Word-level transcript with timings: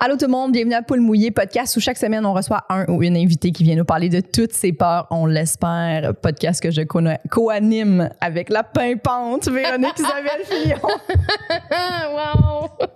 Allô 0.00 0.16
tout 0.16 0.26
le 0.26 0.30
monde, 0.30 0.52
bienvenue 0.52 0.74
à 0.74 0.82
Poule 0.82 1.00
Mouillé 1.00 1.32
podcast 1.32 1.76
où 1.76 1.80
chaque 1.80 1.98
semaine 1.98 2.24
on 2.24 2.32
reçoit 2.32 2.64
un 2.68 2.84
ou 2.86 3.02
une 3.02 3.16
invitée 3.16 3.50
qui 3.50 3.64
vient 3.64 3.74
nous 3.74 3.84
parler 3.84 4.08
de 4.08 4.20
toutes 4.20 4.52
ses 4.52 4.72
peurs, 4.72 5.08
on 5.10 5.26
l'espère. 5.26 6.14
Podcast 6.14 6.62
que 6.62 6.70
je 6.70 6.82
co-anime 6.82 8.08
avec 8.20 8.48
la 8.48 8.62
pimpante 8.62 9.48
Véronique 9.48 9.94
Isabelle 9.98 10.44
Fillon. 10.44 10.78
wow! 12.14 12.88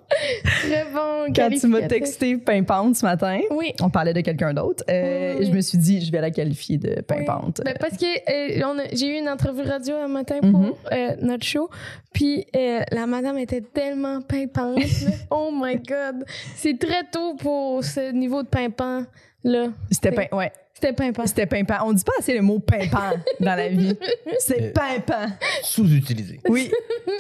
Très 0.45 0.85
bon. 0.93 1.33
Quand 1.35 1.49
tu 1.51 1.67
m'as 1.67 1.83
texté 1.83 2.37
pimpante 2.37 2.97
ce 2.97 3.05
matin, 3.05 3.41
Oui. 3.51 3.73
on 3.81 3.91
parlait 3.91 4.13
de 4.15 4.21
quelqu'un 4.21 4.53
d'autre. 4.55 4.85
euh, 4.91 5.37
Oui. 5.39 5.47
Je 5.47 5.51
me 5.53 5.61
suis 5.61 5.79
dit, 5.79 6.05
je 6.05 6.11
vais 6.13 6.21
la 6.21 6.31
qualifier 6.31 6.79
de 6.79 6.89
Oui. 6.91 7.03
pimpante. 7.07 7.61
Ben, 7.65 7.75
parce 7.79 7.97
que 7.97 8.05
euh, 8.05 8.87
j'ai 8.93 9.07
eu 9.09 9.19
une 9.19 9.29
entrevue 9.29 9.63
radio 9.63 9.97
un 9.97 10.09
matin 10.09 10.39
pour 10.41 10.51
Mhm. 10.61 10.73
euh, 10.93 11.17
notre 11.23 11.45
show, 11.45 11.69
puis 12.13 12.47
la 12.55 13.07
madame 13.07 13.39
était 13.39 13.61
tellement 13.63 14.21
pimpante. 14.23 14.79
oh 15.31 15.51
my 15.53 15.77
god! 15.77 16.25
C'est 16.57 16.79
très 16.79 17.05
tôt 17.11 17.35
pour 17.35 17.83
ce 17.85 18.13
niveau 18.13 18.43
de 18.43 18.49
pimpant 18.49 19.05
là. 19.45 19.67
C'était 19.91 20.15
ouais, 20.33 20.53
C'était 20.83 20.95
pimpant. 20.95 21.27
c'était 21.27 21.47
pimpant. 21.47 21.77
On 21.87 21.93
dit 21.93 22.03
pas 22.03 22.11
assez 22.19 22.35
le 22.35 22.43
mot 22.43 22.59
pimpant 22.59 23.13
dans 23.41 23.55
la 23.55 23.69
vie. 23.69 23.97
C'est 24.41 24.73
pimpant. 24.73 25.29
sous-utilisé. 25.63 26.41
Oui. 26.49 26.73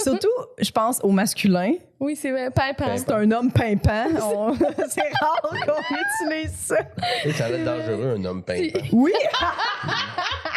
Surtout, 0.02 0.26
je 0.58 0.70
pense 0.72 0.98
au 1.04 1.10
masculin. 1.10 1.74
Oui, 2.00 2.16
c'est 2.16 2.32
vrai, 2.32 2.50
pimpant. 2.50 2.96
C'est 2.96 3.12
un 3.12 3.30
homme 3.30 3.52
pimpant. 3.52 4.06
On- 4.20 4.54
C'est 4.88 5.02
rare 5.20 5.40
qu'on 5.42 6.26
utilise 6.34 6.52
ça. 6.56 6.78
Et 7.24 7.32
ça 7.32 7.44
a 7.44 7.48
l'air 7.50 7.64
dangereux, 7.64 8.16
un 8.18 8.24
homme 8.24 8.42
pimpant. 8.42 8.80
Oui, 8.92 9.12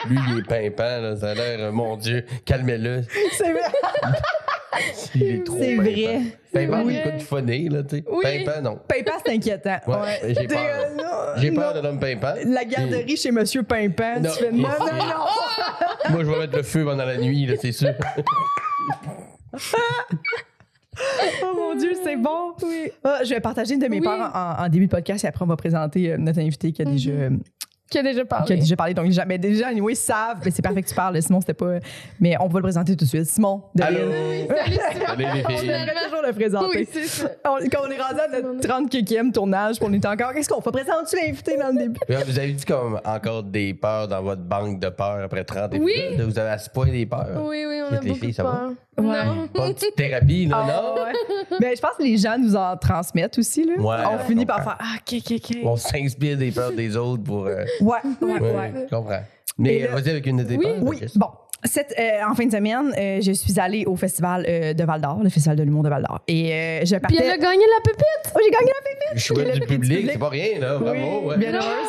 Lui, 0.10 0.18
il 0.30 0.40
est 0.40 0.48
pimpant, 0.48 1.02
là, 1.02 1.16
ça 1.16 1.30
a 1.30 1.34
l'air, 1.36 1.60
euh, 1.60 1.72
mon 1.72 1.98
Dieu, 1.98 2.26
calmez-le. 2.46 3.04
c'est 3.38 3.52
vrai. 3.52 3.62
Il 5.16 5.24
est 5.24 5.44
trop 5.44 5.58
C'est 5.60 5.76
vrai. 5.76 6.20
Pimpant, 6.54 6.84
vrai. 6.84 6.94
il 6.94 7.00
écoute 7.00 7.22
funny, 7.22 7.70
là, 7.70 7.84
tu 7.84 7.98
sais. 7.98 8.04
Oui. 8.10 8.46
Non. 8.64 8.80
Pimpant, 8.88 9.18
c'est 9.26 9.34
inquiétant. 9.34 9.78
Ouais, 9.88 10.34
j'ai 10.34 10.48
peur. 10.48 10.60
euh, 10.60 11.34
J'ai 11.38 11.52
peur 11.52 11.74
de 11.74 11.80
l'homme 11.82 12.00
pimpant. 12.00 12.34
La 12.46 12.64
garderie 12.66 13.18
chez 13.18 13.32
Monsieur 13.32 13.64
Pimpant, 13.64 14.20
Non. 14.22 14.30
tu 14.32 14.44
fais 14.44 14.52
non, 14.52 14.58
non, 14.80 14.86
non. 14.86 16.12
Moi, 16.12 16.24
je 16.24 16.30
vais 16.32 16.40
mettre 16.40 16.58
le 16.58 16.64
feu 16.64 16.84
pendant 16.86 17.06
la 17.06 17.18
nuit, 17.18 17.46
là, 17.46 17.56
c'est 17.62 17.72
sûr. 17.72 17.90
Oh 21.44 21.54
mon 21.56 21.76
Dieu, 21.76 21.92
c'est 22.04 22.16
bon. 22.16 22.54
Oui. 22.64 22.90
Ah, 23.04 23.20
je 23.24 23.34
vais 23.34 23.42
partager 23.42 23.74
une 23.74 23.82
de 23.82 23.88
mes 23.88 24.00
Oui. 24.00 24.06
peurs 24.06 24.32
en, 24.34 24.64
en 24.64 24.70
début 24.70 24.86
de 24.86 24.92
podcast 24.92 25.26
et 25.26 25.28
après 25.28 25.44
on 25.44 25.48
va 25.48 25.58
présenter 25.58 26.14
euh, 26.14 26.18
notre 26.18 26.40
invité 26.40 26.72
qui 26.72 26.82
a 26.82 26.86
déjà, 26.86 27.12
Qui 27.90 28.00
a 28.00 28.04
déjà 28.04 28.22
qui 28.22 28.28
parlé. 28.28 28.54
a 28.54 28.56
déjà 28.58 28.76
parlé. 28.76 28.94
Donc, 28.96 29.12
jamais, 29.12 29.38
déjà, 29.38 29.68
anyway, 29.68 29.94
ils 29.94 29.96
savent. 29.96 30.40
Mais 30.44 30.50
c'est 30.52 30.62
parfait 30.64 30.82
que 30.82 30.88
tu 30.90 30.96
parles. 30.96 31.22
Simon, 31.22 31.40
c'était 31.40 31.54
pas. 31.54 31.76
Mais 32.20 32.36
on 32.40 32.48
va 32.48 32.60
le 32.60 32.64
présenter 32.64 32.96
tout 32.96 33.06
de 33.06 33.10
suite. 33.10 33.26
Simon, 33.26 33.62
de 33.76 33.84
Allô? 33.84 34.00
Salut, 34.00 34.78
Simon. 34.92 35.06
On 35.50 35.62
devrait 35.62 36.04
toujours 36.06 36.22
le 36.26 36.34
présenter. 36.34 36.78
Oui, 36.80 36.88
c'est 36.92 37.04
ça. 37.06 37.30
On- 37.46 37.58
quand 37.70 37.82
on 37.88 37.92
est 37.92 38.02
rendu 38.02 38.20
à 38.20 38.42
notre 38.42 38.68
30e 38.68 39.32
tournage, 39.32 39.76
puis 39.78 39.88
on 39.88 39.94
est 39.94 40.06
encore. 40.06 40.34
Qu'est-ce 40.34 40.50
qu'on 40.50 40.62
fait? 40.62 40.72
Présente-tu 40.72 41.16
l'invité 41.16 41.58
dans 41.58 41.68
le 41.68 41.78
début? 41.78 42.00
Vous 42.10 42.40
avez 42.40 42.54
dit 42.54 42.66
comme 42.66 43.00
encore 43.06 43.44
des 43.44 43.74
peurs 43.76 44.08
dans 44.08 44.24
votre 44.24 44.42
banque 44.42 44.80
de 44.80 44.90
peurs 44.90 45.24
après 45.24 45.44
30 45.44 45.74
Oui. 45.80 45.94
épisodes? 45.96 46.28
Vous 46.28 46.40
avez 46.40 46.50
à 46.50 46.58
ce 46.58 46.70
point 46.72 46.88
des 46.88 47.06
peurs? 47.06 47.28
Oui, 47.46 47.66
oui, 47.68 47.82
on 47.90 47.96
a 47.96 48.00
les 48.00 48.08
beaucoup 48.08 48.20
filles, 48.20 48.30
de 48.32 48.36
ça 48.36 48.44
va? 48.44 48.50
peur. 48.52 48.72
Ouais. 48.98 49.26
Non. 49.26 49.48
Pas 49.54 49.68
une 49.68 49.74
petite 49.74 49.96
thérapie, 49.96 50.46
là, 50.46 50.64
non? 50.66 50.74
Ah, 50.98 51.04
ouais. 51.04 51.58
Mais 51.60 51.76
je 51.76 51.82
pense 51.82 51.92
que 51.98 52.04
les 52.04 52.18
gens 52.18 52.38
nous 52.38 52.56
en 52.56 52.78
transmettent 52.78 53.38
aussi. 53.38 53.66
Là. 53.66 53.74
Ouais, 53.78 54.04
on 54.14 54.18
finit 54.26 54.46
par 54.46 54.64
faire 54.64 54.78
Ah, 54.80 54.96
OK, 54.96 55.18
OK, 55.20 55.34
OK. 55.36 55.58
On 55.66 55.76
s'inspire 55.76 56.38
des 56.38 56.52
peurs 56.52 56.72
des 56.72 56.96
autres 56.98 57.22
pour. 57.24 57.46
euh, 57.46 57.66
Ouais, 57.82 57.98
ouais, 58.22 58.32
ouais, 58.40 58.40
ouais. 58.42 58.72
je 58.90 58.96
comprends. 58.96 59.22
Mais 59.58 59.88
vas-y 59.88 60.10
avec 60.10 60.26
une 60.26 60.38
de 60.38 60.44
tes 60.44 60.58
Oui. 60.82 61.02
bon. 61.16 61.28
Cette, 61.64 61.96
euh, 61.98 62.30
en 62.30 62.36
fin 62.36 62.46
de 62.46 62.52
semaine, 62.52 62.94
euh, 62.96 63.20
je 63.22 63.32
suis 63.32 63.60
allée 63.60 63.86
au 63.88 63.96
festival 63.96 64.46
euh, 64.48 64.74
de 64.74 64.84
Val 64.84 65.02
d'Or, 65.02 65.22
le 65.24 65.30
festival 65.30 65.58
de 65.58 65.64
l'humour 65.64 65.82
de 65.82 65.90
Val 65.90 66.04
d'Or. 66.04 66.22
Et 66.28 66.82
je 66.84 66.96
Puis 66.98 67.18
elle 67.18 67.24
a 67.24 67.30
partais. 67.32 67.40
gagné 67.40 67.64
la 67.66 67.82
pépite? 67.84 68.34
Oh, 68.36 68.40
j'ai 68.44 68.52
gagné 68.52 68.72
la 68.72 69.14
pépite! 69.16 69.32
Et 69.32 69.54
le 69.54 69.60
du 69.60 69.66
public, 69.66 70.10
c'est 70.12 70.20
pas 70.20 70.30
rien, 70.30 70.60
là. 70.60 70.78
Bravo. 70.78 71.22
Oui, 71.24 71.26
ouais. 71.30 71.38
bien 71.38 71.54
heureuse. 71.54 71.88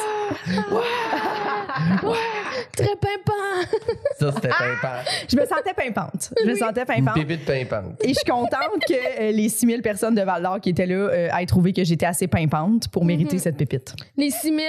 Très 2.72 2.96
pimpant. 2.96 3.76
Ça, 4.18 4.32
c'était 4.32 4.48
pimpant. 4.48 5.02
Je 5.28 5.36
me 5.36 5.44
sentais 5.46 5.74
pimpante. 5.74 6.32
Je 6.42 6.48
me 6.48 6.54
sentais 6.54 6.80
Une 6.96 7.04
pimpante. 7.04 7.26
pépite 7.26 7.44
pimpante. 7.44 8.02
Et 8.02 8.08
je 8.08 8.14
suis 8.14 8.24
contente 8.30 8.80
que 8.88 9.30
les 9.32 9.48
6000 9.48 9.82
personnes 9.82 10.14
de 10.14 10.22
Val 10.22 10.42
d'Or 10.42 10.60
qui 10.60 10.70
étaient 10.70 10.86
là 10.86 11.38
aient 11.38 11.46
trouvé 11.46 11.72
que 11.74 11.84
j'étais 11.84 12.06
assez 12.06 12.28
pimpante 12.28 12.88
pour 12.88 13.04
mériter 13.04 13.38
cette 13.38 13.56
pépite. 13.58 13.94
Les 14.16 14.30
6000. 14.30 14.64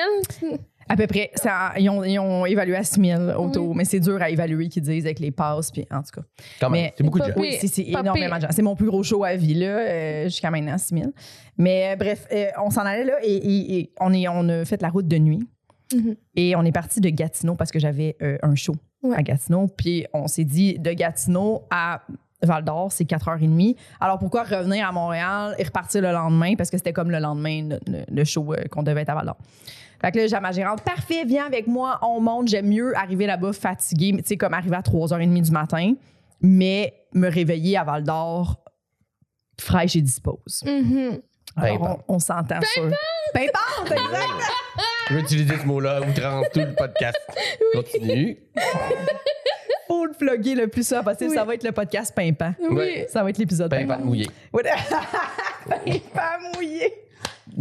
À 0.89 0.95
peu 0.95 1.07
près. 1.07 1.31
Ça, 1.35 1.73
ils, 1.77 1.89
ont, 1.89 2.03
ils 2.03 2.17
ont 2.19 2.45
évalué 2.45 2.75
à 2.75 2.83
6000 2.83 3.33
auto, 3.37 3.73
mais 3.73 3.85
c'est 3.85 3.99
dur 3.99 4.21
à 4.21 4.29
évaluer, 4.29 4.69
qu'ils 4.69 4.83
disent, 4.83 5.05
avec 5.05 5.19
les 5.19 5.31
passes. 5.31 5.71
Puis, 5.71 5.85
en 5.91 6.01
tout 6.01 6.21
cas. 6.21 6.27
Quand 6.59 6.69
Mais- 6.69 6.93
c'est 6.97 7.03
beaucoup 7.03 7.19
de 7.19 7.25
gens. 7.25 7.33
Oui, 7.37 7.57
c'est 7.61 7.83
énormément 7.83 8.35
de 8.37 8.41
gens. 8.41 8.47
C'est 8.51 8.61
mon 8.61 8.75
plus 8.75 8.87
gros 8.87 9.03
show 9.03 9.23
à 9.23 9.35
vie, 9.35 9.53
là, 9.53 9.65
euh, 9.67 10.23
jusqu'à 10.25 10.49
maintenant, 10.51 10.77
6000. 10.77 11.11
Mais 11.57 11.91
euh, 11.93 11.95
bref, 11.95 12.25
euh, 12.31 12.47
on 12.63 12.69
s'en 12.69 12.81
allait 12.81 13.05
là 13.05 13.15
et, 13.23 13.35
et- 13.35 13.79
et 13.79 13.91
on, 13.99 14.13
est, 14.13 14.27
on 14.27 14.47
a 14.49 14.63
fait 14.65 14.81
la 14.81 14.89
route 14.89 15.07
de 15.07 15.17
nuit. 15.17 15.39
Mhm. 15.93 16.15
Et 16.35 16.55
on 16.55 16.63
est 16.63 16.71
parti 16.71 16.99
de 17.01 17.09
Gatineau 17.09 17.55
parce 17.55 17.71
que 17.71 17.79
j'avais 17.79 18.15
euh, 18.21 18.37
un 18.43 18.55
show 18.55 18.75
Ouais. 19.03 19.15
à 19.15 19.23
Gatineau. 19.23 19.67
Puis 19.67 20.05
on 20.13 20.27
s'est 20.27 20.43
dit, 20.43 20.77
de 20.79 20.91
Gatineau 20.91 21.63
à 21.69 22.01
Val 22.43 22.63
d'Or, 22.63 22.91
c'est 22.91 23.05
4h30. 23.05 23.75
Alors 23.99 24.19
pourquoi 24.19 24.43
revenir 24.43 24.87
à 24.87 24.91
Montréal 24.91 25.55
et 25.57 25.63
repartir 25.63 26.01
le 26.01 26.11
lendemain? 26.11 26.55
Parce 26.55 26.69
que 26.69 26.77
c'était 26.77 26.93
comme 26.93 27.09
le 27.09 27.19
lendemain, 27.19 27.69
le, 27.69 27.79
le- 27.91 28.03
le 28.09 28.23
show 28.25 28.53
euh, 28.53 28.63
qu'on 28.69 28.83
devait 28.83 29.01
être 29.01 29.09
à 29.09 29.15
Val 29.15 29.25
d'Or. 29.27 29.37
Fait 30.01 30.11
que 30.11 30.17
là, 30.19 30.27
j'ai 30.27 30.39
ma 30.39 30.51
gérante, 30.51 30.81
parfait, 30.83 31.25
viens 31.25 31.45
avec 31.45 31.67
moi, 31.67 31.99
on 32.03 32.19
monte. 32.19 32.47
J'aime 32.49 32.67
mieux 32.67 32.95
arriver 32.97 33.25
là-bas 33.25 33.53
fatiguée, 33.53 34.11
mais 34.13 34.21
tu 34.21 34.29
sais, 34.29 34.37
comme 34.37 34.53
arriver 34.53 34.75
à 34.75 34.81
3h30 34.81 35.41
du 35.41 35.51
matin, 35.51 35.93
mais 36.41 36.93
me 37.13 37.29
réveiller 37.29 37.77
à 37.77 37.83
Val 37.83 38.03
d'Or 38.03 38.63
fraîche 39.59 39.95
et 39.95 40.01
dispose. 40.01 40.63
Mhm. 40.65 41.19
Alors, 41.55 42.03
on, 42.07 42.15
on 42.15 42.19
s'entend 42.19 42.59
sur. 42.61 42.83
Pimpante, 43.33 43.91
exact! 43.91 44.51
Je 45.09 45.13
vais 45.15 45.21
utiliser 45.21 45.57
ce 45.57 45.65
mot-là, 45.65 46.01
outrance 46.01 46.45
tout 46.53 46.59
le 46.59 46.75
podcast. 46.75 47.17
Continue. 47.73 48.37
Faut 49.87 50.05
le 50.05 50.11
plugger 50.13 50.53
le 50.53 50.67
plus 50.67 50.85
ça 50.85 51.01
possible. 51.01 51.33
Ça 51.33 51.45
va 51.45 51.55
être 51.55 51.63
le 51.63 51.71
podcast 51.71 52.13
pimpant. 52.13 52.53
Oui. 52.69 53.05
Ça 53.07 53.23
va 53.23 53.29
être 53.29 53.37
l'épisode 53.37 53.71
Pimpante 53.71 54.03
mouillé. 54.03 54.27
Pimpant 54.53 56.51
mouillé. 56.55 56.93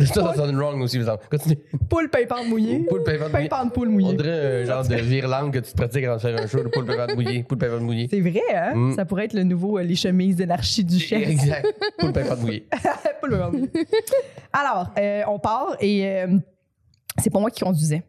Ça, 0.04 0.14
ça 0.14 0.34
sonne 0.34 0.56
wrong 0.58 0.80
aussi, 0.82 0.96
exemple. 0.98 1.26
Continue. 1.30 1.56
Poule 1.88 2.10
pimpante 2.10 2.48
mouillée. 2.48 2.80
Poule 2.80 3.02
pimpante 3.02 3.32
mouillée. 3.32 3.48
Pimpante 3.48 3.72
poule 3.72 3.88
On 3.88 3.92
mouillée. 3.92 4.14
dirait 4.14 4.62
un 4.62 4.64
genre 4.64 4.86
de 4.86 4.94
virlangue 4.96 5.54
que 5.54 5.58
tu 5.60 5.72
te 5.72 5.76
pratiques 5.76 6.04
avant 6.04 6.16
de 6.16 6.20
faire 6.20 6.42
un 6.42 6.46
show. 6.46 6.62
Le 6.62 6.70
poule 6.70 6.84
pimpante 6.84 7.14
mouillé. 7.14 7.42
Poule 7.44 7.58
pimpante 7.58 7.80
mouillé. 7.80 8.08
C'est 8.10 8.20
vrai, 8.20 8.42
hein? 8.54 8.74
Mm. 8.74 8.94
Ça 8.94 9.04
pourrait 9.06 9.24
être 9.24 9.32
le 9.34 9.44
nouveau 9.44 9.78
euh, 9.78 9.82
Les 9.82 9.94
chemises 9.96 10.36
d'anarchie 10.36 10.84
du 10.84 10.98
chef. 10.98 11.26
Exact. 11.28 11.66
Poule 11.98 12.12
pimpante 12.12 12.40
mouillé. 12.40 12.66
Poule 13.20 13.30
pimpante 13.30 13.52
mouillée. 13.54 13.70
Alors, 14.52 14.92
euh, 14.98 15.22
on 15.28 15.38
part 15.38 15.76
et 15.80 16.06
euh, 16.06 16.38
c'est 17.18 17.30
pas 17.30 17.40
moi 17.40 17.50
qui 17.50 17.60
conduisais, 17.64 18.02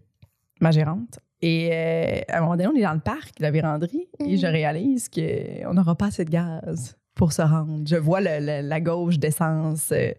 ma 0.59 0.71
gérante. 0.71 1.19
Et 1.41 1.69
euh, 1.71 2.19
à 2.29 2.39
un 2.39 2.41
moment 2.41 2.55
donné, 2.57 2.67
on 2.67 2.75
est 2.75 2.81
dans 2.81 2.93
le 2.93 2.99
parc 2.99 3.37
de 3.37 3.43
la 3.43 3.51
véranderie 3.51 4.07
et 4.25 4.37
je 4.37 4.47
réalise 4.47 5.07
qu'on 5.07 5.73
n'aura 5.73 5.95
pas 5.95 6.07
assez 6.07 6.25
de 6.25 6.31
gaz 6.31 6.96
pour 7.17 7.33
se 7.33 7.41
rendre. 7.41 7.81
Je 7.85 7.95
vois 7.97 8.21
le- 8.21 8.39
le- 8.39 8.67
la 8.67 8.79
gauche 8.79 9.19
d'essence. 9.19 9.89
euh, 9.91 10.11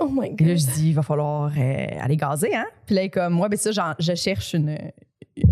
Oh 0.00 0.08
my 0.10 0.34
Et 0.38 0.44
là, 0.44 0.54
god. 0.54 0.58
je 0.58 0.66
dis, 0.74 0.88
il 0.88 0.94
va 0.94 1.02
falloir 1.02 1.52
euh, 1.56 1.86
aller 2.00 2.16
gazer, 2.16 2.54
hein? 2.54 2.66
Puis 2.86 2.94
là, 2.96 3.08
comme, 3.08 3.34
moi, 3.34 3.48
ben 3.48 3.56
ça, 3.58 3.70
je 3.98 4.14
cherche 4.14 4.54
une, 4.54 4.76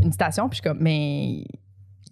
une 0.02 0.12
station. 0.12 0.48
Puis 0.48 0.56
je 0.58 0.62
suis 0.62 0.68
comme, 0.70 0.82
mais 0.82 1.44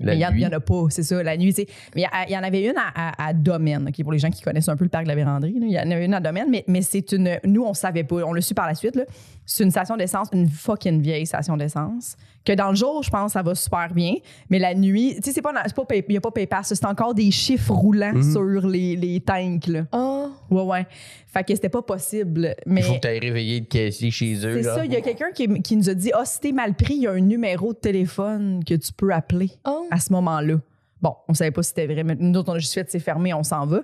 il 0.01 0.07
n'y 0.37 0.47
en 0.47 0.53
a 0.53 0.61
pas, 0.61 0.87
c'est 0.91 1.03
ça, 1.05 1.23
la 1.23 1.37
nuit. 1.37 1.55
Mais 1.95 2.05
il 2.29 2.33
y 2.33 2.37
en 2.37 2.43
avait 2.43 2.65
une 2.69 2.77
à, 2.77 2.91
à- 2.95 3.29
à 3.29 3.33
Domaine, 3.33 3.87
OK, 3.89 4.03
pour 4.03 4.13
les 4.13 4.19
gens 4.19 4.31
qui 4.31 4.43
connaissent 4.43 4.69
un 4.69 4.77
peu 4.77 4.85
le 4.85 4.91
parc 4.91 5.05
de 5.05 5.09
la 5.09 5.15
Vérandrie. 5.15 5.55
Il 5.57 5.71
y 5.71 5.79
en 5.79 5.91
avait 5.91 6.05
une 6.05 6.15
à 6.15 6.21
Domaine, 6.21 6.49
mais, 6.51 6.65
mais 6.67 6.83
c'est 6.83 7.13
une. 7.13 7.39
Nous, 7.45 7.63
on 7.63 7.71
ne 7.71 7.75
savait 7.75 8.05
pas. 8.05 8.17
On 8.25 8.33
l'a 8.33 8.41
su 8.41 8.55
par 8.55 8.67
la 8.67 8.75
suite. 8.75 8.97
là. 8.97 9.05
C'est 9.47 9.63
une 9.65 9.71
station 9.71 9.97
d'essence, 9.97 10.29
une 10.33 10.49
fucking 10.49 11.01
vieille 11.01 11.27
station 11.27 11.57
d'essence. 11.57 12.17
Que 12.45 12.53
dans 12.53 12.69
le 12.69 12.75
jour, 12.77 13.03
je 13.03 13.09
pense, 13.09 13.33
ça 13.33 13.43
va 13.43 13.55
super 13.55 13.93
bien. 13.95 14.17
Mais 14.51 14.59
la 14.59 14.75
nuit, 14.75 15.15
tu 15.17 15.23
sais, 15.23 15.33
c'est 15.33 15.41
pas, 15.43 15.53
c'est 15.65 15.75
pas, 15.75 15.85
pay- 15.87 16.05
il 16.07 16.13
n'y 16.13 16.17
a 16.19 16.21
pas 16.21 16.31
PayPass. 16.31 16.75
C'est 16.75 16.85
encore 16.85 17.15
des 17.15 17.31
chiffres 17.31 17.73
roulants 17.73 18.13
Mhm. 18.13 18.33
sur 18.33 18.69
les, 18.69 18.97
les 18.97 19.21
tanks. 19.21 19.67
Là. 19.69 19.87
Oh. 19.93 20.29
Ouais, 20.51 20.63
ouais. 20.63 20.87
Fait 21.27 21.43
que 21.43 21.55
c'était 21.55 21.71
pas 21.71 21.81
possible. 21.81 22.55
Mais. 22.67 22.83
Il 22.83 22.85
faut 22.85 22.95
que 22.95 22.99
tu 23.01 23.09
ailles 23.09 23.19
réveiller 23.21 23.61
le 23.61 23.67
caissier 23.67 24.11
chez 24.11 24.35
eux. 24.47 24.57
C'est 24.63 24.65
ça, 24.65 24.85
il 24.85 24.93
y 24.93 24.97
a 24.97 25.01
quelqu'un 25.01 25.31
qui, 25.35 25.49
qui 25.63 25.77
nous 25.77 25.89
a 25.89 25.95
dit 25.95 26.11
Ah, 26.13 26.25
si 26.27 26.39
t'es 26.41 26.53
mal 26.53 26.75
pris, 26.75 26.95
il 26.97 27.03
y 27.03 27.07
a 27.07 27.13
un 27.13 27.21
numéro 27.21 27.73
de 27.73 27.79
téléphone 27.79 28.63
que 28.63 28.75
tu 28.75 28.93
peux 28.93 29.11
appeler 29.13 29.51
Oh. 29.67 29.87
à 29.91 29.99
ce 29.99 30.13
moment-là. 30.13 30.57
Bon, 31.01 31.15
on 31.29 31.35
savait 31.35 31.51
pas 31.51 31.63
si 31.63 31.71
c'était 31.71 31.87
vrai, 31.87 32.05
mais 32.05 32.15
nous 32.19 32.39
autres, 32.39 32.51
on 32.53 32.57
a 32.57 32.59
juste 32.59 32.75
fait 32.75 32.91
c'est 32.91 32.99
fermé, 33.01 33.33
on 33.33 33.43
s'en 33.43 33.65
va. 33.67 33.81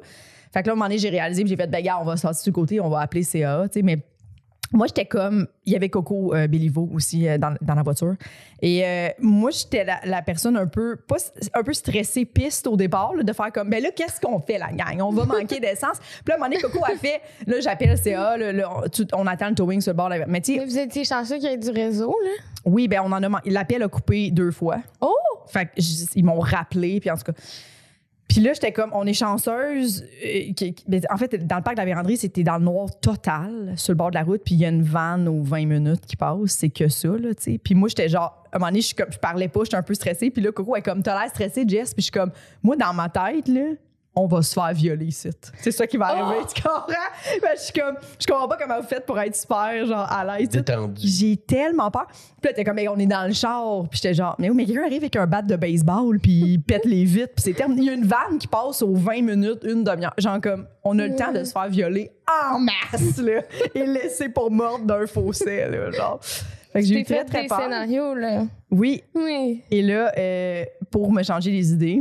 Fait 0.53 0.63
que 0.63 0.67
là, 0.67 0.73
à 0.73 0.75
un 0.75 0.77
moment 0.77 0.87
donné, 0.87 0.99
j'ai 0.99 1.09
réalisé, 1.11 1.43
puis 1.45 1.51
j'ai 1.51 1.57
fait, 1.57 1.67
ben, 1.67 1.83
gars, 1.83 1.99
on 2.01 2.05
va 2.05 2.17
sortir 2.17 2.43
du 2.45 2.53
côté, 2.53 2.81
on 2.81 2.89
va 2.91 3.01
appeler 3.01 3.23
CA, 3.23 3.63
tu 3.69 3.79
sais, 3.79 3.83
mais 3.83 3.99
moi, 4.73 4.87
j'étais 4.87 5.05
comme. 5.05 5.47
Il 5.67 5.73
y 5.73 5.77
avait 5.77 5.89
Coco 5.89 6.35
euh, 6.35 6.47
Béliveau 6.47 6.89
aussi 6.95 7.29
euh, 7.29 7.39
dans, 7.39 7.55
dans 7.61 7.75
la 7.75 7.83
voiture. 7.83 8.15
Et 8.63 8.85
euh, 8.85 9.09
moi, 9.19 9.51
j'étais 9.51 9.85
la, 9.85 10.01
la 10.05 10.23
personne 10.23 10.57
un 10.57 10.67
peu, 10.67 10.97
pas, 10.97 11.17
un 11.55 11.63
peu 11.63 11.73
stressée, 11.73 12.25
piste 12.25 12.67
au 12.67 12.77
départ, 12.77 13.15
là, 13.15 13.23
de 13.23 13.33
faire 13.33 13.53
comme, 13.53 13.69
ben 13.71 13.83
là, 13.83 13.91
qu'est-ce 13.95 14.21
qu'on 14.21 14.39
fait, 14.41 14.59
la 14.59 14.73
gang? 14.73 15.01
On 15.01 15.11
va 15.13 15.25
manquer 15.25 15.61
d'essence. 15.61 15.99
Puis 15.99 16.23
là, 16.29 16.35
à 16.35 16.37
un 16.37 16.39
moment 16.39 16.51
donné, 16.51 16.61
Coco 16.63 16.85
a 16.85 16.97
fait, 16.97 17.21
là, 17.47 17.61
j'appelle 17.61 17.97
CA, 17.99 18.37
là, 18.37 18.53
là, 18.53 18.71
on, 18.85 18.89
tu- 18.89 19.07
on 19.13 19.27
attend 19.27 19.49
le 19.49 19.55
towing 19.55 19.81
sur 19.81 19.93
le 19.93 19.97
bord. 19.97 20.09
Mais 20.11 20.25
Mais 20.27 20.41
vous 20.65 20.79
étiez 20.79 21.05
chanceux 21.05 21.37
qu'il 21.39 21.51
y 21.51 21.53
ait 21.53 21.57
du 21.59 21.71
réseau, 21.71 22.17
là? 22.25 22.31
oui, 22.65 22.89
ben 22.89 23.01
on 23.05 23.11
en 23.13 23.23
a. 23.23 23.41
L'appel 23.47 23.83
a 23.83 23.89
coupé 23.89 24.31
deux 24.31 24.51
fois. 24.51 24.79
Oh! 25.01 25.15
Fait 25.49 25.67
que 25.67 25.71
j- 25.79 26.07
ils 26.15 26.25
m'ont 26.25 26.39
rappelé, 26.39 27.01
puis 27.01 27.11
en 27.11 27.17
tout 27.17 27.25
cas. 27.25 27.33
Puis 28.31 28.39
là, 28.41 28.53
j'étais 28.53 28.71
comme, 28.71 28.91
on 28.93 29.05
est 29.07 29.13
chanceuse. 29.13 30.05
euh, 30.25 30.71
ben, 30.87 31.01
en 31.11 31.17
fait, 31.17 31.35
dans 31.49 31.57
le 31.57 31.63
parc 31.63 31.75
de 31.75 31.81
la 31.81 31.85
Vérandrie, 31.85 32.17
c'était 32.17 32.45
dans 32.45 32.59
le 32.59 32.65
noir 32.65 32.87
total, 33.01 33.75
sur 33.75 33.91
le 33.93 33.97
bord 33.97 34.11
de 34.11 34.15
la 34.15 34.23
route, 34.23 34.43
puis 34.45 34.55
il 34.55 34.61
y 34.61 34.65
a 34.65 34.69
une 34.69 34.85
vanne 34.85 35.27
aux 35.27 35.43
20 35.43 35.67
minutes 35.67 36.07
qui 36.07 36.15
passe. 36.15 36.39
C'est 36.47 36.71
que 36.71 36.87
ça, 36.87 37.09
là, 37.09 37.35
tu 37.35 37.43
sais. 37.43 37.59
Puis 37.59 37.75
moi, 37.75 37.89
j'étais 37.89 38.09
genre, 38.09 38.45
à 38.53 38.57
un 38.57 38.59
moment 38.61 38.71
donné, 38.71 38.83
je, 38.83 38.95
comme, 38.95 39.11
je 39.11 39.19
parlais 39.19 39.49
pas, 39.49 39.65
j'étais 39.65 39.79
un 39.79 39.83
peu 39.83 39.95
stressée. 39.95 40.31
Puis 40.31 40.41
là, 40.43 40.53
Coco 40.53 40.77
est 40.77 40.83
comme, 40.83 41.03
t'as 41.03 41.21
l'air 41.21 41.29
stressée, 41.29 41.65
Jess. 41.67 41.93
Puis 41.93 42.03
je 42.03 42.05
suis 42.05 42.13
comme, 42.13 42.31
moi, 42.63 42.77
dans 42.77 42.95
ma 42.95 43.09
tête, 43.09 43.49
là, 43.49 43.73
on 44.15 44.27
va 44.27 44.43
se 44.43 44.53
faire 44.53 44.73
violer 44.73 45.07
ici. 45.07 45.31
C'est 45.61 45.71
ça 45.71 45.87
qui 45.87 45.97
va 45.97 46.07
arriver, 46.07 46.45
tu 46.53 46.61
comprends? 46.61 46.87
Ben, 47.41 47.51
je 47.55 47.61
suis 47.63 47.73
comme, 47.73 47.97
je 48.19 48.27
comprends 48.27 48.49
pas 48.49 48.57
comment 48.57 48.81
vous 48.81 48.87
faites 48.87 49.07
pour 49.07 49.19
être 49.21 49.37
super, 49.37 49.87
genre, 49.87 50.11
à 50.11 50.25
l'aise. 50.39 50.49
Détendu. 50.49 51.01
J'ai 51.07 51.37
tellement 51.37 51.91
peur. 51.91 52.07
Puis 52.09 52.51
là, 52.51 52.53
t'es 52.53 52.65
comme, 52.65 52.75
mais 52.77 52.89
on 52.89 52.99
est 52.99 53.07
dans 53.07 53.27
le 53.27 53.33
char. 53.33 53.85
Puis 53.89 54.01
j'étais 54.03 54.15
genre, 54.15 54.35
mais 54.39 54.51
oui, 54.51 54.57
mais 54.57 54.67
quelqu'un 54.67 54.83
arrive 54.85 55.03
avec 55.03 55.17
un 55.17 55.27
bat 55.27 55.43
de 55.43 55.57
baseball, 55.57 56.19
puis 56.19 56.33
il 56.33 56.63
pète 56.63 56.85
les 56.85 57.05
vitres, 57.05 57.35
puis 57.35 57.45
c'est 57.45 57.53
terminé. 57.53 57.83
Il 57.83 57.87
y 57.87 57.91
a 57.91 57.95
une 57.95 58.05
vanne 58.07 58.39
qui 58.39 58.47
passe 58.49 58.83
aux 58.83 58.95
20 58.95 59.23
minutes, 59.23 59.61
une 59.65 59.85
demi-heure. 59.85 60.15
Genre, 60.19 60.41
comme, 60.41 60.67
on 60.83 60.99
a 60.99 61.07
le 61.07 61.15
temps 61.15 61.33
de 61.33 61.45
se 61.45 61.53
faire 61.53 61.69
violer 61.69 62.11
en 62.53 62.59
masse, 62.59 63.19
là, 63.19 63.43
et 63.75 63.87
laisser 63.87 64.29
pour 64.29 64.51
morte 64.51 64.85
d'un 64.87 65.07
fossé, 65.07 65.67
là, 65.71 65.91
genre. 65.93 66.21
Fait 66.73 66.81
que 66.81 66.87
j'ai 66.87 67.01
eu 67.01 67.05
très, 67.05 67.19
fait 67.19 67.25
très 67.25 67.43
des 67.43 67.49
peur. 67.49 67.61
scénarios, 67.63 68.15
là. 68.15 68.45
Oui. 68.71 69.03
Oui. 69.15 69.63
Et 69.71 69.83
là, 69.83 70.13
euh, 70.17 70.65
pour 70.91 71.11
me 71.13 71.23
changer 71.25 71.51
les 71.51 71.73
idées, 71.73 72.01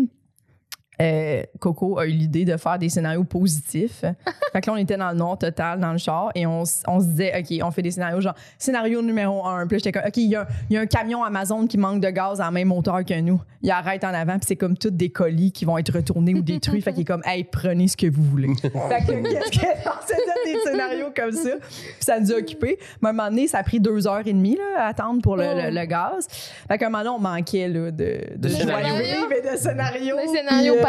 euh, 1.01 1.43
Coco 1.59 1.97
a 1.99 2.05
eu 2.05 2.09
l'idée 2.11 2.45
de 2.45 2.57
faire 2.57 2.77
des 2.77 2.89
scénarios 2.89 3.23
positifs. 3.23 4.01
fait 4.53 4.61
que 4.61 4.67
là, 4.67 4.73
on 4.73 4.77
était 4.77 4.97
dans 4.97 5.09
le 5.11 5.15
noir 5.17 5.37
total, 5.37 5.79
dans 5.79 5.91
le 5.91 5.97
char, 5.97 6.31
et 6.35 6.45
on, 6.45 6.65
se 6.65 6.83
disait, 7.05 7.33
OK, 7.39 7.59
on 7.65 7.71
fait 7.71 7.81
des 7.81 7.91
scénarios 7.91 8.21
genre, 8.21 8.35
scénario 8.57 9.01
numéro 9.01 9.45
un. 9.45 9.65
Puis 9.67 9.75
là, 9.75 9.81
j'étais 9.83 9.91
comme, 9.91 10.07
OK, 10.07 10.17
il 10.17 10.29
y, 10.29 10.35
a 10.35 10.41
un- 10.41 10.47
il 10.69 10.73
y 10.73 10.77
a 10.77 10.81
un 10.81 10.85
camion 10.85 11.23
Amazon 11.23 11.67
qui 11.67 11.77
manque 11.77 12.01
de 12.01 12.09
gaz 12.09 12.41
à 12.41 12.45
la 12.45 12.51
même 12.51 12.71
hauteur 12.71 13.03
que 13.05 13.19
nous. 13.21 13.41
Il 13.61 13.71
arrête 13.71 14.03
en 14.05 14.13
avant, 14.13 14.33
puis 14.37 14.45
c'est 14.47 14.55
comme 14.55 14.77
tous 14.77 14.89
des 14.91 15.09
colis 15.09 15.51
qui 15.51 15.65
vont 15.65 15.77
être 15.77 15.93
retournés 15.93 16.33
ou 16.33 16.41
détruits. 16.41 16.81
fait 16.81 16.91
qu'il 16.93 17.01
est 17.01 17.05
comme, 17.05 17.23
hey, 17.25 17.43
prenez 17.43 17.87
ce 17.89 17.97
que 17.97 18.07
vous 18.07 18.23
voulez. 18.23 18.53
fait 18.61 18.69
que, 18.69 19.21
qu'est-ce 19.23 19.59
que. 19.59 19.65
Des 20.45 20.55
scénarios 20.65 21.11
comme 21.15 21.31
ça? 21.33 21.49
Puis 21.61 21.95
ça 21.99 22.19
nous 22.19 22.31
a 22.31 22.35
occupés. 22.37 22.79
Mais 23.01 23.09
à 23.09 23.11
un 23.11 23.13
moment 23.13 23.29
donné, 23.29 23.47
ça 23.47 23.59
a 23.59 23.63
pris 23.63 23.79
deux 23.79 24.07
heures 24.07 24.25
et 24.25 24.33
demie 24.33 24.55
là, 24.55 24.83
à 24.85 24.87
attendre 24.87 25.21
pour 25.21 25.35
le, 25.35 25.43
Oh. 25.49 25.55
le- 25.55 25.69
le 25.79 25.85
gaz. 25.85 26.27
Fait 26.67 26.77
qu'à 26.77 26.87
un 26.87 26.89
moment 26.89 27.03
donné, 27.03 27.15
on 27.17 27.19
manquait 27.19 27.67
là, 27.67 27.91
de, 27.91 27.91
de, 27.91 28.37
De 28.37 28.49
joie 28.49 28.59
scénarios. 28.59 28.95
de 28.95 29.01
vivre 29.01 29.31
et 29.33 29.51
de 29.51 29.57
scénarios. 29.57 30.15
De 30.15 30.21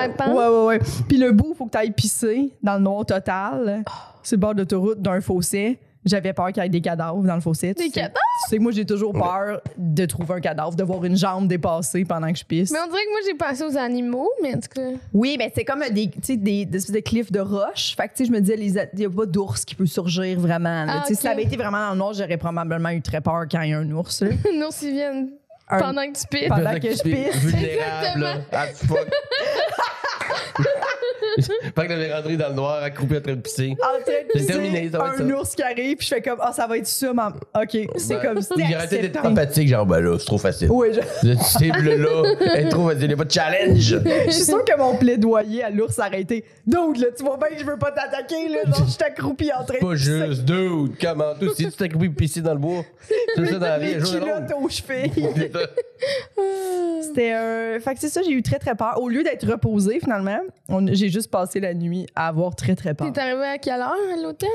pimpants. 0.08 0.32
Ouais, 0.34 0.48
ouais, 0.48 0.66
ouais. 0.66 0.80
Puis 1.08 1.16
le 1.18 1.32
bout, 1.32 1.50
il 1.50 1.56
faut 1.56 1.66
que 1.66 1.70
tu 1.72 1.78
ailles 1.78 1.90
pisser 1.92 2.52
dans 2.62 2.74
le 2.74 2.80
noir 2.80 3.04
total. 3.06 3.84
C'est 4.22 4.36
le 4.36 4.40
bord 4.40 4.54
d'autoroute 4.54 5.00
d'un 5.00 5.20
fossé. 5.20 5.78
J'avais 6.02 6.32
peur 6.32 6.50
qu'il 6.50 6.62
y 6.62 6.66
ait 6.66 6.70
des 6.70 6.80
cadavres 6.80 7.22
dans 7.22 7.34
le 7.34 7.42
fossé. 7.42 7.74
tu 7.74 7.82
Des 7.82 7.88
sais. 7.88 8.00
cadavres? 8.00 8.14
Tu 8.44 8.48
sais 8.50 8.56
que 8.56 8.62
moi, 8.62 8.72
j'ai 8.72 8.86
toujours 8.86 9.12
peur 9.12 9.60
de 9.76 10.06
trouver 10.06 10.32
un 10.36 10.40
cadavre, 10.40 10.74
de 10.74 10.82
voir 10.82 11.04
une 11.04 11.14
jambe 11.14 11.46
dépasser 11.46 12.06
pendant 12.06 12.32
que 12.32 12.38
je 12.38 12.44
pisse. 12.44 12.70
Mais 12.70 12.78
on 12.82 12.86
dirait 12.90 13.04
que 13.04 13.10
moi, 13.10 13.20
j'ai 13.26 13.34
pensé 13.34 13.62
aux 13.64 13.76
animaux, 13.76 14.30
mais 14.42 14.54
en 14.54 14.60
tout 14.60 14.68
cas. 14.74 14.80
Oui, 15.12 15.36
mais 15.38 15.52
c'est 15.54 15.64
comme 15.66 15.82
des, 15.92 16.08
tu 16.08 16.18
sais, 16.22 16.36
des, 16.38 16.64
des 16.64 16.78
espèces 16.78 16.94
de 16.94 17.00
cliffs 17.00 17.30
de 17.30 17.40
roches. 17.40 17.94
Fait 17.96 18.08
que, 18.08 18.14
tu 18.14 18.24
sais, 18.24 18.24
je 18.24 18.32
me 18.32 18.40
disais, 18.40 18.56
il 18.94 18.98
n'y 18.98 19.04
a 19.04 19.10
pas 19.10 19.26
d'ours 19.26 19.62
qui 19.66 19.74
peut 19.74 19.84
surgir 19.84 20.40
vraiment. 20.40 20.86
Ah, 20.88 21.02
Tu 21.06 21.08
sais, 21.08 21.14
Si 21.16 21.22
ça 21.22 21.32
avait 21.32 21.42
été 21.44 21.58
vraiment 21.58 21.78
dans 21.88 21.90
le 21.92 21.98
noir, 21.98 22.14
j'aurais 22.14 22.38
probablement 22.38 22.88
eu 22.90 23.02
très 23.02 23.20
peur 23.20 23.42
quand 23.50 23.60
il 23.60 23.70
y 23.70 23.74
a 23.74 23.78
un 23.78 23.90
ours. 23.90 24.22
là. 24.22 24.30
Non, 24.58 24.70
s'ils 24.70 24.92
viennent 24.92 25.28
Un- 25.70 25.78
pendant 25.78 26.02
que 26.12 26.18
tu 26.18 26.26
pisses. 26.26 26.48
Pendant 26.48 26.74
que 26.80 26.90
je 26.90 27.02
pisse. 27.02 27.36
Vulnérable, 27.36 28.20
là, 28.20 28.34
as 28.52 28.66
fuck. 28.86 29.08
Fait 31.38 31.72
que 31.74 31.88
j'avais 31.88 32.14
rentré 32.14 32.36
dans 32.36 32.48
le 32.48 32.54
noir, 32.54 32.82
accroupi 32.82 33.16
en 33.16 33.20
train 33.20 33.34
de 33.34 33.40
pisser. 33.40 33.76
En 33.80 34.02
train 34.02 34.12
de 34.26 34.32
pisser, 34.32 34.46
terminé, 34.46 34.88
ça 34.90 34.98
va 34.98 35.06
être 35.14 35.20
un 35.22 35.28
ça. 35.28 35.34
ours 35.40 35.54
qui 35.54 35.62
arrive, 35.62 35.96
puis 35.96 36.06
je 36.08 36.14
fais 36.14 36.22
comme, 36.22 36.38
ah, 36.40 36.52
ça 36.52 36.66
va 36.66 36.78
être 36.78 36.86
ça, 36.86 37.12
maman. 37.12 37.36
OK, 37.54 37.78
c'est 37.96 38.14
Ben, 38.14 38.20
comme, 38.22 38.42
c'était 38.42 38.66
J'ai 38.68 38.74
arrêté 38.74 38.98
d'être 38.98 39.24
empathique, 39.24 39.68
genre, 39.68 39.86
ben 39.86 40.00
là, 40.00 40.16
c'est 40.18 40.26
trop 40.26 40.38
facile. 40.38 40.68
Oui, 40.70 40.88
je, 40.92 41.00
Cette 41.28 41.42
cible-là, 41.42 42.34
elle 42.54 42.66
est 42.66 42.68
trop 42.68 42.86
facile, 42.88 43.02
il 43.04 43.08
n'y 43.08 43.14
a 43.14 43.16
pas 43.16 43.24
de 43.24 43.30
challenge. 43.30 43.98
je 44.26 44.30
suis 44.30 44.44
sûre 44.44 44.64
que 44.64 44.76
mon 44.78 44.96
plaidoyer 44.96 45.62
à 45.64 45.70
l'ours 45.70 45.98
a 45.98 46.04
arrêté. 46.04 46.44
Donc, 46.66 46.98
là, 46.98 47.06
tu 47.16 47.22
vois 47.24 47.36
bien 47.36 47.48
que 47.56 47.58
je 47.60 47.66
veux 47.66 47.78
pas 47.78 47.90
t'attaquer, 47.92 48.48
là. 48.48 48.58
Genre, 48.66 48.86
je 48.86 48.90
suis 48.92 49.02
accroupi 49.02 49.50
en 49.52 49.64
train 49.64 49.78
de 49.78 49.80
Pas 49.86 49.92
pisser. 49.92 50.26
juste, 50.26 50.44
dude, 50.44 50.92
comment 51.00 51.34
tout, 51.38 51.52
si 51.54 51.66
tu 51.66 51.72
t'es 51.72 51.84
accroupi 51.84 52.06
et 52.06 52.10
pissé 52.10 52.40
dans 52.40 52.52
le 52.52 52.58
bois, 52.58 52.84
c'est 53.36 53.46
ça 53.46 53.52
dans 53.58 53.60
la 53.66 53.78
vie, 53.78 53.88
les 53.88 53.96
un 53.96 54.04
jour 54.04 54.14
de 54.14 54.18
culottes 54.20 54.40
l'autre. 54.50 54.62
aux 54.62 54.68
chevilles. 54.68 55.10
C'était 57.02 57.32
un. 57.32 57.80
Fait 57.80 57.94
que 57.94 58.00
c'est 58.00 58.08
ça, 58.08 58.22
j'ai 58.22 58.30
eu 58.32 58.42
très, 58.42 58.58
très 58.58 58.74
peur. 58.74 59.00
Au 59.00 59.08
lieu 59.08 59.22
d'être 59.22 59.46
reposée, 59.50 60.00
finalement, 60.00 60.38
on- 60.68 60.86
j'ai 60.92 61.09
juste 61.10 61.30
passé 61.30 61.60
la 61.60 61.74
nuit 61.74 62.06
à 62.14 62.28
avoir 62.28 62.54
très, 62.54 62.74
très 62.76 62.94
peur. 62.94 63.12
T'es 63.12 63.20
arrivé 63.20 63.44
à 63.44 63.58
quelle 63.58 63.80
heure 63.80 63.92
à 63.92 64.22
l'hôtel? 64.22 64.48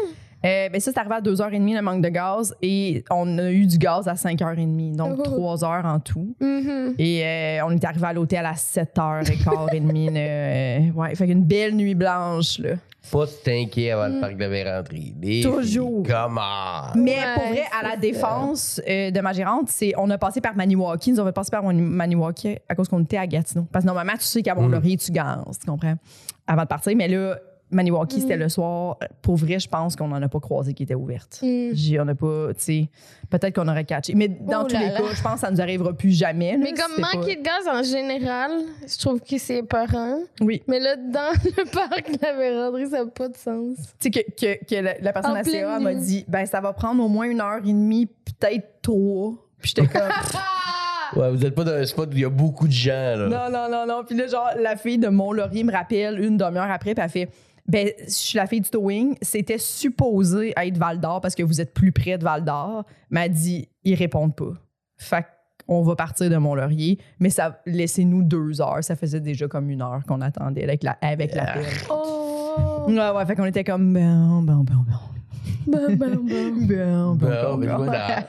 Euh, 0.45 0.69
ben 0.69 0.79
ça, 0.79 0.91
c'est 0.93 0.99
arrivé 0.99 1.15
à 1.15 1.21
2h30, 1.21 1.73
le 1.75 1.81
manque 1.81 2.03
de 2.03 2.09
gaz. 2.09 2.55
Et 2.61 3.03
on 3.09 3.37
a 3.39 3.49
eu 3.51 3.65
du 3.65 3.77
gaz 3.79 4.07
à 4.07 4.13
5h30. 4.13 4.95
Donc, 4.95 5.15
Oh. 5.19 5.23
3 5.23 5.65
heures 5.65 5.85
en 5.85 5.99
tout. 5.99 6.35
Mhm. 6.39 6.93
Et 6.99 7.23
euh, 7.25 7.65
on 7.65 7.71
est 7.71 7.83
arrivé 7.83 8.05
à 8.05 8.13
l'hôtel 8.13 8.45
à 8.45 8.53
7h15 8.53 9.73
et 9.75 9.79
demie. 9.79 10.05
là. 10.11 10.19
Euh, 10.19 10.79
ouais, 10.93 11.15
fait 11.15 11.25
qu'une 11.25 11.43
belle 11.43 11.75
nuit 11.75 11.95
blanche, 11.95 12.59
là. 12.59 12.75
Pas 13.11 13.25
t'inquiète 13.43 13.93
avant 13.93 14.13
le 14.13 14.19
parc 14.19 14.35
de. 14.37 15.21
Les 15.21 15.41
Toujours. 15.41 16.03
filles, 16.05 16.13
Comment? 16.13 16.91
Mais 16.95 17.15
Ouais, 17.15 17.33
pour 17.35 17.43
vrai, 17.47 17.63
à 17.79 17.87
la 17.89 17.97
défense 17.97 18.81
euh, 18.87 19.11
de 19.11 19.19
ma 19.21 19.33
gérante, 19.33 19.69
c'est 19.69 19.93
on 19.97 20.09
a 20.09 20.17
passé 20.17 20.41
par 20.41 20.55
Maniwaki. 20.55 21.11
Nous 21.11 21.19
avons 21.19 21.31
passé 21.31 21.51
par 21.51 21.63
Mani- 21.63 21.81
Maniwaki 21.81 22.57
à 22.67 22.75
cause 22.75 22.87
qu'on 22.87 23.01
était 23.03 23.17
à 23.17 23.27
Gatineau. 23.27 23.67
Parce 23.71 23.83
que 23.83 23.87
normalement, 23.87 24.13
tu 24.13 24.23
sais 24.25 24.41
qu'à 24.41 24.55
Mont-Laurier, 24.55 24.97
tu 24.97 25.11
gazes, 25.11 25.59
tu 25.59 25.65
comprends? 25.69 25.95
Avant 26.47 26.63
de 26.63 26.67
partir. 26.67 26.95
Mais 26.95 27.07
là, 27.07 27.37
Maniwaki, 27.71 28.21
c'était 28.21 28.37
le 28.37 28.47
soir. 28.47 28.97
Pour 29.21 29.35
vrai, 29.35 29.59
je 29.59 29.67
pense 29.67 29.95
qu'on 29.95 30.07
n'en 30.07 30.21
a 30.21 30.27
pas 30.27 30.39
croisé 30.39 30.73
qui 30.73 30.83
était 30.83 30.93
ouverte. 30.95 31.39
Mm. 31.41 31.69
J'ai- 31.73 31.99
On 31.99 32.05
n'a 32.05 32.13
pas, 32.15 32.53
tu 32.53 32.61
sais, 32.63 32.89
peut-être 33.29 33.55
qu'on 33.55 33.67
aurait 33.67 33.83
catché. 33.85 34.13
Mais 34.15 34.27
dans 34.27 34.61
Oh 34.63 34.67
tous 34.67 34.77
les 34.77 34.85
là. 34.85 34.91
cas, 34.99 35.03
je 35.13 35.21
pense 35.21 35.33
que 35.33 35.39
ça 35.39 35.51
nous 35.51 35.59
arrivera 35.61 35.91
plus 35.93 36.11
jamais. 36.11 36.53
là. 36.53 36.57
Mais 36.61 36.73
comme 36.73 37.01
pas- 37.03 37.15
manquer 37.17 37.35
de 37.37 37.41
gaz 37.41 37.67
en 37.67 37.81
général, 37.83 38.51
je 38.87 38.97
trouve 38.99 39.19
que 39.19 39.37
c'est 39.37 39.57
épeurant. 39.57 40.19
Oui. 40.41 40.61
Mais 40.67 40.79
là, 40.79 40.95
dans 40.95 41.31
le 41.43 41.69
parc 41.71 42.11
de 42.11 42.17
la 42.21 42.33
Vérandrie, 42.33 42.87
ça 42.87 43.03
n'a 43.03 43.09
pas 43.09 43.29
de 43.29 43.35
sens. 43.37 43.77
Tu 43.77 43.83
sais, 43.99 44.11
que, 44.11 44.19
que, 44.31 44.65
que 44.65 44.75
la, 44.81 44.93
la 44.99 45.13
personne 45.13 45.31
En 45.31 45.35
à 45.35 45.43
CA 45.43 45.79
m'a 45.79 45.93
dit, 45.95 46.23
ben 46.27 46.45
ça 46.45 46.61
va 46.61 46.71
prendre 46.73 47.03
au 47.03 47.07
moins 47.07 47.25
une 47.29 47.41
heure 47.41 47.57
et 47.63 47.67
demie, 47.73 48.05
peut-être 48.05 48.81
trois. 48.83 49.33
Puis 49.59 49.73
j'étais 49.75 49.87
comme. 49.87 50.01
Ouais, 51.15 51.29
vous 51.31 51.45
êtes 51.45 51.53
pas 51.55 51.63
dans 51.63 51.71
un 51.71 51.85
spot 51.85 52.09
où 52.09 52.13
il 52.17 52.21
y 52.21 52.25
a 52.25 52.29
beaucoup 52.29 52.67
de 52.67 52.73
gens, 52.73 52.91
là. 53.15 53.27
Non, 53.27 53.49
non, 53.49 53.69
non, 53.69 53.85
non. 53.87 54.03
Puis 54.03 54.17
là, 54.17 54.27
genre, 54.27 54.49
la 54.59 54.75
fille 54.75 54.97
de 54.97 55.07
Mont-Laurier 55.07 55.63
me 55.63 55.71
rappelle 55.71 56.19
une 56.19 56.35
demi-heure 56.35 56.69
après, 56.69 56.93
puis 56.95 57.03
elle 57.03 57.09
fait 57.11 57.29
Ben, 57.67 57.89
je 57.99 58.11
suis 58.11 58.37
la 58.37 58.45
fille 58.45 58.61
du 58.61 58.69
towing. 58.69 59.15
C'était 59.21 59.57
supposé 59.57 60.53
être 60.55 60.77
Val 60.77 60.99
d'Or 60.99 61.21
parce 61.21 61.33
que 61.33 61.43
vous 61.43 61.61
êtes 61.61 61.73
plus 61.73 61.91
près 61.91 62.17
de 62.17 62.23
Val 62.23 62.43
d'Or. 62.43 62.85
Elle 63.13 63.31
dit 63.31 63.67
Ils 63.83 63.95
répondent 63.95 64.35
pas. 64.35 64.53
Fait 64.97 65.25
qu'on 65.67 65.81
va 65.81 65.95
partir 65.95 66.29
de 66.29 66.37
Mont-Laurier, 66.37 66.99
mais 67.19 67.31
ça 67.31 67.61
laissez-nous 67.65 68.21
deux 68.21 68.61
heures. 68.61 68.83
Ça 68.83 68.95
faisait 68.95 69.19
déjà 69.19 69.47
comme 69.47 69.69
une 69.69 69.81
heure 69.81 70.03
qu'on 70.07 70.21
attendait 70.21 70.63
avec 70.63 70.83
la 70.83 70.97
avec 71.01 71.33
la. 71.33 71.55
Oh! 71.89 72.85
Ouais, 72.87 73.09
ouais, 73.09 73.25
fait 73.25 73.35
qu'on 73.35 73.45
était 73.45 73.63
comme 73.63 73.93
ben, 73.93 74.41
ben, 74.43 74.63
ben, 74.63 74.85
ben. 74.87 74.99
Bon, 75.67 75.79
bon, 75.95 76.15
bon. 76.15 76.25
Ben, 76.27 76.55
ben, 76.67 76.67
Ben, 76.67 77.15
ben, 77.15 77.15
ben, 77.17 77.57
ben. 77.57 77.77
voilà. 77.77 78.23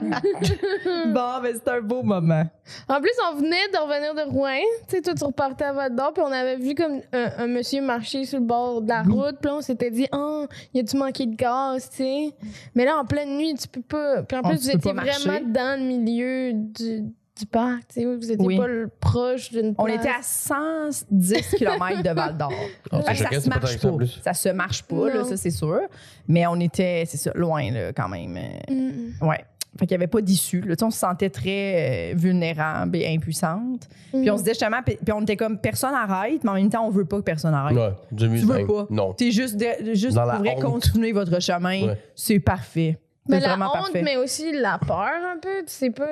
Bon, 1.06 1.42
ben, 1.42 1.54
c'est 1.54 1.68
un 1.70 1.80
beau 1.80 2.02
moment. 2.02 2.44
En 2.88 3.00
plus, 3.00 3.10
on 3.30 3.36
venait 3.36 3.68
de 3.72 3.78
revenir 3.78 4.14
de 4.14 4.30
Rouen. 4.30 4.58
Tu 4.88 4.96
sais, 4.96 5.02
toi, 5.02 5.14
tu 5.14 5.24
repartais 5.24 5.64
à 5.64 5.72
Val 5.72 5.94
d'Or, 5.94 6.12
puis 6.12 6.22
on 6.24 6.32
avait 6.32 6.56
vu 6.56 6.74
comme 6.74 7.00
un, 7.12 7.28
un 7.38 7.46
monsieur 7.46 7.82
marcher 7.82 8.24
sur 8.24 8.38
le 8.38 8.44
bord 8.44 8.82
de 8.82 8.88
la 8.88 9.02
route. 9.02 9.36
Puis 9.40 9.50
là, 9.50 9.56
on 9.56 9.60
s'était 9.60 9.90
dit, 9.90 10.06
oh, 10.12 10.46
y 10.74 10.80
a-tu 10.80 10.96
manqué 10.96 11.26
de 11.26 11.34
gaz, 11.36 11.90
tu 11.90 11.96
sais? 11.98 12.30
Mais 12.74 12.84
là, 12.84 12.98
en 12.98 13.04
pleine 13.04 13.36
nuit, 13.36 13.54
tu 13.54 13.68
peux 13.68 13.82
pas. 13.82 14.22
Puis 14.22 14.36
en 14.36 14.42
Oh, 14.44 14.48
plus, 14.48 14.58
tu 14.58 14.64
vous 14.64 14.70
étiez 14.76 14.92
vraiment 14.92 15.40
dans 15.48 15.80
le 15.80 15.86
milieu 15.86 16.52
du, 16.54 17.04
du 17.38 17.46
parc, 17.46 17.88
tu 17.88 18.00
sais. 18.00 18.04
Vous 18.04 18.30
étiez 18.32 18.46
Oui. 18.46 18.56
pas 18.56 18.66
le- 18.66 18.88
proche 19.00 19.50
d'une 19.50 19.74
On 19.78 19.86
était 19.86 20.08
à 20.08 20.22
110 20.22 21.50
km 21.58 22.02
de 22.02 22.10
Val 22.10 22.36
d'Or. 22.36 22.52
Ah, 22.90 23.14
choquant, 23.14 23.30
ça 23.32 23.40
se 23.40 23.48
pas 23.48 23.56
marche 23.60 23.76
ça, 23.78 23.88
pas. 23.90 24.04
Ça 24.22 24.34
se 24.34 24.48
marche 24.50 24.82
pas, 24.84 25.08
là, 25.10 25.24
ça 25.24 25.36
c'est 25.36 25.50
sûr. 25.50 25.80
Mais 26.28 26.46
on 26.46 26.58
était, 26.60 27.04
c'est 27.06 27.16
ça, 27.18 27.32
loin 27.34 27.70
là, 27.70 27.92
quand 27.92 28.08
même. 28.08 28.38
Mm. 28.68 29.26
Ouais. 29.26 29.44
Fait 29.78 29.86
qu'il 29.86 29.94
n'y 29.98 30.02
avait 30.04 30.10
pas 30.10 30.22
d'issue. 30.22 30.64
On 30.82 30.90
se 30.90 30.98
sentait 30.98 31.28
très 31.28 32.12
euh, 32.12 32.16
vulnérable 32.16 32.96
et 32.96 33.14
impuissante. 33.14 33.86
Puis 34.10 34.30
on 34.30 34.36
se 34.38 34.42
disait 34.42 34.54
justement, 34.54 34.78
puis 34.82 34.96
puis 34.96 35.12
on 35.12 35.20
était 35.20 35.36
comme 35.36 35.58
personne 35.58 35.92
arrête, 35.92 36.42
mais 36.44 36.50
en 36.50 36.54
même 36.54 36.70
temps, 36.70 36.86
on 36.86 36.90
veut 36.90 37.04
pas 37.04 37.18
que 37.18 37.22
personne 37.24 37.52
arrête. 37.52 37.76
Ouais, 37.76 37.92
Tu 38.16 38.26
veux 38.26 38.56
mieux, 38.56 38.66
pas. 38.66 38.86
Non. 38.88 39.12
T'es 39.12 39.30
juste, 39.30 39.56
de, 39.58 39.92
juste 39.94 40.16
Dans 40.16 40.22
pour 40.30 40.38
vrai 40.38 40.54
continuer 40.54 41.12
votre 41.12 41.38
chemin. 41.42 41.88
Ouais. 41.88 41.98
C'est 42.14 42.40
parfait. 42.40 42.98
Mais 43.28 43.40
la 43.40 43.54
honte, 43.54 43.72
parfait. 43.72 44.02
mais 44.02 44.16
aussi 44.16 44.52
la 44.52 44.78
peur 44.78 44.98
un 44.98 45.38
peu, 45.40 45.58
tu 45.66 45.72
sais 45.72 45.90
pas. 45.90 46.06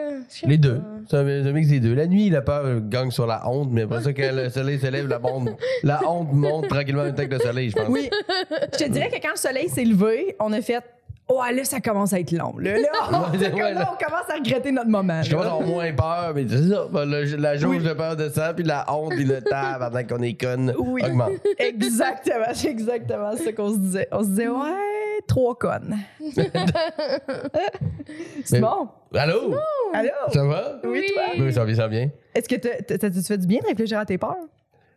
Les 0.45 0.57
pas. 0.59 0.63
deux. 0.63 0.81
C'est 1.09 1.17
un, 1.17 1.53
mix 1.53 1.69
des 1.69 1.81
deux. 1.81 1.95
La 1.95 2.07
nuit, 2.07 2.29
la 2.31 2.43
peur 2.43 2.63
euh, 2.65 2.81
gagne 2.83 3.11
sur 3.11 3.27
la 3.27 3.49
honte, 3.49 3.69
mais 3.71 3.83
après 3.83 4.03
ça, 4.03 4.13
quand 4.13 4.31
le 4.33 4.49
soleil 4.49 4.79
se 4.81 4.87
lève, 4.87 5.07
la, 5.09 5.21
honte, 5.23 5.51
la 5.83 6.01
honte 6.09 6.33
monte 6.33 6.69
tranquillement 6.69 7.03
en 7.03 7.07
même 7.07 7.15
temps 7.15 7.27
que 7.27 7.35
le 7.35 7.39
soleil, 7.39 7.71
je 7.71 7.77
pense. 7.77 7.89
Oui. 7.89 8.11
Je 8.73 8.85
te 8.85 8.89
dirais 8.91 9.11
que 9.11 9.21
quand 9.23 9.31
le 9.33 9.39
soleil 9.39 9.69
s'est 9.69 9.85
levé, 9.85 10.35
on 10.41 10.53
a 10.53 10.61
fait 10.61 10.83
Ouais, 11.27 11.55
là, 11.55 11.65
ça 11.65 11.81
commence 11.81 12.13
à 12.13 12.21
être 12.21 12.33
long. 12.33 12.55
Là, 12.59 12.77
là, 12.77 12.89
on, 13.11 13.13
Ouais, 13.33 13.39
c'est 13.41 13.51
comme 13.51 13.61
ouais, 13.61 13.73
là, 13.73 13.81
là. 13.81 13.91
on 13.99 14.05
commence 14.05 14.29
à 14.29 14.35
regretter 14.35 14.71
notre 14.73 14.91
moment. 14.91 15.23
Je 15.23 15.31
commence 15.31 15.47
à 15.47 15.53
avoir 15.53 15.67
moins 15.67 15.93
peur, 15.95 16.33
mais 16.35 16.45
c'est 16.47 16.69
ça. 16.69 16.87
ben, 16.93 17.07
le- 17.07 17.37
la 17.37 17.57
jauge 17.57 17.79
Oui. 17.79 17.83
de 17.83 17.93
peur 17.95 18.15
de 18.17 18.29
ça, 18.29 18.53
puis 18.53 18.63
la 18.63 18.85
honte, 18.93 19.15
puis 19.15 19.25
le 19.25 19.41
temps 19.41 19.79
pendant 19.79 20.05
qu'on 20.05 20.21
est 20.23 20.39
conne 20.39 20.75
Oui. 20.79 21.01
augmente. 21.03 21.31
Exactement, 21.59 22.45
c'est 22.53 22.69
exactement 22.69 23.35
ce 23.39 23.49
qu'on 23.51 23.73
se 23.73 23.79
disait. 23.79 24.07
On 24.13 24.23
se 24.23 24.29
disait, 24.29 24.49
ouais, 24.49 24.55
trois 25.27 25.55
connes. 25.59 25.97
bon. 28.61 28.89
Allô? 29.15 29.55
Allô? 29.93 30.11
Ça 30.33 30.45
va? 30.45 30.81
Oui, 30.85 31.03
toi? 31.13 31.23
Oui, 31.45 31.53
ça 31.53 31.61
va 31.61 31.67
bien, 31.67 31.75
ça 31.75 31.83
va 31.83 31.89
bien. 31.89 32.11
Est-ce 32.35 32.49
que 32.49 32.55
ça 33.01 33.11
te 33.11 33.21
fait 33.21 33.39
du 33.39 33.47
bien 33.47 33.61
de 33.61 33.67
réfléchir 33.67 33.99
à 33.99 34.05
tes 34.07 34.19
peurs? 34.19 34.37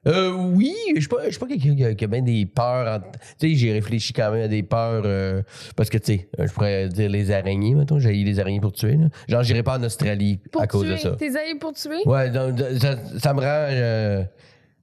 Euh, 0.08 0.32
oui, 0.32 0.74
je 0.96 1.00
suis 1.02 1.10
pas, 1.10 1.18
pas 1.18 1.48
quelqu'un 1.48 1.76
qui 1.76 1.84
a, 1.84 1.94
qui 1.94 2.06
a 2.06 2.08
bien 2.08 2.22
des 2.22 2.46
peurs. 2.46 2.88
en- 2.88 3.00
Tu 3.40 3.50
sais, 3.50 3.56
j'ai 3.56 3.74
réfléchi 3.74 4.14
quand 4.14 4.32
même 4.32 4.44
à 4.44 4.48
des 4.48 4.64
peurs 4.64 5.02
euh, 5.06 5.42
parce 5.76 5.90
que, 5.90 5.98
tu 5.98 6.14
sais, 6.18 6.30
euh, 6.40 6.48
je 6.48 6.54
pourrais 6.54 6.88
dire 6.88 7.10
les 7.10 7.30
araignées, 7.32 7.74
mettons. 7.76 8.00
J'ai 8.00 8.14
les 8.14 8.40
araignées 8.40 8.62
pour 8.62 8.72
tuer. 8.72 8.96
Là. 8.96 9.08
Genre, 9.28 9.44
j'irai 9.44 9.64
pas 9.64 9.78
en 9.78 9.84
Australie 9.84 10.40
Pour 10.52 10.62
à 10.62 10.68
cause 10.68 10.88
de 10.88 10.96
ça. 10.96 11.12
T'es 11.18 11.36
allé 11.36 11.56
pour 11.60 11.74
tuer? 11.74 12.04
Ouais, 12.06 12.30
donc, 12.30 12.58
ça, 12.80 12.96
ça 13.20 13.34
me 13.34 13.40
rend. 13.42 13.46
euh, 13.70 14.24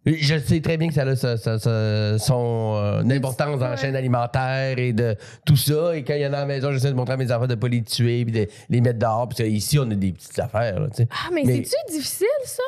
je 0.06 0.38
sais 0.38 0.60
très 0.60 0.76
bien 0.76 0.88
que 0.88 0.94
ça 0.94 1.02
a 1.02 1.16
ça- 1.16 1.36
ça- 1.36 1.58
ça- 1.58 2.18
son 2.18 2.74
euh, 2.76 3.02
importance 3.10 3.58
dans 3.58 3.68
la 3.68 3.76
chaîne 3.76 3.96
alimentaire 3.96 4.78
et 4.78 4.92
de 4.92 5.16
tout 5.46 5.56
ça. 5.56 5.96
Et 5.96 6.04
quand 6.04 6.14
il 6.14 6.20
y 6.22 6.26
en 6.26 6.32
a 6.32 6.36
à 6.36 6.40
la 6.40 6.46
maison, 6.46 6.70
j'essaie 6.72 6.90
de 6.90 6.94
montrer 6.96 7.14
à 7.14 7.16
mes 7.16 7.32
enfants 7.32 7.46
de 7.46 7.54
pas 7.54 7.68
les 7.68 7.82
tuer 7.82 8.24
puis 8.24 8.32
de 8.32 8.46
les 8.68 8.80
mettre 8.80 8.98
dehors. 8.98 9.28
Parce 9.28 9.38
que 9.40 9.46
ici, 9.46 9.78
on 9.78 9.90
a 9.90 9.94
des 9.94 10.12
petites 10.12 10.38
affaires. 10.38 10.78
Là. 10.80 10.88
Ah, 11.10 11.30
mais, 11.32 11.42
Mais- 11.44 11.64
c'est-tu 11.64 11.96
difficile, 11.96 12.26
ça? 12.44 12.62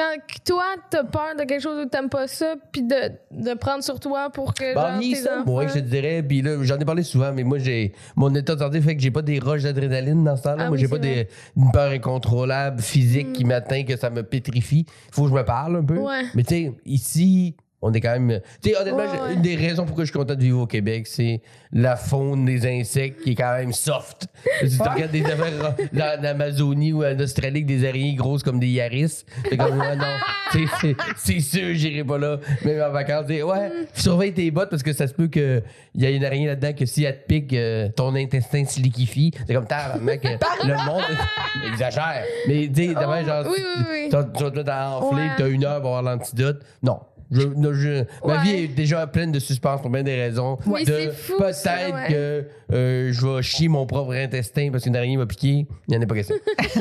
Quand 0.00 0.16
toi, 0.46 0.64
t'as 0.88 1.04
peur 1.04 1.34
de 1.38 1.44
quelque 1.44 1.60
chose 1.62 1.84
ou 1.84 1.88
t'aimes 1.88 2.08
pas 2.08 2.26
ça, 2.26 2.54
puis 2.72 2.82
de, 2.82 2.94
de 3.30 3.52
prendre 3.54 3.84
sur 3.84 4.00
toi 4.00 4.30
pour 4.30 4.54
que. 4.54 4.74
Bah, 4.74 4.92
genre, 4.92 4.98
oui, 4.98 5.10
tes 5.10 5.16
ça, 5.20 5.40
enfants- 5.40 5.50
moi, 5.52 5.66
je 5.66 5.74
te 5.74 5.78
dirais. 5.80 6.22
Puis 6.26 6.40
là, 6.40 6.56
j'en 6.62 6.78
ai 6.78 6.84
parlé 6.86 7.02
souvent, 7.02 7.32
mais 7.34 7.42
moi, 7.42 7.58
j'ai 7.58 7.92
mon 8.16 8.34
état 8.34 8.54
de 8.54 8.60
santé 8.60 8.80
fait 8.80 8.96
que 8.96 9.02
j'ai 9.02 9.10
pas 9.10 9.20
des 9.22 9.38
roches 9.38 9.64
d'adrénaline 9.64 10.24
dans 10.24 10.36
ce 10.36 10.42
temps-là. 10.44 10.56
Ah 10.60 10.68
moi, 10.68 10.76
oui, 10.76 10.78
j'ai 10.78 10.88
pas 10.88 10.98
des, 10.98 11.28
une 11.56 11.70
peur 11.70 11.90
incontrôlable 11.90 12.80
physique 12.80 13.28
Mm. 13.28 13.32
qui 13.32 13.44
m'atteint, 13.44 13.84
que 13.84 13.96
ça 13.96 14.08
me 14.08 14.22
pétrifie. 14.22 14.86
Faut 15.12 15.24
que 15.24 15.28
je 15.28 15.34
me 15.34 15.44
parle 15.44 15.76
un 15.76 15.84
peu. 15.84 15.98
Ouais. 15.98 16.22
Mais 16.34 16.44
tu 16.44 16.54
sais, 16.54 16.72
ici, 16.86 17.54
on 17.82 17.92
est 17.92 18.00
quand 18.00 18.12
même. 18.18 18.40
Tu 18.62 18.70
sais, 18.70 18.76
honnêtement, 18.76 18.98
Ouais, 19.00 19.08
j'ai- 19.12 19.20
ouais. 19.20 19.34
une 19.34 19.42
des 19.42 19.56
raisons 19.56 19.84
pourquoi 19.86 20.04
je 20.04 20.10
suis 20.10 20.18
content 20.18 20.34
de 20.34 20.40
vivre 20.42 20.60
au 20.60 20.66
Québec, 20.66 21.06
c'est 21.06 21.40
la 21.72 21.96
faune 21.96 22.44
des 22.44 22.66
insectes 22.66 23.22
qui 23.22 23.30
est 23.32 23.34
quand 23.34 23.54
même 23.56 23.72
soft. 23.72 24.26
Si 24.66 24.76
tu 24.76 24.82
regardes 24.88 25.10
des 25.12 25.24
affaires 25.24 25.74
dans 25.92 26.22
l'Amazonie 26.22 26.92
ou 26.92 27.04
en 27.04 27.18
Australie 27.18 27.58
avec 27.58 27.66
des 27.66 27.88
araignées 27.88 28.14
grosses 28.14 28.42
comme 28.42 28.58
des 28.60 28.68
Yaris, 28.68 29.24
c'est 29.48 29.56
comme, 29.56 29.78
ouais, 29.78 29.96
non, 29.96 30.04
c'est 31.16 31.40
sûr, 31.40 31.74
j'irai 31.74 32.04
pas 32.04 32.18
là, 32.18 32.38
même 32.64 32.82
en 32.82 32.90
vacances. 32.92 33.26
Ouais, 33.28 33.68
Mm. 33.70 33.72
surveille 33.94 34.32
tes 34.32 34.50
bottes 34.50 34.70
parce 34.70 34.82
que 34.82 34.92
ça 34.92 35.06
se 35.06 35.14
peut 35.14 35.28
qu'il 35.28 35.62
y 35.94 36.04
ait 36.04 36.16
une 36.16 36.24
araignée 36.24 36.46
là-dedans 36.48 36.72
que 36.72 36.86
si 36.86 37.04
elle 37.04 37.18
te 37.22 37.26
pique, 37.26 37.52
euh, 37.52 37.88
ton 37.94 38.14
intestin 38.14 38.64
se 38.64 38.80
liquifie. 38.80 39.30
C'est 39.46 39.54
comme, 39.54 39.66
t'as, 39.66 39.96
mec, 39.98 40.24
euh, 40.24 40.36
le 40.64 40.74
monde 40.86 41.02
exagère. 41.72 42.24
Mais 42.48 42.68
tu 42.68 42.88
sais, 42.88 42.94
d'abord, 42.94 43.24
genre, 43.24 43.44
oui, 43.48 44.08
tu 44.10 44.16
vas 44.16 44.24
te 44.24 44.56
mettre 44.56 44.70
à 44.70 44.96
enfler, 44.98 45.22
Ouais. 45.22 45.30
t'as 45.36 45.48
une 45.48 45.64
heure 45.64 45.80
pour 45.80 45.96
avoir 45.96 46.02
l'antidote. 46.02 46.62
Non. 46.82 47.00
Je, 47.30 47.42
non, 47.42 47.72
je- 47.72 48.04
ma 48.26 48.38
Ouais. 48.38 48.42
vie 48.42 48.50
est 48.64 48.68
déjà 48.68 49.06
pleine 49.06 49.30
de 49.32 49.38
suspense 49.38 49.80
pour 49.80 49.90
bien 49.90 50.02
des 50.02 50.16
raisons. 50.20 50.58
Oui, 50.66 50.84
de 50.84 51.10
Peut-être 51.38 51.94
ouais. 51.94 52.08
que 52.08 52.44
euh, 52.72 53.12
je 53.12 53.26
vais 53.26 53.42
chier 53.42 53.68
mon 53.68 53.86
propre 53.86 54.12
intestin 54.14 54.70
parce 54.72 54.82
qu'une 54.84 54.96
araignée 54.96 55.16
m'a 55.16 55.26
piqué. 55.26 55.66
Il 55.88 55.90
n'y 55.90 55.96
en 55.96 56.02
a 56.02 56.06
pas 56.06 56.14
question. 56.16 56.34
Ça, 56.74 56.80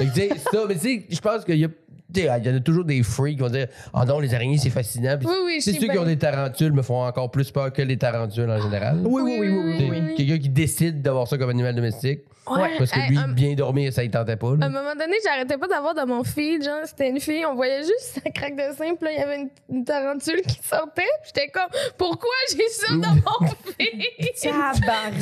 mais 0.68 0.74
tu 0.76 0.80
sais, 0.80 1.06
je 1.10 1.20
pense 1.20 1.46
qu'il 1.46 1.58
y 1.58 1.66
a. 1.66 1.70
Il 2.16 2.24
y 2.24 2.30
en 2.30 2.56
a 2.56 2.60
toujours 2.60 2.86
des 2.86 3.04
freaks 3.04 3.36
qui 3.36 3.42
vont 3.42 3.50
dire 3.50 3.68
Ah 3.94 4.04
non, 4.06 4.20
les 4.20 4.34
araignées, 4.34 4.58
c'est 4.58 4.70
fascinant. 4.72 5.18
Puis 5.18 5.28
Oui, 5.28 5.36
oui, 5.46 5.56
je 5.60 5.66
c'est 5.66 5.74
sais 5.74 5.80
ceux 5.80 5.88
qui 5.88 5.98
ont 6.00 6.06
des 6.06 6.18
tarentules 6.18 6.74
me 6.74 6.82
font 6.82 7.04
encore 7.06 7.30
plus 7.30 7.52
peur 7.52 7.72
que 7.72 7.82
les 7.84 7.98
tarentules 7.98 8.50
en 8.50 8.60
général. 8.62 9.02
Oui, 9.06 9.22
oui, 9.24 9.38
oui, 9.40 9.48
oui, 9.50 9.62
oui. 9.64 9.78
Tu 9.78 9.84
sais, 9.86 9.90
oui, 9.92 10.02
oui. 10.08 10.16
Quelqu'un 10.16 10.38
qui 10.40 10.50
décide 10.50 11.02
d'avoir 11.02 11.28
ça 11.28 11.38
comme 11.38 11.50
animal 11.52 11.76
domestique 11.76 12.22
Ouais. 12.50 12.72
parce 12.80 12.90
que 12.90 12.98
Hey, 13.00 13.10
lui, 13.10 13.18
un- 13.20 13.28
bien 13.28 13.54
dormir, 13.54 13.94
ça 13.94 14.02
ne 14.04 14.08
tentait 14.08 14.36
pas. 14.36 14.48
là. 14.56 14.58
À 14.62 14.66
un 14.66 14.70
moment 14.70 14.96
donné, 14.96 15.18
j'arrêtais 15.24 15.56
pas 15.60 15.68
d'avoir 15.68 15.94
dans 15.94 16.08
mon 16.08 16.24
feed, 16.24 16.64
genre, 16.64 16.80
c'était 16.84 17.10
une 17.10 17.20
fille, 17.20 17.46
on 17.46 17.54
voyait 17.54 17.84
juste 17.84 18.22
sa 18.24 18.32
craque 18.32 18.56
de 18.56 18.76
sein, 18.76 18.96
puis 18.96 19.06
là, 19.06 19.12
il 19.12 19.20
y 19.20 19.22
avait 19.22 19.36
une, 19.42 19.50
une 19.70 19.86
tarentule 19.86 20.42
qui 20.42 20.58
sortait. 20.64 21.04
J'étais 21.28 21.50
comme, 21.50 21.70
pourquoi 21.96 22.32
j'ai 22.52 22.68
ça 22.70 22.92
dans 22.94 23.14
mon 23.14 23.48
feed? 23.78 24.32
Tabarnak! 24.42 25.14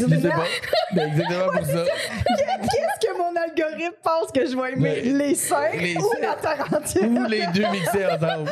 Mais 0.95 1.03
exactement 1.03 1.51
pour 1.51 1.65
ça. 1.65 1.83
Qu'est-ce 2.37 3.07
que 3.07 3.17
mon 3.17 3.35
algorithme 3.35 3.95
pense 4.01 4.31
que 4.33 4.45
je 4.45 4.55
vais 4.55 4.71
aimer? 4.73 4.79
Mais- 4.79 5.01
les 5.27 5.35
seins 5.35 5.69
les 5.77 5.97
ou 5.97 6.09
la 6.21 6.33
tarentule? 6.35 6.76
Ou 7.01 7.25
les 7.27 7.45
deux 7.53 7.67
mixés 7.71 8.05
ensemble. 8.05 8.51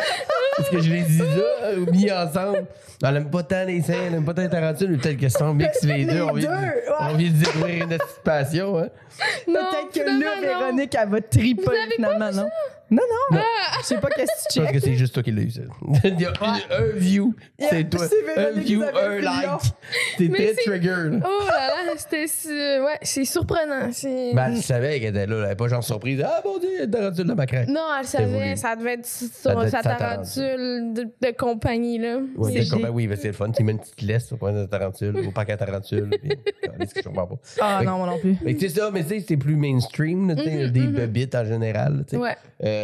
Parce 0.58 0.70
que 0.70 0.80
je 0.80 0.90
les 0.90 1.02
dis 1.02 1.20
là, 1.20 1.92
mis 1.92 2.12
ensemble. 2.12 2.66
Elle 3.04 3.18
aime 3.18 3.30
pas 3.30 3.44
tant 3.44 3.66
les 3.66 3.82
seins, 3.82 3.94
elle 4.08 4.14
aime 4.16 4.26
pas 4.26 4.34
tant 4.34 4.42
les 4.44 4.50
tarentules, 4.50 4.90
mais 4.92 4.98
peut-être 4.98 5.18
que 5.20 5.28
si 5.30 5.42
on 5.44 5.54
mixe 5.54 5.84
les, 5.84 5.98
Les 5.98 6.06
deux, 6.06 6.22
on 6.22 6.34
vient, 6.34 6.50
deux, 6.50 6.56
ouais. 6.56 6.84
on 7.02 7.14
vient 7.16 7.30
de 7.30 7.38
découvrir 7.38 7.84
une 7.84 7.90
petite 7.90 8.22
passion. 8.24 8.78
Hein. 8.80 8.88
Non, 9.48 9.60
Peut-être 9.72 10.06
que 10.06 10.10
là. 10.24 10.42
Véronique, 10.42 10.96
elle 11.00 11.10
va 11.10 11.22
triper 11.22 11.72
finalement, 11.96 12.32
non? 12.32 12.48
Non, 12.92 13.02
non. 13.32 13.40
Je 13.82 13.86
sais 13.86 13.98
pas 13.98 14.10
qu'est-ce 14.10 14.32
que 14.48 14.54
tu 14.54 14.60
Je 14.60 14.64
pense 14.64 14.72
que 14.74 14.80
c'est 14.80 14.96
juste 14.96 15.14
toi 15.14 15.24
qui 15.24 15.32
l'as 15.32 15.42
eu, 15.42 15.50
ça. 15.52 15.62
Il 16.04 16.20
y 16.22 16.26
a 16.26 16.30
une- 16.30 16.74
un 16.86 16.88
view, 16.96 17.36
c'est 17.60 17.90
toi. 17.90 18.08
c'est 18.08 18.32
Un 18.40 18.42
Véronique 18.52 18.66
view, 18.66 18.82
Isabelle 18.84 19.04
un 19.06 19.18
Fillon. 19.20 19.52
like. 19.52 19.62
T'es 20.18 20.28
Mais 20.30 20.38
très 20.38 20.54
c'est- 20.54 20.70
trigger. 20.70 21.10
là. 21.10 21.20
Oh 21.26 21.46
là 21.48 21.68
là, 21.86 21.94
c'était. 21.98 22.28
su- 22.28 22.50
Ouais, 22.50 22.98
c'est 23.02 23.26
surprenant. 23.26 23.92
c'est- 23.92 24.34
Ben, 24.34 24.56
je 24.56 24.62
savais 24.62 25.00
qu'elle 25.00 25.10
était 25.16 25.26
là, 25.28 25.36
elle 25.40 25.46
avait 25.46 25.56
pas 25.56 25.68
genre 25.68 25.84
surprise. 25.84 26.24
Ah 26.26 26.42
mon 26.46 26.58
dieu, 26.60 26.70
une 26.84 26.90
tarentule 26.92 27.26
dans 27.26 27.36
ma 27.36 27.46
craque. 27.46 27.68
Non, 27.68 27.88
elle 28.00 28.06
savait, 28.06 28.56
ça 28.56 28.76
devait 28.76 28.94
être 28.94 29.06
Ça 29.06 29.26
son- 29.52 29.56
devait 29.56 29.66
être 29.68 29.72
sa 29.72 29.82
sa 29.84 29.96
tarentule 29.96 30.94
de, 30.94 31.04
de 31.28 31.32
compagnie, 31.38 31.98
là. 31.98 32.20
Ouais, 32.38 32.64
C'est 32.64 32.78
ben 32.80 32.90
oui, 32.92 33.08
ben 33.08 33.18
c'est 33.20 33.28
le 33.28 33.34
fun. 33.34 33.52
Tu 33.52 33.64
mets 33.64 33.72
une 33.74 33.80
petite 33.80 34.02
laisse 34.02 34.32
au 34.32 34.38
point 34.38 34.54
de 34.54 34.66
tarentule, 34.66 35.16
au 35.28 35.32
paquet 35.32 35.54
à 35.54 35.58
tarentule. 35.58 36.10
puis, 36.22 36.30
regardez 36.64 36.86
ce 36.88 36.94
que 36.94 37.02
je 37.02 37.08
comprends 37.08 37.28
pas. 37.28 37.36
Ah 37.60 37.82
non, 37.84 37.98
moi 37.98 38.08
non 38.08 38.20
plus. 38.20 38.36
Mais 38.44 38.54
tu 38.54 38.70
sais 38.70 38.80
ça, 38.80 38.92
mais 38.92 39.04
tu 39.04 39.10
sais, 39.10 39.26
c'est 39.28 39.38
plus 39.38 39.56
mainstream, 39.56 40.28
là, 40.30 40.36
tu 40.36 40.44
sais, 40.44 40.66
Mhm, 40.66 40.70
des 40.72 40.80
mhm. 41.26 41.30
en 41.36 41.46
général. 41.46 42.04
tu 42.08 42.16
sais. 42.16 42.22
Ouais. 42.22 42.36
Euh, 42.64 42.75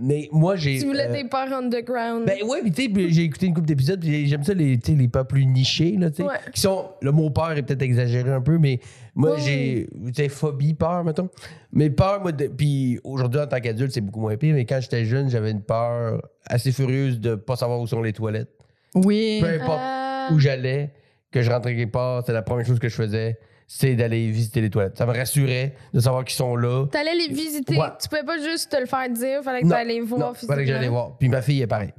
mais 0.00 0.28
moi, 0.32 0.56
j'ai. 0.56 0.78
Tu 0.78 0.86
voulais 0.86 1.08
euh, 1.08 1.12
des 1.12 1.24
peurs 1.24 1.52
underground. 1.52 2.26
Ben 2.26 2.42
ouais, 2.44 2.60
puis 2.62 2.70
tu 2.72 2.82
sais, 2.84 3.10
j'ai 3.10 3.22
écouté 3.22 3.46
une 3.46 3.54
couple 3.54 3.66
d'épisodes, 3.66 4.00
puis 4.00 4.26
j'aime 4.26 4.44
ça, 4.44 4.54
les, 4.54 4.78
tu 4.78 4.92
sais, 4.92 4.98
les 4.98 5.08
pas 5.08 5.24
plus 5.24 5.46
nichés, 5.46 5.96
là, 5.98 6.10
tu 6.10 6.16
sais. 6.16 6.22
Ouais. 6.24 6.36
Qui 6.52 6.60
sont. 6.60 6.86
Le 7.00 7.12
mot 7.12 7.30
peur 7.30 7.52
est 7.52 7.62
peut-être 7.62 7.82
exagéré 7.82 8.30
un 8.30 8.40
peu, 8.40 8.58
mais 8.58 8.80
moi, 9.14 9.34
Oui, 9.36 9.42
j'ai. 9.44 9.88
Tu 10.08 10.14
sais, 10.14 10.28
phobie, 10.28 10.74
peur, 10.74 11.04
mettons. 11.04 11.28
Mais 11.72 11.90
peur, 11.90 12.20
moi, 12.22 12.32
puis 12.32 12.98
aujourd'hui, 13.04 13.40
en 13.40 13.46
tant 13.46 13.60
qu'adulte, 13.60 13.92
c'est 13.92 14.00
beaucoup 14.00 14.20
moins 14.20 14.36
pire, 14.36 14.54
mais 14.54 14.64
quand 14.64 14.80
j'étais 14.80 15.04
jeune, 15.04 15.28
j'avais 15.30 15.50
une 15.50 15.62
peur 15.62 16.22
assez 16.46 16.72
furieuse 16.72 17.20
de 17.20 17.34
pas 17.34 17.56
savoir 17.56 17.80
où 17.80 17.86
sont 17.86 18.02
les 18.02 18.12
toilettes. 18.12 18.50
Oui. 18.94 19.38
Peu 19.40 19.48
importe 19.48 19.80
Ah. 19.82 20.28
où 20.32 20.38
j'allais, 20.38 20.92
que 21.30 21.42
je 21.42 21.50
rentrais 21.50 21.76
quelque 21.76 21.92
part, 21.92 22.22
c'est 22.24 22.32
la 22.32 22.42
première 22.42 22.64
chose 22.66 22.78
que 22.78 22.88
je 22.88 22.94
faisais, 22.94 23.38
c'est 23.70 23.94
d'aller 23.94 24.30
visiter 24.30 24.62
les 24.62 24.70
toilettes. 24.70 24.96
Ça 24.96 25.04
me 25.06 25.12
rassurait 25.12 25.74
de 25.92 26.00
savoir 26.00 26.24
qu'ils 26.24 26.36
sont 26.36 26.56
là. 26.56 26.86
T'allais 26.90 27.14
les 27.14 27.28
visiter. 27.28 27.76
Ouais. 27.76 27.88
Tu 28.02 28.08
pouvais 28.08 28.24
pas 28.24 28.38
juste 28.38 28.72
te 28.72 28.80
le 28.80 28.86
faire 28.86 29.08
dire, 29.10 29.42
fallait 29.44 29.60
que 29.62 29.68
t'allais 29.68 29.94
les 29.94 30.00
voir 30.00 30.20
non, 30.20 30.34
fallait 30.34 30.64
que 30.64 30.72
j'allais 30.72 30.88
voir. 30.88 31.16
Puis 31.18 31.28
ma 31.28 31.42
fille 31.42 31.60
est 31.60 31.66
pareille. 31.66 31.92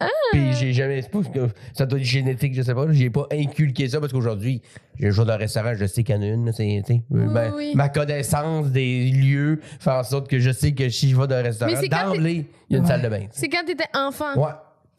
Ah! 0.00 0.08
Puis 0.32 0.52
j'ai 0.54 0.72
jamais. 0.72 1.02
ça 1.74 1.86
doit 1.86 1.98
être 2.00 2.04
génétique, 2.04 2.54
je 2.54 2.62
sais 2.62 2.74
pas. 2.74 2.86
J'ai 2.90 3.10
pas 3.10 3.26
inculqué 3.30 3.88
ça 3.88 4.00
parce 4.00 4.12
qu'aujourd'hui, 4.12 4.60
j'ai 4.98 5.08
un 5.08 5.10
jour 5.10 5.26
dans 5.26 5.34
un 5.34 5.36
restaurant, 5.36 5.74
je 5.76 5.86
sais 5.86 6.02
qu'il 6.02 6.16
y 6.16 6.18
en 6.18 6.22
a 6.22 6.26
une. 6.26 6.50
c'est, 6.52 6.82
sais, 6.86 7.02
ma, 7.10 7.50
oui. 7.50 7.72
ma 7.76 7.88
connaissance 7.88 8.68
des 8.70 9.10
lieux 9.10 9.60
fait 9.78 9.90
en 9.90 10.02
sorte 10.02 10.28
que 10.28 10.38
je 10.40 10.50
sais 10.50 10.72
que 10.72 10.88
si 10.88 11.10
je 11.10 11.16
vais 11.16 11.26
dans 11.28 11.36
un 11.36 11.42
restaurant, 11.42 11.72
d'emblée, 11.88 12.46
il 12.68 12.72
y 12.72 12.76
a 12.76 12.78
une 12.78 12.84
Ouais. 12.84 12.88
salle 12.90 13.02
de 13.02 13.08
bain. 13.10 13.26
C'est 13.30 13.48
quand 13.48 13.64
t'étais 13.64 13.84
enfant. 13.94 14.34
Ouais. 14.36 14.50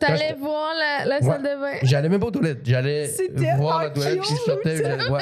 T'allais 0.08 0.36
voir 0.40 0.72
la, 0.78 1.06
la 1.06 1.16
Ouais. 1.20 1.22
salle 1.32 1.42
de 1.42 1.60
bain. 1.62 1.78
J'allais 1.84 2.10
même 2.10 2.20
pas 2.20 2.28
aux 2.28 2.32
toilettes. 2.32 2.60
J'allais 2.64 3.10
voir 3.58 3.84
la 3.84 3.90
toilette, 3.90 4.22
cute. 4.22 4.38
j'allais- 4.66 5.10
ouais. 5.10 5.20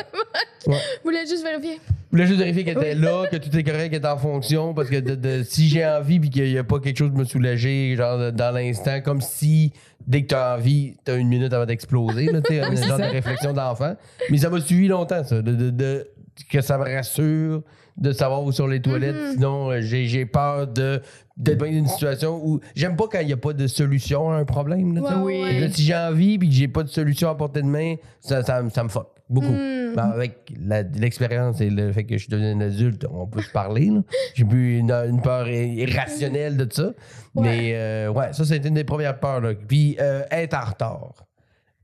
Ouais. 0.67 0.75
Vous 0.75 0.75
voulez 1.03 1.25
juste 1.27 1.43
vérifier. 1.43 1.79
Voulais 2.11 2.25
juste 2.27 2.39
vérifier 2.39 2.63
qu'elle 2.65 2.77
était 2.77 2.95
là, 2.95 3.25
que 3.31 3.37
tout 3.37 3.55
est 3.57 3.63
correct, 3.63 3.89
qu'elle 3.91 4.01
est 4.01 4.07
en 4.07 4.17
fonction, 4.17 4.73
parce 4.73 4.89
que 4.89 4.97
de- 4.97 5.15
de- 5.15 5.43
si 5.43 5.69
j'ai 5.69 5.85
envie 5.85 6.19
puis 6.19 6.29
qu'il 6.29 6.51
n'y 6.51 6.57
a 6.57 6.63
pas 6.63 6.79
quelque 6.79 6.97
chose 6.97 7.11
de 7.11 7.17
me 7.17 7.23
soulager, 7.23 7.95
genre 7.95 8.17
de- 8.19 8.31
dans 8.31 8.51
l'instant, 8.53 8.99
comme 9.01 9.21
si 9.21 9.71
dès 10.05 10.23
que 10.23 10.27
tu 10.27 10.35
as 10.35 10.55
envie, 10.55 10.95
tu 11.05 11.11
as 11.11 11.15
une 11.15 11.27
minute 11.29 11.53
avant 11.53 11.65
d'exploser, 11.65 12.25
là, 12.25 12.41
tu 12.41 12.53
sais, 12.55 12.59
un 12.61 12.75
genre 12.75 12.97
de 12.97 13.03
réflexion 13.03 13.53
d'enfant. 13.53 13.95
Mais 14.29 14.37
ça 14.37 14.49
m'a 14.49 14.59
suivi 14.59 14.87
longtemps, 14.87 15.23
ça, 15.23 15.41
de, 15.41 15.51
de- 15.53 15.69
de- 15.69 16.07
que 16.49 16.61
ça 16.61 16.77
me 16.77 16.83
rassure 16.83 17.61
de 17.97 18.11
savoir 18.13 18.43
où 18.43 18.51
sont 18.51 18.67
les 18.67 18.81
toilettes. 18.81 19.33
Sinon, 19.33 19.69
euh, 19.69 19.81
j'ai 19.81 20.07
j'ai 20.07 20.25
peur 20.25 20.67
de 20.67 21.01
d'être 21.37 21.59
dans 21.59 21.65
une 21.65 21.87
situation 21.87 22.39
où 22.43 22.59
j'aime 22.75 22.95
pas 22.95 23.05
quand 23.11 23.19
il 23.19 23.27
n'y 23.27 23.33
a 23.33 23.37
pas 23.37 23.53
de 23.53 23.67
solution 23.67 24.31
à 24.31 24.35
un 24.35 24.45
problème. 24.45 24.95
Là. 24.95 25.17
Ouais, 25.17 25.41
ouais. 25.43 25.59
Là, 25.59 25.69
si 25.71 25.83
j'ai 25.83 25.95
envie 25.95 26.37
puis 26.37 26.47
que 26.49 26.53
j'ai 26.55 26.67
pas 26.67 26.83
de 26.83 26.89
solution 26.89 27.29
à 27.29 27.35
portée 27.35 27.61
de 27.61 27.67
main, 27.67 27.95
ça, 28.19 28.43
ça, 28.43 28.61
me- 28.61 28.69
ça 28.69 28.83
me 28.83 28.89
fuck 28.89 29.09
beaucoup. 29.29 29.47
Mm. 29.51 29.93
Ben, 29.95 30.03
avec 30.13 30.53
l'expérience 30.95 31.59
et 31.59 31.69
le 31.69 31.91
fait 31.91 32.05
que 32.05 32.13
je 32.13 32.19
suis 32.19 32.29
devenu 32.29 32.47
un 32.53 32.61
adulte, 32.61 33.05
on 33.11 33.27
peut 33.27 33.41
se 33.41 33.51
parler. 33.51 33.91
J'ai 34.35 34.45
plus 34.45 34.77
une, 34.77 34.91
une 34.91 35.21
peur 35.21 35.49
irrationnelle 35.49 36.55
de 36.57 36.67
ça. 36.71 36.93
Mais 37.35 37.71
euh, 37.75 38.09
ouais, 38.09 38.31
ça, 38.33 38.45
c'était 38.45 38.67
une 38.69 38.75
des 38.75 38.83
premières 38.85 39.19
peurs. 39.19 39.41
Là. 39.41 39.53
Puis 39.53 39.97
euh, 39.99 40.23
être 40.31 40.53
en 40.53 40.63
retard. 40.65 41.25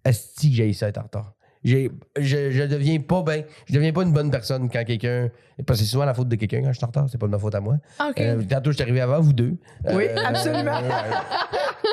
Est-ce 0.06 0.42
que 0.48 0.54
j'ai 0.54 0.72
ça 0.74 0.88
être 0.88 1.00
en 1.00 1.04
retard? 1.04 1.34
Je, 1.68 2.52
je 2.52 2.64
deviens 2.64 3.00
pas 3.00 3.22
ben, 3.24 3.44
je 3.66 3.74
deviens 3.74 3.92
pas 3.92 4.04
une 4.04 4.14
bonne 4.14 4.32
personne 4.32 4.70
quand 4.70 4.84
quelqu'un. 4.86 5.30
Parce 5.66 5.80
que 5.80 5.86
c'est 5.86 5.92
souvent 5.92 6.06
la 6.06 6.14
faute 6.14 6.28
de 6.30 6.36
quelqu'un 6.36 6.62
quand 6.62 6.72
je 6.72 6.78
suis 6.78 6.84
en 6.86 6.88
retard, 6.88 7.08
c'est 7.12 7.18
pas 7.18 7.26
de 7.26 7.32
ma 7.32 7.40
faute 7.40 7.56
à 7.56 7.60
moi. 7.60 7.76
Ah. 8.00 8.12
Euh, 8.20 8.42
tantôt, 8.48 8.72
je 8.72 8.76
suis 8.76 8.84
arrivé 8.84 9.02
avant 9.02 9.20
vous 9.20 9.34
deux. 9.34 9.56
Oui, 9.92 10.06
Euh, 10.08 10.16
absolument. 10.26 10.80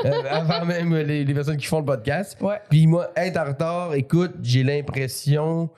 euh, 0.05 0.11
avant 0.31 0.65
même 0.67 0.95
les, 0.97 1.25
les 1.25 1.35
personnes 1.35 1.57
qui 1.57 1.67
font 1.67 1.79
le 1.81 1.85
podcast. 1.87 2.37
Ouais. 2.41 2.61
Puis 2.71 2.87
moi, 2.87 3.11
être 3.17 3.37
en 3.39 3.45
retard, 3.47 3.95
écoute, 3.95 4.33
j'ai 4.43 4.63
l'impression 4.63 5.71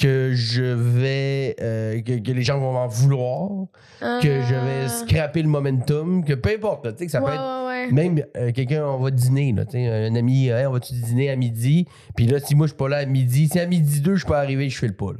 que 0.00 0.32
je 0.34 0.62
vais. 0.62 1.54
euh, 1.60 2.00
que, 2.02 2.18
que 2.20 2.32
les 2.32 2.42
gens 2.42 2.58
vont 2.58 2.72
m'en 2.72 2.86
vouloir, 2.88 3.66
que 4.00 4.40
je 4.42 4.54
vais 4.54 4.88
scraper 4.88 5.42
le 5.42 5.48
momentum, 5.48 6.24
que 6.24 6.34
peu 6.34 6.50
importe, 6.54 6.84
tu 6.92 6.98
sais, 6.98 7.06
que 7.06 7.12
ça 7.12 7.18
Ah. 7.18 7.24
Ouais, 7.24 7.30
peut 7.30 7.34
être. 7.34 7.63
Ouais. 7.86 7.92
Même 7.92 8.24
euh, 8.36 8.52
quelqu'un, 8.52 8.84
on 8.86 8.98
va 8.98 9.10
dîner, 9.10 9.52
là, 9.52 9.64
un 9.74 10.14
ami, 10.14 10.48
Hey, 10.48 10.66
on 10.66 10.72
va-tu 10.72 10.94
dîner 10.94 11.30
à 11.30 11.36
midi? 11.36 11.86
Puis 12.16 12.26
là, 12.26 12.38
si 12.40 12.54
moi, 12.54 12.66
je 12.66 12.72
suis 12.72 12.76
pas 12.76 12.88
là 12.88 12.98
à 12.98 13.04
midi, 13.06 13.48
si 13.48 13.58
à 13.58 13.66
midi 13.66 14.00
2, 14.00 14.16
je 14.16 14.26
peux 14.26 14.34
arriver, 14.34 14.68
je 14.70 14.78
fais 14.78 14.86
le 14.88 14.94
pas, 14.94 15.12
là. 15.12 15.18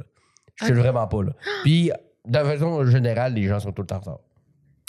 Je 0.55 0.65
fais 0.65 0.73
vraiment 0.73 1.07
pas, 1.07 1.23
là. 1.23 1.31
Puis, 1.63 1.91
de 2.27 2.37
façon 2.39 2.85
générale, 2.85 3.33
les 3.33 3.43
gens 3.43 3.59
sont 3.59 3.71
tout 3.71 3.81
le 3.81 3.87
temps 3.87 3.95
en 3.97 3.99
retard. 3.99 4.19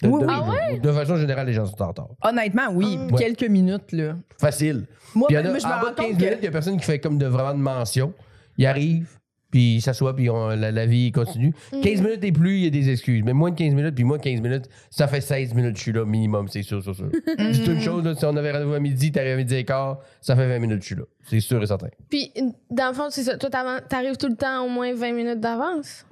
De, 0.02 0.09
Oui, 0.09 0.21
de- 0.21 0.26
oui. 0.26 0.78
de- 0.78 0.88
de 0.88 0.92
façon 0.92 1.16
générale, 1.16 1.47
les 1.47 1.54
gens 1.54 1.64
sont 1.66 1.80
en 1.83 1.88
retard. 1.88 2.09
Honnêtement, 2.23 2.68
oui, 2.73 2.99
Ouais. 3.11 3.18
quelques 3.18 3.49
minutes, 3.50 3.92
là. 3.92 4.16
Facile. 4.38 4.87
Moi, 5.14 5.26
Puis 5.28 5.37
il 5.37 5.40
y 5.40 5.42
en 5.42 5.47
a, 5.47 5.50
moi, 5.50 5.59
je 5.59 5.66
me 5.66 5.73
en 5.73 5.75
bas 5.76 5.80
rends 5.80 5.90
de 5.90 5.95
15 5.95 6.06
compte 6.06 6.16
minutes, 6.21 6.35
que... 6.35 6.38
il 6.40 6.45
y 6.45 6.49
a 6.49 6.50
personne 6.50 6.76
qui 6.76 6.85
fait 6.85 6.99
comme 6.99 7.16
de 7.18 7.26
vraiment 7.26 7.54
de 7.54 7.59
mention. 7.62 8.12
Il 8.59 8.66
arrive, 8.66 9.15
puis 9.50 9.76
il 9.76 9.80
s'assoit, 9.80 10.14
puis 10.16 10.30
on- 10.30 10.48
la, 10.48 10.70
la 10.70 10.86
vie 10.86 11.12
continue. 11.12 11.52
Mm. 11.72 11.80
15 11.80 12.00
minutes 12.02 12.24
et 12.24 12.32
plus, 12.32 12.56
il 12.58 12.64
y 12.64 12.66
a 12.66 12.70
des 12.70 12.90
excuses. 12.90 13.22
Mais 13.24 13.32
moins 13.32 13.50
de 13.50 13.56
15 13.56 13.74
minutes, 13.74 13.94
puis 13.94 14.04
moins 14.04 14.18
de 14.18 14.22
15 14.22 14.40
minutes, 14.40 14.68
ça 14.90 15.06
fait 15.08 15.20
16 15.20 15.54
minutes, 15.54 15.76
je 15.76 15.82
suis 15.82 15.92
là, 15.92 16.04
minimum, 16.04 16.48
c'est 16.48 16.62
sûr, 16.62 16.82
c'est 16.82 16.94
sûr. 16.94 17.06
Mm. 17.06 17.52
C'est 17.52 17.66
une 17.72 17.80
chose, 17.80 18.04
là, 18.04 18.14
si 18.14 18.24
on 18.24 18.36
avait 18.36 18.52
rendez-vous 18.52 18.74
à 18.74 18.80
midi, 18.80 19.12
t'arrives 19.12 19.32
à 19.34 19.36
midi 19.36 19.54
et 19.56 19.64
quart, 19.64 19.98
ça 20.20 20.34
fait 20.36 20.46
20 20.48 20.58
minutes, 20.60 20.82
je 20.82 20.86
suis 20.86 20.94
là. 20.96 21.02
C'est 21.28 21.40
sûr 21.40 21.60
et 21.62 21.66
certain. 21.66 21.88
Puis, 22.08 22.32
dans 22.70 22.88
le 22.88 22.94
fond, 22.94 23.08
c'est 23.10 23.24
ça. 23.24 23.36
Toi, 23.36 23.50
t'arrives 23.88 24.16
tout 24.16 24.28
le 24.28 24.36
temps 24.36 24.64
au 24.64 24.68
moins 24.68 24.94
20 24.94 25.12
minutes 25.12 25.40
d'avance? 25.40 26.05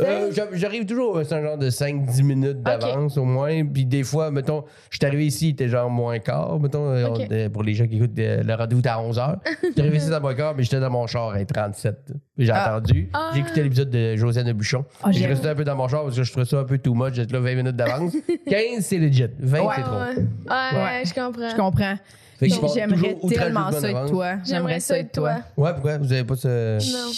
Euh, 0.00 0.30
j'a- 0.32 0.48
J'arrive 0.52 0.86
toujours, 0.86 1.20
c'est 1.24 1.34
un 1.34 1.42
genre 1.42 1.58
de 1.58 1.68
5-10 1.70 2.22
minutes 2.22 2.62
d'avance 2.62 3.16
au 3.18 3.24
moins. 3.24 3.64
Puis 3.66 3.84
des 3.84 4.04
fois, 4.04 4.30
mettons, 4.30 4.64
je 4.90 4.96
suis 4.98 5.06
arrivé 5.06 5.26
ici, 5.26 5.48
il 5.48 5.50
était 5.52 5.68
genre 5.68 5.90
moins 5.90 6.18
quart, 6.20 6.58
mettons, 6.60 6.88
euh, 6.90 7.08
on- 7.08 7.32
euh, 7.32 7.48
pour 7.48 7.62
les 7.62 7.74
gens 7.74 7.86
qui 7.86 7.96
écoutent 7.96 8.18
euh, 8.18 8.42
le 8.42 8.54
rendez-vous 8.54 8.82
à 8.84 8.98
11h. 9.02 9.38
Je 9.62 9.70
suis 9.72 9.80
arrivé 9.80 9.96
ici 9.98 10.12
à 10.12 10.20
moins 10.20 10.34
quart, 10.34 10.54
mais 10.56 10.62
j'étais 10.62 10.80
dans 10.80 10.90
mon 10.90 11.06
char 11.06 11.30
à 11.30 11.44
37. 11.44 11.96
Puis 12.36 12.46
j'ai 12.46 12.52
Ah. 12.52 12.76
attendu. 12.76 13.10
Ah. 13.12 13.30
J'ai 13.34 13.40
écouté 13.40 13.62
l'épisode 13.62 13.90
de 13.90 14.16
Josiane 14.16 14.52
Buchon. 14.52 14.84
Ah, 15.02 15.10
j'ai 15.10 15.20
j'ai- 15.20 15.26
resté 15.26 15.48
un 15.48 15.54
peu 15.54 15.64
dans 15.64 15.76
mon 15.76 15.88
char 15.88 16.04
parce 16.04 16.16
que 16.16 16.22
je 16.22 16.30
trouvais 16.30 16.46
ça 16.46 16.58
un 16.60 16.64
peu 16.64 16.78
too 16.78 16.94
much 16.94 17.14
d'être 17.14 17.32
là 17.32 17.40
20 17.40 17.54
minutes 17.56 17.76
d'avance. 17.76 18.12
15, 18.48 18.84
c'est 18.84 18.98
legit. 18.98 19.26
20, 19.38 19.60
Ouais, 19.60 19.66
c'est 19.76 19.82
trop. 19.82 19.92
Ouais, 19.96 20.06
ouais, 20.06 20.78
Ouais. 20.78 21.02
je 21.04 21.14
comprends. 21.14 21.50
Je 21.50 21.56
comprends. 21.56 21.94
J'aimerais 22.40 23.16
tellement 23.34 23.72
ça 23.72 23.90
être 23.90 24.06
toi. 24.10 24.34
J'aimerais 24.44 24.80
ça 24.80 24.98
être 24.98 25.12
toi. 25.12 25.36
Ouais, 25.56 25.72
pourquoi? 25.72 25.98
Vous 25.98 26.12
avez 26.12 26.24
pas 26.24 26.36
ce. 26.36 26.78
Non. 26.92 27.10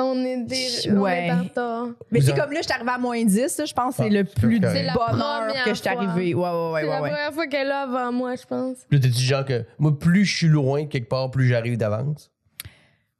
On 0.00 0.24
est 0.24 0.42
des. 0.44 0.90
Ouais. 0.92 1.30
On 1.32 1.42
est. 1.88 1.92
Mais 2.12 2.20
c'est 2.20 2.34
comme 2.36 2.52
là, 2.52 2.58
je 2.60 2.66
suis 2.66 2.72
arrivée 2.72 2.90
à 2.90 2.98
moins 2.98 3.24
10, 3.24 3.58
là, 3.58 3.64
je 3.64 3.72
pense 3.74 3.96
que 3.96 4.02
c'est 4.04 4.08
Ah, 4.08 4.12
le 4.12 4.24
plus 4.24 4.58
la 4.60 4.92
bonheur 4.92 4.96
première 5.46 5.64
que 5.64 5.70
je 5.70 5.74
suis 5.74 5.88
fois. 5.90 5.98
arrivée. 6.02 6.34
Ouais, 6.34 6.42
ouais, 6.50 6.70
ouais, 6.72 6.80
c'est 6.82 6.86
ouais. 6.88 6.94
la 6.94 7.02
ouais. 7.02 7.10
première 7.10 7.32
fois 7.32 7.46
qu'elle 7.48 7.66
est 7.66 7.68
là 7.70 7.80
avant 7.82 8.12
moi, 8.12 8.34
je 8.36 8.44
pense. 8.46 8.76
Là, 8.90 8.98
t'es 8.98 9.08
du 9.08 9.22
genre 9.22 9.44
que 9.44 9.64
moi, 9.78 9.98
plus 9.98 10.24
je 10.24 10.36
suis 10.36 10.46
loin 10.48 10.82
de 10.82 10.88
quelque 10.88 11.08
part, 11.08 11.30
plus 11.30 11.48
j'arrive 11.48 11.76
d'avance? 11.76 12.30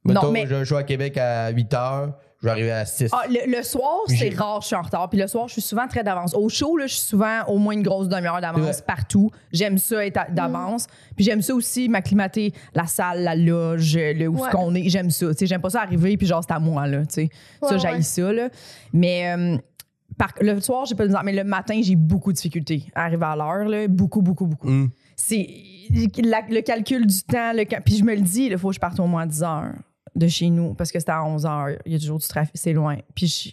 Non, 0.04 0.14
Mettons, 0.14 0.30
mais- 0.30 0.46
j'ai 0.46 0.54
un 0.54 0.64
show 0.64 0.76
à 0.76 0.84
Québec 0.84 1.16
à 1.18 1.50
8 1.50 1.72
h, 1.72 2.12
je 2.40 2.46
vais 2.46 2.50
arriver 2.52 2.70
à 2.70 2.84
6. 2.86 3.08
Ah, 3.12 3.22
le, 3.28 3.50
le 3.56 3.62
soir, 3.62 3.96
c'est 4.06 4.28
rare, 4.34 4.60
je 4.62 4.68
suis 4.68 4.76
en 4.76 4.82
retard. 4.82 5.08
Puis 5.10 5.18
le 5.18 5.26
soir, 5.26 5.48
je 5.48 5.54
suis 5.54 5.62
souvent 5.62 5.86
très 5.88 6.04
d'avance. 6.04 6.34
Au 6.34 6.48
show, 6.48 6.76
là, 6.76 6.86
je 6.86 6.94
suis 6.94 7.06
souvent 7.06 7.44
au 7.48 7.58
moins 7.58 7.74
une 7.74 7.82
grosse 7.82 8.08
demi-heure 8.08 8.40
d'avance 8.40 8.80
partout. 8.80 9.30
J'aime 9.52 9.76
ça 9.78 10.06
être 10.06 10.18
à- 10.18 10.30
d'avance. 10.30 10.86
Puis 11.16 11.24
j'aime 11.24 11.42
ça 11.42 11.54
aussi 11.54 11.88
m'acclimater 11.88 12.52
la 12.74 12.86
salle, 12.86 13.22
la 13.24 13.34
loge, 13.34 13.96
le, 13.96 14.28
où 14.28 14.38
Ouais. 14.42 14.50
qu'on 14.52 14.74
est. 14.74 14.88
J'aime 14.88 15.10
ça. 15.10 15.26
Tu 15.30 15.38
sais, 15.38 15.46
j'aime 15.46 15.60
pas 15.60 15.70
ça 15.70 15.82
arriver 15.82 16.16
puis 16.16 16.26
genre 16.26 16.42
c'est 16.46 16.54
à 16.54 16.58
moi 16.60 16.86
là. 16.86 17.00
Tu 17.06 17.14
sais, 17.14 17.28
ça 17.60 17.74
Ouais, 17.76 17.90
ouais. 17.90 18.02
ça 18.02 18.32
là. 18.32 18.48
Mais 18.92 19.34
euh, 19.36 19.56
par- 20.16 20.34
le 20.40 20.60
soir, 20.60 20.86
j'ai 20.86 20.94
pas 20.94 21.06
de. 21.08 21.14
Mais 21.24 21.32
le 21.32 21.44
matin, 21.44 21.80
j'ai 21.82 21.96
beaucoup 21.96 22.30
de 22.30 22.36
difficultés 22.36 22.84
à 22.94 23.04
arriver 23.04 23.26
à 23.26 23.34
l'heure 23.36 23.68
là. 23.68 23.88
Beaucoup, 23.88 24.22
beaucoup, 24.22 24.46
beaucoup. 24.46 24.68
Mm. 24.68 24.90
C'est 25.16 25.46
le 25.90 26.60
calcul 26.60 27.04
du 27.06 27.22
temps. 27.22 27.52
Le, 27.52 27.64
puis 27.80 27.96
je 27.96 28.04
me 28.04 28.14
le 28.14 28.20
dis, 28.20 28.44
il 28.44 28.56
faut 28.58 28.68
que 28.68 28.74
je 28.74 28.80
parte 28.80 29.00
au 29.00 29.06
moins 29.06 29.22
à 29.22 29.26
10 29.26 29.42
heures 29.42 29.72
de 30.18 30.26
chez 30.28 30.50
nous 30.50 30.74
parce 30.74 30.92
que 30.92 30.98
c'était 30.98 31.12
à 31.12 31.24
11 31.24 31.46
heures. 31.46 31.68
Il 31.86 31.92
y 31.92 31.96
a 31.96 31.98
toujours 31.98 32.18
du 32.18 32.26
trafic, 32.26 32.52
c'est 32.56 32.72
loin. 32.72 32.96
Puis 33.14 33.26
je 33.26 33.50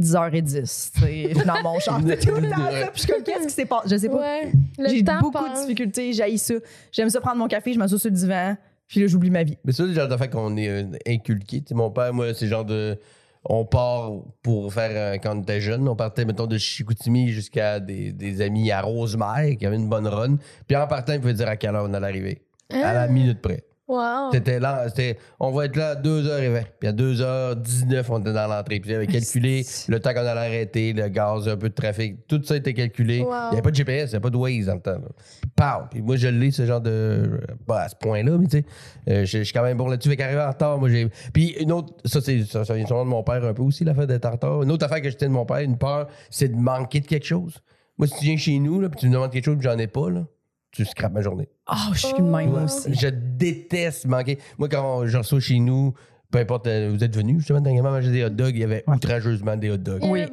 10h10, 0.00 0.92
tu 0.94 1.00
sais, 1.00 1.28
je 1.30 1.34
suis 1.34 1.34
dans 1.46 1.62
mon 1.62 1.78
char 1.78 2.00
c'est 2.06 2.16
tout 2.18 2.34
le 2.34 2.48
temps 2.48 2.56
ça. 2.56 2.86
Puis 2.86 2.90
je 2.94 3.00
suis 3.00 3.08
comme, 3.12 3.22
qu'est-ce 3.22 3.46
qui 3.46 3.52
s'est 3.52 3.66
passé? 3.66 3.88
Je 3.90 3.96
sais 3.98 4.08
pas. 4.08 4.16
Ouais. 4.18 4.52
J'ai 4.88 5.02
beaucoup 5.02 5.44
de 5.48 5.60
difficultés, 5.60 6.12
j'haïs 6.12 6.38
ça. 6.38 6.54
J'aime 6.90 7.10
ça 7.10 7.20
prendre 7.20 7.36
mon 7.36 7.48
café, 7.48 7.72
je 7.74 7.78
m'assois 7.78 7.98
sur 7.98 8.08
le 8.08 8.16
divan, 8.16 8.56
puis 8.88 9.00
là, 9.00 9.06
j'oublie 9.08 9.30
ma 9.30 9.42
vie. 9.42 9.58
Mais 9.64 9.72
ça, 9.72 9.82
c'est 9.82 9.90
le 9.90 9.94
genre 9.94 10.08
d'affaire 10.08 10.30
qu'on 10.30 10.56
est 10.56 10.68
euh, 10.68 10.84
inculqué. 11.06 11.60
Tu 11.60 11.68
sais, 11.68 11.74
mon 11.74 11.90
père, 11.90 12.14
moi, 12.14 12.32
c'est 12.32 12.46
le 12.46 12.50
genre 12.50 12.64
de. 12.64 12.98
On 13.44 13.64
part 13.64 14.12
pour 14.42 14.72
faire. 14.72 14.90
euh, 14.94 15.18
quand 15.22 15.36
on 15.36 15.42
était 15.42 15.60
jeune, 15.60 15.86
on 15.88 15.96
partait, 15.96 16.24
mettons, 16.24 16.46
de 16.46 16.58
Chicoutimi 16.58 17.28
jusqu'à 17.28 17.78
des, 17.80 18.12
des 18.12 18.40
amis 18.42 18.70
à 18.70 18.80
Rosemère 18.82 19.56
qui 19.58 19.64
avaient 19.66 19.76
une 19.76 19.88
bonne 19.88 20.06
run. 20.06 20.36
Puis 20.66 20.76
en 20.76 20.86
partant, 20.86 21.12
il 21.14 21.20
pouvait 21.20 21.34
dire 21.34 21.48
à 21.48 21.56
quelle 21.56 21.74
heure 21.74 21.86
on 21.88 21.92
allait 21.94 22.06
arriver. 22.06 22.42
À 22.70 22.92
la 22.94 23.06
minute 23.08 23.40
près. 23.40 23.64
Wow. 23.90 24.30
C'était 24.32 24.60
là, 24.60 24.88
c'était, 24.88 25.18
on 25.40 25.50
va 25.50 25.64
être 25.66 25.76
là 25.76 25.90
à 25.90 25.94
2h20. 25.96 26.62
Puis 26.78 26.88
à 26.88 26.92
2h19, 26.92 28.04
on 28.10 28.20
était 28.20 28.32
dans 28.32 28.46
l'entrée. 28.46 28.80
Puis 28.80 28.90
j'avais 28.90 29.06
calculé 29.06 29.66
le 29.88 29.98
temps 30.00 30.12
qu'on 30.12 30.20
allait 30.20 30.40
arrêter, 30.40 30.92
le 30.92 31.08
gaz, 31.08 31.48
un 31.48 31.56
peu 31.56 31.68
de 31.68 31.74
trafic. 31.74 32.26
Tout 32.28 32.40
ça 32.44 32.56
était 32.56 32.74
calculé. 32.74 33.18
Il 33.18 33.22
Wow. 33.24 33.28
n'y 33.30 33.52
avait 33.54 33.62
pas 33.62 33.70
de 33.70 33.76
GPS, 33.76 34.10
il 34.10 34.12
n'y 34.12 34.16
avait 34.16 34.20
pas 34.22 34.30
de 34.30 34.36
Waze 34.36 34.66
dans 34.66 34.74
le 34.74 34.80
temps. 34.80 34.92
là. 34.92 35.08
Pow! 35.56 35.86
Puis 35.90 36.02
moi, 36.02 36.16
je 36.16 36.28
l'ai, 36.28 36.50
ce 36.50 36.64
genre 36.66 36.80
de. 36.80 37.40
Pas 37.66 37.82
à 37.82 37.88
ce 37.88 37.96
point-là, 37.96 38.38
mais 38.38 38.46
tu 38.46 38.58
sais, 38.58 38.64
euh, 39.08 39.24
je 39.24 39.38
je 39.38 39.42
suis 39.44 39.52
quand 39.52 39.62
même 39.62 39.76
bon 39.76 39.88
là-dessus. 39.88 40.08
Fait 40.08 40.16
qu'arriver 40.16 40.40
en 40.42 40.48
retard, 40.50 40.78
moi, 40.78 40.88
j'ai. 40.88 41.08
Puis 41.32 41.56
une 41.60 41.72
autre, 41.72 41.94
ça, 42.04 42.20
c'est, 42.20 42.44
ça, 42.44 42.64
ça 42.64 42.74
vient 42.74 42.86
sûrement 42.86 43.04
de 43.04 43.10
mon 43.10 43.22
père 43.22 43.44
un 43.44 43.52
peu 43.54 43.62
aussi, 43.62 43.84
l'affaire 43.84 44.06
d'être 44.06 44.26
en 44.26 44.32
retard. 44.32 44.62
Une 44.62 44.70
autre 44.70 44.84
affaire 44.86 45.00
que 45.02 45.10
j'étais 45.10 45.26
de 45.26 45.30
mon 45.32 45.44
père, 45.44 45.58
une 45.58 45.78
peur, 45.78 46.06
c'est 46.30 46.48
de 46.48 46.56
manquer 46.56 47.00
de 47.00 47.06
quelque 47.06 47.26
chose. 47.26 47.58
Moi, 47.98 48.06
si 48.06 48.14
tu 48.18 48.24
viens 48.26 48.36
chez 48.36 48.58
nous, 48.58 48.80
là, 48.80 48.88
puis 48.88 49.00
tu 49.00 49.08
me 49.08 49.12
demandes 49.12 49.30
quelque 49.32 49.44
chose, 49.44 49.56
puis 49.58 49.68
j'en 49.68 49.76
ai 49.78 49.86
pas, 49.86 50.08
là, 50.10 50.24
tu 50.70 50.84
scrapes 50.84 51.12
ma 51.12 51.20
journée. 51.20 51.48
Oh, 51.70 51.92
je 51.92 52.06
suis 52.06 52.18
le 52.18 52.24
même, 52.24 52.64
aussi. 52.64 52.94
Je 52.94 53.08
déteste 53.08 54.06
manquer. 54.06 54.38
Moi, 54.58 54.68
quand 54.68 55.06
je 55.06 55.18
reçois 55.18 55.40
chez 55.40 55.58
nous, 55.58 55.94
peu 56.30 56.38
importe, 56.38 56.66
euh, 56.68 56.90
vous 56.92 57.02
êtes 57.02 57.14
venus 57.16 57.38
justement 57.38 57.60
dernièrement 57.60 57.90
manger 57.90 58.10
des 58.10 58.24
hot 58.24 58.28
dogs, 58.30 58.54
il 58.54 58.60
y 58.60 58.64
avait 58.64 58.84
outrageusement 58.86 59.56
des 59.56 59.70
hot 59.70 59.76
dogs. 59.78 59.98
Il 60.02 60.08
y 60.08 60.10
Oui, 60.10 60.26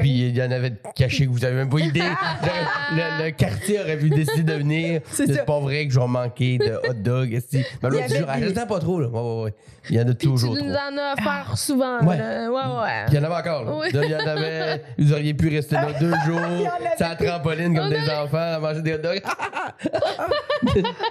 Puis, 0.00 0.10
il 0.28 0.36
y 0.36 0.42
en 0.42 0.50
avait 0.50 0.72
cachés 0.94 1.26
que 1.26 1.30
vous 1.30 1.44
avez 1.44 1.56
même 1.56 1.68
pas 1.68 1.80
idée. 1.80 2.00
le, 2.92 3.24
le 3.24 3.30
quartier 3.32 3.80
aurait 3.80 3.96
pu 3.96 4.10
décider 4.10 4.42
de 4.44 4.52
venir. 4.58 5.00
C'est 5.10 5.44
pas 5.44 5.58
vrai 5.58 5.86
que 5.86 5.92
je 5.92 5.98
vais 5.98 6.06
manquer 6.06 6.58
de 6.58 6.76
hot 6.88 6.94
dog. 6.94 7.32
esti. 7.34 7.64
Mais 7.82 7.90
jour, 7.90 8.00
des- 8.08 8.44
reste 8.44 8.68
pas 8.68 8.78
trop. 8.78 9.00
Là. 9.00 9.08
Ouais, 9.08 9.20
ouais, 9.20 9.42
ouais. 9.44 9.54
Il 9.90 9.96
y 9.96 9.98
en 10.00 10.02
a 10.08 10.14
Puis 10.14 10.28
toujours 10.28 10.54
tu 10.54 10.60
trop. 10.60 10.68
nous 10.68 10.74
en 10.74 10.96
as 10.98 11.12
offert 11.14 11.58
souvent. 11.58 12.00
Ouais. 12.04 12.16
là. 12.16 12.48
Ouais, 12.50 12.82
ouais. 12.82 13.04
Puis 13.06 13.14
il 13.16 13.16
y 13.16 13.18
en 13.18 13.24
avait 13.24 13.34
encore. 13.48 13.64
Là. 13.64 13.72
Oui. 13.82 13.92
Là, 13.92 14.00
il 14.04 14.10
y 14.10 14.14
en 14.14 14.26
avait. 14.26 14.82
Vous 14.98 15.12
auriez 15.12 15.34
pu 15.34 15.48
rester 15.48 15.74
là 15.74 15.88
deux 16.00 16.12
jours, 16.26 16.38
en 16.40 16.44
avait 16.44 16.96
sans 16.96 17.14
trampoline 17.16 17.74
comme 17.76 17.86
On 17.86 17.90
des 17.90 18.10
enfants, 18.10 18.38
à 18.54 18.58
manger 18.60 18.82
des 18.82 18.94
hot 18.94 18.98
dogs. 18.98 19.20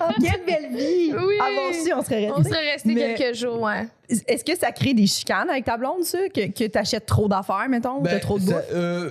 Oh, 0.01 0.11
quelle 0.21 0.45
belle 0.45 0.71
vie! 0.75 1.13
Oui. 1.13 1.35
Avant 1.39 1.69
aussi, 1.69 1.91
on 1.93 2.01
serait 2.03 2.29
On 2.31 2.35
resté. 2.37 2.49
serait 2.49 2.71
resté 2.71 2.95
quelques 2.95 3.35
jours, 3.35 3.61
ouais. 3.61 3.87
Est-ce 4.27 4.43
que 4.45 4.57
ça 4.57 4.71
crée 4.71 4.93
des 4.93 5.07
chicanes 5.07 5.49
avec 5.49 5.65
ta 5.65 5.77
blonde, 5.77 6.03
ça? 6.03 6.17
Que, 6.33 6.51
que 6.51 6.67
t'achètes 6.67 7.05
trop 7.05 7.27
d'affaires, 7.27 7.67
mettons, 7.69 7.97
ou 7.99 8.01
Ben, 8.01 8.11
t'as 8.11 8.19
trop 8.19 8.39
de 8.39 8.45
bouffe? 8.45 8.55
euh, 8.73 9.09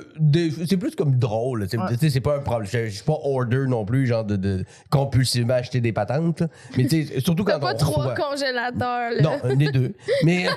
c'est 0.66 0.76
plus 0.76 0.94
comme 0.94 1.16
drôle. 1.16 1.66
C'est 1.68 1.78
Ouais. 1.78 2.20
pas 2.20 2.36
un 2.36 2.40
problème. 2.40 2.68
Je, 2.70 2.88
suis 2.88 3.04
pas 3.04 3.18
order 3.24 3.64
non 3.68 3.84
plus, 3.84 4.06
genre 4.06 4.24
de, 4.24 4.36
de 4.36 4.64
compulsivement 4.90 5.54
acheter 5.54 5.80
des 5.80 5.92
patentes. 5.92 6.40
là. 6.40 6.48
Mais 6.76 6.86
tu 6.86 7.06
sais, 7.06 7.20
surtout 7.20 7.44
quand 7.44 7.52
T'as 7.52 7.58
pas 7.58 7.74
on 7.74 7.78
trois 7.78 8.06
reçoit. 8.08 8.30
congélateurs, 8.30 9.10
là. 9.12 9.22
Non, 9.22 9.38
un 9.44 9.56
des 9.56 9.70
deux. 9.70 9.94
Mais, 10.24 10.46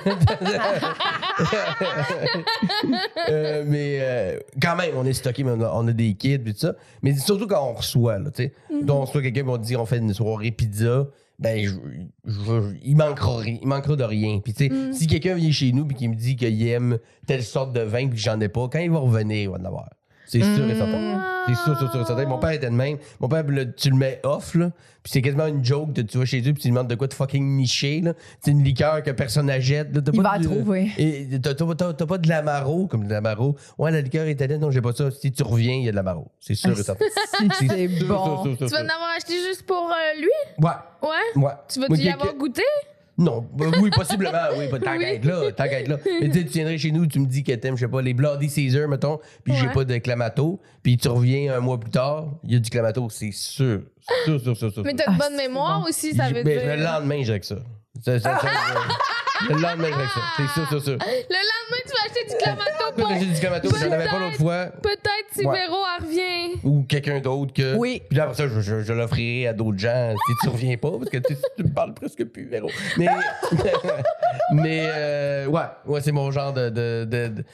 Euh, 3.28 3.64
mais 3.66 3.98
euh, 4.00 4.38
quand 4.62 4.76
même, 4.76 4.90
on 4.96 5.04
est 5.04 5.12
stocké, 5.12 5.42
mais 5.42 5.52
on 5.52 5.60
a, 5.60 5.70
on 5.74 5.86
a 5.88 5.92
des 5.92 6.14
kits 6.14 6.34
et 6.34 6.38
tout 6.38 6.52
ça. 6.56 6.74
Mais 7.02 7.12
c'est 7.14 7.24
surtout 7.24 7.46
quand 7.46 7.62
on 7.68 7.74
reçoit, 7.74 8.18
là, 8.18 8.30
tu 8.30 8.44
sais. 8.44 8.52
Donc, 8.82 8.98
on 8.98 9.04
reçoit 9.04 9.22
quelqu'un 9.22 9.42
qui 9.42 9.48
va 9.50 9.58
dire 9.58 9.80
on 9.80 9.86
fait 9.86 9.98
une 9.98 10.14
soirée 10.14 10.50
pizza. 10.50 11.06
Ben, 11.38 11.62
je, 11.66 11.70
je- 12.24 12.74
il, 12.82 12.96
manquera, 12.96 13.42
il 13.44 13.66
manquera 13.66 13.94
de 13.96 14.04
rien. 14.04 14.40
Puis, 14.42 14.54
tu 14.54 14.68
sais, 14.68 14.92
si 14.92 15.06
quelqu'un 15.06 15.34
vient 15.34 15.50
chez 15.50 15.72
nous 15.72 15.86
et 15.90 15.94
qui 15.94 16.08
me 16.08 16.14
dit 16.14 16.34
qu'il 16.36 16.66
aime 16.66 16.98
telle 17.26 17.42
sorte 17.42 17.72
de 17.74 17.80
vin 17.80 18.06
puis 18.08 18.16
que 18.16 18.22
j'en 18.22 18.40
ai 18.40 18.48
pas, 18.48 18.68
quand 18.68 18.78
il 18.78 18.90
va 18.90 18.98
revenir, 18.98 19.36
il 19.42 19.48
va 19.50 19.56
en 19.58 19.64
avoir. 19.64 19.90
C'est 20.26 20.40
sûr 20.42 20.68
et 20.68 20.74
certain. 20.74 21.24
C'est 21.46 21.54
sûr, 21.54 21.78
sûr, 21.78 21.90
sûr 21.92 22.00
et 22.00 22.04
certain. 22.04 22.26
Mon 22.26 22.38
père 22.38 22.50
était 22.50 22.66
de 22.66 22.74
même. 22.74 22.98
Mon 23.20 23.28
père, 23.28 23.44
le- 23.46 23.72
tu 23.74 23.90
le 23.90 23.96
mets 23.96 24.20
off, 24.24 24.54
là. 24.54 24.70
Puis 25.04 25.12
c'est 25.12 25.22
quasiment 25.22 25.46
une 25.46 25.64
joke 25.64 25.92
de 25.92 26.02
tu 26.02 26.18
vas 26.18 26.24
chez 26.24 26.40
eux 26.40 26.52
puis 26.52 26.54
tu 26.54 26.62
lui 26.68 26.70
demandes 26.74 26.88
de 26.88 26.96
quoi 26.96 27.06
de 27.06 27.14
fucking 27.14 27.56
niché, 27.56 28.00
là. 28.00 28.14
C'est 28.40 28.50
une 28.50 28.64
liqueur 28.64 29.02
que 29.04 29.12
personne 29.12 29.46
n'achète. 29.46 29.94
là. 29.94 30.00
T'as 30.02 30.10
Il 30.12 30.20
pas 30.22 30.32
va 30.32 30.38
de- 30.38 30.44
trouver. 30.44 30.90
Et 30.98 31.28
t'as, 31.40 31.54
t'as- 31.54 31.74
t'as- 31.76 31.94
t'as 31.94 32.06
pas 32.06 32.18
de 32.18 32.28
l'amaro, 32.28 32.88
comme 32.88 33.06
de 33.06 33.12
l'amaro. 33.12 33.54
Ouais, 33.78 33.92
la 33.92 34.00
liqueur 34.00 34.26
italienne, 34.28 34.60
non, 34.60 34.72
j'ai 34.72 34.80
pas 34.82 34.92
ça. 34.92 35.10
Si 35.12 35.30
tu 35.30 35.42
reviens, 35.44 35.74
il 35.74 35.84
y 35.84 35.88
a 35.88 35.92
de 35.92 35.96
l'amaro. 35.96 36.26
C'est 36.40 36.56
sûr 36.56 36.70
et 36.70 36.82
certain. 36.82 37.04
C'est 37.60 37.68
c'est 37.68 37.88
Sûr, 37.88 38.06
bon. 38.08 38.24
sûr, 38.24 38.42
sûr, 38.42 38.42
sûr, 38.44 38.56
Tu 38.56 38.62
vas 38.64 38.68
sûr. 38.68 38.78
en 38.78 38.94
avoir 38.94 39.10
acheté 39.16 39.34
juste 39.46 39.62
pour 39.64 39.88
euh, 39.90 40.20
lui? 40.20 40.64
Ouais. 40.64 40.70
Ouais? 41.02 41.42
Ouais. 41.44 41.52
Tu 41.68 41.78
vas 41.80 41.86
Moi, 41.88 41.96
y 41.98 42.02
quelqu'un- 42.02 42.18
avoir 42.18 42.34
goûté? 42.34 42.62
Non, 43.18 43.46
bah 43.54 43.66
oui, 43.80 43.88
possiblement, 43.90 44.30
oui, 44.58 44.68
pas 44.68 44.78
tant 44.78 44.92
Oui. 44.92 44.98
qu'à 44.98 45.14
être 45.14 45.24
là, 45.24 45.52
tant 45.52 45.64
qu'à 45.64 45.80
être 45.80 45.88
là. 45.88 45.96
Mais 46.20 46.28
tu 46.28 46.34
sais, 46.40 46.44
tu 46.44 46.52
viendrais 46.52 46.76
chez 46.76 46.90
nous, 46.92 47.06
tu 47.06 47.18
me 47.18 47.26
dis 47.26 47.42
que 47.42 47.52
t'aimes, 47.52 47.74
je 47.76 47.86
sais 47.86 47.90
pas, 47.90 48.02
les 48.02 48.12
Bloody 48.12 48.48
Caesar, 48.50 48.88
mettons, 48.88 49.20
puis 49.42 49.54
j'ai 49.54 49.68
Ouais. 49.68 49.72
pas 49.72 49.84
de 49.84 49.96
clamato, 49.98 50.60
puis 50.82 50.98
tu 50.98 51.08
reviens 51.08 51.54
un 51.56 51.60
mois 51.60 51.80
plus 51.80 51.90
tard, 51.90 52.26
il 52.44 52.52
y 52.52 52.56
a 52.56 52.58
du 52.58 52.68
clamato, 52.68 53.08
c'est 53.08 53.32
sûr. 53.32 53.80
Sûr, 54.26 54.40
sûr, 54.40 54.56
sûr, 54.56 54.70
sûr. 54.72 54.82
Mais 54.84 54.90
sûr. 54.90 54.98
t'as 54.98 55.10
une 55.12 55.18
Ah, 55.20 55.28
bonne 55.28 55.36
mémoire 55.38 55.80
bon. 55.80 55.88
aussi, 55.88 56.14
ça 56.14 56.26
veut 56.28 56.42
ben, 56.42 56.58
dire. 56.58 56.76
Le 56.76 56.82
lendemain, 56.82 57.22
j'ai 57.22 57.40
que 57.40 57.46
ça. 57.46 57.56
Ça- 58.04 58.20
ça- 58.20 58.38
ça- 58.38 58.48
le 59.48 59.54
lendemain, 59.60 59.88
j'ai 59.88 59.92
que 59.92 60.08
ça. 60.08 60.20
C'est 60.36 60.48
sûr, 60.48 60.68
sûr, 60.68 60.82
sûr. 60.82 60.92
Le 60.92 60.98
lendemain, 60.98 61.82
tu 61.84 61.92
vas 61.92 62.04
acheté 62.04 62.24
du 62.28 62.36
clamato 62.36 62.76
acheté 63.12 63.26
du 63.26 63.40
clamato? 63.40 63.68
J'en 63.76 63.92
avais 63.92 64.06
pas 64.08 64.18
l'autre 64.18 64.36
fois. 64.36 64.66
Peut-être 64.82 65.28
si 65.32 65.44
Ouais. 65.46 65.58
Véro 65.60 65.76
elle 65.98 66.04
revient. 66.04 66.58
Ou 66.64 66.82
quelqu'un 66.88 67.20
d'autre 67.20 67.52
que. 67.52 67.74
Oui. 67.76 68.02
Puis 68.08 68.16
là, 68.18 68.24
après 68.24 68.36
ça, 68.36 68.48
je, 68.48 68.60
je, 68.60 68.82
je 68.82 68.92
l'offrirai 68.92 69.48
à 69.48 69.52
d'autres 69.52 69.78
gens 69.78 70.14
si 70.26 70.32
tu 70.42 70.48
reviens 70.48 70.76
pas, 70.76 70.90
parce 70.92 71.10
que 71.10 71.18
tu, 71.18 71.36
tu 71.56 71.62
me 71.64 71.68
parles 71.72 71.94
presque 71.94 72.24
plus, 72.24 72.46
Véro. 72.46 72.70
Mais. 72.96 73.06
mais, 74.52 74.88
euh, 74.94 75.46
ouais, 75.46 75.62
ouais, 75.86 76.00
c'est 76.00 76.12
mon 76.12 76.30
genre 76.30 76.52
de. 76.52 76.68
de, 76.70 77.04
de, 77.04 77.28
de- 77.28 77.44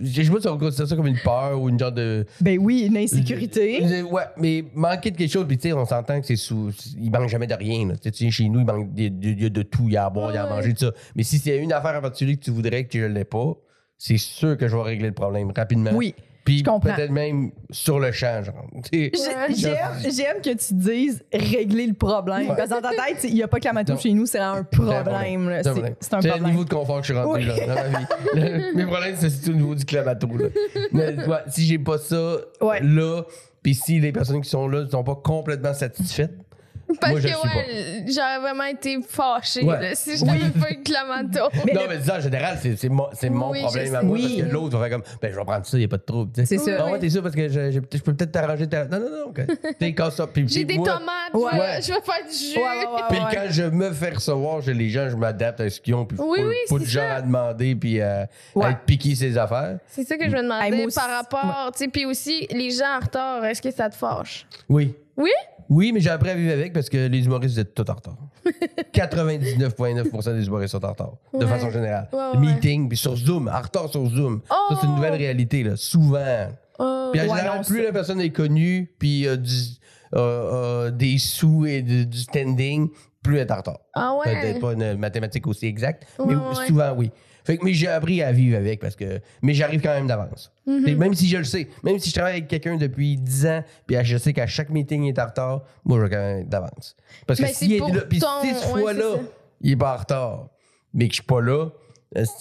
je 0.00 0.22
sais 0.22 0.30
pas 0.30 0.40
si 0.40 0.48
on 0.48 0.58
considère 0.58 0.86
ça 0.88 0.96
comme 0.96 1.06
une 1.06 1.18
peur 1.18 1.60
ou 1.60 1.68
une 1.68 1.78
genre 1.78 1.92
de. 1.92 2.24
Ben 2.40 2.58
oui, 2.60 2.86
une 2.86 2.96
insécurité. 2.96 4.02
Ouais, 4.02 4.22
mais 4.36 4.64
manquer 4.74 5.10
de 5.10 5.16
quelque 5.16 5.30
chose, 5.30 5.46
puis 5.46 5.58
tu 5.58 5.68
sais, 5.68 5.72
on 5.72 5.84
s'entend 5.84 6.20
que 6.20 6.26
c'est 6.26 6.36
sous. 6.36 6.70
Il 6.98 7.10
manque 7.10 7.28
jamais 7.28 7.46
de 7.46 7.54
rien. 7.54 7.88
là. 7.88 7.94
Tu 7.96 8.10
sais, 8.12 8.30
chez 8.30 8.48
nous, 8.48 8.60
il 8.60 8.66
manque 8.66 8.88
il 8.96 9.02
y 9.02 9.06
a 9.06 9.10
de, 9.10 9.40
y 9.42 9.46
a 9.46 9.48
de 9.50 9.62
tout. 9.62 9.84
Il 9.86 9.92
y 9.92 9.96
a 9.96 10.06
à 10.06 10.10
boire, 10.10 10.30
il 10.30 10.34
y 10.34 10.38
a 10.38 10.44
à 10.44 10.48
manger, 10.48 10.72
tout 10.72 10.86
ça. 10.86 10.92
Mais 11.14 11.22
si 11.22 11.38
c'est 11.38 11.56
une 11.58 11.72
affaire 11.72 11.96
en 11.96 12.00
particulier 12.00 12.36
que 12.36 12.44
tu 12.44 12.50
voudrais 12.50 12.84
que 12.84 12.98
je 12.98 13.04
l'ai 13.06 13.24
pas, 13.24 13.54
c'est 13.98 14.18
sûr 14.18 14.56
que 14.56 14.66
je 14.68 14.76
vais 14.76 14.82
régler 14.82 15.08
le 15.08 15.14
problème 15.14 15.52
rapidement. 15.54 15.90
Oui. 15.94 16.14
Puis 16.44 16.62
peut-être 16.62 17.10
même 17.12 17.52
sur 17.70 18.00
le 18.00 18.10
champ, 18.10 18.42
genre. 18.42 18.66
J'aime, 18.92 20.40
que 20.42 20.50
tu 20.54 20.74
dises 20.74 21.22
régler 21.32 21.86
le 21.86 21.94
problème. 21.94 22.48
Ouais. 22.48 22.56
Parce 22.56 22.68
que 22.68 22.74
dans 22.74 22.80
ta 22.80 22.90
tête, 22.90 23.18
il 23.24 23.34
n'y 23.34 23.42
a 23.42 23.48
pas 23.48 23.60
que 23.60 23.64
la 23.64 23.72
mato 23.72 23.96
chez 23.96 24.12
nous, 24.12 24.26
c'est 24.26 24.38
un 24.38 24.64
problème. 24.64 25.04
C'est 25.62 25.68
un 25.68 25.72
problème. 25.72 25.94
c'est 26.00 26.38
le 26.38 26.44
niveau 26.46 26.64
de 26.64 26.70
confort 26.70 27.00
que 27.00 27.06
je 27.06 27.12
suis 27.12 27.20
rendu 27.22 27.40
Oui. 27.40 27.44
là, 27.46 27.66
dans 27.66 27.90
ma 27.92 27.98
vie. 28.00 28.06
Le- 28.34 28.74
mes 28.76 28.86
problèmes, 28.86 29.14
c'est 29.18 29.48
au 29.50 29.54
niveau 29.54 29.74
du 29.74 29.84
clamato. 29.84 30.26
Là. 30.36 30.46
Mais, 30.92 31.16
ouais, 31.26 31.38
si 31.48 31.64
j'ai 31.64 31.78
pas 31.78 31.98
ça 31.98 32.36
Ouais. 32.60 32.80
là, 32.82 33.22
puis 33.62 33.74
si 33.74 34.00
les 34.00 34.10
personnes 34.12 34.40
qui 34.40 34.50
sont 34.50 34.66
là 34.68 34.82
ne 34.84 34.88
sont 34.88 35.04
pas 35.04 35.14
complètement 35.14 35.74
satisfaites, 35.74 36.34
Parce 37.00 37.12
Moi, 37.12 37.20
je 37.20 37.26
que, 37.28 37.32
le 37.32 37.38
suis 37.38 37.48
ouais, 37.58 38.04
j'aurais 38.08 38.38
vraiment 38.40 38.64
été 38.64 38.98
fâchée 39.06 39.64
Ouais. 39.64 39.80
là, 39.80 39.94
si 39.94 40.16
je 40.16 40.24
n'avais 40.24 40.50
pas 40.50 40.70
eu 40.70 40.76
de 40.76 40.82
clamato. 40.82 41.48
Mais 41.66 41.72
non, 41.72 41.82
le- 41.82 41.88
mais 41.88 42.00
ça, 42.02 42.16
en 42.16 42.20
général, 42.20 42.58
c'est, 42.60 42.76
c'est 42.76 42.88
mon, 42.88 43.08
c'est 43.12 43.30
mon 43.30 43.50
Oui, 43.50 43.58
je 43.60 43.64
problème 43.64 43.94
à 43.94 44.00
sais. 44.00 44.06
moi. 44.06 44.14
Oui. 44.16 44.36
Parce 44.38 44.48
que 44.48 44.52
l'autre 44.54 44.76
va 44.78 44.88
faire 44.88 44.98
comme, 44.98 45.06
ben, 45.20 45.32
je 45.32 45.36
vais 45.38 45.44
prendre 45.44 45.66
ça, 45.66 45.76
il 45.76 45.80
n'y 45.80 45.84
a 45.84 45.88
pas 45.88 45.96
de 45.96 46.02
trouble. 46.02 46.32
tu 46.34 46.40
sais. 46.40 46.46
C'est 46.58 46.58
ça. 46.64 46.84
Ah 46.86 46.90
ouais, 46.92 46.98
t'es 46.98 47.10
sûr 47.10 47.22
parce 47.22 47.34
que 47.34 47.48
je, 47.48 47.70
je- 47.70 47.80
je 47.92 48.02
peux 48.02 48.14
peut-être 48.14 48.32
t'arranger 48.32 48.66
ta. 48.68 48.84
Non, 48.86 48.98
non, 49.00 49.10
non, 49.10 49.24
ok. 49.28 49.40
T'es 49.78 49.94
casse 49.94 50.16
ça. 50.16 50.26
Puis, 50.26 50.44
J'ai 50.48 50.64
puis 50.64 50.74
des 50.74 50.78
moi- 50.78 50.88
tomates, 50.88 51.34
Ouais. 51.34 51.50
je, 51.52 51.58
vais, 51.58 51.82
je 51.82 51.92
vais 51.92 52.00
faire 52.00 52.26
du 52.30 52.36
jus. 52.36 52.56
Ouais, 52.58 52.62
ouais, 52.62 52.86
ouais, 52.94 53.02
Puis 53.08 53.18
ouais. 53.18 53.24
quand 53.32 53.46
je 53.50 53.62
me 53.64 53.90
fais 53.92 54.10
recevoir 54.10 54.62
chez 54.62 54.74
les 54.74 54.88
gens, 54.90 55.08
je 55.08 55.16
m'adapte 55.16 55.60
à 55.60 55.70
ce 55.70 55.80
qu'ils 55.80 55.94
ont. 55.94 56.04
Puis 56.04 56.18
Oui, 56.20 56.40
pas, 56.40 56.46
oui, 56.46 56.54
pas 56.68 56.76
c'est 56.80 56.84
genre 56.86 57.02
ça. 57.04 57.14
à 57.16 57.22
demander 57.22 57.74
puis 57.74 58.00
à, 58.00 58.22
à 58.22 58.26
Ouais. 58.58 58.70
être 58.70 58.80
piqué 58.80 59.14
ses 59.14 59.36
affaires. 59.38 59.78
C'est 59.86 60.04
ça 60.04 60.16
que 60.16 60.24
je 60.28 60.34
me 60.36 60.42
demandais 60.42 60.66
Hey, 60.66 60.72
moi 60.76 60.86
aussi- 60.86 60.96
par 60.98 61.08
rapport, 61.10 61.70
tu 61.72 61.84
sais, 61.84 61.88
puis 61.88 62.04
aussi 62.06 62.46
les 62.50 62.70
gens 62.70 62.96
en 62.96 63.00
retard, 63.00 63.44
est-ce 63.44 63.62
que 63.62 63.70
ça 63.70 63.88
te 63.88 63.94
fâche? 63.96 64.46
Oui. 64.68 64.94
Oui? 65.16 65.30
Oui, 65.74 65.90
mais 65.92 66.00
j'ai 66.00 66.10
appris 66.10 66.28
à 66.30 66.34
vivre 66.34 66.52
avec 66.52 66.72
parce 66.72 66.88
que 66.90 67.06
les 67.08 67.24
humoristes, 67.24 67.54
vous 67.54 67.60
êtes 67.60 67.74
tous 67.74 67.90
en 67.90 67.94
retard. 67.94 68.16
99,9% 68.92 70.34
des 70.36 70.46
humoristes 70.46 70.72
sont 70.72 70.84
en 70.84 70.90
retard, 70.90 71.12
de 71.32 71.38
Ouais. 71.38 71.46
façon 71.46 71.70
générale. 71.70 72.08
Ouais, 72.12 72.18
Le 72.34 72.40
ouais. 72.40 72.54
Meeting, 72.54 72.88
puis 72.88 72.98
sur 72.98 73.16
Zoom, 73.16 73.48
en 73.48 73.60
retard 73.60 73.88
sur 73.88 74.04
Zoom. 74.08 74.40
Ça, 74.48 74.56
c'est 74.80 74.86
une 74.86 74.92
Oh! 74.92 74.96
nouvelle 74.96 75.14
réalité, 75.14 75.62
là. 75.62 75.76
Souvent. 75.76 76.48
Oh, 76.78 77.08
Puis 77.12 77.20
en 77.20 77.24
Ouais, 77.24 77.28
général, 77.38 77.58
non, 77.58 77.64
plus 77.64 77.78
ça- 77.78 77.84
la 77.84 77.92
personne 77.92 78.20
est 78.20 78.30
connue, 78.30 78.90
puis 78.98 79.26
a 79.28 79.36
du, 79.36 79.50
a- 80.14 80.86
a 80.86 80.90
des 80.90 81.18
sous 81.18 81.64
et 81.66 81.82
du 81.82 82.06
standing, 82.18 82.88
plus 83.22 83.36
elle 83.38 83.46
est 83.46 83.52
en 83.52 83.56
retard. 83.56 83.78
ah 83.94 84.14
ouais? 84.16 84.24
Peut-être 84.40 84.60
pas 84.60 84.72
une 84.72 84.96
mathématique 84.98 85.46
aussi 85.46 85.66
exacte, 85.66 86.06
mais 86.18 86.34
Ouais, 86.34 86.34
ouais, 86.34 86.48
ouais. 86.58 86.66
souvent 86.66 86.92
oui. 86.96 87.10
Fait 87.44 87.58
que, 87.58 87.64
mais 87.64 87.72
j'ai 87.72 87.88
appris 87.88 88.22
à 88.22 88.32
vivre 88.32 88.56
avec 88.56 88.80
parce 88.80 88.96
que. 88.96 89.20
Mais 89.42 89.54
j'arrive 89.54 89.80
quand 89.80 89.94
même 89.94 90.06
d'avance. 90.06 90.52
Mhm. 90.66 90.96
Même 90.96 91.14
si 91.14 91.28
je 91.28 91.38
le 91.38 91.44
sais, 91.44 91.68
même 91.82 91.98
si 91.98 92.10
je 92.10 92.14
travaille 92.14 92.34
avec 92.34 92.48
quelqu'un 92.48 92.76
depuis 92.76 93.16
10 93.16 93.46
ans, 93.46 93.64
puis 93.86 93.96
je 94.02 94.16
sais 94.16 94.32
qu'à 94.32 94.46
chaque 94.46 94.70
meeting 94.70 95.04
il 95.04 95.08
est 95.08 95.18
en 95.18 95.26
retard, 95.26 95.62
moi 95.84 95.98
je 95.98 96.04
vais 96.04 96.10
quand 96.10 96.22
même 96.22 96.48
d'avance. 96.48 96.96
Parce 97.26 97.40
que 97.40 97.46
s'il 97.46 97.68
c'est 97.68 97.74
est 97.76 97.78
pour 97.78 97.92
là, 97.92 98.02
puis 98.02 98.20
si 98.20 98.24
ouais, 98.24 98.54
cette 98.54 98.68
fois-là, 98.68 99.16
il 99.60 99.72
est 99.72 99.76
pas 99.76 99.94
en 99.94 99.98
retard, 99.98 100.48
mais 100.94 101.08
que 101.08 101.14
je 101.14 101.20
suis 101.20 101.26
pas 101.26 101.40
là, 101.40 101.66
si 101.66 101.91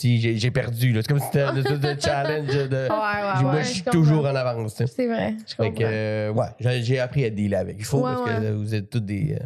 j'ai 0.02 0.38
j'ai 0.38 0.52
perdu. 0.52 0.94
C'est 0.96 1.08
comme 1.08 1.20
si 1.20 1.26
c'était 1.26 1.42
un 1.42 1.54
de 1.54 1.62
challenge 2.00 2.48
de. 2.48 2.88
Ouais, 2.88 2.90
ouais, 2.90 3.42
moi, 3.42 3.54
ouais, 3.54 3.64
je 3.64 3.68
suis 3.70 3.84
toujours 3.84 4.26
en 4.26 4.36
avance. 4.36 4.76
C'est 4.86 5.08
vrai, 5.08 5.36
je 5.48 5.56
Fait 5.56 5.70
comprends. 5.70 5.80
que, 5.80 5.84
euh, 5.86 6.32
ouais, 6.34 6.82
j'ai 6.82 7.00
appris 7.00 7.26
à 7.26 7.30
dealer 7.30 7.56
avec. 7.58 7.76
Il 7.80 7.86
faut 7.86 8.02
parce 8.02 8.22
que 8.30 8.52
vous 8.52 8.76
êtes 8.76 8.90
tous 8.90 9.00
des. 9.00 9.38
euh, 9.40 9.46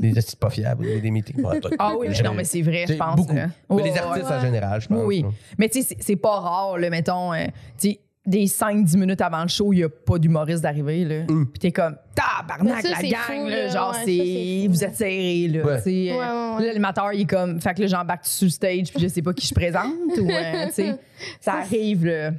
des 0.00 0.18
astuces 0.18 0.34
pas 0.34 0.50
fiables, 0.50 1.00
des, 1.00 1.10
meetings. 1.10 1.42
Ah 1.78 1.94
oui, 1.98 2.08
non, 2.22 2.34
mais 2.34 2.44
c'est 2.44 2.60
vrai, 2.60 2.84
je 2.86 2.94
pense. 2.94 3.16
Beaucoup. 3.16 3.34
là. 3.34 3.46
Mais 3.70 3.82
les 3.82 3.96
artistes 3.96 4.30
en 4.30 4.40
général, 4.40 4.80
je 4.80 4.88
pense. 4.88 5.02
Oui. 5.04 5.24
Mais 5.56 5.70
tu 5.70 5.82
sais, 5.82 5.96
c'est- 5.98 6.16
pas 6.16 6.38
rare, 6.38 6.76
là, 6.78 6.90
mettons, 6.90 7.32
euh, 7.32 7.46
tu 7.78 7.90
sais, 7.92 8.00
des 8.26 8.46
5-10 8.46 8.96
minutes 8.98 9.20
avant 9.20 9.42
le 9.42 9.48
show, 9.48 9.72
il 9.72 9.76
n'y 9.76 9.84
a 9.84 9.88
pas 9.88 10.18
d'humoriste 10.18 10.62
d'arriver. 10.62 11.04
là. 11.04 11.22
Mm. 11.28 11.46
Puis 11.46 11.58
t'es 11.60 11.72
comme, 11.72 11.96
tabarnak, 12.14 12.82
ça, 12.82 12.90
la 12.90 12.96
c'est 12.96 13.08
gang, 13.08 13.20
fou, 13.26 13.48
là, 13.48 13.68
genre, 13.68 13.90
Ouais, 13.90 13.94
ça, 13.94 14.00
c'est, 14.04 14.66
vous 14.68 14.84
êtes 14.84 14.96
serrés, 14.96 15.48
là. 15.48 15.64
Ouais. 15.64 15.82
Ouais, 15.84 16.12
ouais, 16.12 16.56
ouais. 16.56 16.66
L'animateur, 16.66 17.12
il 17.12 17.22
est 17.22 17.26
comme, 17.26 17.60
fait 17.60 17.74
que 17.74 17.82
là, 17.82 17.86
j'embarque 17.86 18.24
sur 18.26 18.46
le 18.46 18.50
stage, 18.50 18.92
puis 18.92 19.02
je 19.02 19.08
sais 19.08 19.22
pas 19.22 19.32
qui 19.32 19.46
je 19.46 19.54
présente, 19.54 19.92
ou, 20.18 20.28
euh, 20.28 20.66
tu 20.66 20.72
sais, 20.72 20.98
ça 21.40 21.54
arrive, 21.54 22.06
là. 22.06 22.32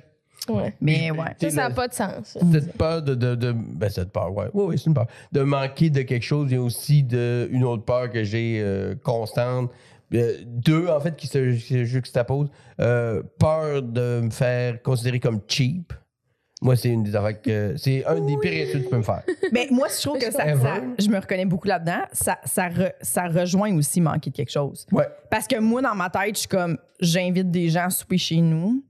Ouais. 0.50 0.74
Mais 0.80 1.12
ouais. 1.12 1.36
Ça, 1.42 1.50
ça 1.50 1.70
n'a 1.70 1.72
pas 1.72 1.88
de 1.88 1.94
sens. 1.94 2.38
Cette 2.52 2.74
peur 2.78 3.02
de. 3.02 3.16
de, 3.16 3.36
de 3.36 3.52
ben, 3.52 3.90
cette 3.90 4.12
peur, 4.12 4.34
ouais. 4.34 4.46
Oui, 4.54 4.66
oui, 4.70 4.78
c'est 4.78 4.86
une 4.86 4.94
peur. 4.94 5.08
De 5.32 5.42
manquer 5.42 5.90
de 5.90 6.04
quelque 6.04 6.24
chose. 6.24 6.48
Il 6.50 6.54
y 6.54 6.58
a 6.58 6.62
aussi 6.62 7.04
de, 7.04 7.50
une 7.52 7.64
autre 7.64 7.84
peur 7.84 8.10
que 8.10 8.24
j'ai 8.24 8.62
euh, 8.62 8.96
constante. 9.04 9.72
Euh, 10.14 10.38
deux, 10.46 10.88
en 10.88 11.00
fait, 11.00 11.16
qui 11.16 11.28
se, 11.28 11.54
qui 11.56 11.74
se 11.74 11.84
juxtaposent. 11.86 12.50
Euh, 12.80 13.22
peur 13.40 13.82
de 13.84 14.22
me 14.24 14.30
faire 14.30 14.82
considérer 14.82 15.20
comme 15.20 15.42
cheap. 15.48 15.92
Moi, 16.62 16.76
c'est 16.76 16.90
une 16.90 17.04
des 17.04 17.16
affaires 17.16 17.40
que. 17.42 17.76
C'est 17.78 18.04
un 18.06 18.20
des 18.22 18.36
pires 18.38 18.68
insultes 18.68 18.78
que 18.80 18.84
tu 18.86 18.90
peux 18.90 18.98
me 18.98 19.04
faire. 19.04 19.22
Mais 19.52 19.68
moi, 19.70 19.88
je 19.96 20.02
trouve 20.02 20.18
que 20.20 20.32
ça- 20.32 20.46
je 20.98 21.08
me 21.10 21.20
reconnais 21.20 21.46
beaucoup 21.46 21.68
là-dedans. 21.68 22.02
Ça, 22.14 22.40
ça, 22.46 22.68
re- 22.70 22.94
ça 23.02 23.28
rejoint 23.28 23.76
aussi 23.76 24.02
manquer 24.02 24.32
de 24.32 24.36
quelque 24.36 24.52
chose. 24.52 24.88
Ouais. 24.92 25.08
Parce 25.30 25.46
que 25.46 25.60
moi, 25.60 25.82
dans 25.84 25.94
ma 25.94 26.10
tête, 26.10 26.34
je 26.36 26.40
suis 26.40 26.48
comme, 26.48 26.78
j'invite 27.00 27.52
des 27.52 27.70
gens 27.70 27.86
à 27.86 27.90
souper 27.92 28.18
chez 28.18 28.38
nous. 28.42 28.84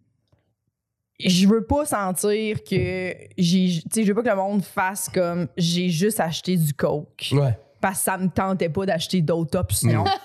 Je 1.20 1.48
veux 1.48 1.66
pas 1.66 1.84
sentir 1.86 2.64
que 2.64 3.14
j'ai. 3.38 3.82
Tu 3.82 3.90
sais, 3.92 4.04
je 4.04 4.08
veux 4.08 4.14
pas 4.14 4.22
que 4.22 4.30
le 4.30 4.36
monde 4.36 4.64
fasse 4.64 5.10
comme 5.10 5.48
j'ai 5.58 5.90
juste 5.90 6.20
acheté 6.20 6.56
du 6.56 6.74
Coke. 6.74 7.30
Ouais. 7.34 7.58
Parce 7.82 7.98
que 7.98 8.04
ça 8.04 8.18
me 8.18 8.30
tentait 8.30 8.70
pas 8.70 8.86
d'acheter 8.86 9.22
d'autres 9.22 9.58
options. 9.60 10.06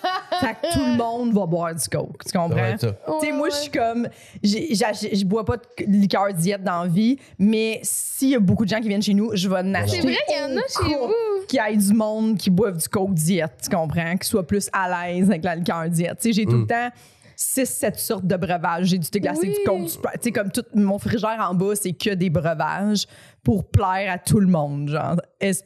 fait 0.47 0.57
que 0.63 0.73
tout 0.73 0.85
le 0.85 0.97
monde 0.97 1.33
va 1.33 1.47
boire 1.47 1.75
du 1.75 1.89
Coke. 1.89 2.25
Tu 2.25 2.37
comprends? 2.37 2.77
Tu 2.77 2.87
sais, 3.21 3.33
moi, 3.33 3.49
je 3.51 3.57
suis 3.57 3.71
comme. 3.71 4.09
Je 4.43 5.25
bois 5.25 5.45
pas 5.45 5.57
de 5.57 5.63
liqueur 5.87 6.33
diète 6.35 6.63
dans 6.63 6.83
la 6.83 6.89
vie, 6.89 7.19
mais 7.39 7.81
s'il 7.83 8.31
y 8.31 8.35
a 8.35 8.41
beaucoup 8.41 8.65
de 8.65 8.71
gens 8.71 8.81
qui 8.81 8.89
viennent 8.89 9.03
chez 9.03 9.15
nous, 9.15 9.31
je 9.35 9.49
vais 9.49 9.59
en 9.59 9.75
acheter. 9.75 10.01
C'est 10.01 10.03
vrai 10.03 10.17
qu'il 10.29 10.39
y 10.39 10.43
en 10.43 10.57
a 10.57 10.63
chez 10.69 10.97
vous. 10.97 11.13
Qu'il 11.49 11.61
y 11.61 11.73
ait 11.73 11.77
du 11.77 11.93
monde 11.93 12.39
qui 12.39 12.51
boive 12.51 12.77
du 12.77 12.89
Coke 12.89 13.15
diète, 13.15 13.53
tu 13.63 13.71
comprends? 13.75 14.17
Qui 14.17 14.29
soit 14.29 14.47
plus 14.47 14.69
à 14.73 15.09
l'aise 15.09 15.29
avec 15.29 15.45
la 15.45 15.57
liqueur 15.57 15.89
diète. 15.89 16.19
Tu 16.21 16.29
sais, 16.29 16.33
j'ai 16.33 16.45
tout 16.45 16.59
le 16.59 16.67
temps 16.67 16.89
6-7 17.43 17.99
sortes 17.99 18.27
de 18.27 18.37
breuvages. 18.37 18.87
J'ai 18.87 18.99
du 18.99 19.09
thé 19.09 19.21
glacé, 19.21 19.41
Oui. 19.49 19.55
du 19.59 19.65
Coke, 19.67 19.79
du. 19.81 19.87
Tu 19.93 19.99
sais, 20.23 20.31
comme 20.33 20.51
tout 20.51 20.65
mon 20.75 20.99
frigère 20.99 21.47
en 21.51 21.55
bas, 21.55 21.75
c'est 21.75 21.93
que 21.93 22.11
des 22.15 22.31
breuvages 22.31 23.07
pour 23.43 23.65
plaire 23.69 24.13
à 24.13 24.19
tout 24.19 24.39
le 24.39 24.47
monde, 24.47 24.89
genre. 24.89 25.17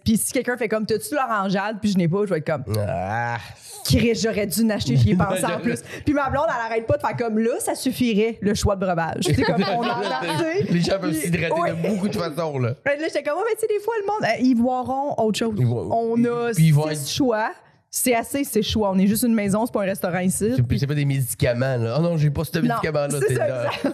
Puis 0.04 0.16
si 0.16 0.32
quelqu'un 0.32 0.56
fait 0.56 0.68
comme, 0.68 0.86
t'as-tu 0.86 1.14
l'orangeade, 1.14 1.76
puis 1.80 1.90
je 1.92 1.98
n'ai 1.98 2.08
pas, 2.08 2.20
je 2.24 2.30
vais 2.30 2.38
être 2.38 2.46
comme, 2.46 2.64
Ah. 2.88 3.36
Chris, 3.84 4.14
j'aurais 4.16 4.46
dû 4.46 4.64
n'acheter, 4.64 4.96
j'y 4.96 5.10
ai 5.12 5.16
pensé 5.16 5.44
en 5.44 5.58
plus. 5.62 5.80
Puis 6.04 6.12
ma 6.14 6.28
blonde, 6.30 6.46
elle 6.48 6.72
arrête 6.72 6.86
pas 6.86 6.96
de 6.96 7.02
faire 7.02 7.16
comme 7.16 7.38
là, 7.38 7.52
ça 7.60 7.74
suffirait, 7.74 8.38
le 8.40 8.54
choix 8.54 8.74
de 8.74 8.80
breuvage. 8.80 9.22
C'est 9.22 9.42
comme 9.42 9.62
on 9.62 9.80
en 9.80 9.90
a. 10.00 10.22
Les 10.70 10.80
gens 10.80 10.98
peuvent 10.98 11.12
s'hydrater 11.14 11.60
Ouais. 11.60 11.70
de 11.72 11.88
beaucoup 11.88 12.08
de 12.08 12.16
façons, 12.16 12.58
là. 12.58 12.70
Là, 12.84 12.92
j'étais 12.98 13.22
comme, 13.22 13.38
mais 13.46 13.54
tu 13.54 13.60
sais, 13.60 13.66
des 13.68 13.78
fois, 13.80 13.94
le 14.00 14.06
monde, 14.06 14.22
euh, 14.24 14.42
ils 14.42 14.54
boiront 14.54 15.14
autre 15.18 15.38
chose. 15.38 15.54
Ils 15.58 15.66
on 15.66 16.24
a 16.24 16.52
puis 16.54 16.64
ils 16.66 16.74
vont 16.74 16.88
six 16.88 17.02
être- 17.02 17.08
choix. 17.10 17.50
C'est 17.90 18.14
assez, 18.14 18.44
c'est 18.44 18.62
choix. 18.62 18.90
On 18.90 18.98
est 18.98 19.06
juste 19.06 19.22
une 19.22 19.34
maison, 19.34 19.64
c'est 19.64 19.72
pas 19.72 19.82
un 19.82 19.86
restaurant 19.86 20.18
ici. 20.18 20.52
C'est 20.54 20.62
puis 20.62 20.78
pas 20.78 20.94
des 20.94 21.04
médicaments, 21.04 21.76
là. 21.76 21.96
Oh 21.98 22.02
non, 22.02 22.16
j'ai 22.16 22.30
pas 22.30 22.44
ce 22.44 22.58
médicament-là. 22.58 23.18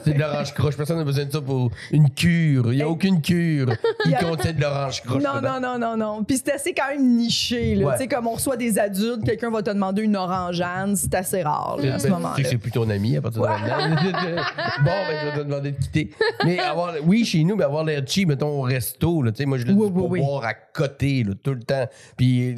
c'est 0.04 0.14
de 0.14 0.18
l'orange 0.18 0.54
croche. 0.54 0.76
Personne 0.76 0.98
n'a 0.98 1.04
besoin 1.04 1.24
de 1.26 1.30
ça 1.32 1.40
pour 1.40 1.70
une 1.92 2.10
cure. 2.10 2.72
Il 2.72 2.76
n'y 2.76 2.82
a 2.82 2.88
aucune 2.88 3.20
cure 3.20 3.68
qui 4.04 4.12
contient 4.14 4.52
de 4.52 4.60
l'orange 4.60 5.02
croche. 5.02 5.22
Non, 5.22 5.40
non, 5.40 5.60
non, 5.60 5.78
non, 5.78 5.96
non. 5.96 6.24
Puis 6.24 6.38
c'est 6.38 6.52
assez 6.52 6.72
quand 6.74 6.88
même 6.88 7.16
niché. 7.16 7.74
là. 7.74 7.92
Tu 7.92 7.98
sais, 7.98 8.08
comme 8.08 8.26
on 8.26 8.32
reçoit 8.32 8.56
des 8.56 8.78
adultes, 8.78 9.24
quelqu'un 9.24 9.50
va 9.50 9.62
te 9.62 9.70
demander 9.70 10.02
une 10.02 10.16
orangeade, 10.16 10.96
c'est 10.96 11.14
assez 11.14 11.42
rare 11.42 11.76
là, 11.80 11.94
à 11.94 11.98
ce 11.98 12.04
Ben, 12.04 12.14
moment-là. 12.14 12.34
Tu 12.36 12.42
sais 12.42 12.44
que 12.44 12.48
c'est 12.50 12.58
plus 12.58 12.72
ton 12.72 12.88
ami 12.88 13.16
à 13.16 13.22
partir 13.22 13.42
de 13.42 13.46
maintenant. 13.46 13.88
bon, 14.84 14.84
ben, 14.84 15.16
je 15.20 15.26
vais 15.26 15.38
te 15.38 15.48
demander 15.48 15.70
de 15.72 15.76
quitter. 15.76 16.10
Mais 16.44 16.58
avoir, 16.58 16.94
oui, 17.04 17.24
chez 17.24 17.44
nous, 17.44 17.56
mais 17.56 17.64
avoir 17.64 17.84
l'air 17.84 18.02
cheap, 18.06 18.28
mettons, 18.28 18.48
au 18.48 18.62
resto, 18.62 19.22
là, 19.22 19.30
tu 19.32 19.38
sais, 19.38 19.44
moi, 19.46 19.58
je 19.58 19.64
le 19.66 19.74
dis 19.74 19.78
pour 19.78 20.08
boire 20.08 20.44
à 20.44 20.54
côté, 20.54 21.22
là, 21.24 21.34
tout 21.40 21.54
le 21.54 21.62
temps. 21.62 21.86
Puis 22.16 22.56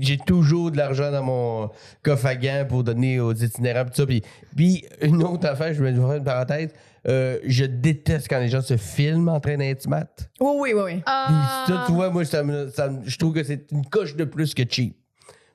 j'ai 0.00 0.18
toujours 0.18 0.53
de 0.70 0.76
l'argent 0.76 1.10
dans 1.10 1.22
mon 1.22 1.70
coffre 2.02 2.26
à 2.26 2.34
gants 2.36 2.64
pour 2.68 2.84
donner 2.84 3.20
aux 3.20 3.32
itinérants, 3.32 3.84
tout 3.84 3.90
ça. 3.94 4.06
Puis, 4.06 4.22
puis 4.56 4.84
une 5.02 5.22
autre 5.22 5.46
affaire, 5.48 5.72
je 5.74 5.82
vais 5.82 5.92
faire 5.92 6.12
une 6.14 6.24
parenthèse. 6.24 6.70
euh, 7.06 7.38
je 7.44 7.66
déteste 7.66 8.28
quand 8.30 8.38
les 8.38 8.48
gens 8.48 8.62
se 8.62 8.78
filment 8.78 9.28
en 9.28 9.38
train 9.40 9.58
d'être 9.58 9.86
mat. 9.88 10.30
Oui, 10.40 10.52
oui, 10.58 10.72
oui, 10.74 10.82
oui. 10.84 10.92
Puis 10.94 11.02
Ah. 11.06 11.64
ça, 11.68 11.82
tu 11.86 11.92
vois, 11.92 12.08
moi, 12.08 12.24
ça 12.24 12.42
me- 12.42 12.68
ça 12.70 12.88
me- 12.88 13.00
je 13.04 13.18
trouve 13.18 13.34
que 13.34 13.44
c'est 13.44 13.70
une 13.72 13.84
coche 13.84 14.16
de 14.16 14.24
plus 14.24 14.54
que 14.54 14.62
cheap. 14.66 14.96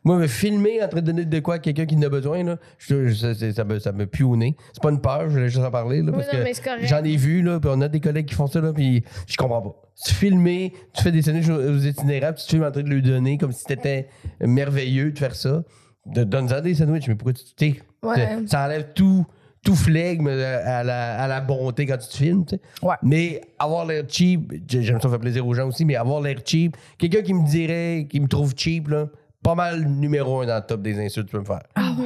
Moi, 0.06 0.18
me 0.18 0.28
filmer 0.28 0.82
en 0.82 0.88
train 0.88 1.02
de 1.02 1.06
donner 1.06 1.26
de 1.26 1.40
quoi 1.40 1.56
à 1.56 1.60
quelqu'un 1.60 1.86
qui 1.86 1.96
en 1.98 2.02
a 2.04 2.10
besoin, 2.10 2.44
là, 2.44 2.58
je- 2.78 3.08
je- 3.08 3.52
ça, 3.52 3.64
me, 3.66 3.80
ça 3.80 3.92
me 3.92 4.06
pue 4.06 4.24
au 4.24 4.36
nez. 4.38 4.56
C'est 4.74 4.82
pas 4.82 4.92
une 4.92 5.02
peur, 5.02 5.24
je 5.30 5.34
voulais 5.36 5.50
juste 5.50 5.64
en 5.64 5.70
parler. 5.72 5.98
Là, 6.02 6.12
Oui, 6.16 6.24
parce 6.24 6.28
non, 6.34 6.80
que 6.80 6.86
j'en 6.88 7.04
ai 7.04 7.18
vu, 7.18 7.42
là, 7.42 7.60
puis 7.60 7.70
on 7.74 7.82
a 7.82 7.88
des 7.90 8.00
collègues 8.00 8.26
qui 8.28 8.36
font 8.36 8.48
ça, 8.48 8.62
là, 8.62 8.72
puis 8.72 9.04
je 9.28 9.36
comprends 9.36 9.62
pas. 9.62 9.76
Tu 10.06 10.14
filmes, 10.14 10.46
tu 10.94 11.04
fais 11.04 11.12
des 11.12 11.22
sandwichs 11.22 11.50
aux 11.50 11.58
puis 11.60 11.94
tu 11.94 12.46
te 12.46 12.50
filmes 12.50 12.64
en 12.64 12.72
train 12.72 12.82
de 12.84 12.90
lui 12.90 13.02
donner 13.02 13.38
comme 13.38 13.52
si 13.52 13.66
c'était 13.68 14.08
merveilleux 14.40 15.12
de 15.12 15.20
faire 15.20 15.36
ça. 15.36 15.64
De, 16.06 16.24
Donne-en 16.24 16.62
des 16.62 16.76
sandwichs, 16.76 17.08
mais 17.08 17.16
pourquoi 17.16 17.34
tu. 17.34 17.82
Ouais. 18.02 18.38
Ça 18.48 18.64
enlève 18.66 18.94
tout, 18.96 19.26
tout 19.64 19.76
flegme 19.76 20.28
euh, 20.30 20.62
à 20.66 20.84
la, 20.86 21.22
à 21.22 21.28
la 21.28 21.42
bonté 21.42 21.86
quand 21.86 21.98
tu 21.98 22.08
te 22.08 22.16
filmes. 22.16 22.46
tu 22.46 22.56
sais. 22.56 22.62
Ouais. 22.82 22.96
Mais 23.04 23.42
avoir 23.60 23.86
l'air 23.86 24.06
cheap, 24.08 24.54
j'ai- 24.66 24.82
j'aime 24.82 25.02
ça 25.02 25.10
faire 25.10 25.20
plaisir 25.20 25.46
aux 25.46 25.54
gens 25.54 25.68
aussi, 25.68 25.84
mais 25.84 25.96
avoir 25.98 26.22
l'air 26.22 26.38
cheap, 26.46 26.78
quelqu'un 26.98 27.22
qui 27.22 27.34
me 27.34 27.46
dirait, 27.46 28.08
qui 28.10 28.22
me 28.22 28.28
trouve 28.28 28.54
cheap, 28.56 28.88
là, 28.88 29.08
pas 29.44 29.56
mal 29.56 29.86
numéro 29.86 30.42
un 30.42 30.46
dans 30.46 30.56
le 30.58 30.62
top 30.66 30.82
des 30.82 31.00
insultes 31.04 31.28
que 31.28 31.32
tu 31.38 31.44
peux 31.44 31.52
me 31.52 31.58
faire. 31.58 31.64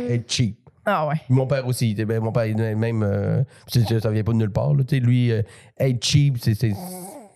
Être 0.10 0.32
cheap. 0.32 0.58
Ah 0.86 1.08
ouais. 1.08 1.16
Mon 1.30 1.48
père 1.48 1.66
aussi, 1.66 1.88
il 1.90 1.92
était- 1.94 2.06
ben, 2.06 2.22
mon 2.22 2.32
père, 2.34 2.46
il 2.46 2.60
est 2.60 2.76
même, 2.76 3.04
euh, 3.04 3.42
c'est- 3.68 4.00
ça 4.00 4.12
vient 4.12 4.24
pas 4.24 4.34
de 4.34 4.38
nulle 4.38 4.52
part. 4.52 4.74
Là, 4.74 4.84
tu 4.84 4.98
sais, 4.98 5.02
lui, 5.02 5.32
euh, 5.32 5.42
être 5.80 6.04
cheap, 6.04 6.38
c'est- 6.40 6.56
c'est 6.56 6.74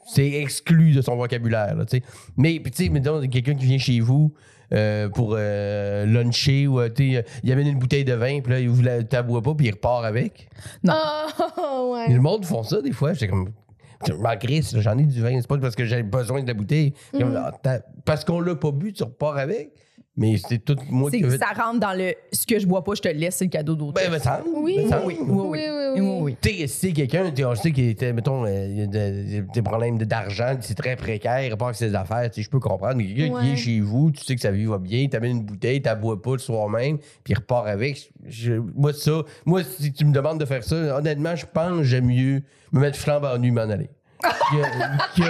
c'est 0.10 0.31
exclu 0.41 0.93
de 0.93 1.01
son 1.01 1.17
vocabulaire. 1.17 1.75
Là, 1.75 1.86
tu 1.86 1.97
sais. 1.97 2.03
mais 2.38 2.60
puis, 2.62 2.71
tu 2.71 2.83
sais, 2.86 2.89
mettons, 2.89 3.19
quelqu'un 3.27 3.55
qui 3.55 3.65
vient 3.65 3.77
chez 3.77 3.99
vous 3.99 4.33
euh, 4.73 5.07
pour 5.10 5.36
euh, 5.38 6.05
luncher 6.05 6.67
ou 6.67 6.79
euh, 6.81 6.89
tu 6.89 7.13
sais, 7.15 7.25
il 7.43 7.51
amène 7.53 7.67
une 7.67 7.79
bouteille 7.79 8.03
de 8.05 8.13
vin, 8.13 8.41
puis 8.41 8.51
là, 8.53 8.60
il 8.60 8.69
vous 8.69 8.81
la 8.81 9.01
t'aboie 9.03 9.41
pas, 9.41 9.53
puis 9.55 9.67
il 9.67 9.71
repart 9.71 10.03
avec. 10.05 10.49
Oh, 11.57 11.95
Et 11.97 12.10
ouais. 12.10 12.13
le 12.13 12.21
monde 12.21 12.45
font 12.45 12.63
ça 12.63 12.81
des 12.81 12.91
fois. 12.91 13.13
J'étais 13.13 13.27
comme. 13.29 13.49
Je 14.07 14.13
m'en 14.13 14.36
crisse, 14.38 14.73
là, 14.73 14.81
j'en 14.81 14.97
ai 14.97 15.03
du 15.03 15.21
vin. 15.21 15.39
C'est 15.41 15.47
pas 15.47 15.57
parce 15.57 15.75
que 15.75 15.83
j'ai 15.86 16.03
besoin 16.03 16.41
de 16.43 16.47
la 16.47 16.53
bouteille. 16.53 16.93
Comme, 17.12 17.36
ah, 17.36 17.51
t'as- 17.63 17.79
Parce 18.05 18.23
qu'on 18.23 18.39
l'a 18.39 18.55
pas 18.55 18.71
bu, 18.71 18.93
tu 18.93 19.03
repars 19.03 19.38
avec. 19.38 19.71
Mais 20.17 20.36
c'est 20.38 20.58
tout 20.58 20.75
moi 20.89 21.12
qui 21.12 21.21
que 21.21 21.27
veux. 21.27 21.38
ça 21.38 21.47
rentre 21.56 21.80
dans 21.80 21.93
le 21.93 22.13
ce 22.32 22.47
que 22.47 22.58
je 22.58 22.65
bois 22.65 22.84
pas, 22.84 22.93
je 22.95 23.01
te 23.01 23.08
laisse, 23.08 23.36
c'est 23.36 23.45
le 23.45 23.51
cadeau 23.51 23.75
d'autre. 23.75 23.93
Ben, 23.93 24.12
me 24.12 24.17
semble. 24.17 24.41
Oui. 24.56 24.80
oui, 24.80 24.89
oui, 24.89 24.89
Oui, 25.06 25.17
oui. 25.27 25.27
oui, 25.30 25.30
Oui, 25.30 25.60
oui. 25.95 26.01
oui, 26.01 26.17
oui. 26.21 26.38
Tu 26.41 26.49
sais, 26.49 26.67
si 26.67 26.80
c'est 26.88 26.91
quelqu'un, 26.93 27.30
tu 27.32 27.43
sais, 27.62 27.71
qu'il 27.71 27.89
était, 27.89 28.13
mettons, 28.13 28.43
euh, 28.47 28.86
des 29.53 29.62
problèmes 29.62 29.97
d'argent, 29.99 30.58
c'est 30.60 30.73
très 30.75 30.95
précaire, 30.95 31.41
il 31.43 31.51
repart 31.51 31.69
avec 31.69 31.77
ses 31.77 31.93
affaires, 31.95 32.30
tu 32.32 32.36
sais, 32.38 32.41
je 32.41 32.49
peux 32.49 32.60
comprendre. 32.60 32.95
Mais 32.95 33.06
quelqu'un 33.06 33.39
qui 33.39 33.45
vient 33.45 33.56
chez 33.56 33.80
vous, 33.80 34.10
tu 34.12 34.23
sais 34.23 34.34
que 34.36 34.41
sa 34.41 34.51
vie 34.51 34.65
va 34.65 34.80
bien, 34.80 35.08
t'amènes 35.08 35.38
une 35.38 35.43
bouteille, 35.43 35.82
t'as 35.82 35.93
bois 35.95 36.19
pas 36.21 36.32
le 36.34 36.39
soir 36.39 36.67
même, 36.67 36.97
puis 37.23 37.34
il 37.34 37.36
repart 37.36 37.67
avec. 37.67 38.12
Je- 38.25 38.53
moi, 38.75 38.93
ça, 38.93 39.21
moi, 39.45 39.62
si 39.63 39.93
tu 39.93 40.03
me 40.06 40.12
demandes 40.13 40.39
de 40.39 40.45
faire 40.45 40.63
ça, 40.63 40.97
honnêtement, 40.97 41.36
je 41.36 41.45
pense 41.45 41.77
que 41.77 41.84
j'aime 41.84 42.06
mieux 42.08 42.41
me 42.71 42.80
mettre 42.80 42.97
flambe 42.97 43.23
en 43.25 43.38
nu, 43.38 43.51
m'en 43.51 43.62
aller. 43.62 43.89
Que, 44.23 45.21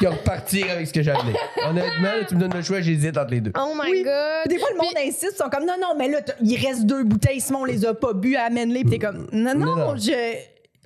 que, 0.00 0.06
repartir 0.06 0.70
avec 0.70 0.86
ce 0.86 0.92
que 0.92 1.02
j'ai 1.02 1.10
amené. 1.10 1.34
Honnêtement, 1.68 2.02
là, 2.18 2.24
tu 2.28 2.34
me 2.34 2.40
donnes 2.40 2.54
le 2.54 2.62
choix, 2.62 2.80
j'hésite 2.80 3.16
entre 3.16 3.30
les 3.30 3.40
deux. 3.40 3.52
Oh 3.58 3.72
my 3.74 3.90
Oui. 3.90 4.02
god. 4.02 4.48
Des 4.48 4.58
fois, 4.58 4.68
le 4.72 4.76
monde 4.78 4.94
insiste, 4.98 5.34
ils 5.34 5.42
sont 5.42 5.48
comme 5.50 5.64
non, 5.66 5.74
non, 5.80 5.94
mais 5.98 6.08
là, 6.08 6.20
il 6.42 6.56
reste 6.66 6.84
deux 6.86 7.04
bouteilles, 7.04 7.40
Simon, 7.40 7.60
on 7.62 7.64
les 7.64 7.84
a 7.84 7.94
pas 7.94 8.12
bu, 8.12 8.36
amène-les. 8.36 8.80
Puis 8.82 8.90
t'es 8.90 8.98
comme 8.98 9.26
non, 9.32 9.54
non, 9.54 9.66
Non, 9.66 9.76
non. 9.76 9.96
je. 9.96 10.10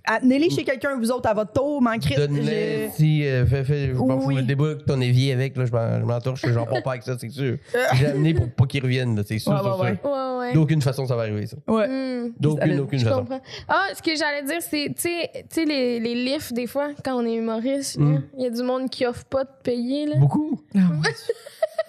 Amenez-les 0.07 0.51
chez 0.51 0.65
quelqu'un, 0.65 0.97
vous 0.99 1.11
autres, 1.11 1.29
à 1.29 1.35
votre 1.35 1.53
tour, 1.53 1.81
m'en 1.83 1.99
crisse. 1.99 2.17
Donne-le, 2.17 2.43
je- 2.43 2.91
si, 2.95 3.25
euh, 3.27 3.47
fais, 3.47 3.65
fais, 3.65 3.89
je 3.89 3.93
m'en 3.93 4.19
fous, 4.21 4.29
Oui. 4.29 4.47
que 4.47 4.83
ton 4.85 5.01
évier 5.01 5.33
avec, 5.33 5.57
là, 5.57 5.65
je 5.67 5.73
m'en- 5.73 6.01
je 6.01 6.05
m'entorche, 6.05 6.45
j'en 6.49 6.65
prends 6.67 6.81
pas 6.83 6.91
avec 6.93 7.03
ça, 7.03 7.17
c'est 7.19 7.29
sûr. 7.31 7.57
J'ai 7.95 8.07
amené 8.07 8.35
pour 8.35 8.49
pas 8.51 8.67
qu'il 8.67 8.83
revienne, 8.83 9.15
là, 9.17 9.23
c'est 9.27 9.39
sûr, 9.39 9.53
Ouais, 9.53 9.59
ouais, 9.59 9.97
sûr. 10.01 10.11
Ouais, 10.11 10.39
ouais. 10.39 10.53
D'aucune 10.55 10.83
façon, 10.83 11.07
ça 11.07 11.15
va 11.17 11.23
arriver, 11.23 11.47
ça. 11.47 11.57
Ouais. 11.69 11.87
Hmm. 11.89 12.33
D'aucune, 12.39 12.81
aucune 12.81 12.99
Je 12.99 13.05
façon. 13.05 13.19
comprends. 13.21 13.41
Ah, 13.69 13.87
ce 13.95 14.03
que 14.03 14.17
j'allais 14.17 14.43
dire, 14.45 14.61
c'est, 14.61 14.87
tu 14.95 15.03
sais, 15.03 15.31
tu 15.35 15.41
sais, 15.51 15.65
les, 15.65 16.01
les 16.01 16.15
lifts, 16.15 16.53
des 16.53 16.67
fois, 16.67 16.89
quand 17.05 17.15
on 17.23 17.27
est 17.27 17.35
humoriste, 17.35 17.97
là, 17.99 18.05
Mm. 18.05 18.23
il 18.39 18.43
y 18.45 18.47
a 18.47 18.51
du 18.51 18.63
monde 18.63 18.89
qui 18.91 19.05
offre 19.07 19.25
pas 19.25 19.45
de 19.45 19.51
payer, 19.63 20.07
là. 20.07 20.17
Beaucoup. 20.17 20.61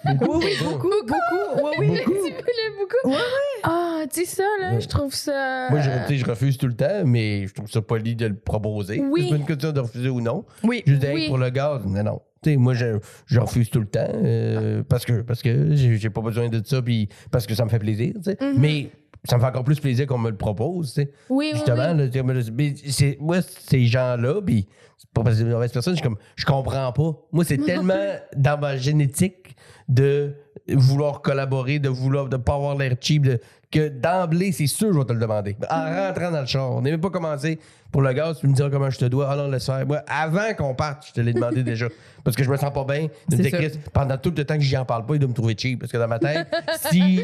Oui, 0.04 0.14
beaucoup, 0.62 0.90
beaucoup. 1.06 1.62
Oui, 1.64 1.70
oui. 1.78 1.98
Tu 2.04 2.10
voulais 2.12 2.72
beaucoup? 2.78 3.10
Ouais, 3.10 3.22
Ah, 3.62 4.02
sais 4.10 4.24
ça, 4.24 4.42
là, 4.60 4.72
Ouais. 4.74 4.80
je 4.80 4.88
trouve 4.88 5.14
ça. 5.14 5.68
Moi, 5.70 5.80
je, 5.80 6.14
je 6.16 6.24
refuse 6.24 6.58
tout 6.58 6.66
le 6.66 6.74
temps, 6.74 7.02
mais 7.04 7.46
je 7.46 7.54
trouve 7.54 7.70
ça 7.70 7.80
poli 7.82 8.16
de 8.16 8.26
le 8.26 8.34
proposer. 8.34 9.00
Oui. 9.00 9.22
C'est 9.24 9.30
pas 9.30 9.36
une 9.36 9.46
question 9.46 9.72
de 9.72 9.80
refuser 9.80 10.08
ou 10.08 10.20
non. 10.20 10.44
Oui. 10.64 10.82
Dis, 10.86 10.94
hey, 11.06 11.14
Oui. 11.14 11.28
pour 11.28 11.38
le 11.38 11.50
gaz, 11.50 11.82
non, 11.86 12.02
non. 12.02 12.20
Tu 12.42 12.50
sais, 12.50 12.56
moi, 12.56 12.74
je, 12.74 12.98
je 13.26 13.38
refuse 13.38 13.70
tout 13.70 13.78
le 13.78 13.86
temps 13.86 14.00
euh, 14.12 14.82
parce 14.88 15.04
que, 15.04 15.22
parce 15.22 15.42
que 15.42 15.74
j'ai 15.76 16.10
pas 16.10 16.20
besoin 16.22 16.48
de 16.48 16.60
ça, 16.64 16.82
puis 16.82 17.08
parce 17.30 17.46
que 17.46 17.54
ça 17.54 17.64
me 17.64 17.70
fait 17.70 17.78
plaisir. 17.78 18.14
tu 18.16 18.22
sais. 18.32 18.36
Mhm. 18.40 18.54
Mais 18.58 18.90
ça 19.24 19.36
me 19.36 19.40
fait 19.40 19.46
encore 19.48 19.64
plus 19.64 19.78
plaisir 19.80 20.06
qu'on 20.06 20.18
me 20.18 20.30
le 20.30 20.36
propose. 20.36 20.88
tu 20.94 21.02
sais. 21.02 21.12
Oui, 21.28 21.50
oui, 21.52 21.58
Justement, 21.58 21.94
oui. 21.94 22.74
c'est- 22.86 23.16
moi, 23.20 23.40
ces 23.42 23.86
gens-là, 23.86 24.40
puis 24.44 24.68
c'est 24.98 25.08
pas 25.10 25.22
parce 25.22 25.34
que 25.36 25.42
c'est 25.42 25.46
une 25.46 25.52
mauvaise 25.52 25.72
personne, 25.72 25.96
je 25.96 26.02
comme, 26.02 26.16
je 26.36 26.44
comprends 26.44 26.92
pas. 26.92 27.16
Moi, 27.32 27.44
c'est 27.44 27.58
tellement 27.58 27.94
dans 28.36 28.58
ma 28.58 28.76
génétique 28.76 29.54
de 29.88 30.34
vouloir 30.68 31.22
collaborer, 31.22 31.78
de 31.78 31.88
vouloir, 31.88 32.28
de 32.28 32.36
pas 32.36 32.54
avoir 32.54 32.76
l'air 32.76 32.94
cheap, 33.00 33.22
de- 33.26 33.40
que 33.70 33.88
d'emblée, 33.88 34.52
c'est 34.52 34.66
sûr, 34.66 34.92
je 34.92 34.98
vais 34.98 35.04
te 35.06 35.14
le 35.14 35.18
demander. 35.18 35.56
En 35.70 35.84
rentrant 36.06 36.30
dans 36.30 36.40
le 36.40 36.46
char, 36.46 36.70
on 36.70 36.82
n'est 36.82 36.90
même 36.90 37.00
pas 37.00 37.08
commencé 37.08 37.58
pour 37.90 38.02
le 38.02 38.12
gaz, 38.12 38.38
tu 38.38 38.46
me 38.46 38.52
diras 38.52 38.68
comment 38.68 38.90
je 38.90 38.98
te 38.98 39.06
dois. 39.06 39.28
Ah 39.30 39.36
non, 39.36 39.48
laisse 39.48 39.64
faire. 39.64 39.86
Moi, 39.86 40.02
avant 40.06 40.52
qu'on 40.56 40.74
parte, 40.74 41.06
je 41.08 41.12
te 41.14 41.20
l'ai 41.22 41.32
demandé 41.32 41.62
déjà. 41.64 41.86
Parce 42.22 42.36
que 42.36 42.44
je 42.44 42.50
me 42.50 42.56
sens 42.58 42.70
pas 42.72 42.84
bien. 42.84 43.08
Je 43.30 43.36
me 43.38 43.42
Chris, 43.48 43.72
pendant 43.94 44.18
tout 44.18 44.32
le 44.36 44.44
temps 44.44 44.56
que 44.56 44.60
j'y 44.62 44.76
en 44.76 44.84
parle 44.84 45.06
pas, 45.06 45.14
il 45.14 45.20
doit 45.20 45.28
me 45.28 45.34
trouver 45.34 45.54
cheap. 45.56 45.80
Parce 45.80 45.90
que 45.90 45.96
dans 45.96 46.06
ma 46.06 46.18
tête, 46.18 46.46
si 46.90 47.22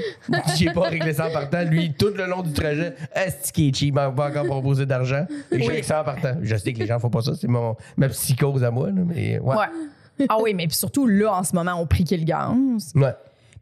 j'ai 0.56 0.70
pas 0.72 0.88
réglé 0.88 1.12
ça 1.12 1.28
en 1.28 1.30
partant, 1.32 1.62
lui, 1.64 1.92
tout 1.92 2.12
le 2.16 2.24
long 2.26 2.40
du 2.42 2.52
trajet, 2.54 2.94
est-ce 3.14 3.52
qu'il 3.52 3.68
est 3.68 3.74
cheap? 3.76 3.88
Il 3.90 3.94
m'a 3.94 4.10
pas 4.10 4.30
encore 4.30 4.46
proposé 4.46 4.86
d'argent. 4.86 5.26
Et 5.52 5.60
j'ai 5.60 5.66
réglé 5.66 5.82
ça 5.82 6.00
en 6.00 6.04
partant. 6.04 6.32
Je 6.40 6.56
sais 6.56 6.72
que 6.72 6.78
les 6.78 6.86
gens 6.86 6.98
font 6.98 7.10
pas 7.10 7.20
ça. 7.20 7.32
C'est 7.38 7.46
mon, 7.48 7.76
ma 7.98 8.08
psychose 8.08 8.64
à 8.64 8.70
moi. 8.70 8.86
là, 8.88 9.02
mais 9.06 9.38
ouais. 9.38 9.56
Ouais. 9.56 10.26
Ah 10.30 10.36
oui, 10.42 10.54
mais 10.54 10.66
surtout 10.70 11.06
là, 11.06 11.34
en 11.34 11.44
ce 11.44 11.54
moment, 11.54 11.74
on 11.78 11.86
prie 11.86 12.04
le 12.10 12.24
gaz. 12.24 12.48
Ouais. 12.94 13.12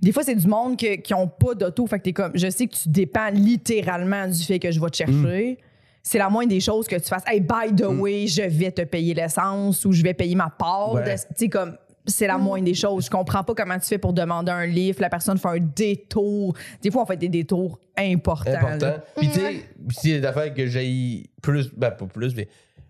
Des 0.00 0.12
fois, 0.12 0.22
c'est 0.22 0.34
du 0.34 0.46
monde 0.46 0.76
que- 0.78 0.96
qui 0.96 1.14
ont 1.14 1.26
pas 1.28 1.54
d'auto. 1.54 1.86
Fait 1.86 1.98
que 1.98 2.04
t'es 2.04 2.12
comme, 2.12 2.32
je 2.34 2.48
sais 2.50 2.66
que 2.66 2.74
tu 2.74 2.88
dépends 2.88 3.30
littéralement 3.30 4.26
du 4.28 4.42
fait 4.42 4.58
que 4.58 4.70
je 4.70 4.80
vais 4.80 4.90
te 4.90 4.96
chercher. 4.96 5.58
C'est 6.02 6.18
la 6.18 6.28
moindre 6.28 6.50
des 6.50 6.60
choses 6.60 6.86
que 6.86 6.96
tu 6.96 7.06
fasses. 7.08 7.24
Hey, 7.26 7.40
by 7.40 7.74
the 7.74 7.86
way, 7.86 8.26
je 8.28 8.42
vais 8.42 8.70
te 8.70 8.82
payer 8.82 9.12
l'essence 9.14 9.84
ou 9.84 9.92
je 9.92 10.02
vais 10.02 10.14
payer 10.14 10.34
ma 10.36 10.50
part. 10.50 10.94
Ouais. 10.94 11.02
de- 11.02 11.10
Tu 11.10 11.24
sais, 11.36 11.48
comme, 11.48 11.76
c'est 12.06 12.28
la 12.28 12.38
moindre 12.38 12.64
des 12.64 12.74
choses. 12.74 13.06
Je 13.06 13.10
comprends 13.10 13.42
pas 13.42 13.54
comment 13.54 13.76
tu 13.78 13.86
fais 13.86 13.98
pour 13.98 14.12
demander 14.12 14.52
un 14.52 14.66
livre. 14.66 15.00
La 15.00 15.08
personne 15.08 15.36
fait 15.38 15.48
un 15.48 15.58
détour. 15.58 16.54
Des 16.80 16.90
fois, 16.92 17.02
on 17.02 17.06
fait 17.06 17.16
des 17.16 17.28
détours 17.28 17.80
importants. 17.98 18.52
important. 18.54 18.94
Puis 19.16 19.28
tu 19.30 19.40
sais, 19.40 19.64
s'il 19.90 20.10
y 20.10 20.14
a 20.14 20.20
des 20.20 20.26
affaires 20.26 20.54
que 20.54 20.66
j'ai 20.68 21.24
plus, 21.42 21.72
ben 21.76 21.90
pas 21.90 22.06
plus, 22.06 22.36
mais 22.36 22.46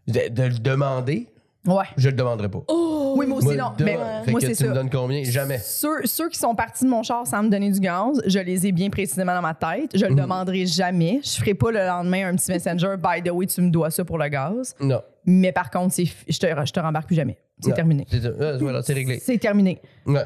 de, 0.09 0.29
de 0.29 0.43
le 0.43 0.59
demander, 0.59 1.27
Ouais. 1.67 1.85
je 1.97 2.09
le 2.09 2.15
demanderai 2.17 2.49
pas. 2.49 2.61
Oui, 2.69 3.27
moi 3.27 3.39
aussi, 3.39 3.47
Moi, 3.47 3.57
non. 3.57 3.73
de- 3.77 3.85
Mais 3.85 3.99
fait 4.25 4.31
moi, 4.31 4.41
que 4.41 4.47
c'est 4.47 4.55
tu 4.55 4.63
me 4.65 4.69
ça. 4.69 4.75
donnes 4.75 4.91
combien? 4.91 5.25
Jamais. 5.25 5.59
Ceux, 5.59 6.05
ceux 6.05 6.29
qui 6.29 6.39
sont 6.39 6.55
partis 6.55 6.85
de 6.85 6.91
mon 6.91 7.03
char 7.03 7.27
sans 7.27 7.43
me 7.43 7.49
donner 7.49 7.71
du 7.71 7.81
gaz, 7.81 8.21
je 8.27 8.39
les 8.39 8.67
ai 8.67 8.73
bien 8.73 8.91
précisément 8.91 9.35
dans 9.35 9.43
ma 9.43 9.55
tête. 9.55 9.91
Je 9.95 10.05
le 10.05 10.11
Mhm. 10.13 10.21
demanderai 10.21 10.67
jamais. 10.67 11.21
Je 11.25 11.31
ferai 11.39 11.55
pas 11.55 11.71
le 11.71 11.79
lendemain 11.79 12.29
un 12.29 12.37
petit 12.37 12.51
messenger, 12.53 12.95
by 12.99 13.23
the 13.23 13.33
way, 13.33 13.47
tu 13.47 13.61
me 13.63 13.71
dois 13.71 13.91
ça 13.91 14.05
pour 14.05 14.19
le 14.19 14.29
gaz. 14.29 14.75
Non. 14.81 15.01
Mais 15.25 15.51
par 15.53 15.71
contre, 15.71 15.95
je 15.97 16.39
te, 16.39 16.47
je 16.67 16.73
te 16.73 16.81
rembarque 16.81 17.07
plus 17.07 17.17
jamais. 17.17 17.39
C'est 17.59 17.71
Non. 17.71 17.75
terminé. 17.77 18.07
C'est 18.11 18.21
ça. 18.21 18.29
Ah, 18.39 18.53
voilà, 18.61 18.83
c'est 18.83 18.93
réglé. 18.93 19.19
C'est 19.19 19.39
terminé. 19.39 19.81
Ouais. 20.07 20.21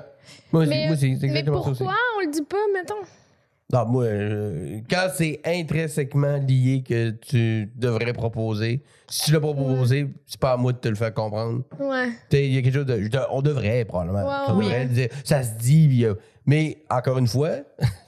Moi, 0.53 0.63
aussi, 0.63 0.69
Mais, 0.71 0.87
moi, 0.89 0.97
c'est 0.97 1.01
c'est 1.15 1.27
mais 1.27 1.29
exactement 1.29 1.63
ça 1.63 1.71
aussi. 1.71 1.79
pourquoi 1.85 1.97
on 2.19 2.27
le 2.27 2.31
dit 2.33 2.43
pas, 2.43 2.57
mettons? 2.75 2.95
Non, 3.73 3.87
moi, 3.87 4.05
euh, 4.05 4.81
quand 4.91 5.09
c'est 5.15 5.41
intrinsèquement 5.45 6.39
lié 6.39 6.83
que 6.87 7.11
tu 7.11 7.71
devrais 7.77 8.13
proposer, 8.13 8.83
si 9.09 9.27
tu 9.27 9.33
l'as 9.33 9.41
pas 9.41 9.53
proposé, 9.53 10.09
c'est 10.27 10.41
pas 10.41 10.53
à 10.53 10.57
moi 10.57 10.73
de 10.73 10.79
te 10.79 10.89
le 10.89 10.97
faire 10.97 11.15
comprendre. 11.15 11.63
Ouais. 11.79 12.09
Tu 12.31 12.37
sais, 12.37 12.47
Il 12.47 12.55
y 12.55 12.59
a 12.59 12.63
quelque 12.63 12.75
chose 12.75 12.87
de. 12.87 13.01
je 13.01 13.19
on 13.31 13.43
devrait, 13.43 13.85
probablement. 13.85 14.27
Ouais, 14.27 14.35
on 14.49 14.57
ouais. 14.57 14.65
devrait 14.65 14.85
le 14.85 14.91
dire. 14.91 15.09
Ça 15.25 15.43
se 15.45 15.53
dit, 15.59 15.87
puis, 15.89 16.05
euh, 16.05 16.15
mais 16.51 16.83
encore 16.91 17.19
une 17.19 17.29
fois, 17.29 17.51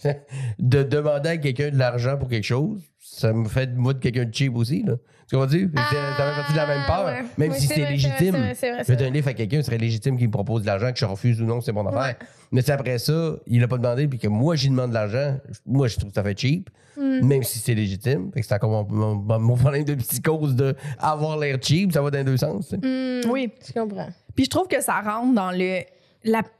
de 0.59 0.83
demander 0.83 1.29
à 1.31 1.37
quelqu'un 1.37 1.71
de 1.71 1.79
l'argent 1.79 2.17
pour 2.19 2.29
quelque 2.29 2.45
chose, 2.45 2.81
ça 2.99 3.33
me 3.33 3.47
fait 3.49 3.67
de 3.69 3.79
moi 3.79 3.95
de 3.95 3.99
quelqu'un 4.01 4.25
de 4.25 4.35
cheap 4.35 4.57
aussi. 4.57 4.83
Là. 4.83 4.95
Tu 5.29 5.37
comprends? 5.37 5.51
tu 5.51 5.71
Ça 5.75 5.83
fait 5.83 6.17
partie 6.37 6.53
de 6.53 6.57
la 6.57 6.67
même 6.67 6.87
peur. 6.87 7.05
Ah, 7.07 7.07
ouais. 7.07 7.23
Même 7.39 7.53
Oui, 7.53 7.59
si 7.61 7.67
c'est 7.67 7.89
légitime. 7.89 8.37
Faites 8.55 9.01
un 9.03 9.11
livre 9.11 9.29
à 9.29 9.35
quelqu'un, 9.35 9.59
ce 9.59 9.67
serait 9.67 9.79
légitime 9.79 10.17
qu'il 10.19 10.27
me 10.27 10.33
propose 10.33 10.63
de 10.63 10.67
l'argent, 10.67 10.93
que 10.93 10.99
je 10.99 11.05
refuse 11.05 11.41
ou 11.41 11.45
non, 11.45 11.61
c'est 11.61 11.73
mon 11.73 11.87
affaire. 11.87 12.01
Ouais. 12.01 12.27
Mais 12.51 12.61
c'est 12.63 12.73
après 12.73 12.99
ça, 12.99 13.37
il 13.47 13.61
l'a 13.61 13.69
pas 13.69 13.79
demandé, 13.79 14.09
puis 14.09 14.19
que 14.19 14.29
moi, 14.29 14.57
j'y 14.57 14.69
demande 14.69 14.91
de 14.91 14.95
l'argent, 14.95 15.39
moi, 15.65 15.89
je 15.89 15.97
trouve 15.97 16.11
que 16.11 16.15
ça 16.17 16.23
fait 16.25 16.39
cheap, 16.39 16.69
Mm. 16.95 17.27
même 17.27 17.43
si 17.43 17.59
c'est 17.59 17.73
légitime. 17.75 18.31
Fait 18.35 18.41
que 18.43 18.47
c'est 18.47 18.55
encore 18.55 18.85
mon, 18.91 19.17
mon- 19.17 19.39
mon 19.39 19.57
problème 19.57 19.85
de 19.85 19.95
psychose 19.95 20.55
de 20.55 20.75
avoir 20.99 21.39
l'air 21.39 21.57
cheap, 21.63 21.91
ça 21.93 22.03
va 22.03 22.11
dans 22.11 22.19
les 22.19 22.25
deux 22.25 22.37
sens. 22.37 22.71
Hmm, 22.73 23.21
Oui. 23.31 23.51
Je 23.67 23.73
comprends. 23.73 24.09
Puis 24.35 24.45
je 24.45 24.51
trouve 24.51 24.69
que 24.69 24.83
ça 24.83 25.01
rentre 25.01 25.35
dans 25.35 25.51
le. 25.53 25.81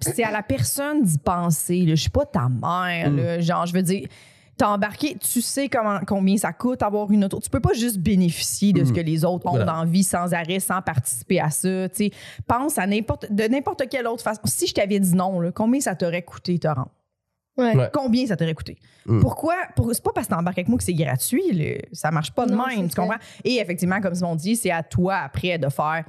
C'est 0.01 0.25
à 0.25 0.31
la 0.31 0.43
personne 0.43 1.03
d'y 1.03 1.19
penser. 1.19 1.81
Là. 1.81 1.95
Je 1.95 2.01
suis 2.03 2.11
pas 2.11 2.27
ta 2.27 2.49
mère. 2.49 3.11
Mm. 3.11 3.17
là. 3.17 3.41
Genre, 3.41 3.67
je 3.67 3.73
veux 3.73 3.83
dire, 3.83 4.09
t'as 4.57 4.69
embarqué, 4.69 5.17
tu 5.19 5.41
sais 5.41 5.69
comment, 5.69 5.99
combien 6.07 6.37
ça 6.37 6.53
coûte 6.53 6.83
avoir 6.83 7.11
une 7.11 7.25
auto. 7.25 7.41
Tu 7.41 7.49
peux 7.51 7.61
pas 7.61 7.73
juste 7.73 7.99
bénéficier 7.99 8.73
de 8.73 8.85
ce 8.85 8.93
que 8.93 9.01
les 9.01 9.25
autres 9.25 9.47
ont 9.47 9.53
Mm. 9.53 9.57
Voilà. 9.57 9.65
dans 9.73 9.79
la 9.81 9.85
vie 9.91 10.05
sans 10.05 10.33
arrêt, 10.35 10.61
sans 10.61 10.83
participer 10.83 11.41
à 11.41 11.51
ça. 11.51 11.89
tu 11.89 11.97
sais. 11.97 12.11
Pense 12.47 12.79
à 12.79 12.87
n'importe, 12.87 13.31
de 13.33 13.45
n'importe 13.45 13.89
quelle 13.89 14.07
autre 14.07 14.23
façon. 14.23 14.41
Si 14.45 14.67
je 14.67 14.75
t'avais 14.75 15.01
dit 15.01 15.15
non, 15.15 15.41
là, 15.41 15.51
combien 15.53 15.81
ça 15.81 15.95
t'aurait 15.95 16.23
coûté 16.23 16.59
te 16.59 16.69
rendre? 16.69 16.91
Ouais. 17.59 17.77
Ouais. 17.77 17.91
Combien 17.93 18.27
ça 18.27 18.37
t'aurait 18.37 18.55
coûté? 18.55 18.79
Mm. 19.07 19.21
Pourquoi? 19.21 19.55
Pour, 19.77 19.95
c'est 19.95 20.03
pas 20.03 20.13
parce 20.15 20.27
que 20.27 20.33
t'embarques 20.35 20.59
avec 20.59 20.69
moi 20.69 20.79
que 20.79 20.85
c'est 20.85 20.95
gratuit. 20.95 21.53
là. 21.53 21.81
Ça 21.93 22.11
marche 22.11 22.31
pas 22.33 22.47
de 22.47 22.53
Non, 22.53 22.67
même, 22.67 22.89
c'est 22.89 22.95
tu 22.95 23.01
comprends? 23.01 23.19
Et 23.45 23.57
effectivement, 23.57 24.01
comme 24.01 24.15
on 24.23 24.35
dit, 24.37 24.57
c'est 24.57 24.71
à 24.71 24.83
toi 24.83 25.17
après 25.17 25.59
de 25.59 25.69
faire 25.69 26.05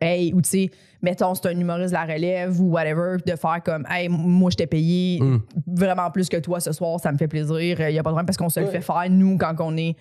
Hey, 0.00 0.32
ou 0.34 0.42
tu 0.42 0.48
sais, 0.50 0.70
mettons, 1.00 1.34
c'est 1.34 1.46
un 1.46 1.58
humoriste 1.58 1.88
de 1.88 1.94
la 1.94 2.04
relève 2.04 2.60
ou 2.60 2.70
whatever, 2.72 3.16
de 3.24 3.34
faire 3.34 3.62
comme 3.64 3.86
Hey, 3.88 4.08
moi, 4.10 4.50
je 4.50 4.56
t'ai 4.56 4.66
payé 4.66 5.20
Mm. 5.22 5.38
vraiment 5.66 6.10
plus 6.10 6.28
que 6.28 6.36
toi 6.36 6.60
ce 6.60 6.72
soir, 6.72 7.00
ça 7.00 7.10
me 7.12 7.16
fait 7.18 7.28
plaisir. 7.28 7.80
Il 7.80 7.92
n'y 7.92 7.98
a 7.98 8.02
pas 8.02 8.10
de 8.10 8.14
problème 8.14 8.26
parce 8.26 8.36
qu'on 8.36 8.50
se 8.50 8.60
le 8.60 8.66
fait 8.66 8.80
faire, 8.82 9.04
nous, 9.08 9.38
quand 9.38 9.54
on 9.60 9.76
est 9.76 9.96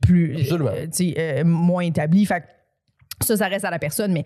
plus, 0.00 0.36
euh, 0.52 0.82
tu 0.86 0.88
sais, 0.92 1.14
euh, 1.18 1.44
moins 1.44 1.82
établi. 1.84 2.26
Fait 2.26 2.40
que 2.40 2.46
ça, 3.26 3.36
ça 3.36 3.46
reste 3.46 3.64
à 3.64 3.70
la 3.70 3.78
personne. 3.78 4.12
Mais, 4.12 4.24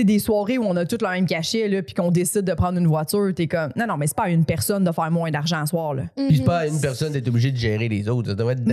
sais, 0.00 0.04
des 0.04 0.18
soirées 0.18 0.58
où 0.58 0.64
on 0.64 0.76
a 0.76 0.84
tous 0.84 0.98
le 1.02 1.08
même 1.08 1.26
cachet, 1.26 1.68
là, 1.68 1.82
puis 1.82 1.94
qu'on 1.94 2.10
décide 2.10 2.42
de 2.42 2.54
prendre 2.54 2.78
une 2.78 2.86
voiture, 2.86 3.32
t'es 3.34 3.46
comme, 3.46 3.70
non, 3.76 3.86
non, 3.86 3.96
mais 3.96 4.06
c'est 4.06 4.16
pas 4.16 4.24
à 4.24 4.30
une 4.30 4.44
personne 4.44 4.84
de 4.84 4.92
faire 4.92 5.10
moins 5.10 5.30
d'argent 5.30 5.60
à 5.62 5.66
soir, 5.66 5.94
là. 5.94 6.04
Puis 6.16 6.38
c'est 6.38 6.44
pas 6.44 6.58
à 6.60 6.66
une 6.66 6.80
personne 6.80 7.12
d'être 7.12 7.28
obligée 7.28 7.52
de 7.52 7.56
gérer 7.56 7.88
les 7.88 8.08
autres. 8.08 8.28
Ça 8.30 8.34
devrait 8.34 8.54
être 8.54 8.64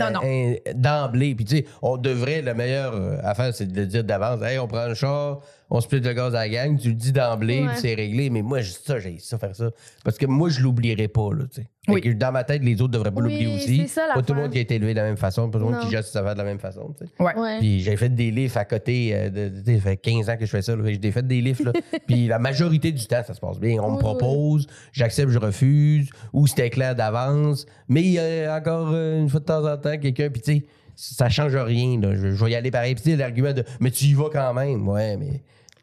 d'emblée. 0.75 1.35
Puis 1.35 1.45
tu 1.45 1.57
sais, 1.57 1.65
on 1.81 1.97
devrait, 1.97 2.41
la 2.41 2.53
meilleure 2.53 2.93
euh, 2.95 3.17
affaire, 3.23 3.53
c'est 3.53 3.71
de 3.71 3.85
dire 3.85 4.03
d'avance, 4.03 4.41
hey, 4.43 4.59
on 4.59 4.67
prend 4.67 4.79
un 4.79 4.93
char, 4.93 5.39
on 5.69 5.79
split 5.79 6.01
le 6.01 6.13
gaz 6.13 6.35
à 6.35 6.39
la 6.39 6.49
gang, 6.49 6.77
tu 6.77 6.89
le 6.89 6.95
dis 6.95 7.11
d'emblée, 7.11 7.61
Ouais. 7.61 7.67
puis 7.69 7.77
c'est 7.81 7.93
réglé. 7.93 8.29
Mais 8.29 8.41
moi, 8.41 8.59
ça, 8.63 8.99
j'ai 8.99 9.17
ça 9.19 9.37
faire 9.37 9.55
ça. 9.55 9.69
Parce 10.03 10.17
que 10.17 10.25
moi, 10.25 10.49
je 10.49 10.61
l'oublierai 10.61 11.07
pas, 11.07 11.29
là, 11.33 11.43
tu 11.53 11.61
sais. 11.61 11.67
Fait 11.85 11.93
Oui. 11.93 12.01
que 12.01 12.09
Dans 12.13 12.31
ma 12.31 12.43
tête, 12.43 12.61
les 12.63 12.79
autres 12.81 12.91
devraient 12.91 13.11
pas 13.11 13.21
Oui, 13.21 13.31
l'oublier 13.31 13.55
aussi. 13.55 13.77
c'est 13.81 13.87
ça, 13.87 14.07
pas 14.13 14.21
tout 14.21 14.33
le 14.35 14.41
monde 14.41 14.51
qui 14.51 14.59
a 14.59 14.61
été 14.61 14.75
élevé 14.75 14.93
de 14.93 14.99
la 14.99 15.05
même 15.05 15.17
façon, 15.17 15.49
pas 15.49 15.57
tout 15.57 15.65
le 15.65 15.71
monde 15.71 15.81
qui 15.81 15.89
gère 15.89 16.03
ses 16.03 16.15
affaires 16.17 16.33
de 16.33 16.37
la 16.39 16.43
même 16.43 16.59
façon, 16.59 16.93
tu 16.99 17.05
sais. 17.05 17.11
Ouais. 17.23 17.35
Ouais. 17.35 17.57
Puis 17.59 17.79
j'ai 17.79 17.95
fait 17.97 18.09
des 18.09 18.29
livres 18.29 18.55
à 18.57 18.65
côté. 18.65 19.11
euh, 19.15 19.29
de, 19.29 19.49
de- 19.49 19.59
tu 19.61 19.65
sais, 19.65 19.75
ça 19.77 19.81
fait 19.81 19.97
15 19.97 20.29
ans 20.29 20.37
que 20.37 20.45
je 20.45 20.51
fais 20.51 20.61
ça. 20.61 20.75
là. 20.75 20.83
J'ai 21.11 21.21
fait 21.21 21.27
des. 21.27 21.41
Là. 21.41 21.73
Puis 22.07 22.27
la 22.27 22.39
majorité 22.39 22.91
du 22.91 23.05
temps, 23.05 23.21
ça 23.25 23.33
se 23.33 23.39
passe 23.39 23.59
bien. 23.59 23.81
On 23.81 23.91
me 23.91 23.99
propose, 23.99 24.67
j'accepte, 24.93 25.31
je 25.31 25.39
refuse, 25.39 26.09
ou 26.33 26.47
c'était 26.47 26.69
clair 26.69 26.95
d'avance. 26.95 27.65
Mais 27.89 28.01
il 28.01 28.11
y 28.11 28.19
a 28.19 28.55
encore 28.55 28.91
euh, 28.93 29.19
une 29.19 29.29
fois 29.29 29.41
de 29.41 29.45
temps 29.45 29.65
en 29.69 29.77
temps 29.77 29.97
quelqu'un, 29.97 30.29
puis 30.29 30.41
tu 30.41 30.53
sais, 30.53 30.65
ça 30.95 31.29
change 31.29 31.55
rien. 31.55 31.99
Là. 31.99 32.15
Je, 32.15 32.31
je 32.31 32.45
vais 32.45 32.51
y 32.51 32.55
aller 32.55 32.71
pareil. 32.71 32.95
Puis 32.95 33.15
l'argument 33.15 33.53
de 33.53 33.63
Mais 33.79 33.91
tu 33.91 34.05
y 34.05 34.13
vas 34.13 34.29
quand 34.31 34.53
même. 34.53 34.87
Ouais, 34.87 35.17
mais. 35.17 35.41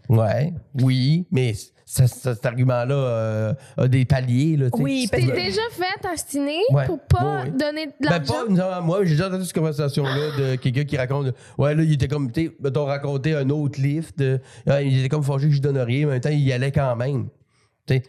Ouais, 0.09 0.55
oui, 0.81 1.27
mais 1.31 1.53
cet 1.91 2.45
argument-là 2.45 2.95
euh, 2.95 3.55
a 3.79 3.89
des 3.89 4.05
paliers. 4.05 4.57
Là. 4.57 4.67
Oui, 4.75 5.09
t'es 5.11 5.23
déjà 5.23 5.63
fait 5.73 6.07
astiner 6.07 6.59
Ouais. 6.71 6.85
pour 6.87 7.01
pas 7.01 7.45
donner 7.47 7.87
de 7.87 7.93
Ben, 8.01 8.11
l'argent? 8.11 8.35
pas 8.47 8.53
non, 8.81 8.83
moi, 8.87 9.05
j'ai 9.05 9.13
déjà 9.13 9.29
entendu 9.29 9.45
cette 9.45 9.55
conversation-là 9.55 10.37
de 10.39 10.57
quelqu'un 10.57 10.85
qui 10.85 10.97
raconte. 10.99 11.35
Ouais, 11.57 11.75
là, 11.75 11.83
il 11.83 11.93
était 11.95 12.09
comme, 12.09 12.31
tu 12.31 12.47
sais, 12.47 12.53
mettons, 12.63 12.85
raconté 12.85 13.35
un 13.35 13.49
autre 13.51 13.81
lift. 13.81 14.19
de- 14.19 14.39
ouais, 14.67 14.87
il 14.87 14.99
était 15.01 15.09
comme 15.09 15.23
fâché 15.23 15.49
que 15.49 15.55
je 15.55 15.63
donne 15.63 15.79
rien, 15.79 16.01
mais 16.01 16.05
en 16.07 16.09
même 16.11 16.21
temps, 16.21 16.29
il 16.31 16.41
y 16.41 16.53
allait 16.53 16.73
quand 16.73 16.95
même. 16.97 17.29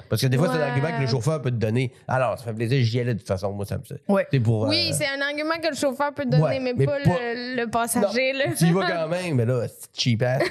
Parce 0.10 0.22
que 0.22 0.28
des 0.28 0.38
fois, 0.38 0.48
c'est 0.48 0.54
un 0.54 0.58
Ouais. 0.60 0.64
argument 0.66 0.88
que 0.98 1.02
le 1.02 1.08
chauffeur 1.08 1.42
peut 1.42 1.52
te 1.52 1.56
donner. 1.56 1.92
Alors, 2.08 2.38
ça 2.38 2.46
fait 2.46 2.54
plaisir, 2.54 2.84
j'y 2.84 3.00
allais 3.00 3.14
de 3.14 3.20
toute 3.20 3.28
façon. 3.28 3.52
Moi, 3.52 3.66
ça 3.66 3.78
me. 3.78 4.14
Ouais. 4.14 4.28
C'est 4.32 4.40
pour. 4.40 4.68
Oui, 4.68 4.90
euh, 4.92 4.94
c'est 4.96 5.08
un 5.08 5.22
argument 5.22 5.56
que 5.62 5.70
le 5.70 5.76
chauffeur 5.76 6.14
peut 6.14 6.24
te 6.26 6.30
donner, 6.30 6.44
Ouais, 6.44 6.60
mais, 6.60 6.74
mais 6.76 6.86
pas, 6.86 6.98
pas- 7.04 7.10
Le, 7.10 7.56
le 7.64 7.68
passager. 7.70 8.34
là. 8.34 8.46
Tu 8.58 8.66
y 8.66 8.72
vas 8.72 8.86
quand 8.92 9.08
même, 9.08 9.36
mais 9.36 9.46
là, 9.46 9.68
c'est 9.68 9.90
cheap 10.00 10.22
ass. 10.24 10.44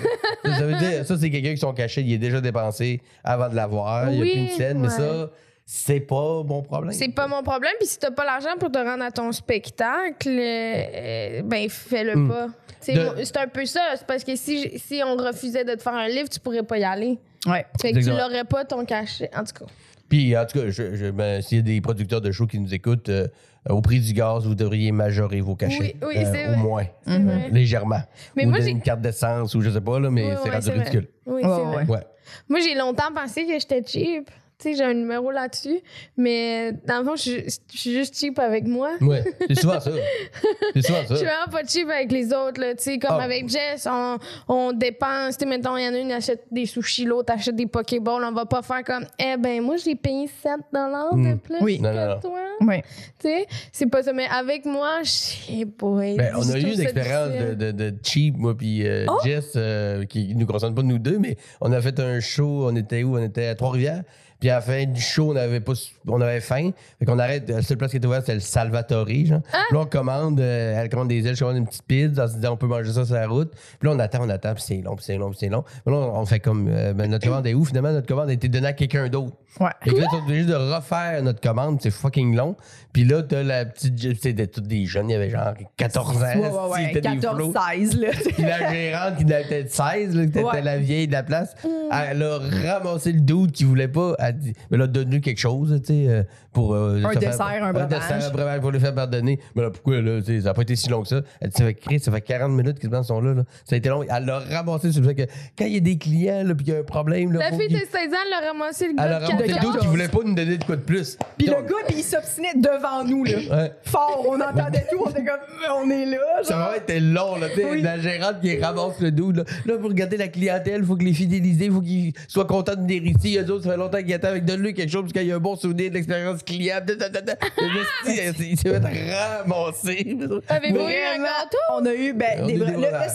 ça, 0.44 0.62
veut 0.64 0.74
dire, 0.76 1.04
ça, 1.06 1.16
c'est 1.18 1.30
quelqu'un 1.30 1.50
qui 1.52 1.58
son 1.58 1.72
cachet, 1.72 2.02
il 2.02 2.12
est 2.12 2.18
déjà 2.18 2.40
dépensé 2.40 3.00
avant 3.24 3.48
de 3.48 3.54
l'avoir. 3.56 4.10
Il 4.10 4.16
n'y 4.22 4.28
a 4.30 4.32
plus 4.32 4.40
une 4.42 4.48
scène, 4.50 4.78
mais 4.80 4.88
ça, 4.90 5.30
c'est 5.70 6.00
pas 6.00 6.42
mon 6.44 6.62
problème. 6.62 6.92
C'est 6.94 7.08
pas 7.10 7.26
mon 7.28 7.42
problème. 7.42 7.74
Puis 7.78 7.88
si 7.88 7.98
t'as 7.98 8.10
pas 8.10 8.24
l'argent 8.24 8.56
pour 8.58 8.72
te 8.72 8.78
rendre 8.78 9.04
à 9.04 9.10
ton 9.10 9.30
spectacle, 9.32 10.28
euh, 10.30 11.42
ben 11.44 11.68
fais-le 11.68 12.16
Hmm. 12.16 12.28
pas. 12.30 12.46
De- 12.46 13.22
C'est 13.24 13.36
un 13.36 13.48
peu 13.48 13.66
ça. 13.66 13.82
C'est 13.96 14.06
parce 14.06 14.24
que 14.24 14.34
si, 14.34 14.78
si 14.78 15.02
on 15.04 15.14
refusait 15.16 15.64
de 15.64 15.74
te 15.74 15.82
faire 15.82 15.92
un 15.94 16.08
livre, 16.08 16.28
tu 16.30 16.40
pourrais 16.40 16.62
pas 16.62 16.78
y 16.78 16.84
aller. 16.84 17.18
Ouais. 17.46 17.66
Fait 17.80 17.92
que 17.92 17.98
tu 17.98 18.08
l'aurais 18.08 18.44
pas 18.44 18.64
ton 18.64 18.84
cachet. 18.86 19.28
En 19.36 19.44
tout 19.44 19.64
cas. 19.64 19.70
Puis, 20.08 20.34
en 20.38 20.46
tout 20.46 20.58
cas, 20.58 20.70
je, 20.70 20.94
je- 20.94 21.10
ben, 21.10 21.42
s'il 21.42 21.58
y 21.58 21.60
a 21.60 21.64
des 21.64 21.80
producteurs 21.82 22.22
de 22.22 22.32
shows 22.32 22.46
qui 22.46 22.58
nous 22.58 22.72
écoutent, 22.72 23.10
euh, 23.10 23.28
au 23.68 23.82
prix 23.82 24.00
du 24.00 24.14
gaz, 24.14 24.46
vous 24.46 24.54
devriez 24.54 24.90
majorer 24.90 25.42
vos 25.42 25.54
cachets. 25.54 25.96
Oui, 26.00 26.08
oui, 26.08 26.14
Euh, 26.16 26.32
c'est 26.32 26.46
au 26.46 26.52
vrai. 26.52 26.56
moins. 26.56 26.84
Vrai. 27.04 27.48
Légèrement. 27.52 28.00
Mais 28.36 28.46
ou 28.46 28.50
moi, 28.50 28.60
une 28.66 28.80
carte 28.80 29.02
d'essence 29.02 29.54
ou 29.54 29.60
je 29.60 29.68
sais 29.68 29.82
pas, 29.82 30.00
là, 30.00 30.08
mais 30.10 30.24
Oui, 30.24 30.30
c'est 30.42 30.48
ouais, 30.48 30.54
rendu 30.54 30.66
vrai. 30.70 30.78
ridicule. 30.78 31.08
Oui, 31.26 31.34
Ouais, 31.34 31.40
c'est 31.42 31.48
ouais, 31.48 31.84
vrai. 31.84 31.86
Ouais. 31.88 32.06
Moi, 32.48 32.60
j'ai 32.60 32.74
longtemps 32.74 33.12
pensé 33.14 33.44
que 33.44 33.52
j'étais 33.52 33.82
cheap. 33.86 34.30
Tu 34.60 34.70
sais, 34.70 34.74
j'ai 34.76 34.82
un 34.82 34.94
numéro 34.94 35.30
là-dessus. 35.30 35.80
Mais 36.16 36.72
dans 36.84 36.98
le 36.98 37.04
fond, 37.04 37.14
je 37.14 37.22
suis- 37.22 37.44
je 37.72 37.78
suis 37.78 37.92
juste 37.92 38.18
cheap 38.18 38.40
avec 38.40 38.66
moi. 38.66 38.90
Ouais, 39.00 39.22
c'est 39.46 39.60
souvent 39.60 39.78
ça. 39.78 39.92
C'est 40.74 40.82
souvent 40.82 40.98
Je 41.02 41.14
suis 41.14 41.16
ça. 41.18 41.32
vraiment 41.32 41.50
pas 41.52 41.64
cheap 41.64 41.88
avec 41.88 42.10
les 42.10 42.32
autres. 42.32 42.60
Là. 42.60 42.74
Tu 42.74 42.82
sais, 42.82 42.98
Comme 42.98 43.18
Ah. 43.20 43.22
avec 43.22 43.48
Jess, 43.48 43.86
on, 43.88 44.18
on 44.48 44.72
dépense. 44.72 45.36
Tu 45.38 45.44
sais, 45.44 45.46
mettons, 45.48 45.76
il 45.76 45.84
y 45.84 45.88
en 45.88 45.94
a 45.94 45.98
une 45.98 46.08
qui 46.08 46.12
achète 46.12 46.42
des 46.50 46.66
sushis, 46.66 47.04
l'autre 47.04 47.32
achète 47.32 47.54
des 47.54 47.66
Pokéballs. 47.66 48.24
On 48.24 48.32
va 48.32 48.46
pas 48.46 48.62
faire 48.62 48.82
comme, 48.82 49.06
eh 49.20 49.36
ben, 49.38 49.62
moi, 49.62 49.76
j'ai 49.76 49.94
payé 49.94 50.26
7 50.42 50.58
de 50.72 51.16
Mm. 51.16 51.38
plus 51.38 51.56
Oui. 51.60 51.78
que 51.78 51.82
Non, 51.84 51.92
non, 51.94 52.06
non. 52.14 52.20
toi. 52.20 52.40
Ouais. 52.60 52.82
Tu 53.20 53.28
sais, 53.28 53.46
c'est 53.70 53.86
pas 53.86 54.02
ça. 54.02 54.12
Mais 54.12 54.26
avec 54.26 54.64
moi, 54.64 55.02
je 55.04 55.08
sais 55.10 55.66
pas. 55.66 55.86
Ben, 56.16 56.32
on 56.36 56.50
a 56.50 56.58
eu 56.58 56.62
une 56.62 56.74
ça 56.76 56.82
expérience 56.82 57.30
de, 57.30 57.54
de, 57.54 57.70
de 57.70 57.94
cheap, 58.02 58.36
moi 58.36 58.56
puis 58.56 58.84
euh, 58.84 59.06
Oh! 59.08 59.18
Jess, 59.24 59.52
euh, 59.54 60.04
qui 60.04 60.34
nous 60.34 60.46
concerne 60.46 60.74
pas 60.74 60.82
nous 60.82 60.98
deux, 60.98 61.18
mais 61.18 61.36
on 61.60 61.70
a 61.70 61.80
fait 61.80 62.00
un 62.00 62.18
show, 62.18 62.66
on 62.68 62.74
était 62.74 63.04
où? 63.04 63.16
On 63.16 63.22
était 63.22 63.46
à 63.46 63.54
Trois-Rivières. 63.54 64.02
Puis 64.40 64.50
à 64.50 64.56
la 64.56 64.60
fin 64.60 64.84
du 64.84 65.00
show, 65.00 65.32
on 65.32 65.36
avait 65.36 65.60
pas, 65.60 65.72
on 66.06 66.20
avait 66.20 66.40
faim. 66.40 66.70
Fait 66.98 67.04
qu'on 67.04 67.18
arrête, 67.18 67.48
la 67.48 67.62
seule 67.62 67.76
place 67.76 67.90
qui 67.90 67.96
était 67.96 68.06
ouverte, 68.06 68.22
c'était 68.22 68.34
le 68.34 68.40
Salvatore, 68.40 69.08
genre. 69.24 69.40
Ah! 69.52 69.64
Puis 69.68 69.76
là, 69.76 69.80
on 69.82 69.86
commande, 69.86 70.40
euh, 70.40 70.80
elle 70.80 70.88
commande 70.88 71.08
des 71.08 71.26
ailes, 71.26 71.34
je 71.34 71.40
commande 71.40 71.56
une 71.56 71.66
petite 71.66 71.82
pizza, 71.82 72.24
en 72.24 72.28
se 72.28 72.34
disant, 72.34 72.52
on 72.52 72.56
peut 72.56 72.66
manger 72.66 72.92
ça 72.92 73.04
sur 73.04 73.14
la 73.14 73.26
route. 73.26 73.50
Puis 73.50 73.88
là, 73.88 73.94
on 73.94 73.98
attend, 73.98 74.20
on 74.22 74.28
attend, 74.28 74.54
puis 74.54 74.62
c'est 74.64 74.80
long, 74.80 74.94
puis 74.94 75.04
c'est 75.04 75.16
long, 75.16 75.30
puis 75.30 75.38
c'est 75.40 75.48
long. 75.48 75.62
Puis 75.62 75.92
là, 75.92 75.96
on 75.96 76.18
on 76.18 76.26
fait 76.26 76.40
comme, 76.40 76.68
euh, 76.68 76.92
ben, 76.92 77.10
notre 77.10 77.26
commande 77.26 77.46
est 77.46 77.54
où? 77.54 77.64
Finalement, 77.64 77.92
notre 77.92 78.06
commande 78.06 78.28
a 78.28 78.32
été 78.32 78.48
donnée 78.48 78.68
à 78.68 78.72
quelqu'un 78.72 79.08
d'autre. 79.08 79.36
Ouais. 79.60 79.70
Fait 79.82 79.90
que 79.90 79.96
là, 79.96 80.06
t'es 80.10 80.16
obligé 80.18 80.44
de 80.44 80.54
refaire 80.54 81.20
notre 81.22 81.40
commande, 81.40 81.78
c'est 81.82 81.90
fucking 81.90 82.36
long. 82.36 82.54
Puis 82.92 83.04
là, 83.04 83.22
t'as 83.22 83.42
la 83.42 83.64
petite. 83.64 83.98
C'était 84.20 84.46
tous 84.46 84.60
des 84.60 84.84
jeunes, 84.86 85.08
il 85.10 85.14
y 85.14 85.16
avait 85.16 85.30
genre 85.30 85.52
14 85.76 86.16
ans. 86.16 86.20
Ouais, 86.20 86.36
ouais, 86.36 86.48
ouais. 86.70 86.90
c'était 86.94 87.00
des 87.16 87.20
flots. 87.20 87.52
14-16, 87.52 87.98
là. 88.00 88.08
Puis 88.34 88.42
la 88.42 88.70
gérante 88.72 89.16
qui 89.16 89.24
en 89.24 89.28
avait 89.30 89.44
peut-être 89.44 89.70
16, 89.72 90.14
là, 90.14 90.22
qui 90.22 90.28
était 90.28 90.42
Ouais. 90.44 90.62
la 90.62 90.76
vieille 90.78 91.06
de 91.08 91.12
la 91.12 91.22
place, 91.24 91.54
elle 91.64 92.22
a 92.22 92.38
ramassé 92.78 93.12
le 93.12 93.20
doute 93.20 93.52
qui 93.52 93.64
voulait 93.64 93.88
pas. 93.88 94.14
Elle, 94.18 94.38
dit, 94.38 94.52
mais 94.70 94.76
elle 94.76 94.82
a 94.82 94.86
donné 94.86 95.20
quelque 95.20 95.38
chose, 95.40 95.80
tu 95.84 95.86
sais, 95.86 96.08
euh, 96.08 96.22
pour. 96.52 96.74
euh, 96.74 97.02
Un 97.04 97.12
se 97.14 97.18
dessert, 97.18 97.46
un 97.64 97.72
breuvage. 97.72 97.88
dessert, 98.00 98.24
un 98.28 98.30
breuvage 98.30 98.60
pour 98.60 98.70
lui 98.70 98.80
faire 98.80 98.94
pardonner. 98.94 99.40
Mais 99.56 99.62
là, 99.62 99.70
pourquoi, 99.70 100.00
là, 100.00 100.20
tu 100.20 100.26
sais, 100.26 100.40
ça 100.42 100.48
n'a 100.48 100.54
pas 100.54 100.62
été 100.62 100.76
si 100.76 100.88
long 100.88 101.02
que 101.02 101.08
ça. 101.08 101.20
Elle 101.40 101.48
dit, 101.50 101.56
ça 101.56 101.64
fait, 101.64 101.74
Chris, 101.74 101.98
ça 102.00 102.12
fait 102.12 102.20
40 102.20 102.52
minutes 102.52 102.78
qu'ils 102.78 102.90
sont 103.04 103.20
là, 103.20 103.34
là. 103.34 103.42
Ça 103.64 103.74
a 103.74 103.78
été 103.78 103.88
long. 103.88 104.02
Elle 104.04 104.24
l'a 104.24 104.38
ramassé 104.38 104.92
sur 104.92 105.02
le 105.02 105.08
fait 105.08 105.14
que 105.14 105.32
quand 105.58 105.64
il 105.66 105.74
y 105.74 105.78
a 105.78 105.80
des 105.80 105.98
clients, 105.98 106.44
là, 106.44 106.54
puis 106.54 106.64
qu'il 106.64 106.74
y 106.74 106.76
a 106.76 106.80
un 106.80 106.84
problème, 106.84 107.32
là. 107.32 107.50
La 107.50 107.56
fille 107.56 107.68
de 107.68 107.76
16 107.78 107.86
ans, 107.90 108.16
elle 108.26 108.44
a 108.44 108.52
ramassé 108.52 108.88
le 108.88 108.94
gars 108.94 109.37
de 109.46 109.52
14. 109.52 109.72
doute 109.72 109.80
qui 109.80 109.86
voulait 109.88 110.08
pas 110.08 110.18
nous 110.24 110.34
donner 110.34 110.56
de 110.58 110.64
quoi 110.64 110.76
de 110.76 110.80
plus. 110.82 111.16
Puis 111.36 111.46
le 111.46 111.54
gars, 111.54 111.84
puis 111.86 111.96
il 111.98 112.02
s'obstinait 112.04 112.54
devant 112.56 113.04
nous, 113.04 113.24
là. 113.24 113.38
Ouais. 113.50 113.72
Fort, 113.84 114.24
on 114.28 114.40
entendait 114.40 114.86
tout, 114.90 115.02
on 115.04 115.10
était 115.10 115.24
comme, 115.24 115.38
on 115.82 115.90
est 115.90 116.06
là. 116.06 116.18
Ça 116.42 116.54
genre. 116.54 116.70
va 116.70 116.76
être 116.76 116.98
long, 117.00 117.36
là, 117.36 117.46
Oui. 117.70 117.82
la 117.82 117.98
gérante 117.98 118.40
qui 118.40 118.58
ramasse 118.60 119.00
le 119.00 119.10
dos, 119.10 119.32
là. 119.32 119.44
Là, 119.66 119.76
pour 119.78 119.88
regarder 119.90 120.16
la 120.16 120.28
clientèle, 120.28 120.84
faut 120.84 120.96
que 120.96 121.04
les 121.04 121.14
fidéliser, 121.14 121.70
faut 121.70 121.80
qu'ils 121.80 122.12
soient 122.28 122.44
contents 122.46 122.74
de 122.74 122.80
venir 122.80 123.02
ici. 123.04 123.38
Eux 123.38 123.50
autres, 123.50 123.64
ça 123.64 123.70
fait 123.70 123.76
longtemps 123.76 123.98
qu'ils 123.98 124.14
attendent 124.14 124.30
avec 124.30 124.44
donne-lui 124.44 124.74
quelque 124.74 124.90
chose, 124.90 125.02
parce 125.02 125.12
qu'il 125.12 125.26
y 125.26 125.32
a 125.32 125.36
un 125.36 125.40
bon 125.40 125.56
souvenir 125.56 125.90
de 125.90 125.94
l'expérience 125.94 126.42
client. 126.42 126.78
Da, 126.86 126.94
da, 126.94 127.08
da, 127.08 127.20
da. 127.20 127.34
Le 127.58 128.10
esti, 128.10 128.50
Il 128.52 128.58
s'est 128.58 128.68
fait 128.70 129.14
ramasser. 129.14 130.16
Avez-vous 130.48 130.76
eu 130.76 130.80
un 130.80 130.84
Vraiment, 131.18 131.24
gâteau? 131.24 131.58
on 131.74 131.86
a 131.86 131.94
eu, 131.94 132.12
ben, 132.12 132.38
On 132.42 132.46
des 132.46 132.54
le. 132.54 132.66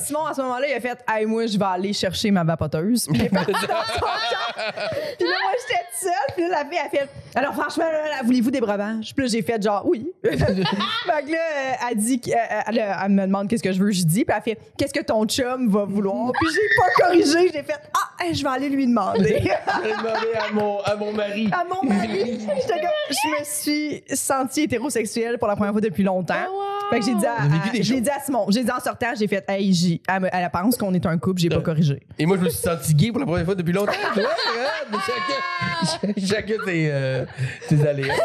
Simon, 0.06 0.26
à 0.26 0.34
ce 0.34 0.42
moment-là, 0.42 0.68
il 0.70 0.74
a 0.74 0.80
fait, 0.80 0.98
hey, 1.10 1.26
moi, 1.26 1.46
je 1.46 1.58
vais 1.58 1.66
aller 1.66 1.94
chercher 1.94 2.32
ma 2.32 2.44
vapoteuse. 2.44 3.08
Puis 3.08 3.20
il 3.20 3.26
est 3.26 3.30
parti 3.30 3.52
dans 3.52 3.58
son 3.60 4.00
char. 4.00 4.56
Puis 5.18 5.28
là, 5.28 5.36
moi, 5.44 5.52
j'étais 5.68 5.84
seule. 6.14 6.36
Puis 6.36 6.44
là, 6.48 6.64
la 6.64 6.70
fille, 6.70 6.80
a 6.80 6.90
fait, 6.90 7.10
alors, 7.36 7.54
franchement, 7.54 7.86
là, 7.86 8.10
là, 8.10 8.16
voulez-vous 8.24 8.52
des 8.52 8.62
breuvages? 8.62 9.14
Puis 9.16 9.26
là, 9.26 9.32
j'ai 9.32 9.42
fait 9.42 9.62
genre, 9.62 9.84
oui. 9.86 10.08
fait 10.24 10.36
que 10.38 11.32
là, 11.32 11.38
euh, 11.38 11.72
elle 11.92 11.98
dit, 11.98 12.20
qu'elle- 12.20 12.38
elle, 12.68 12.78
elle- 12.78 12.96
elle 13.04 13.12
me 13.12 13.26
demande 13.26 13.48
qu'est-ce 13.48 13.64
que 13.64 13.72
je 13.72 13.80
veux. 13.82 13.92
Je 13.92 14.04
dis, 14.04 14.24
puis 14.26 14.36
elle 14.36 14.44
fait, 14.44 14.58
qu'est-ce 14.78 14.94
que 14.94 15.04
ton 15.04 15.26
chum 15.26 15.68
va 15.70 15.86
vouloir? 15.86 16.32
Puis 16.34 16.48
j'ai 16.54 16.70
pas 16.78 17.06
corrigé. 17.06 17.52
J'ai 17.54 17.64
fait, 17.64 17.80
ah, 17.96 18.24
hey, 18.24 18.34
je 18.36 18.44
vais 18.44 18.50
aller 18.50 18.70
lui 18.70 18.86
demander. 18.88 19.42
J'ai 19.84 19.92
demandé 19.92 20.28
à 20.40 20.52
mon, 20.54 20.80
à 20.82 20.96
mon 20.96 21.12
mari. 21.14 21.50
à 21.52 21.64
mon 21.64 21.88
mari. 21.90 22.40
Je 23.10 23.40
me 23.40 23.44
suis 23.44 24.04
sentie 24.14 24.62
hétérosexuelle 24.64 25.38
pour 25.38 25.48
la 25.48 25.56
première 25.56 25.72
fois 25.74 25.82
depuis 25.82 26.04
longtemps. 26.04 26.34
Ah, 26.38 26.50
wow. 26.52 26.73
Fait 26.94 27.00
que 27.00 27.06
j'ai 27.06 27.16
dit 27.16 27.26
à, 27.26 27.38
j'ai 27.74 27.84
choses. 27.84 28.02
dit 28.02 28.10
à 28.10 28.20
Simon, 28.20 28.46
j'ai 28.50 28.64
dit 28.64 28.72
en 28.72 28.80
sortant, 28.80 29.08
j'ai 29.18 29.28
fait, 29.28 29.44
hey, 29.48 29.74
j'y- 29.74 30.02
elle, 30.08 30.22
me- 30.22 30.30
elle 30.32 30.50
pense 30.52 30.78
qu'on 30.78 30.94
est 30.94 31.06
un 31.06 31.18
couple, 31.18 31.42
j'ai 31.42 31.50
pas 31.50 31.60
corrigé. 31.62 32.00
Et 32.20 32.26
moi, 32.26 32.38
je 32.38 32.44
me 32.44 32.50
suis 32.50 32.60
senti 32.62 32.94
gay 32.94 33.10
pour 33.12 33.20
la 33.20 33.26
première 33.26 33.46
fois 33.46 33.56
depuis 33.56 33.74
longtemps. 33.74 33.92
Ouais, 34.16 34.22
ouais, 34.24 34.28
mais 34.92 34.98
chacun, 35.00 36.26
chacun 36.28 36.56
ses, 36.66 36.90
euh, 36.92 37.26
aléas. 37.88 38.14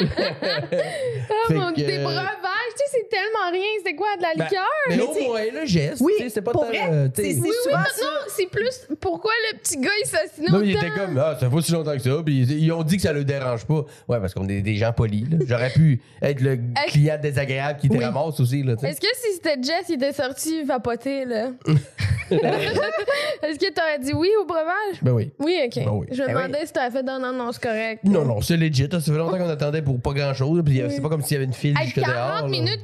Ah, 0.00 1.48
Fait 1.48 1.54
mon- 1.54 1.72
que, 1.72 1.80
Des 1.80 1.98
euh, 1.98 2.02
breuvages, 2.04 2.24
tu 2.70 2.84
sais, 2.84 2.84
c'est 2.92 3.08
tellement 3.08 3.27
rien. 3.50 3.62
C'est 3.84 3.94
quoi, 3.94 4.08
de 4.16 4.22
la 4.22 4.28
Ben, 4.36 4.44
liqueur? 4.44 4.64
Mais, 4.88 4.96
Mais 4.96 5.02
au 5.02 5.06
t'sais- 5.12 5.24
moins, 5.26 5.40
le 5.60 5.66
geste. 5.66 6.00
Oui, 6.00 6.12
c'est 6.28 6.42
pas 6.42 6.52
pour 6.52 6.62
tant, 6.62 6.68
vrai, 6.68 6.88
euh, 6.90 7.08
c'est- 7.14 7.22
c'est 7.34 7.40
Oui, 7.40 7.50
souvent 7.64 7.78
non, 7.78 7.84
ça. 7.94 8.04
non, 8.04 8.10
c'est 8.28 8.46
plus 8.50 8.86
pourquoi 9.00 9.32
le 9.52 9.58
petit 9.58 9.78
gars 9.78 9.90
il 10.02 10.06
s'assine 10.06 10.44
Non, 10.50 10.60
il 10.62 10.70
était 10.76 10.90
comme, 10.90 11.18
ah, 11.18 11.36
ça 11.38 11.48
fait 11.48 11.54
pas 11.54 11.62
si 11.62 11.72
longtemps 11.72 11.92
que 11.94 11.98
ça. 12.02 12.10
Puis 12.24 12.42
ils 12.42 12.72
ont 12.72 12.82
dit 12.82 12.96
que 12.96 13.02
ça 13.02 13.12
le 13.12 13.24
dérange 13.24 13.64
pas. 13.66 13.84
Ouais, 14.08 14.20
parce 14.20 14.34
qu'on 14.34 14.48
est 14.48 14.60
des 14.62 14.76
gens 14.76 14.92
polis. 14.92 15.24
là. 15.30 15.38
J'aurais 15.46 15.70
pu 15.70 16.00
être 16.22 16.40
le 16.40 16.58
client 16.88 17.18
désagréable 17.20 17.78
qui 17.80 17.88
te 17.88 17.96
Oui. 17.96 18.04
ramasse 18.04 18.38
aussi. 18.40 18.62
Là. 18.62 18.74
Est-ce 18.82 19.00
que 19.00 19.06
si 19.14 19.34
c'était 19.34 19.56
Jess, 19.62 19.84
il 19.88 19.94
était 19.94 20.12
sorti 20.12 20.62
vapoter, 20.64 21.24
là? 21.24 21.50
Est-ce 22.30 23.58
que 23.58 23.72
t'aurais 23.72 23.98
dit 24.00 24.12
oui 24.14 24.28
au 24.40 24.44
breuvage? 24.44 24.98
Ben 25.02 25.12
oui. 25.12 25.30
Oui, 25.38 25.58
ok. 25.66 25.84
Ben 25.84 25.90
oui. 25.92 26.06
Je 26.10 26.22
me 26.22 26.26
Ben 26.26 26.34
demandais 26.34 26.66
si 26.66 26.72
t'avais 26.72 26.90
fait 26.98 27.02
non, 27.02 27.18
non, 27.18 27.32
non, 27.32 27.52
c'est 27.52 27.62
correct. 27.62 28.04
Non, 28.04 28.24
non, 28.24 28.40
c'est 28.40 28.56
legit. 28.56 28.88
là. 28.88 29.00
Ça 29.00 29.12
fait 29.12 29.18
longtemps 29.18 29.38
qu'on 29.38 29.48
attendait 29.48 29.82
pour 29.82 30.00
pas 30.00 30.12
grand 30.12 30.34
chose. 30.34 30.62
Puis 30.64 30.82
Oui. 30.82 30.90
c'est 30.90 31.00
pas 31.00 31.08
comme 31.08 31.22
s'il 31.22 31.34
y 31.34 31.36
avait 31.36 31.46
une 31.46 31.52
file 31.52 31.74
jusque 31.82 32.00
40 32.00 32.12
dehors. 32.14 32.42
là. 32.42 32.48
minutes, 32.48 32.80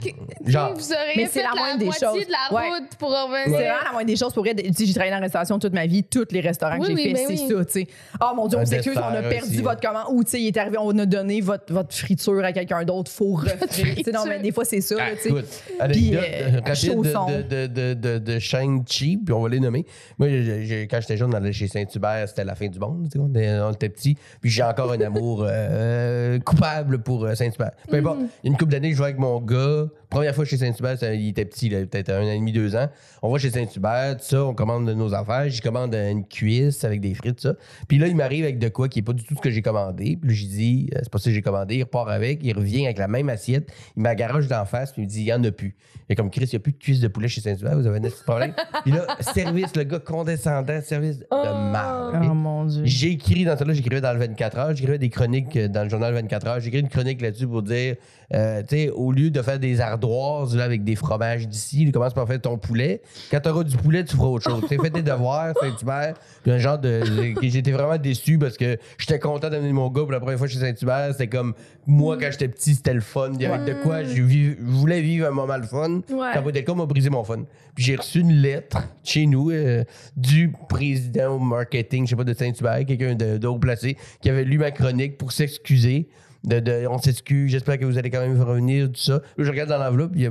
Genre. 0.54 0.74
vous 0.74 0.92
auriez 0.92 1.12
Mais 1.16 1.24
fait 1.26 1.30
c'est 1.32 1.42
la 1.42 1.50
la, 1.54 1.60
moindre 1.60 1.78
des 1.78 1.84
moitié 1.86 2.06
choses. 2.06 2.26
de 2.26 2.32
la 2.32 2.56
Ouais. 2.56 2.68
route 2.70 2.96
pour 2.98 3.10
C'est 3.10 3.22
revenir. 3.22 3.58
vraiment 3.58 3.84
la 3.84 3.92
moindre 3.92 4.06
des 4.06 4.16
choses 4.16 4.32
pour. 4.32 4.44
Tu 4.44 4.50
sais, 4.50 4.86
J'ai 4.86 4.92
travaillé 4.92 5.10
dans 5.10 5.18
la 5.18 5.22
restauration 5.24 5.58
toute 5.58 5.72
ma 5.74 5.86
vie. 5.86 6.04
Tous 6.04 6.26
les 6.30 6.40
restaurants 6.40 6.74
Oui, 6.78 6.80
que 6.80 6.86
j'ai 6.88 6.94
oui, 6.94 7.02
fait, 7.04 7.12
ben 7.12 7.36
c'est 7.36 7.44
oui. 7.54 7.56
ça. 7.58 7.64
tu 7.64 7.72
sais. 7.72 7.86
Ah 8.20 8.32
mon 8.36 8.46
Dieu, 8.48 8.58
Un 8.58 8.62
on 8.62 8.66
s'excuse, 8.66 8.96
on 8.96 9.00
a 9.02 9.16
dessert 9.16 9.28
perdu 9.28 9.48
aussi, 9.48 9.62
votre 9.62 9.80
commande. 9.80 10.06
Ou 10.12 10.24
tu 10.24 10.30
sais, 10.30 10.40
il 10.40 10.46
est 10.48 10.56
arrivé, 10.56 10.76
on 10.80 10.98
a 10.98 11.06
donné 11.06 11.40
votre, 11.40 11.72
votre 11.72 11.94
friture 11.94 12.44
à 12.44 12.52
quelqu'un 12.52 12.84
d'autre. 12.84 13.10
Faut 13.10 13.34
refaire. 13.34 13.58
Tu 13.70 14.02
sais, 14.04 14.12
non, 14.12 14.24
mais 14.28 14.38
des 14.40 14.52
fois, 14.52 14.64
c'est 14.64 14.80
ça. 14.80 14.94
là, 14.96 15.02
Ah, 15.08 15.10
tu 15.16 15.22
sais. 15.22 15.28
écoute, 15.30 15.44
anecdote 15.80 16.24
euh, 16.24 16.60
rapide 16.66 17.48
de, 17.48 17.66
de, 17.66 17.66
de, 17.66 17.94
de, 17.94 18.18
de 18.18 18.38
chaîne 18.38 18.82
cheap. 18.86 19.24
puis 19.24 19.32
on 19.34 19.40
va 19.42 19.48
les 19.48 19.60
nommer. 19.60 19.84
Moi, 20.18 20.28
je- 20.28 20.64
je- 20.64 20.84
quand 20.84 21.00
j'étais 21.00 21.16
jeune, 21.16 21.30
on 21.30 21.36
allait 21.36 21.52
chez 21.52 21.68
Saint-Hubert, 21.68 22.28
c'était 22.28 22.44
la 22.44 22.54
fin 22.54 22.68
du 22.68 22.78
monde. 22.78 23.04
tu 23.10 23.18
sais, 23.18 23.18
On 23.18 23.28
était, 23.28 23.58
on 23.60 23.72
était 23.72 23.88
petits. 23.88 24.16
Puis 24.40 24.50
j'ai 24.50 24.62
encore 24.62 24.92
un 24.92 25.00
amour 25.00 25.44
euh, 25.46 26.38
coupable 26.40 27.02
pour 27.02 27.24
euh, 27.24 27.34
Saint-Hubert. 27.34 27.72
Peu 27.88 27.96
importe. 27.96 28.18
Il 28.42 28.46
y 28.46 28.48
a 28.48 28.52
une 28.52 28.56
couple 28.56 28.72
d'années, 28.72 28.90
je 28.92 28.96
jouais 28.96 29.06
avec 29.06 29.18
mon 29.18 29.40
gars. 29.40 29.86
Première 30.14 30.32
fois 30.32 30.44
chez 30.44 30.58
Saint-Hubert, 30.58 30.96
il 31.12 31.30
était 31.30 31.44
petit, 31.44 31.68
là, 31.68 31.84
peut-être 31.84 32.10
un 32.10 32.22
an 32.22 32.30
et 32.30 32.38
demi, 32.38 32.52
deux 32.52 32.76
ans. 32.76 32.86
On 33.20 33.32
va 33.32 33.38
chez 33.40 33.50
Saint-Hubert, 33.50 34.16
tout 34.18 34.24
ça, 34.24 34.44
on 34.44 34.54
commande 34.54 34.88
nos 34.88 35.12
affaires. 35.12 35.48
J'y 35.48 35.60
commande 35.60 35.92
une 35.92 36.24
cuisse 36.24 36.84
avec 36.84 37.00
des 37.00 37.14
frites, 37.14 37.40
ça. 37.40 37.54
Puis 37.88 37.98
là, 37.98 38.06
il 38.06 38.14
m'arrive 38.14 38.44
avec 38.44 38.60
de 38.60 38.68
quoi 38.68 38.88
qui 38.88 39.00
est 39.00 39.02
pas 39.02 39.12
du 39.12 39.24
tout 39.24 39.34
ce 39.34 39.40
que 39.40 39.50
j'ai 39.50 39.60
commandé. 39.60 40.16
Puis 40.16 40.30
là, 40.30 40.34
j'ai 40.36 40.46
dit, 40.46 40.90
euh, 40.94 41.00
c'est 41.02 41.10
pas 41.10 41.18
ça 41.18 41.24
que 41.30 41.34
j'ai 41.34 41.42
commandé. 41.42 41.78
Il 41.78 41.82
repart 41.82 42.08
avec, 42.08 42.44
il 42.44 42.52
revient 42.52 42.84
avec 42.84 42.98
la 42.98 43.08
même 43.08 43.28
assiette. 43.28 43.72
Il 43.96 44.04
m'a 44.04 44.14
garage 44.14 44.46
d'en 44.46 44.64
face, 44.64 44.92
puis 44.92 45.02
il 45.02 45.06
me 45.06 45.10
dit, 45.10 45.22
il 45.22 45.26
y 45.26 45.32
en 45.32 45.42
a 45.42 45.50
plus. 45.50 45.74
Et 46.08 46.14
comme 46.14 46.30
Chris, 46.30 46.44
il 46.44 46.50
n'y 46.50 46.56
a 46.56 46.60
plus 46.60 46.72
de 46.72 46.78
cuisse 46.78 47.00
de 47.00 47.08
poulet 47.08 47.26
chez 47.26 47.40
Saint-Hubert, 47.40 47.76
vous 47.76 47.86
avez 47.88 47.98
un 47.98 48.02
petit 48.02 48.22
problème? 48.24 48.54
puis 48.84 48.92
là, 48.92 49.08
service, 49.18 49.74
le 49.74 49.82
gars 49.82 49.98
condescendant, 49.98 50.80
service 50.80 51.18
de 51.18 51.26
marde. 51.72 52.14
ok? 52.14 52.28
Oh 52.30 52.34
mon 52.34 52.66
Dieu. 52.66 52.82
J'ai 52.84 53.10
écrit 53.10 53.44
dans 53.44 53.56
ça, 53.56 53.64
là, 53.64 53.72
j'écrivais 53.72 54.00
dans 54.00 54.12
le 54.12 54.20
24 54.20 54.58
heures, 54.58 54.76
j'écrivais 54.76 54.98
des 54.98 55.10
chroniques 55.10 55.58
dans 55.58 55.82
le 55.82 55.88
journal 55.88 56.14
24 56.14 56.46
heures. 56.46 56.60
J'ai 56.60 56.68
écrit 56.68 56.80
une 56.80 56.88
chronique 56.88 57.20
là-dessus 57.20 57.48
pour 57.48 57.64
dire, 57.64 57.96
euh, 58.32 58.62
au 58.94 59.12
lieu 59.12 59.30
de 59.30 59.42
faire 59.42 59.58
des 59.58 59.80
ardoises 59.80 60.56
là, 60.56 60.64
avec 60.64 60.84
des 60.84 60.96
fromages 60.96 61.48
d'ici, 61.48 61.90
commence 61.92 62.14
par 62.14 62.26
faire 62.26 62.40
ton 62.40 62.58
poulet? 62.58 63.02
Quand 63.30 63.40
tu 63.40 63.48
auras 63.48 63.64
du 63.64 63.76
poulet, 63.76 64.04
tu 64.04 64.16
feras 64.16 64.28
autre 64.28 64.50
chose. 64.50 64.64
Fais 64.68 64.90
tes 64.90 65.02
devoirs, 65.02 65.54
Saint-Hubert. 65.60 66.14
Puis 66.42 66.52
un 66.52 66.58
genre 66.58 66.78
de. 66.78 67.02
J'étais 67.42 67.72
vraiment 67.72 67.98
déçu 67.98 68.38
parce 68.38 68.56
que 68.56 68.78
j'étais 68.98 69.18
content 69.18 69.50
d'amener 69.50 69.72
mon 69.72 69.88
gars 69.88 70.02
pour 70.02 70.12
la 70.12 70.20
première 70.20 70.38
fois 70.38 70.48
chez 70.48 70.58
Saint-Hubert. 70.58 71.08
C'était 71.12 71.28
comme, 71.28 71.54
moi, 71.86 72.16
quand 72.18 72.30
j'étais 72.30 72.48
petit, 72.48 72.74
c'était 72.74 72.94
le 72.94 73.00
fun. 73.00 73.32
Il 73.34 73.42
y 73.42 73.46
avait 73.46 73.64
de 73.64 73.78
quoi, 73.82 74.04
je, 74.04 74.22
voulais 74.60 75.00
vivre 75.00 75.26
un 75.26 75.32
moment 75.32 75.56
le 75.56 75.66
fun. 75.66 76.00
Ouais. 76.10 76.30
Quand 76.34 76.52
cas 76.52 76.74
m'a 76.74 76.86
brisé 76.86 77.10
mon 77.10 77.24
fun. 77.24 77.44
Puis 77.74 77.84
j'ai 77.84 77.96
reçu 77.96 78.20
une 78.20 78.32
lettre 78.32 78.78
chez 79.02 79.26
nous 79.26 79.50
euh, 79.50 79.84
du 80.16 80.52
président 80.68 81.34
au 81.34 81.38
marketing, 81.38 82.04
je 82.04 82.10
sais 82.10 82.16
pas, 82.16 82.24
de 82.24 82.34
Saint-Hubert, 82.34 82.86
quelqu'un 82.86 83.14
de, 83.14 83.36
de 83.36 83.46
haut 83.46 83.58
placé, 83.58 83.96
qui 84.20 84.30
avait 84.30 84.44
lu 84.44 84.58
ma 84.58 84.70
chronique 84.70 85.18
pour 85.18 85.32
s'excuser. 85.32 86.08
De, 86.44 86.60
de- 86.60 86.86
on 86.88 86.98
s'excuse, 86.98 87.50
j'espère 87.50 87.78
que 87.78 87.84
vous 87.84 87.98
allez 87.98 88.10
quand 88.10 88.20
même 88.20 88.40
revenir, 88.40 88.88
tout 88.88 89.00
ça. 89.00 89.20
Je 89.38 89.48
regarde 89.50 89.70
dans 89.70 89.78
l'enveloppe, 89.78 90.12
il 90.14 90.22
y 90.22 90.26
a 90.26 90.30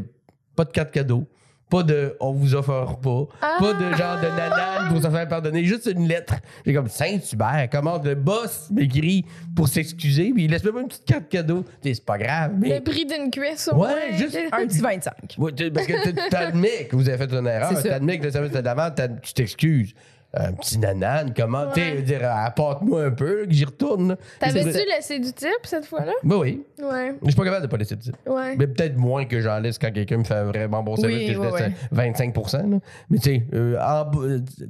pas 0.55 0.64
de 0.66 0.72
carte 0.72 0.91
cadeau. 0.91 1.28
Pas 1.70 1.82
de 1.82 2.16
on 2.20 2.34
vous 2.34 2.53
offre 2.53 2.70
un 2.70 2.84
repas. 2.84 3.26
Pas 3.41 3.74
de 3.74 3.95
genre 3.95 4.18
de 4.18 4.28
nanane 4.28 4.89
pour 4.89 5.01
se 5.01 5.09
faire 5.09 5.28
pardonner. 5.28 5.64
Juste 5.66 5.88
une 5.91 6.07
lettre. 6.07 6.36
J'ai 6.68 6.74
comme 6.76 6.88
Saint-Hubert, 6.88 7.68
comment 7.72 7.99
le 8.03 8.14
boss 8.14 8.70
m'écrit 8.70 9.26
pour 9.55 9.68
s'excuser, 9.68 10.32
puis 10.34 10.43
il 10.45 10.51
laisse 10.51 10.64
même 10.64 10.78
une 10.78 10.88
petite 10.88 11.05
carte 11.05 11.30
cadeau. 11.30 11.66
C'est 11.82 12.05
pas 12.05 12.20
grave, 12.20 12.51
mais. 12.59 12.76
Le 12.78 12.84
prix 12.84 13.07
d'une 13.07 13.32
cuisse 13.32 13.68
au 13.74 13.78
Ouais, 13.78 13.88
moins. 14.09 14.18
juste 14.18 14.38
Un 14.51 14.68
petit 14.68 14.80
25. 14.82 15.14
Ouais, 15.39 15.51
parce 15.72 15.88
que 15.88 16.09
tu 16.09 16.30
t'admets 16.30 16.86
que 16.91 16.95
vous 16.95 17.09
avez 17.09 17.18
fait 17.18 17.34
une 17.34 17.47
erreur. 17.47 17.82
T'admets 17.82 18.20
que 18.20 18.26
le 18.26 18.32
service 18.32 18.51
de 18.51 18.61
d'avant, 18.61 18.91
t'as- 18.95 19.07
tu 19.07 19.34
t'excuses. 19.34 19.95
Un 20.36 20.51
petit 20.53 20.79
nanane, 20.79 21.31
comment, 21.38 21.67
tu 21.71 21.79
sais, 21.79 22.01
dire, 22.01 22.21
apporte-moi 22.23 23.03
un 23.05 23.11
peu, 23.11 23.45
que 23.45 23.51
j'y 23.53 23.65
retourne. 23.65 24.17
T'avais-tu 24.39 24.79
laissé 24.89 25.19
du 25.19 25.31
type 25.31 25.49
cette 25.63 25.86
fois-là? 25.86 26.13
Ben 26.23 26.38
oui. 26.38 26.63
Ouais. 26.81 27.13
Je 27.21 27.27
suis 27.27 27.36
pas 27.36 27.43
capable 27.43 27.61
de 27.61 27.67
pas 27.69 27.77
laisser 27.77 27.95
de 27.95 28.01
type. 28.01 28.15
Ouais. 28.25 28.55
Mais 28.57 28.65
peut-être 28.65 28.97
moins 28.97 29.25
que 29.25 29.39
j'en 29.41 29.59
laisse 29.59 29.77
quand 29.77 29.91
quelqu'un 29.93 30.17
me 30.17 30.23
fait 30.23 30.34
un 30.34 30.45
vraiment 30.45 30.81
bon 30.81 30.95
service, 30.95 31.17
Oui, 31.19 31.27
que 31.27 31.34
je 31.34 31.38
ouais, 31.38 31.45
laisse 31.51 31.53
ouais. 31.67 31.73
euh, 31.84 32.11
25 32.31 32.36
là. 32.53 32.79
Mais 33.11 33.17
tu 33.19 33.23
sais, 33.29 33.43
euh, 33.53 33.77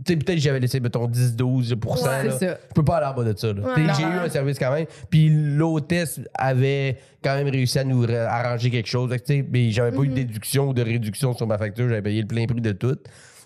peut-être 0.06 0.26
que 0.26 0.38
j'avais 0.38 0.60
laissé, 0.60 0.82
mettons, 0.82 1.08
10-12 1.08 1.74
Ouais, 1.74 1.78
c'est 1.96 2.24
là. 2.28 2.32
ça. 2.32 2.46
Je 2.70 2.74
peux 2.76 2.84
pas 2.84 2.98
aller 2.98 3.06
en 3.08 3.14
bas 3.14 3.24
de 3.24 3.38
ça. 3.38 3.48
J'ai 3.78 4.04
eu 4.04 4.06
un 4.06 4.30
service 4.30 4.60
quand 4.60 4.74
même. 4.74 4.86
Puis 5.10 5.30
l'hôtesse 5.30 6.20
avait 6.34 6.98
quand 7.24 7.36
même 7.36 7.48
réussi 7.48 7.80
à 7.80 7.86
nous 7.86 8.02
ra- 8.02 8.28
arranger 8.30 8.70
quelque 8.70 8.90
chose. 8.90 9.10
Mais 9.50 9.72
j'avais 9.72 9.96
pas 9.96 10.04
eu 10.04 10.10
de 10.10 10.14
déduction 10.14 10.68
ou 10.68 10.74
de 10.74 10.82
réduction 10.82 11.34
sur 11.34 11.48
ma 11.48 11.58
facture. 11.58 11.88
J'avais 11.88 12.02
payé 12.02 12.20
le 12.22 12.28
plein 12.28 12.46
prix 12.48 12.60
de 12.60 12.74
tout. 12.74 12.98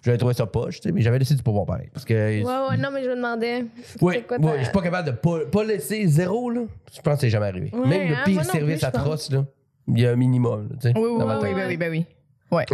J'avais 0.04 0.18
trouvé 0.18 0.34
ça 0.34 0.46
poche, 0.46 0.80
mais 0.94 1.02
j'avais 1.02 1.20
laissé 1.20 1.36
du 1.36 1.44
pouvoir 1.44 1.66
pareil. 1.66 1.90
Parce 1.94 2.06
que. 2.06 2.14
Ouais, 2.14 2.44
ouais, 2.70 2.78
non, 2.78 2.90
mais 2.94 3.04
je 3.04 3.10
me 3.10 3.16
demandais. 3.16 3.66
Oui, 4.02 4.24
quoi 4.28 4.38
ouais, 4.38 4.60
je 4.60 4.64
suis 4.64 4.72
pas 4.74 4.82
capable 4.82 5.08
de 5.08 5.16
pas, 5.16 5.40
pas 5.52 5.64
laisser 5.64 6.06
zéro, 6.08 6.50
là. 6.50 6.62
Je 6.96 7.02
pense 7.02 7.16
que 7.16 7.22
c'est 7.22 7.30
jamais 7.30 7.48
arrivé. 7.48 7.72
Ouais, 7.74 7.88
Même 7.88 8.10
le 8.10 8.16
hein, 8.16 8.22
pire 8.26 8.44
service 8.46 8.84
atroce, 8.84 9.32
là, 9.32 9.46
il 9.88 10.00
y 10.00 10.06
a 10.06 10.12
un 10.12 10.16
minimum, 10.16 10.70
là, 10.70 10.76
tu 10.80 10.88
sais. 10.90 10.94
Oui, 10.98 11.10
oui, 11.10 11.24
oui, 11.26 11.50
oui, 11.54 11.62
oui, 11.68 11.78
ben 11.78 11.92
oui. 11.92 12.06
Ouais. 12.52 12.66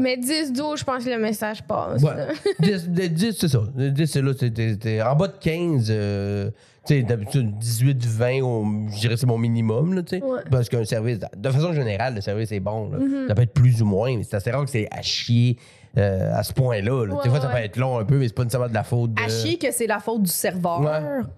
Mais 0.00 0.16
10-12, 0.16 0.78
je 0.80 0.84
pense 0.84 1.04
que 1.04 1.10
le 1.10 1.18
message 1.18 1.62
passe. 1.62 2.02
Ouais. 2.02 2.14
là. 2.14 2.26
10, 2.60 2.88
de 2.90 3.06
10, 3.06 3.36
c'est 3.38 3.48
ça. 3.48 3.60
De 3.74 3.88
10, 3.88 4.06
c'est 4.06 4.22
là, 4.22 4.32
c'était- 4.38 4.70
c'était 4.72 5.02
en 5.02 5.16
bas 5.16 5.28
de 5.28 5.34
15. 5.40 5.88
euh, 5.90 6.50
tu 6.86 6.94
sais, 6.94 7.02
d'habitude, 7.02 7.56
18, 7.58 8.04
20, 8.04 8.42
on- 8.42 8.88
je 8.90 9.00
dirais 9.00 9.14
que 9.14 9.20
c'est 9.20 9.26
mon 9.26 9.38
minimum, 9.38 9.94
là, 9.94 10.02
tu 10.02 10.18
sais. 10.18 10.22
Ouais. 10.22 10.40
Parce 10.50 10.68
qu'un 10.68 10.84
service, 10.84 11.18
de 11.36 11.50
façon 11.50 11.72
générale, 11.72 12.14
le 12.14 12.20
service 12.20 12.52
est 12.52 12.60
bon, 12.60 12.90
là. 12.90 12.98
Mm-hmm. 12.98 13.28
Ça 13.28 13.34
peut 13.34 13.42
être 13.42 13.54
plus 13.54 13.82
ou 13.82 13.86
moins, 13.86 14.14
mais 14.16 14.22
c'est 14.24 14.36
assez 14.36 14.50
rare 14.50 14.64
que 14.64 14.70
c'est 14.70 14.88
à 14.90 15.02
chier 15.02 15.56
euh, 15.98 16.30
à 16.34 16.42
ce 16.42 16.52
point-là. 16.52 17.06
là. 17.06 17.14
Ouais, 17.14 17.22
Des 17.24 17.30
fois, 17.30 17.40
ça 17.40 17.46
ouais. 17.48 17.52
peut 17.54 17.58
être 17.64 17.76
long 17.78 17.98
un 17.98 18.04
peu, 18.04 18.18
mais 18.18 18.28
c'est 18.28 18.34
pas 18.34 18.42
nécessairement 18.44 18.68
de 18.68 18.74
la 18.74 18.84
faute 18.84 19.14
de. 19.14 19.22
À 19.22 19.28
chier 19.28 19.56
que 19.58 19.72
c'est 19.72 19.86
la 19.86 19.98
faute 19.98 20.22
du 20.24 20.30
serveur, 20.30 20.80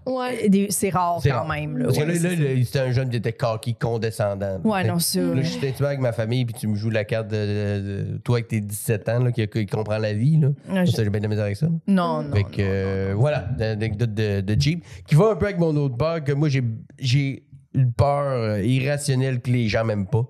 Ouais. 0.07 0.49
des- 0.49 0.67
c'est 0.71 0.91
rare 0.91 1.19
C'est 1.23 1.31
quand 1.31 1.37
rare. 1.37 1.49
même. 1.49 1.79
Là, 1.79 1.85
Parce 1.87 1.99
que 1.99 2.03
Ouais, 2.03 2.15
là, 2.15 2.15
c'est 2.19 2.65
c'était 2.65 2.81
un 2.81 2.91
jeune 2.93 3.09
qui 3.11 3.17
était 3.17 3.33
cocky, 3.33 3.75
condescendant. 3.75 4.61
Ouais, 4.65 4.83
Fait 4.83 4.89
non, 4.89 4.97
que 4.97 5.03
ça. 5.03 5.21
Là, 5.21 5.43
je 5.43 5.49
suis 5.49 5.67
intimé 5.67 5.89
avec 5.89 6.01
ma 6.01 6.13
famille, 6.13 6.45
puis 6.45 6.55
tu 6.55 6.67
me 6.67 6.75
joues 6.75 6.91
la 6.91 7.05
carte 7.05 7.29
de, 7.29 7.37
de- 7.37 8.13
de- 8.13 8.19
toi 8.19 8.37
avec 8.37 8.49
tes 8.49 8.61
17 8.61 9.09
ans, 9.09 9.21
là, 9.21 9.33
qui, 9.33 9.47
qui 9.47 9.67
comprend 9.67 9.99
la 9.99 10.13
vie. 10.13 10.39
Là. 10.39 10.49
Ouais, 10.71 10.87
je- 10.87 10.91
Ça, 10.93 11.05
j'ai 11.05 11.11
bien 11.11 11.21
de 11.21 11.25
la 11.25 11.29
misère 11.29 11.45
avec 11.45 11.57
ça. 11.57 11.67
là. 11.67 11.73
Non, 11.87 12.23
non. 12.23 12.33
Fait 12.35 12.45
que, 12.45 12.57
euh, 12.61 13.15
voilà, 13.17 13.49
l'anecdote 13.59 14.13
de, 14.15 14.41
de 14.41 14.61
Jeep, 14.61 14.85
qui 15.07 15.15
va 15.15 15.31
un 15.31 15.37
peu 15.37 15.47
avec 15.47 15.59
mon 15.59 15.77
autre 15.77 15.97
peur, 15.97 16.25
que 16.25 16.33
moi, 16.33 16.49
j'ai, 16.49 16.63
j'ai 16.99 17.45
une 17.75 17.93
peur 17.93 18.25
euh, 18.33 18.63
irrationnelle 18.63 19.41
que 19.41 19.51
les 19.51 19.69
gens 19.69 19.85
m'aiment 19.85 20.07
pas. 20.09 20.25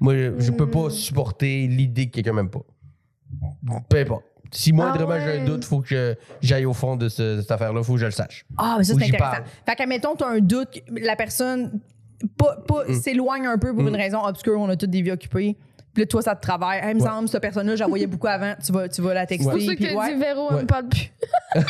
Moi, 0.00 0.14
je, 0.38 0.50
peux 0.50 0.66
Mm. 0.66 0.70
pas 0.70 0.90
supporter 0.90 1.66
l'idée 1.66 2.06
que 2.06 2.12
quelqu'un 2.16 2.32
m'aime 2.34 2.50
pas. 2.50 2.60
Peu 3.88 3.98
importe. 3.98 4.24
Si 4.52 4.72
moindrement 4.72 5.14
Ah 5.14 5.18
ouais. 5.18 5.32
j'ai 5.34 5.40
un 5.40 5.44
doute, 5.44 5.64
faut 5.64 5.80
que 5.80 6.16
j'aille 6.40 6.64
au 6.66 6.72
fond 6.72 6.96
de 6.96 7.08
ce- 7.08 7.40
cette 7.40 7.50
affaire-là, 7.50 7.82
faut 7.82 7.94
que 7.94 7.98
je 7.98 8.04
le 8.06 8.12
sache. 8.12 8.46
Ah, 8.56 8.76
mais 8.78 8.84
ça, 8.84 8.94
Ou 8.94 8.98
c'est 8.98 9.06
j'y 9.06 9.14
intéressant. 9.14 9.42
Fait 9.66 9.74
qu'à 9.74 9.86
mettons, 9.86 10.14
tu 10.14 10.22
as 10.24 10.28
un 10.28 10.38
doute, 10.38 10.80
la 10.88 11.16
personne 11.16 11.80
pas, 12.38 12.56
pas- 12.66 12.84
Mm. 12.88 12.94
s'éloigne 12.94 13.46
un 13.46 13.58
peu 13.58 13.74
pour 13.74 13.86
une 13.86 13.96
raison 13.96 14.22
obscure, 14.24 14.58
on 14.60 14.68
a 14.68 14.76
toutes 14.76 14.90
des 14.90 15.02
vies 15.02 15.10
occupées. 15.10 15.56
Puis 15.96 16.02
là, 16.02 16.06
toi, 16.08 16.20
ça 16.20 16.36
te 16.36 16.42
travaille. 16.42 16.78
Il 16.90 16.96
me 16.96 17.00
Ouais. 17.00 17.08
semble, 17.08 17.26
cette 17.26 17.40
personne-là, 17.40 17.74
je 17.74 17.80
la 17.80 17.86
voyais 17.86 18.06
beaucoup 18.06 18.26
avant, 18.26 18.52
tu 18.62 18.70
vas, 18.70 18.86
tu 18.86 19.00
vas 19.00 19.14
la 19.14 19.24
texter. 19.24 19.46
C'est 19.50 19.50
pour 19.50 19.66
ça 19.66 19.74
que 19.76 19.96
ouais. 19.96 20.14
dit 20.14 20.20
Véro, 20.20 20.48
elle 20.50 20.56
me 20.58 20.66
parle 20.66 20.88
plus. 20.90 21.10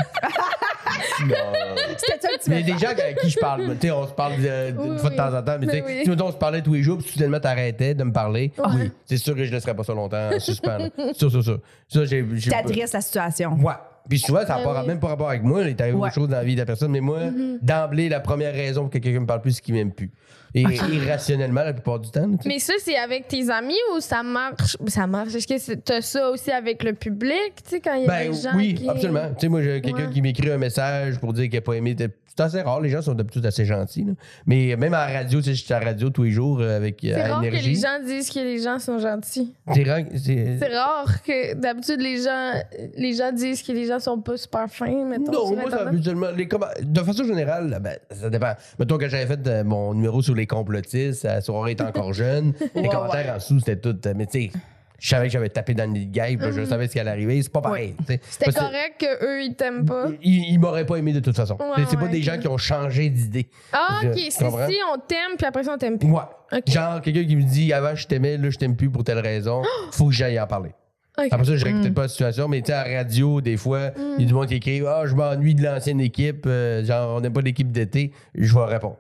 C'était 1.99 2.20
ça 2.20 2.29
que 2.29 2.43
tu 2.43 2.51
Mais 2.51 2.61
il 2.62 2.68
y 2.68 2.70
a 2.70 2.74
me 2.74 2.79
des 2.81 2.85
gens 2.87 2.91
avec 2.93 3.18
qui 3.20 3.31
je 3.31 3.39
parle. 3.39 3.66
Tu 3.79 3.87
sais, 3.87 3.91
on 3.93 4.05
se 4.07 4.12
parle 4.12 4.33
de- 4.43 4.70
d'une 4.72 4.93
Oui, 4.95 4.99
fois 4.99 5.11
de 5.11 5.16
temps 5.16 5.33
en 5.33 5.43
temps. 5.43 5.57
Mais, 5.61 5.66
tu 5.66 5.72
sais, 5.74 5.85
oui. 5.87 6.01
si 6.05 6.11
on 6.22 6.33
se 6.33 6.37
parlait 6.37 6.61
tous 6.61 6.74
les 6.74 6.83
jours, 6.83 6.99
puis 6.99 7.09
soudainement 7.09 7.39
t'arrêtais 7.39 7.95
de 7.95 8.03
me 8.03 8.12
parler. 8.12 8.53
Ouais. 8.59 8.64
Oui, 8.74 8.93
c'est 9.05 9.16
sûr 9.18 9.37
que 9.37 9.45
je 9.45 9.53
laisserais 9.53 9.74
pas 9.77 9.85
ça 9.85 9.95
longtemps 9.95 10.31
en 10.35 10.41
suspens. 10.41 10.79
là. 10.79 10.89
Ça, 11.14 11.31
ça, 11.31 11.43
ça. 11.43 12.05
J'ai. 12.05 12.24
T'adresses 12.51 12.93
la 12.95 13.01
situation. 13.01 13.53
Ouais. 13.61 13.74
Puis 14.09 14.18
souvent, 14.18 14.41
ça 14.47 14.57
n'a. 14.59 14.64
Mm-hmm. 14.64 14.87
même 14.87 14.99
pas 15.01 15.09
rapport 15.09 15.29
avec 15.29 15.43
moi. 15.45 15.62
Il 15.62 15.68
est 15.68 15.81
arrivé 15.81 15.97
Ouais. 15.97 16.07
autre 16.07 16.14
chose 16.14 16.29
dans 16.29 16.37
la 16.37 16.45
vie 16.45 16.55
de 16.55 16.61
la 16.61 16.66
personne. 16.66 16.91
Mais 16.91 17.01
moi, 17.01 17.20
d'emblée, 17.62 18.09
la 18.09 18.20
première 18.20 18.53
raison 18.55 18.83
pour 18.83 18.91
que 18.91 18.99
quelqu'un 18.99 19.20
me 19.20 19.27
parle 19.27 19.41
plus, 19.43 19.53
c'est 19.53 19.62
qu'il 19.62 19.74
m'aime 19.74 19.93
plus. 19.93 20.11
Et 20.55 20.63
irrationnellement, 20.63 21.63
la 21.65 21.73
plupart 21.73 21.99
du 22.01 22.11
temps. 22.11 22.21
là, 22.27 22.37
tu 22.37 22.43
sais. 22.45 22.49
Mais 22.49 22.59
ça, 22.59 22.73
c'est 22.83 22.97
avec 22.97 23.29
tes 23.29 23.51
amis 23.51 23.75
ou 23.95 24.01
ça 24.01 24.23
marche? 24.23 24.77
Ça 24.87 25.07
marche? 25.07 25.35
Est-ce 25.35 25.47
que 25.47 25.75
t'as 25.75 26.01
ça 26.01 26.31
aussi 26.31 26.51
avec 26.51 26.83
le 26.83 26.93
public, 26.95 27.53
tu 27.65 27.71
sais, 27.71 27.81
quand 27.81 27.95
il 27.95 28.03
y 28.03 28.05
a 28.05 28.09
Ben 28.09 28.31
des 28.31 28.37
gens 28.41 28.57
oui, 28.57 28.75
qui... 28.75 28.89
absolument. 28.89 29.29
Tu 29.31 29.41
sais, 29.41 29.49
moi, 29.49 29.63
j'ai 29.63 29.81
quelqu'un 29.81 30.07
Ouais. 30.07 30.13
qui 30.13 30.23
m'écrit 30.23 30.51
un 30.51 30.59
message 30.59 31.19
pour 31.19 31.33
dire 31.33 31.45
qu'il 31.45 31.55
n'a 31.55 31.61
pas 31.63 31.75
aimé. 31.75 31.95
C'est 32.39 32.43
assez 32.43 32.61
rare, 32.61 32.83
les 32.83 32.91
gens 32.91 33.01
sont 33.01 33.15
d'habitude 33.15 33.47
assez 33.47 33.65
gentils. 33.65 34.05
là. 34.05 34.13
Mais 34.45 34.77
même 34.77 34.93
à 34.93 35.11
la 35.11 35.19
radio, 35.21 35.39
tu 35.41 35.47
sais, 35.47 35.55
je 35.55 35.65
suis 35.65 35.73
à 35.73 35.81
la 35.81 35.87
radio 35.87 36.11
tous 36.11 36.25
les 36.25 36.31
jours 36.33 36.61
euh, 36.61 36.77
avec 36.77 37.03
euh, 37.03 37.13
C'est 37.15 37.23
rare 37.31 37.41
que 37.41 37.47
énergie. 37.47 37.69
les 37.71 37.75
gens 37.81 37.99
disent 38.05 38.31
que 38.31 38.41
les 38.41 38.59
gens 38.63 38.79
sont 38.79 38.99
gentils. 38.99 39.55
C'est 39.73 39.83
rare- 39.85 40.03
C'est 40.15 40.69
rare 40.77 41.23
que 41.23 41.55
d'habitude 41.55 41.99
les 42.03 42.23
gens 42.23 42.53
les 42.99 43.15
gens 43.15 43.33
disent 43.33 43.63
que 43.63 43.73
les 43.73 43.87
gens 43.87 43.99
sont 44.01 44.21
pas 44.21 44.37
super 44.37 44.69
fins, 44.69 45.07
mettons. 45.07 45.33
Non, 45.33 45.57
moi, 45.57 45.71
ça, 45.71 45.89
habituellement, 45.89 46.27
les 46.37 46.47
de 46.83 47.01
façon 47.01 47.25
générale, 47.25 47.79
ben, 47.81 47.97
ça 48.11 48.29
dépend. 48.29 48.53
Mettons 48.79 48.99
que 48.99 49.09
j'avais 49.09 49.27
fait 49.27 49.47
euh, 49.47 49.65
mon 49.65 49.95
numéro 49.95 50.21
sur 50.21 50.35
les 50.37 50.47
complotistes, 50.47 51.24
à 51.24 51.41
soirée 51.41 51.72
est 51.72 51.80
encore 51.80 52.12
jeune, 52.14 52.53
les 52.74 52.82
Ouais, 52.82 52.89
commentaires 52.89 53.32
en 53.34 53.37
dessous, 53.37 53.59
c'était 53.61 53.76
tout. 53.76 53.97
euh, 54.07 54.14
Mais 54.16 54.26
tu 54.26 54.43
sais, 54.43 54.51
je 54.99 55.09
savais 55.09 55.26
que 55.26 55.32
j'avais 55.32 55.51
tapé 55.51 55.74
dans 55.74 55.93
le 55.93 55.99
guêpe, 56.05 56.41
là, 56.41 56.51
je 56.53 56.64
savais 56.64 56.87
ce 56.87 56.93
qui 56.93 57.01
allait 57.01 57.11
arriver, 57.11 57.43
c'est 57.43 57.53
pas 57.53 57.61
pareil. 57.61 57.95
C'était 58.30 58.51
correct 58.53 58.95
que 58.99 59.24
eux 59.24 59.43
ils 59.43 59.55
t'aiment 59.55 59.84
pas? 59.84 60.07
Ils, 60.22 60.53
ils 60.53 60.59
m'auraient 60.59 60.87
pas 60.87 60.97
aimé 60.97 61.12
de 61.12 61.20
toute 61.20 61.37
façon. 61.37 61.55
Ouais, 61.57 61.84
c'est 61.89 61.99
pas 61.99 62.09
des 62.09 62.22
gens 62.22 62.39
qui 62.39 62.49
ont 62.49 62.57
changé 62.57 63.11
d'idée. 63.11 63.47
Ah 63.72 64.01
ok, 64.05 64.14
c'est 64.14 64.30
si 64.30 64.45
on 64.45 64.99
t'aime 65.07 65.37
puis 65.37 65.47
après 65.47 65.64
ça 65.64 65.72
on 65.74 65.78
t'aime 65.78 65.99
plus. 65.99 66.09
Ouais. 66.11 66.20
Ok. 66.53 66.62
Genre, 66.70 67.01
quelqu'un 67.03 67.24
qui 67.24 67.37
me 67.37 67.43
dit 67.43 67.72
avant 67.72 67.95
je 67.95 68.07
t'aimais, 68.07 68.39
là 68.39 68.49
je 68.51 68.57
t'aime 68.57 68.74
plus 68.76 68.89
pour 68.89 69.05
telle 69.05 69.18
raison, 69.18 69.62
faut 69.91 70.07
que 70.07 70.14
j'aille 70.14 70.41
en 70.41 70.47
parler. 70.47 70.70
Après 71.18 71.47
ça, 71.47 71.57
je 71.57 71.64
règle 71.64 71.80
peut-être 71.80 71.95
pas 71.95 72.03
la 72.03 72.09
situation, 72.09 72.47
mais 72.47 72.61
tu 72.61 72.66
sais, 72.66 72.72
à 72.74 72.87
la 72.87 72.99
radio, 72.99 73.41
des 73.41 73.57
fois, 73.57 73.91
il 74.18 74.20
y 74.20 74.24
a 74.24 74.26
du 74.28 74.34
monde 74.34 74.49
qui 74.49 74.57
écrit 74.57 74.82
Ah, 74.87 75.05
je 75.07 75.14
m'ennuie 75.14 75.55
de 75.55 75.62
l'ancienne 75.62 75.99
équipe, 76.01 76.45
euh, 76.47 76.84
genre, 76.84 77.16
on 77.16 77.20
n'aime 77.22 77.32
pas 77.32 77.41
l'équipe 77.41 77.72
d'été, 77.72 78.12
je 78.34 78.55
vais 78.55 78.64
répondre. 78.66 78.97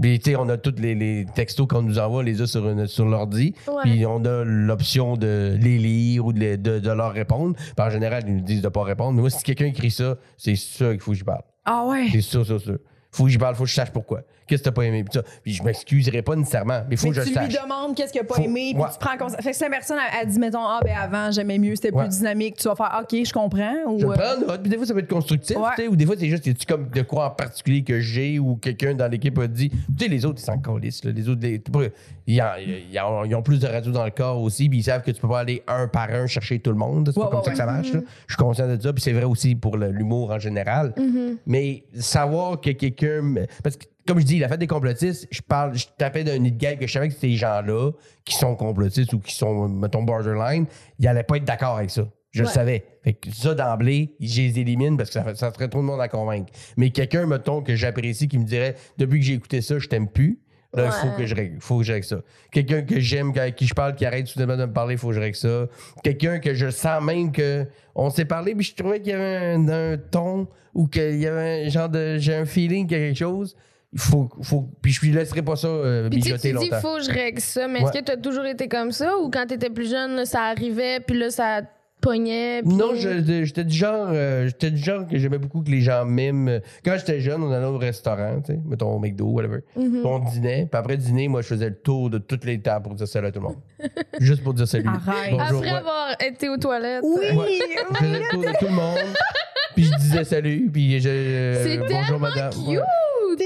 Puis, 0.00 0.18
tu 0.20 0.30
sais, 0.30 0.36
on 0.36 0.48
a 0.48 0.56
tous 0.56 0.74
les, 0.78 0.94
les 0.94 1.26
textos 1.34 1.66
qu'on 1.66 1.82
nous 1.82 1.98
envoie, 1.98 2.20
on 2.20 2.22
les 2.22 2.40
a 2.40 2.46
sur, 2.46 2.68
une- 2.68 2.86
sur 2.86 3.04
l'ordi, 3.06 3.54
Ouais. 3.68 3.82
puis 3.82 4.06
on 4.06 4.24
a 4.24 4.44
l'option 4.44 5.16
de 5.16 5.56
les 5.60 5.78
lire 5.78 6.26
ou 6.26 6.32
de, 6.32 6.38
les- 6.40 6.56
de- 6.56 6.78
de 6.78 6.90
leur 6.90 7.12
répondre. 7.12 7.54
Puis 7.56 7.86
en 7.86 7.90
général, 7.90 8.24
ils 8.26 8.34
nous 8.36 8.40
disent 8.42 8.62
de 8.62 8.68
pas 8.68 8.82
répondre. 8.82 9.12
Mais 9.12 9.20
moi, 9.20 9.30
si 9.30 9.42
quelqu'un 9.42 9.66
écrit 9.66 9.90
ça, 9.90 10.16
c'est 10.36 10.56
sûr 10.56 10.90
qu'il 10.92 11.00
faut 11.00 11.12
que 11.12 11.16
je 11.18 11.24
parle. 11.24 11.42
Ah 11.64 11.84
ouais. 11.86 12.08
C'est 12.10 12.20
sûr, 12.20 12.44
sûr, 12.46 12.60
sûr. 12.60 12.78
Faut 13.10 13.24
que 13.24 13.30
j'y 13.30 13.38
parle, 13.38 13.54
faut 13.54 13.64
que 13.64 13.68
je 13.68 13.74
sache 13.74 13.90
pourquoi. 13.90 14.22
Qu'est-ce 14.46 14.62
que 14.62 14.68
t'as 14.68 14.72
pas 14.72 14.82
aimé? 14.84 15.04
Puis, 15.04 15.12
ça. 15.14 15.22
Puis 15.42 15.52
je 15.54 15.62
m'excuserai 15.62 16.22
pas 16.22 16.36
nécessairement, 16.36 16.80
mais 16.88 16.94
il 16.94 16.96
faut 16.98 17.08
Mais 17.08 17.14
que 17.14 17.20
je 17.22 17.28
tu 17.28 17.34
le 17.38 17.44
lui 17.46 17.52
sache. 17.52 17.62
demandes 17.62 17.94
qu'est-ce 17.96 18.12
qu'il 18.12 18.20
a 18.20 18.24
pas 18.24 18.34
Faut- 18.34 18.42
aimé, 18.42 18.72
puis 18.74 18.82
ouais. 18.82 18.88
tu 18.92 18.98
prends 18.98 19.16
conscience. 19.16 19.42
Fait 19.42 19.50
que 19.50 19.56
si 19.56 19.62
la 19.62 19.70
personne 19.70 19.98
a, 19.98 20.20
a 20.20 20.24
dit, 20.24 20.38
mettons, 20.38 20.64
ah, 20.64 20.80
ben 20.84 20.94
avant, 20.96 21.30
j'aimais 21.30 21.58
mieux, 21.58 21.74
c'était 21.76 21.92
Ouais. 21.92 22.04
plus 22.04 22.18
dynamique, 22.18 22.56
tu 22.56 22.68
vas 22.68 22.74
faire, 22.74 23.00
OK, 23.02 23.24
je 23.24 23.32
comprends. 23.32 23.74
Ou, 23.86 23.98
Je 24.00 24.06
euh, 24.06 24.12
prends 24.14 24.46
note, 24.46 24.62
puis 24.62 24.70
des 24.70 24.76
fois 24.76 24.86
ça 24.86 24.94
peut 24.94 25.00
être 25.00 25.08
constructif, 25.08 25.56
Ouais. 25.56 25.62
tu 25.76 25.82
sais, 25.82 25.88
ou 25.88 25.96
des 25.96 26.06
fois 26.06 26.14
c'est 26.18 26.28
juste, 26.28 26.42
tu 26.42 26.66
comme 26.66 26.88
de 26.88 27.02
quoi 27.02 27.26
en 27.26 27.30
particulier 27.30 27.82
que 27.82 28.00
j'ai 28.00 28.38
ou 28.38 28.56
quelqu'un 28.56 28.94
dans 28.94 29.08
l'équipe 29.10 29.38
a 29.38 29.46
dit. 29.46 29.70
Tu 29.70 29.78
sais, 29.98 30.08
les 30.08 30.24
autres, 30.24 30.40
ils 30.40 30.44
s'en 30.44 30.58
calissent, 30.58 31.04
là. 31.04 31.12
Les 31.12 31.28
autres, 31.28 31.40
les- 31.42 31.62
ils, 32.26 32.40
en- 32.42 33.24
ils 33.24 33.34
ont 33.34 33.42
plus 33.42 33.58
de 33.60 33.66
radio 33.66 33.90
dans 33.92 34.04
le 34.04 34.10
corps 34.10 34.40
aussi, 34.40 34.68
puis 34.68 34.78
ils 34.78 34.82
savent 34.84 35.02
que 35.02 35.10
tu 35.10 35.20
peux 35.20 35.28
pas 35.28 35.40
aller 35.40 35.62
un 35.66 35.88
par 35.88 36.10
un 36.10 36.26
chercher 36.26 36.58
tout 36.58 36.70
le 36.70 36.76
monde. 36.76 37.10
C'est 37.12 37.20
pas 37.20 37.28
comme 37.28 37.42
ça 37.42 37.50
que 37.50 37.56
ça 37.56 37.66
marche, 37.66 37.92
là. 37.92 38.00
Je 38.26 38.34
suis 38.34 38.42
conscient 38.42 38.68
de 38.68 38.80
ça, 38.80 38.92
puis 38.92 39.02
c'est 39.02 39.12
vrai 39.12 39.24
aussi 39.24 39.54
pour 39.54 39.76
l'humour 39.76 40.30
en 40.30 40.38
général. 40.38 40.94
Mais 41.46 41.84
savoir 41.94 42.60
que 42.60 42.70
quelqu'un. 42.70 43.34
Parce 43.62 43.76
que, 43.76 43.84
comme 44.06 44.18
je 44.20 44.24
dis, 44.24 44.38
la 44.38 44.48
fête 44.48 44.60
des 44.60 44.66
complotistes, 44.66 45.28
je 45.30 45.40
parle, 45.42 45.76
je 45.76 45.86
tapais 45.96 46.24
d'un 46.24 46.38
nid 46.38 46.52
de 46.52 46.58
gueule 46.58 46.78
que 46.78 46.86
je 46.86 46.92
savais 46.92 47.08
que 47.08 47.14
ces 47.14 47.32
gens-là, 47.32 47.92
qui 48.24 48.34
sont 48.34 48.54
complotistes 48.56 49.12
ou 49.12 49.18
qui 49.18 49.34
sont, 49.34 49.68
mettons, 49.68 50.02
borderline, 50.02 50.66
ils 50.98 51.08
allaient 51.08 51.22
pas 51.22 51.36
être 51.36 51.44
d'accord 51.44 51.78
avec 51.78 51.90
ça. 51.90 52.08
Je 52.30 52.42
le 52.44 52.48
savais. 52.48 52.84
Fait 53.04 53.12
que 53.12 53.30
ça, 53.30 53.54
d'emblée, 53.54 54.14
je 54.18 54.40
les 54.40 54.58
élimine 54.58 54.96
parce 54.96 55.10
que 55.10 55.14
ça, 55.14 55.34
ça 55.34 55.52
ferait 55.52 55.68
trop 55.68 55.80
de 55.80 55.84
monde 55.84 56.00
à 56.00 56.08
convaincre. 56.08 56.50
Mais 56.78 56.88
quelqu'un, 56.88 57.26
mettons, 57.26 57.60
que 57.60 57.76
j'apprécie, 57.76 58.26
qui 58.26 58.38
me 58.38 58.44
dirait, 58.44 58.74
depuis 58.96 59.20
que 59.20 59.26
j'ai 59.26 59.34
écouté 59.34 59.60
ça, 59.60 59.78
je 59.78 59.86
t'aime 59.86 60.08
plus. 60.08 60.40
Là, 60.74 60.86
il 60.86 60.92
faut 60.92 61.16
que 61.18 61.26
je 61.26 61.34
règle, 61.34 61.60
faut 61.60 61.78
que 61.78 61.84
je 61.84 61.92
règle 61.92 62.06
ça. 62.06 62.22
Quelqu'un 62.50 62.80
que 62.80 62.98
j'aime, 62.98 63.32
avec 63.36 63.56
qui 63.56 63.66
je 63.66 63.74
parle, 63.74 63.94
qui 63.94 64.06
arrête 64.06 64.26
soudainement 64.26 64.56
de 64.56 64.64
me 64.64 64.72
parler, 64.72 64.94
il 64.94 64.98
faut 64.98 65.08
que 65.08 65.14
je 65.14 65.20
règle 65.20 65.36
ça. 65.36 65.66
Quelqu'un 66.02 66.38
que 66.38 66.54
je 66.54 66.70
sens 66.70 67.02
même 67.02 67.30
que 67.30 67.66
on 67.94 68.08
s'est 68.08 68.24
parlé, 68.24 68.54
puis 68.54 68.64
je 68.64 68.74
trouvais 68.74 69.00
qu'il 69.00 69.10
y 69.10 69.14
avait 69.14 69.52
un, 69.52 69.68
un 69.68 69.98
ton 69.98 70.48
ou 70.72 70.86
qu'il 70.86 71.20
y 71.20 71.26
avait 71.26 71.66
un 71.66 71.68
genre 71.68 71.90
de. 71.90 72.16
J'ai 72.16 72.34
un 72.34 72.46
feeling 72.46 72.86
quelque 72.86 73.18
chose. 73.18 73.54
Il 73.94 73.98
faut. 74.00 74.28
faut 74.42 74.68
puis 74.80 74.90
je 74.92 75.00
lui 75.02 75.10
laisserai 75.12 75.42
pas 75.42 75.56
ça 75.56 75.68
euh, 75.68 76.08
Puis 76.08 76.20
tu 76.20 76.28
sais, 76.28 76.32
mijoter 76.34 76.52
tu 76.52 76.58
dis, 76.70 76.80
faut 76.80 76.96
que 76.96 77.02
je 77.02 77.10
règle 77.10 77.40
ça, 77.40 77.68
mais 77.68 77.80
Ouais. 77.80 77.84
est-ce 77.84 77.98
que 77.98 78.04
tu 78.04 78.12
as 78.12 78.16
toujours 78.16 78.46
été 78.46 78.66
comme 78.68 78.90
ça 78.92 79.16
ou 79.18 79.28
quand 79.30 79.44
tu 79.46 79.54
étais 79.54 79.68
plus 79.70 79.90
jeune, 79.90 80.16
là, 80.16 80.24
ça 80.24 80.44
arrivait, 80.44 81.00
puis 81.00 81.18
là, 81.18 81.28
ça 81.30 81.60
pognait? 82.00 82.62
puis- 82.62 82.72
Non, 82.74 82.94
je- 82.94 83.44
j'étais 83.44 83.64
du 83.64 83.76
genre, 83.76 84.06
euh, 84.10 84.46
j'étais 84.46 84.70
du 84.70 84.82
genre 84.82 85.06
que 85.06 85.18
j'aimais 85.18 85.36
beaucoup 85.36 85.60
que 85.62 85.70
les 85.70 85.82
gens 85.82 86.06
m'aiment. 86.06 86.60
Quand 86.84 86.94
j'étais 86.96 87.20
jeune, 87.20 87.42
on 87.42 87.52
allait 87.52 87.66
au 87.66 87.76
restaurant, 87.76 88.40
tu 88.40 88.54
sais, 88.54 88.60
mettons 88.64 88.94
au 88.94 88.98
McDo, 88.98 89.26
whatever. 89.26 89.58
Mhm. 89.76 90.00
On 90.06 90.18
dînait, 90.20 90.66
puis 90.70 90.78
après 90.78 90.96
dîner, 90.96 91.28
moi, 91.28 91.42
je 91.42 91.48
faisais 91.48 91.68
le 91.68 91.76
tour 91.76 92.08
de 92.08 92.16
toutes 92.16 92.46
les 92.46 92.60
tables 92.62 92.84
pour 92.86 92.94
dire 92.94 93.06
salut 93.06 93.26
à 93.26 93.30
tout 93.30 93.40
le 93.40 93.46
monde. 93.48 93.58
Juste 94.20 94.42
pour 94.42 94.54
dire 94.54 94.66
salut. 94.66 94.84
Bonjour, 95.30 95.40
Après 95.58 95.70
ouais. 95.70 95.76
avoir 95.76 96.08
été 96.26 96.48
aux 96.48 96.56
toilettes. 96.56 97.04
Oui! 97.04 97.36
Ouais. 97.36 97.46
Je 97.90 97.96
faisais 97.98 98.18
le 98.20 98.28
tour 98.30 98.40
de 98.42 98.58
tout 98.58 98.64
le 98.64 98.72
monde, 98.74 99.14
puis 99.74 99.84
je 99.84 99.94
disais 99.98 100.24
salut, 100.24 100.70
puis 100.72 100.98
je. 100.98 101.08
euh, 101.10 101.84
bonjour 101.90 102.18
madame. 102.18 102.50
cute! 102.52 102.80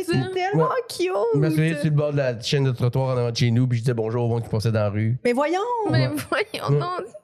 Ça. 0.04 0.12
tellement 0.34 0.64
Ouais. 0.64 0.70
cute! 0.88 1.08
Je 1.34 1.38
me 1.38 1.50
souviens 1.50 1.74
sur 1.76 1.84
le 1.84 1.90
bord 1.90 2.12
de 2.12 2.16
la 2.18 2.40
chaîne 2.40 2.64
de 2.64 2.70
trottoir 2.72 3.14
en 3.14 3.18
avant 3.18 3.30
de 3.30 3.36
chez 3.36 3.50
nous, 3.50 3.66
puis 3.66 3.78
je 3.78 3.82
disais 3.82 3.94
bonjour 3.94 4.24
au 4.24 4.28
monde 4.28 4.42
qui 4.42 4.48
passait 4.48 4.72
dans 4.72 4.80
la 4.80 4.88
rue. 4.90 5.16
Mais 5.24 5.32
voyons! 5.32 5.58
Mais 5.90 6.06
Ouais. 6.08 6.14
voyons 6.30 6.80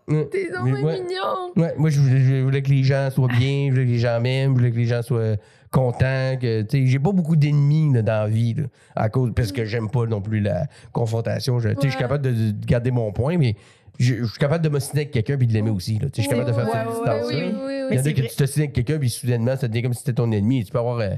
donc, 0.09 0.31
t'es 0.31 0.49
ouais. 0.51 0.73
mignon. 0.73 1.53
Ouais, 1.57 1.75
moi, 1.79 1.91
je 1.91 2.01
voulais, 2.01 2.21
je 2.21 2.43
voulais 2.43 2.63
que 2.63 2.71
les 2.71 2.83
gens 2.83 3.09
soient 3.11 3.29
bien, 3.29 3.67
je 3.69 3.73
voulais 3.73 3.85
que 3.87 3.91
les 3.91 3.99
gens 3.99 4.21
m'aiment, 4.21 4.53
je 4.55 4.59
voulais 4.59 4.71
que 4.73 4.77
les 4.77 4.87
gens 4.87 5.03
soient 5.03 5.37
contents. 5.71 6.37
Que, 6.41 6.63
tu 6.63 6.79
sais, 6.81 6.87
j'ai 6.87 6.99
pas 6.99 7.13
beaucoup 7.13 7.37
d'ennemis 7.37 7.93
dans 7.93 8.05
la 8.05 8.27
vie, 8.27 8.55
là, 8.55 8.65
à 8.97 9.09
cause, 9.09 9.33
parce 9.35 9.53
que 9.53 9.65
j'aime 9.65 9.89
pas 9.91 10.07
non 10.07 10.21
plus 10.21 10.41
la 10.41 10.67
confrontation. 10.93 11.59
Je, 11.61 11.69
tu 11.71 11.75
sais, 11.75 11.81
je 11.85 11.89
suis 11.89 11.97
Ouais. 11.97 12.03
capable 12.03 12.25
de, 12.25 12.51
de 12.51 12.67
garder 12.67 12.91
mon 12.91 13.13
point, 13.13 13.39
mais 13.39 13.55
je, 13.99 14.17
je 14.17 14.25
suis 14.25 14.39
capable 14.39 14.65
de 14.65 14.69
m'ostiner 14.71 15.03
avec 15.03 15.13
quelqu'un 15.13 15.37
puis 15.37 15.47
de 15.47 15.53
l'aimer 15.53 15.71
aussi. 15.71 15.95
Là, 15.99 16.09
tu 16.11 16.21
sais, 16.21 16.23
je 16.23 16.23
suis 16.23 16.29
capable 16.29 16.49
de 16.49 16.53
faire 16.55 16.65
Ouais, 16.67 16.73
cette 16.73 16.87
ouais, 16.89 16.93
distance-là. 16.93 17.37
Oui, 17.37 17.55
oui, 17.55 17.65
oui. 17.67 17.73
Il 17.73 17.85
y 17.85 17.91
Mais 17.91 17.97
en 17.97 18.01
a 18.01 18.03
c'est 18.03 18.15
que 18.15 18.21
tu 18.23 18.37
t'ostines 18.37 18.63
avec 18.63 18.73
quelqu'un 18.75 18.99
puis 18.99 19.09
soudainement, 19.11 19.57
ça 19.57 19.69
devient 19.69 19.83
comme 19.83 19.93
si 19.95 20.01
c'était 20.01 20.15
ton 20.15 20.31
ennemi. 20.33 20.65
Tu 20.65 20.73
peux 20.73 20.79
avoir, 20.79 20.99
euh, 20.99 21.11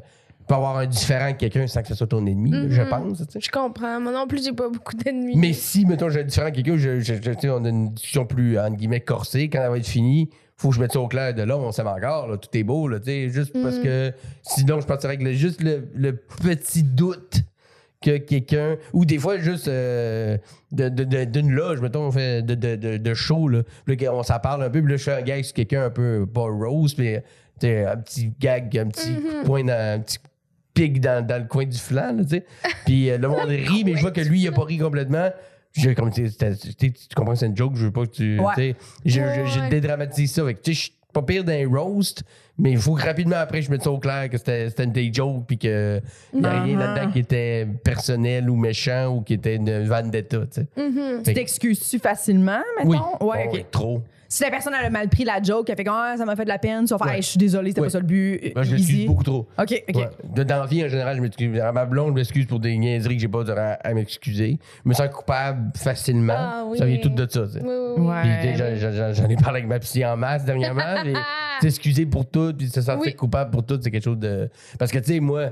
tu 0.45 0.49
peux 0.49 0.55
avoir 0.57 0.77
un 0.77 0.87
différent 0.87 1.25
avec 1.25 1.39
quelqu'un 1.39 1.67
sans 1.67 1.81
que 1.81 1.89
ce 1.89 1.95
soit 1.95 2.07
ton 2.07 2.27
ennemi, 2.27 2.53
je 2.69 2.83
Mhm. 2.83 2.89
pense. 2.91 3.19
tu 3.19 3.25
sais. 3.31 3.41
Je 3.41 3.51
comprends. 3.51 3.99
Moi 3.99 4.13
non 4.13 4.27
plus, 4.27 4.45
j'ai 4.45 4.53
pas 4.53 4.69
beaucoup 4.69 4.95
d'ennemis. 4.95 5.37
Mais 5.37 5.55
si, 5.55 5.87
mettons, 5.87 6.11
j'ai 6.11 6.21
un 6.21 6.25
différent 6.25 6.49
avec 6.49 6.63
quelqu'un, 6.63 6.77
je, 6.77 7.49
on 7.49 7.65
a 7.65 7.69
une 7.71 7.95
discussion 7.95 8.27
plus, 8.27 8.59
entre 8.59 8.77
guillemets, 8.77 9.01
corsée, 9.01 9.49
quand 9.49 9.63
elle 9.63 9.71
va 9.71 9.79
être 9.79 9.87
finie, 9.87 10.29
faut 10.59 10.69
que 10.69 10.75
je 10.77 10.81
mette 10.83 10.93
ça 10.93 11.01
au 11.01 11.09
clair 11.09 11.33
de 11.33 11.43
là, 11.43 11.57
on 11.57 11.73
s'aime 11.73 11.87
encore, 11.87 12.29
là, 12.29 12.37
tout 12.37 12.51
est 12.57 12.63
beau, 12.63 12.89
là, 12.89 12.99
tu 13.01 13.07
sais, 13.07 13.29
juste 13.31 13.55
parce 13.63 13.79
que 13.79 14.13
sinon, 14.43 14.81
je 14.81 14.87
partirais 14.87 15.15
avec 15.15 15.25
le- 15.27 15.33
juste 15.33 15.63
le, 15.63 15.89
le 15.95 16.15
petit 16.15 16.83
doute 16.83 17.41
que 18.03 18.19
quelqu'un, 18.19 18.77
ou 18.93 19.07
des 19.07 19.19
fois, 19.19 19.39
juste 19.39 19.67
euh, 19.67 20.37
de- 20.73 20.91
de- 20.91 21.05
de- 21.05 21.25
d'une 21.25 21.51
loge, 21.53 21.81
mettons, 21.81 22.03
on 22.07 22.13
fait 22.13 22.43
de, 22.43 22.55
de, 22.55 22.99
de, 22.99 23.15
show, 23.15 23.49
là, 23.49 23.63
on 24.13 24.23
s'en 24.23 24.39
parle 24.41 24.63
un 24.63 24.69
peu, 24.69 24.83
puis 24.83 24.91
là, 24.93 24.99
je 24.99 25.05
fais 25.05 25.15
un 25.15 25.23
gag 25.23 25.43
sur 25.43 25.55
quelqu'un 25.55 25.87
un 25.87 25.91
peu, 25.91 26.27
pas 26.27 26.43
rose, 26.43 26.95
mais 26.99 27.25
un 27.63 27.97
petit 27.97 28.31
gag, 28.39 28.77
un 28.77 28.89
petit 28.89 29.15
de 29.15 29.45
poing 29.47 29.65
dans 29.65 29.73
un 29.73 30.01
petit 30.01 30.19
pic 30.75 31.01
dans, 31.01 31.25
dans 31.27 31.41
le 31.41 31.49
coin 31.49 31.64
du 31.64 31.79
flanc, 31.79 32.12
là, 32.16 32.22
tu 32.25 32.31
sais. 32.31 32.45
Puis 32.85 33.11
euh, 33.11 33.18
le 33.18 33.29
monde 33.29 33.49
rit, 33.49 33.85
mais 33.85 33.95
je 33.97 34.01
vois 34.01 34.11
que 34.11 34.20
lui, 34.20 34.41
il 34.43 34.49
a 34.49 34.53
pas 34.53 34.64
ri 34.64 34.79
complètement. 34.79 35.31
J'ai 35.72 35.95
comme, 35.95 36.11
tu 36.12 36.29
sais, 36.29 36.55
c'était- 36.55 36.91
tu 36.91 37.14
comprends 37.16 37.33
que 37.33 37.39
c'est 37.39 37.47
une 37.47 37.57
joke, 37.57 37.72
je 37.75 37.87
veux 37.87 37.91
pas 37.93 38.07
que 38.07 38.12
tu. 38.12 38.39
Ouais. 38.39 38.53
tu 38.55 38.61
sais, 38.61 38.77
je- 39.05 39.11
je- 39.45 39.51
J'ai 39.53 39.61
ouais. 39.61 39.68
dédramatisé 39.70 40.27
ça. 40.33 40.45
Fait 40.47 40.55
que, 40.55 40.61
tu 40.61 40.72
sais, 40.72 40.79
je 40.79 40.83
suis 40.85 40.93
pas 41.12 41.22
pire 41.22 41.45
d'un 41.45 41.68
roast, 41.68 42.22
mais 42.59 42.72
il 42.72 42.79
faut 42.79 42.95
que 42.95 43.03
rapidement 43.05 43.37
après, 43.37 43.62
je 43.62 43.70
mette 43.70 43.83
ça 43.85 43.91
au 43.93 43.99
clair 43.99 44.29
que 44.31 44.37
c'était 44.37 44.68
c'était 44.68 44.83
une 44.85 44.93
des 44.93 45.12
jokes, 45.12 45.45
puis 45.47 45.59
qu'il 45.59 46.01
n'y 46.35 46.45
a 46.47 46.62
rien 46.62 46.75
Mhm. 46.75 46.79
là-dedans 46.81 47.11
qui 47.12 47.18
était 47.20 47.66
personnel 47.85 48.51
ou 48.51 48.57
méchant 48.57 49.14
ou 49.16 49.20
qui 49.22 49.35
était 49.35 49.57
une 49.57 49.85
vendetta, 49.85 50.39
tu 50.41 50.47
sais. 50.62 50.66
Mhm. 50.77 51.22
Tu 51.25 51.35
t'excuses-tu 51.35 51.99
facilement, 52.01 52.61
mettons? 52.79 52.89
Oui. 52.91 52.97
Ouais, 53.20 53.45
Oh, 53.47 53.49
ok. 53.49 53.51
oui, 53.53 53.64
trop. 53.70 54.03
Si 54.35 54.43
la 54.43 54.51
personne 54.51 54.72
elle 54.76 54.87
a 54.87 54.91
mal 54.91 55.09
pris 55.09 55.22
la 55.24 55.41
joke, 55.41 55.70
elle 55.70 55.76
fait 55.76 55.85
comme 55.85 55.95
ah, 55.97 56.16
ça 56.18 56.24
m'a 56.24 56.35
fait 56.35 56.43
de 56.43 56.49
la 56.49 56.59
peine, 56.59 56.87
tu 56.87 56.93
vas 56.93 56.99
faire 56.99 57.07
Ouais. 57.07 57.16
Hey, 57.16 57.22
je 57.22 57.28
suis 57.28 57.39
désolé, 57.39 57.68
c'était 57.70 57.82
Ouais. 57.82 57.87
pas 57.87 57.91
ça 57.91 58.01
le 58.01 58.05
but. 58.05 58.53
Moi, 58.55 58.64
je 58.64 58.70
m'excuse 58.72 58.91
Easy. 58.97 59.07
beaucoup 59.07 59.22
trop. 59.22 59.47
OK, 59.57 59.85
OK. 59.89 59.95
Ouais. 59.97 60.11
De- 60.35 60.43
Dans 60.43 60.59
la 60.59 60.66
vie, 60.66 60.85
en 60.85 60.89
général, 60.89 61.16
je 61.16 61.20
m'excuse. 61.22 61.61
À 61.61 61.70
ma 61.70 61.85
blonde, 61.85 62.09
je 62.09 62.14
m'excuse 62.14 62.47
pour 62.47 62.59
des 62.59 62.76
niaiseries 62.76 63.14
que 63.14 63.20
j'ai 63.22 63.28
pas 63.28 63.45
à, 63.53 63.74
à 63.74 63.95
m'excuser. 63.95 64.59
Je 64.85 64.89
me 64.89 64.95
sens 64.95 65.09
coupable 65.09 65.70
facilement. 65.76 66.35
Ah 66.37 66.64
oui. 66.66 66.78
Ça 66.78 66.85
vient 66.87 66.99
tout 66.99 67.11
de 67.11 67.30
ça, 67.30 67.47
tu 67.47 67.53
sais. 67.53 67.61
Oui, 67.62 67.68
oui, 67.68 67.95
oui. 67.99 68.07
Ouais. 68.09 68.22
Puis, 68.22 68.30
tu 68.53 68.59
sais, 68.59 68.76
j'en- 68.76 68.91
j'en 68.93 69.12
j'en 69.12 69.28
ai 69.28 69.37
parlé 69.37 69.59
avec 69.59 69.68
ma 69.68 69.78
psy 69.78 70.05
en 70.05 70.16
masse 70.16 70.45
dernièrement. 70.45 70.82
puis 71.03 71.14
S'excuser 71.62 72.05
pour 72.05 72.26
tout, 72.28 72.53
puis 72.59 72.68
se 72.68 72.80
sentir 72.80 73.07
Oui. 73.07 73.14
coupable 73.14 73.53
pour 73.53 73.64
tout, 73.64 73.78
c'est 73.80 73.91
quelque 73.93 74.03
chose 74.03 74.18
de. 74.18 74.51
Parce 74.78 74.91
que, 74.91 74.99
tu 74.99 75.12
sais, 75.14 75.20
moi, 75.20 75.39
euh, 75.39 75.45
euh, 75.47 75.51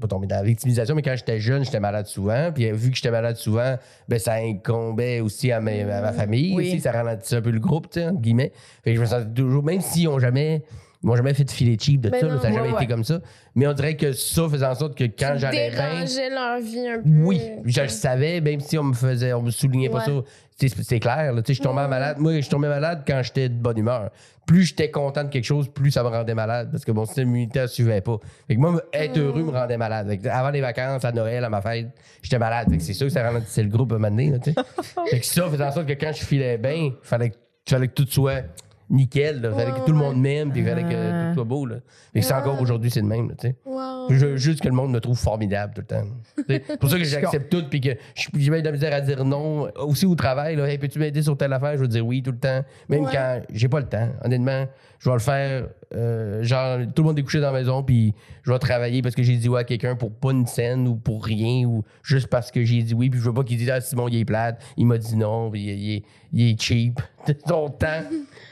pas 0.00 0.08
tomber 0.08 0.26
dans 0.26 0.36
la 0.36 0.42
victimisation, 0.42 0.94
mais 0.94 1.02
quand 1.02 1.14
j'étais 1.16 1.38
jeune, 1.40 1.64
j'étais 1.64 1.80
malade 1.80 2.06
souvent. 2.06 2.50
Puis, 2.54 2.70
vu 2.72 2.90
que 2.90 2.96
j'étais 2.96 3.10
malade 3.10 3.36
souvent, 3.36 3.76
ben, 4.08 4.18
ça 4.18 4.34
incombait 4.34 5.20
aussi 5.20 5.52
à, 5.52 5.60
mes- 5.60 5.82
à 5.82 6.00
ma 6.00 6.12
famille. 6.12 6.54
Oui. 6.54 6.68
aussi, 6.68 6.80
ça 6.80 6.92
ralentissait 6.92 7.36
un 7.36 7.42
peu 7.42 7.50
le 7.50 7.60
groupe, 7.60 7.90
tu 7.90 8.00
sais, 8.00 8.06
entre 8.08 8.20
guillemets. 8.20 8.52
Fait 8.82 8.90
que 8.90 8.96
je 8.96 9.00
me 9.00 9.06
sentais 9.06 9.30
toujours, 9.34 9.62
même 9.62 9.80
s'ils 9.80 10.08
ont 10.08 10.18
jamais. 10.18 10.62
Ils 11.04 11.06
m'ont 11.06 11.16
jamais 11.16 11.34
fait 11.34 11.44
de 11.44 11.50
filet 11.50 11.76
cheap 11.78 12.00
de 12.00 12.08
Ben 12.08 12.18
ça, 12.18 12.26
non, 12.26 12.34
là, 12.36 12.40
ça 12.40 12.48
n'a 12.48 12.54
jamais 12.54 12.70
ouais, 12.70 12.82
été 12.82 12.86
comme 12.90 13.04
ça. 13.04 13.20
Mais 13.54 13.66
on 13.66 13.74
dirait 13.74 13.94
que 13.94 14.14
ça 14.14 14.48
faisait 14.48 14.64
en 14.64 14.74
sorte 14.74 14.96
que 14.96 15.04
quand 15.04 15.34
j'allais 15.36 15.68
bien. 15.70 15.90
dérangeais 15.90 16.30
leur 16.30 16.60
vie 16.60 16.88
un 16.88 17.02
peu. 17.02 17.08
Oui, 17.26 17.42
je 17.66 17.82
le 17.82 17.88
savais, 17.88 18.40
même 18.40 18.60
si 18.60 18.78
on 18.78 18.84
me 18.84 18.94
faisait, 18.94 19.34
on 19.34 19.42
me 19.42 19.50
soulignait 19.50 19.90
pas 19.90 20.02
ça. 20.02 20.12
C'est 20.56 21.00
clair, 21.00 21.34
là, 21.34 21.42
tu 21.42 21.52
sais, 21.52 21.58
je 21.58 21.62
tombais 21.62 21.86
malade. 21.88 22.16
Moi, 22.18 22.40
je 22.40 22.48
tombais 22.48 22.68
malade 22.68 23.02
quand 23.06 23.20
j'étais 23.22 23.50
de 23.50 23.54
bonne 23.54 23.76
humeur. 23.76 24.12
Plus 24.46 24.64
j'étais 24.64 24.90
content 24.90 25.24
de 25.24 25.28
quelque 25.28 25.44
chose, 25.44 25.68
plus 25.68 25.90
ça 25.90 26.02
me 26.02 26.08
rendait 26.08 26.34
malade 26.34 26.70
parce 26.70 26.86
que 26.86 26.92
mon 26.92 27.04
système 27.04 27.28
immunitaire 27.28 27.64
ne 27.64 27.68
suivait 27.68 28.00
pas. 28.00 28.18
Fait 28.48 28.54
que 28.54 28.60
moi, 28.60 28.80
être 28.94 29.18
heureux 29.18 29.42
me 29.42 29.50
rendait 29.50 29.76
malade. 29.76 30.18
Que 30.22 30.28
avant 30.28 30.50
les 30.50 30.62
vacances, 30.62 31.04
à 31.04 31.12
Noël, 31.12 31.44
à 31.44 31.50
ma 31.50 31.60
fête, 31.60 31.88
j'étais 32.22 32.38
malade. 32.38 32.70
Fait 32.70 32.78
que 32.78 32.82
c'est 32.82 32.94
sûr 32.94 33.08
que 33.08 33.12
ça 33.12 33.22
ralentissait 33.22 33.62
le 33.62 33.68
groupe 33.68 33.92
à 33.92 33.96
un 33.96 33.98
moment 33.98 34.10
donné, 34.10 34.30
là, 34.30 34.38
fait 35.10 35.20
que 35.20 35.26
ça 35.26 35.50
faisait 35.50 35.64
en 35.64 35.72
sorte 35.72 35.86
que 35.86 35.92
quand 35.92 36.12
je 36.14 36.24
filais 36.24 36.56
bien, 36.56 36.92
fallait 37.02 37.30
que, 37.30 37.36
fallait 37.68 37.88
que 37.88 37.94
tout 37.94 38.06
soit 38.08 38.44
nickel. 38.90 39.40
là. 39.40 39.50
Fallait 39.52 39.72
que 39.72 39.84
tout 39.84 39.92
le 39.92 39.98
monde 39.98 40.20
m'aime, 40.20 40.52
puis 40.52 40.64
fallait 40.64 40.82
que 40.82 40.94
Ah. 40.94 41.28
tout 41.30 41.34
soit 41.34 41.44
beau. 41.44 41.66
Là. 41.66 41.76
Que 42.14 42.20
c'est 42.20 42.34
encore 42.34 42.60
aujourd'hui, 42.60 42.90
c'est 42.90 43.00
le 43.00 43.06
même, 43.06 43.28
là. 43.30 43.50
Wow. 43.64 44.08
Je 44.10 44.36
juste 44.36 44.60
que 44.60 44.68
le 44.68 44.74
monde 44.74 44.92
me 44.92 45.00
trouve 45.00 45.18
formidable 45.18 45.72
tout 45.74 45.80
le 45.80 45.86
temps. 45.86 46.04
C'est 46.48 46.78
pour 46.78 46.90
ça 46.90 46.98
que 46.98 47.04
j'accepte 47.04 47.50
tout 47.50 47.64
puis 47.70 47.80
que 47.80 47.90
je- 48.14 48.28
j'ai 48.36 48.50
même 48.50 48.60
de 48.60 48.66
la 48.66 48.72
misère 48.72 48.92
à 48.94 49.00
dire 49.00 49.24
non. 49.24 49.68
Aussi 49.78 50.06
au 50.06 50.14
travail, 50.14 50.56
là, 50.56 50.68
hey, 50.68 50.78
peux-tu 50.78 50.98
m'aider 50.98 51.22
sur 51.22 51.36
telle 51.36 51.52
affaire? 51.52 51.72
Je 51.74 51.78
veux 51.82 51.88
dire 51.88 52.06
oui 52.06 52.22
tout 52.22 52.32
le 52.32 52.38
temps. 52.38 52.62
Même 52.88 53.04
Ouais. 53.04 53.10
quand 53.12 53.40
j'ai 53.52 53.68
pas 53.68 53.80
le 53.80 53.86
temps. 53.86 54.08
Honnêtement, 54.24 54.66
je 55.04 55.10
vais 55.10 55.14
le 55.16 55.20
faire. 55.20 55.66
euh, 55.94 56.42
genre, 56.42 56.78
tout 56.94 57.02
le 57.02 57.08
monde 57.08 57.18
est 57.18 57.22
couché 57.22 57.38
dans 57.40 57.52
la 57.52 57.58
maison 57.60 57.82
puis 57.82 58.14
je 58.42 58.50
vais 58.50 58.58
travailler 58.58 59.00
parce 59.02 59.14
que 59.14 59.22
j'ai 59.22 59.36
dit 59.36 59.48
oui 59.48 59.60
à 59.60 59.64
quelqu'un 59.64 59.94
pour 59.96 60.10
pas 60.10 60.30
une 60.32 60.46
scène 60.46 60.88
ou 60.88 60.96
pour 60.96 61.24
rien 61.24 61.66
ou 61.66 61.84
juste 62.02 62.26
parce 62.28 62.50
que 62.50 62.64
j'ai 62.64 62.82
dit 62.82 62.94
oui 62.94 63.10
puis 63.10 63.20
je 63.20 63.24
veux 63.26 63.32
pas 63.34 63.44
qu'il 63.44 63.56
dise 63.58 63.70
ah 63.70 63.80
Simon 63.80 64.08
il 64.08 64.18
est 64.18 64.24
plate. 64.24 64.60
Il 64.76 64.86
m'a 64.86 64.98
dit 64.98 65.14
non 65.16 65.50
puis 65.50 65.62
il, 65.62 65.70
il 65.78 65.96
est, 65.96 66.02
il 66.32 66.50
est 66.50 66.60
cheap. 66.60 67.00
Son 67.46 67.68
temps. 67.68 68.02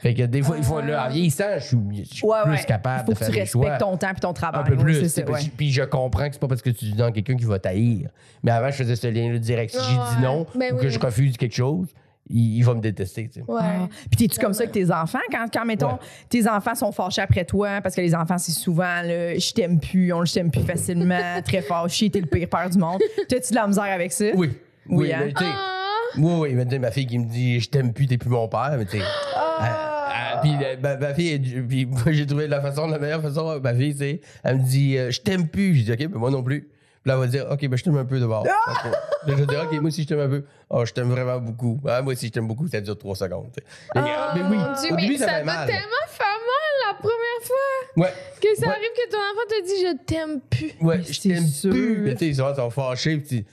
Fait 0.02 0.14
que 0.14 0.22
des 0.24 0.42
fois, 0.42 0.56
il 0.56 0.64
faut, 0.64 0.80
là, 0.80 1.06
en 1.06 1.10
vieillissant, 1.10 1.44
je 1.58 1.64
suis, 1.64 1.76
je 2.04 2.14
suis 2.16 2.26
Ouais, 2.26 2.38
plus 2.44 2.52
ouais. 2.52 2.64
capable 2.64 3.04
Faut 3.06 3.12
de 3.12 3.18
que 3.18 3.24
faire 3.24 3.28
tu 3.34 3.40
des 3.40 3.46
choix. 3.46 3.62
respectes 3.70 3.80
ton 3.90 3.96
temps 3.96 4.10
puis 4.12 4.20
ton 4.20 4.32
travail. 4.32 4.60
Un 4.60 4.64
peu 4.64 4.76
plus. 4.76 5.08
ça, 5.08 5.22
ouais. 5.24 5.40
puis- 5.56 5.70
je 5.72 5.82
comprends 5.82 6.26
que 6.28 6.32
c'est 6.34 6.40
pas 6.40 6.48
parce 6.48 6.62
que 6.62 6.70
tu 6.70 6.86
dis 6.86 6.94
non 6.94 7.06
à 7.06 7.12
quelqu'un 7.12 7.36
qui 7.36 7.44
va 7.44 7.58
t'haïr. 7.58 8.08
Mais 8.42 8.50
avant, 8.50 8.70
je 8.70 8.76
faisais 8.76 8.96
ce 8.96 9.06
lien-là 9.08 9.38
direct. 9.38 9.72
Si 9.74 9.78
j'ai 9.78 10.16
dit 10.16 10.22
non 10.22 10.46
Ben 10.54 10.74
ou 10.74 10.78
que 10.78 10.88
je 10.88 10.98
refuse 10.98 11.36
quelque 11.36 11.54
chose, 11.54 11.88
il, 12.32 12.56
il 12.58 12.64
va 12.64 12.74
me 12.74 12.80
détester. 12.80 13.28
tu 13.28 13.40
sais. 13.40 13.44
Ouais. 13.46 13.60
Ah. 13.62 13.88
Puis 14.10 14.26
t'es-tu 14.28 14.40
comme 14.40 14.52
ça 14.52 14.62
avec 14.62 14.72
tes 14.72 14.90
enfants? 14.90 15.18
Quand, 15.30 15.46
quand 15.52 15.64
mettons, 15.64 15.92
Ouais. 15.92 15.98
tes 16.28 16.48
enfants 16.48 16.74
sont 16.74 16.90
fâchés 16.92 17.20
après 17.22 17.44
toi, 17.44 17.80
parce 17.82 17.94
que 17.94 18.00
les 18.00 18.14
enfants, 18.14 18.38
c'est 18.38 18.52
souvent 18.52 19.02
le 19.04 19.38
je 19.38 19.52
t'aime 19.52 19.78
plus, 19.78 20.12
on 20.12 20.20
le 20.20 20.26
je 20.26 20.34
t'aime 20.34 20.50
plus 20.50 20.62
facilement, 20.62 21.18
très 21.44 21.62
fâché, 21.62 22.10
t'es 22.10 22.20
le 22.20 22.26
pire 22.26 22.48
père 22.48 22.68
du 22.70 22.78
monde. 22.78 23.00
T'as-tu 23.28 23.50
de 23.50 23.54
la 23.56 23.66
misère 23.66 23.84
avec 23.84 24.12
ça? 24.12 24.24
Oui. 24.34 24.50
Oui, 24.88 24.96
Oui, 25.06 25.12
hein? 25.12 25.18
mais 25.26 25.32
tu 25.32 25.44
sais, 25.44 25.50
Ah! 25.52 26.18
oui, 26.18 26.32
oui, 26.40 26.54
mais 26.54 26.78
ma 26.78 26.90
fille 26.90 27.06
qui 27.06 27.18
me 27.18 27.26
dit 27.26 27.60
je 27.60 27.68
t'aime 27.70 27.92
plus, 27.92 28.06
t'es 28.06 28.18
plus 28.18 28.30
mon 28.30 28.48
père, 28.48 28.74
mais 28.76 28.84
tu. 28.86 28.98
Ah! 29.36 30.40
Puis 30.42 30.50
euh, 30.60 30.76
ma, 30.82 30.96
ma 30.96 31.14
fille, 31.14 31.38
puis 31.38 31.86
moi, 31.90 32.02
j'ai 32.08 32.26
trouvé 32.26 32.48
la 32.48 32.60
façon, 32.60 32.86
la 32.88 32.98
meilleure 32.98 33.22
façon, 33.22 33.60
ma 33.60 33.74
fille, 33.74 33.94
c'est, 33.96 34.20
elle 34.42 34.58
me 34.58 34.62
dit, 34.64 34.96
euh, 34.98 35.10
je 35.10 35.20
t'aime 35.20 35.46
plus. 35.46 35.76
Je 35.76 35.84
dis, 35.84 35.92
OK, 35.92 36.10
ben 36.10 36.18
moi 36.18 36.30
non 36.30 36.42
plus. 36.42 36.68
Puis 37.02 37.08
là, 37.10 37.14
elle 37.14 37.20
va 37.20 37.26
dire, 37.26 37.46
OK, 37.50 37.66
ben 37.68 37.76
je 37.76 37.82
t'aime 37.84 37.96
un 37.96 38.04
peu 38.04 38.20
de 38.20 38.26
bord. 38.26 38.46
Ah! 38.48 38.72
Là, 38.84 38.92
je 39.26 39.32
vais 39.34 39.46
dire, 39.46 39.62
OK, 39.64 39.72
moi 39.80 39.88
aussi, 39.88 40.02
je 40.04 40.08
t'aime 40.08 40.20
un 40.20 40.28
peu. 40.28 40.44
Oh, 40.70 40.84
je 40.84 40.92
t'aime 40.92 41.10
vraiment 41.10 41.38
beaucoup. 41.40 41.80
Ah, 41.86 42.00
moi 42.02 42.12
aussi, 42.12 42.28
je 42.28 42.32
t'aime 42.32 42.46
beaucoup. 42.46 42.68
Ça 42.68 42.80
dure 42.80 42.96
trois 42.96 43.16
secondes. 43.16 43.50
sais. 43.54 43.64
Mais, 43.94 44.02
mais 44.02 44.42
oui, 44.50 44.56
Dieu, 44.80 44.92
au 44.92 44.94
mais 44.94 45.02
début, 45.02 45.16
ça, 45.16 45.26
ça 45.26 45.32
fait 45.38 45.44
mal. 45.44 45.66
tellement 45.66 46.06
faire 46.08 46.26
mal 46.26 46.88
la 46.88 46.94
première 46.94 47.42
fois 47.42 48.02
Ouais, 48.04 48.12
que 48.40 48.54
ça 48.60 48.66
Ouais. 48.68 48.72
arrive 48.72 48.88
que 48.96 49.10
ton 49.10 49.18
enfant 49.18 49.48
te 49.48 49.64
dit 49.66 49.86
je 49.86 50.04
t'aime 50.04 50.40
plus. 50.48 50.72
ouais, 50.86 50.98
Mais 50.98 51.04
je 51.12 51.20
t'aime 51.20 51.44
plus. 51.72 51.98
Mais 52.02 52.12
tu 52.12 52.18
sais, 52.18 52.26
ils 52.28 52.36
sont 52.36 52.70
fâchés. 52.70 53.18
Puis 53.18 53.44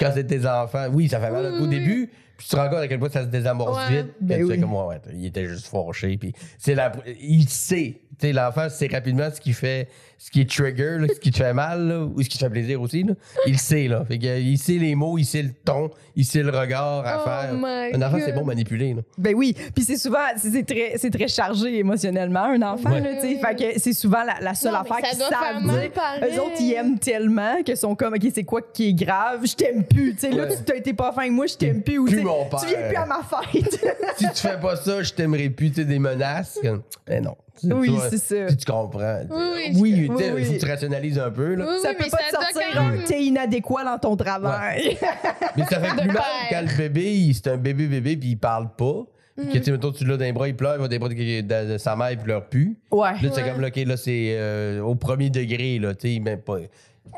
quand 0.00 0.10
c'est 0.14 0.24
tes 0.26 0.44
enfants, 0.46 0.88
oui, 0.92 1.08
ça 1.08 1.20
fait 1.20 1.30
mal 1.30 1.52
Oui, 1.52 1.58
au 1.60 1.62
oui, 1.62 1.68
début. 1.68 2.10
Puis 2.36 2.48
tu 2.48 2.56
te 2.56 2.60
rends 2.60 2.68
compte 2.68 2.78
à 2.78 2.88
quel 2.88 2.98
point 2.98 3.08
ça 3.10 3.20
se 3.22 3.26
désamorce 3.28 3.76
Ouais. 3.88 4.02
vite. 4.02 4.12
Ben 4.20 4.36
Puis 4.38 4.44
tu 4.46 4.50
fais 4.50 4.54
oui. 4.56 4.60
comme, 4.60 4.74
ouais, 4.74 4.86
ouais, 4.86 5.00
il 5.12 5.26
était 5.26 5.46
juste 5.46 5.66
fâché. 5.68 6.16
Puis 6.18 6.32
c'est 6.58 6.74
la, 6.74 6.90
il 7.20 7.48
sait. 7.48 8.00
Tu 8.18 8.26
sais, 8.28 8.32
l'enfant 8.32 8.68
sait 8.68 8.88
rapidement 8.90 9.30
ce 9.32 9.40
qui 9.40 9.52
fait, 9.52 9.88
ce 10.24 10.30
qui 10.30 10.40
est 10.42 10.48
trigger, 10.48 10.98
là, 11.00 11.08
ce 11.12 11.18
qui 11.18 11.32
te 11.32 11.38
fait 11.38 11.52
mal, 11.52 11.88
là, 11.88 11.98
ou 12.04 12.22
ce 12.22 12.28
qui 12.28 12.38
te 12.38 12.44
fait 12.44 12.50
plaisir 12.50 12.80
aussi. 12.80 13.02
Là. 13.02 13.14
Il 13.44 13.54
le 13.54 13.58
sait, 13.58 13.88
là. 13.88 14.04
Fait 14.04 14.18
que, 14.20 14.26
euh, 14.28 14.38
il 14.38 14.56
sait 14.56 14.74
les 14.74 14.94
mots, 14.94 15.18
il 15.18 15.24
sait 15.24 15.42
le 15.42 15.50
ton, 15.64 15.90
il 16.14 16.24
sait 16.24 16.44
le 16.44 16.50
regard 16.56 17.04
à 17.04 17.18
Oh 17.20 17.24
faire. 17.24 17.92
Un 17.92 18.02
enfant, 18.02 18.18
c'est 18.24 18.30
bon 18.32 18.44
manipuler, 18.44 18.94
là. 18.94 19.02
Ben 19.18 19.34
oui, 19.34 19.52
puis 19.74 19.82
c'est 19.84 19.96
souvent, 19.96 20.18
c'est 20.36 20.64
très, 20.64 20.92
c'est 20.96 21.10
très 21.10 21.26
chargé 21.26 21.76
émotionnellement, 21.76 22.44
un 22.44 22.62
enfant, 22.62 22.92
Ouais. 22.92 23.00
là, 23.00 23.14
tu 23.20 23.32
sais. 23.32 23.40
Fait 23.40 23.56
que 23.74 23.80
c'est 23.80 23.92
souvent 23.92 24.22
la, 24.22 24.34
la 24.40 24.54
seule 24.54 24.72
Non, 24.74 24.78
mais 24.84 24.90
affaire 24.92 25.10
qu'ils 25.10 25.18
savent 25.18 25.64
mal 25.64 25.80
dire. 25.90 25.90
Eux 26.36 26.40
autres, 26.40 26.60
ils 26.60 26.72
aiment 26.74 26.98
tellement 27.00 27.60
qu'ils 27.64 27.76
sont 27.76 27.96
comme, 27.96 28.14
OK, 28.14 28.22
c'est 28.32 28.44
quoi 28.44 28.60
qui 28.62 28.90
est 28.90 28.94
grave? 28.94 29.40
Je 29.44 29.56
t'aime 29.56 29.82
plus. 29.82 30.12
Tu 30.14 30.20
sais, 30.20 30.30
là, 30.30 30.46
tu 30.46 30.62
t'as 30.64 30.76
été 30.76 30.92
pas 30.92 31.10
fin 31.10 31.22
avec 31.22 31.32
moi, 31.32 31.46
je 31.46 31.56
t'aime 31.56 31.82
plus. 31.82 31.98
Ou, 31.98 32.04
Plus 32.04 32.22
mon 32.22 32.44
tu 32.60 32.66
viens 32.66 32.78
père. 32.78 32.88
plus 32.88 32.96
à 32.96 33.06
ma 33.06 33.20
fête. 33.24 33.84
si 34.18 34.26
tu 34.28 34.36
fais 34.48 34.60
pas 34.60 34.76
ça, 34.76 35.02
je 35.02 35.12
t'aimerais 35.12 35.48
plus, 35.50 35.72
tu 35.72 35.84
des 35.84 35.98
menaces. 35.98 36.60
Comme, 36.62 36.82
Ben 37.08 37.24
non. 37.24 37.36
Tu 37.60 37.72
Oui, 37.72 37.88
tu 37.94 38.00
c'est 38.10 38.18
ça. 38.18 38.46
puis 38.46 38.56
tu 38.56 38.64
comprends. 38.64 39.20
Oui, 39.30 39.72
oui, 39.74 40.08
oui, 40.08 40.10
tu 40.16 40.32
oui. 40.32 40.44
faut 40.44 40.52
que 40.54 40.58
tu 40.58 40.66
rationalises 40.66 41.18
un 41.18 41.30
peu, 41.30 41.54
là. 41.54 41.66
Oui, 41.68 41.76
ça 41.82 41.90
oui, 41.90 41.96
peut 41.98 42.10
pas 42.10 42.18
ça 42.30 42.38
te 42.38 42.42
sortir 42.54 42.80
un 42.80 42.90
même- 42.92 43.04
t'es 43.04 43.22
inadéquat 43.24 43.84
dans 43.84 43.98
ton 43.98 44.16
travail. 44.16 44.96
Mais 45.56 45.64
ça 45.64 45.78
fait 45.80 45.96
plus 46.00 46.08
mal 46.12 46.22
quand 46.50 46.62
le 46.62 46.76
bébé, 46.76 47.30
c'est 47.34 47.48
un 47.48 47.56
bébé 47.56 47.86
bébé 47.86 48.16
puis 48.16 48.30
il 48.30 48.36
parle 48.36 48.68
pas. 48.76 49.04
Puis 49.36 49.46
que 49.48 49.58
tu 49.58 49.64
sais, 49.64 49.70
mettons, 49.72 49.92
tu 49.92 50.04
l'as 50.04 50.16
dans 50.18 50.24
les 50.24 50.32
bras, 50.32 50.46
il 50.48 50.54
pleure, 50.54 50.74
il 50.74 50.80
va 50.80 50.88
dans 50.88 50.90
les 50.92 50.98
bras 50.98 51.08
de, 51.08 51.78
sa 51.78 51.96
mère, 51.96 52.10
il 52.12 52.18
pleure 52.18 52.44
plus. 52.46 52.76
ouais. 52.90 53.12
Là, 53.12 53.18
c'est 53.32 53.42
Ouais. 53.42 53.50
comme, 53.50 53.60
là, 53.62 53.68
OK, 53.68 53.76
là, 53.76 53.96
c'est 53.96 54.34
euh, 54.36 54.80
au 54.82 54.94
premier 54.94 55.30
degré, 55.30 55.78
là, 55.78 55.94
tu 55.94 56.12
sais, 56.14 56.20
même 56.20 56.40
pas. 56.40 56.58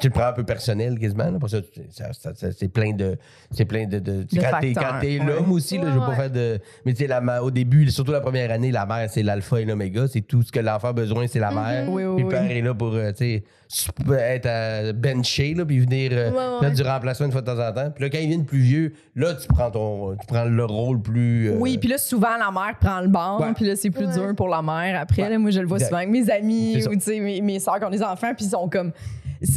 Tu 0.00 0.08
le 0.08 0.12
prends 0.12 0.26
un 0.26 0.32
peu 0.32 0.42
personnel 0.44 0.98
quasiment. 0.98 1.30
Là, 1.30 1.38
parce 1.40 1.52
que 1.52 1.58
ça, 1.90 2.12
ça- 2.12 2.34
ça- 2.34 2.52
c'est 2.52 2.68
plein 2.68 2.92
de. 2.92 3.16
C'est 3.52 3.64
plein 3.64 3.86
de. 3.86 3.98
de- 4.00 4.22
De 4.24 4.26
quand 4.40 4.58
t'es, 4.60 4.72
facteurs, 4.74 4.92
quand 4.94 5.00
t'es 5.00 5.18
ouais. 5.20 5.24
l'homme 5.24 5.52
aussi, 5.52 5.78
là, 5.78 5.84
je 5.86 5.90
veux 5.90 5.98
Ouais, 6.00 6.04
pas 6.06 6.10
ouais. 6.10 6.16
faire 6.16 6.30
de. 6.30 6.58
Mais 6.84 6.92
tu 6.94 7.02
sais, 7.02 7.06
la 7.06 7.42
au 7.44 7.50
début, 7.50 7.88
surtout 7.90 8.10
la 8.12 8.20
première 8.20 8.50
année, 8.50 8.72
la 8.72 8.86
mère, 8.86 9.08
c'est 9.08 9.22
l'alpha 9.22 9.60
et 9.60 9.64
l'oméga. 9.64 10.06
C'est 10.08 10.20
tout 10.22 10.42
ce 10.42 10.50
que 10.50 10.58
l'enfant 10.60 10.88
a 10.88 10.92
besoin, 10.92 11.26
c'est 11.28 11.38
la 11.38 11.50
mère. 11.52 11.88
Oui, 11.90 12.04
oui, 12.04 12.14
Puis 12.16 12.24
le 12.24 12.28
père 12.30 12.42
oui. 12.42 12.58
est 12.58 12.62
là 12.62 12.74
pour, 12.74 12.92
euh, 12.94 13.10
tu 13.12 13.18
sais, 13.18 13.44
sup- 13.68 14.10
être 14.18 14.46
à 14.46 14.92
bencher, 14.92 15.54
là, 15.54 15.64
puis 15.64 15.78
venir 15.78 16.10
euh, 16.12 16.30
Ouais, 16.30 16.36
ouais. 16.36 16.60
faire 16.60 16.72
du 16.72 16.82
remplacement 16.82 17.26
une 17.26 17.32
fois 17.32 17.40
de 17.42 17.46
temps 17.46 17.68
en 17.68 17.72
temps. 17.72 17.90
Puis 17.94 18.02
là, 18.04 18.10
quand 18.10 18.18
ils 18.18 18.28
viennent 18.28 18.44
plus 18.46 18.58
vieux, 18.60 18.92
là, 19.14 19.34
tu 19.34 19.46
prends, 19.46 19.70
ton, 19.70 20.16
tu 20.16 20.26
prends 20.26 20.44
le 20.44 20.64
rôle 20.64 21.00
plus. 21.00 21.50
euh, 21.50 21.56
Oui, 21.58 21.78
puis 21.78 21.88
là, 21.88 21.98
souvent, 21.98 22.36
la 22.38 22.50
mère 22.50 22.76
prend 22.80 23.00
le 23.00 23.08
banc, 23.08 23.40
Ouais. 23.40 23.52
puis 23.54 23.64
là, 23.64 23.76
c'est 23.76 23.90
plus 23.90 24.06
Ouais. 24.06 24.12
dur 24.12 24.34
pour 24.36 24.48
la 24.48 24.60
mère. 24.60 25.00
Après, 25.00 25.22
Ouais. 25.22 25.30
là, 25.30 25.38
moi, 25.38 25.50
je 25.50 25.60
le 25.60 25.66
vois 25.68 25.76
Exact. 25.76 25.88
souvent 25.88 25.98
avec 25.98 26.10
mes 26.10 26.28
amis 26.30 26.84
ou, 26.84 26.94
tu 26.94 27.00
sais, 27.00 27.20
mes, 27.20 27.40
mes 27.40 27.60
soeurs 27.60 27.78
qui 27.78 27.84
ont 27.84 27.90
des 27.90 28.02
enfants, 28.02 28.32
puis 28.36 28.44
ils 28.46 28.50
sont 28.50 28.68
comme... 28.68 28.90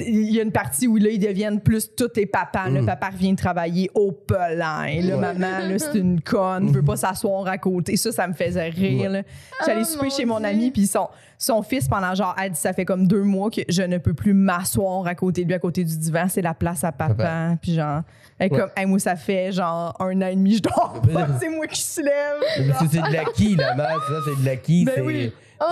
Il 0.05 0.33
y 0.33 0.39
a 0.39 0.43
une 0.43 0.51
partie 0.51 0.87
où 0.87 0.97
là, 0.97 1.09
ils 1.09 1.19
deviennent 1.19 1.59
plus 1.61 1.89
tous 1.95 2.09
tes 2.09 2.25
papas. 2.25 2.69
Le 2.69 2.85
papa 2.85 3.09
revient 3.09 3.35
travailler 3.35 3.89
au 3.93 4.11
pelin. 4.11 4.85
Le 5.01 5.15
maman, 5.17 5.59
là, 5.69 5.79
c'est 5.79 5.97
une 5.97 6.21
conne, 6.21 6.71
veut 6.71 6.83
pas 6.83 6.95
s'asseoir 6.97 7.47
à 7.47 7.57
côté. 7.57 7.95
Ça, 7.97 8.11
ça 8.11 8.27
me 8.27 8.33
faisait 8.33 8.69
rire. 8.69 9.23
J'allais 9.65 9.81
Oh, 9.81 9.85
souper 9.85 10.05
mon 10.05 10.09
chez 10.11 10.25
mon 10.25 10.37
Dieu. 10.39 10.47
ami, 10.47 10.71
puis 10.71 10.87
son, 10.87 11.07
son 11.37 11.61
fils, 11.61 11.87
pendant 11.87 12.13
genre, 12.15 12.35
elle 12.41 12.51
dit, 12.51 12.59
ça 12.59 12.73
fait 12.73 12.85
comme 12.85 13.07
deux 13.07 13.23
mois 13.23 13.49
que 13.49 13.61
je 13.69 13.81
ne 13.83 13.97
peux 13.97 14.13
plus 14.13 14.33
m'asseoir 14.33 15.05
à 15.07 15.15
côté 15.15 15.43
de 15.43 15.47
lui, 15.47 15.55
à 15.55 15.59
côté 15.59 15.83
du 15.83 15.97
divan. 15.97 16.25
C'est 16.27 16.41
la 16.41 16.53
place 16.53 16.83
à 16.83 16.91
papa. 16.91 17.13
Papa. 17.15 17.55
Puis 17.61 17.75
genre, 17.75 18.01
elle 18.39 18.47
est 18.47 18.51
Ouais. 18.53 18.59
comme, 18.59 18.69
Hey, 18.75 18.85
moi, 18.85 18.99
ça 18.99 19.15
fait 19.15 19.51
genre 19.51 19.95
un 19.99 20.21
an 20.21 20.27
et 20.27 20.35
demi, 20.35 20.55
je 20.57 20.61
dors 20.63 21.01
pas. 21.13 21.27
C'est 21.39 21.49
moi 21.49 21.65
qui 21.67 21.81
se 21.81 22.01
lève. 22.01 22.67
Mais 22.67 22.73
c'est- 22.79 22.87
c'est 22.91 23.01
de 23.07 23.13
l'acquis, 23.13 23.55
la 23.55 23.75
mère, 23.75 23.99
c'est 24.07 24.13
ça, 24.13 24.19
c'est 24.25 24.41
de 24.41 24.45
l'acquis. 24.45 24.85
Ben 24.85 24.93
c'est, 24.95 25.01
oui. 25.01 25.31
Oh 25.59 25.65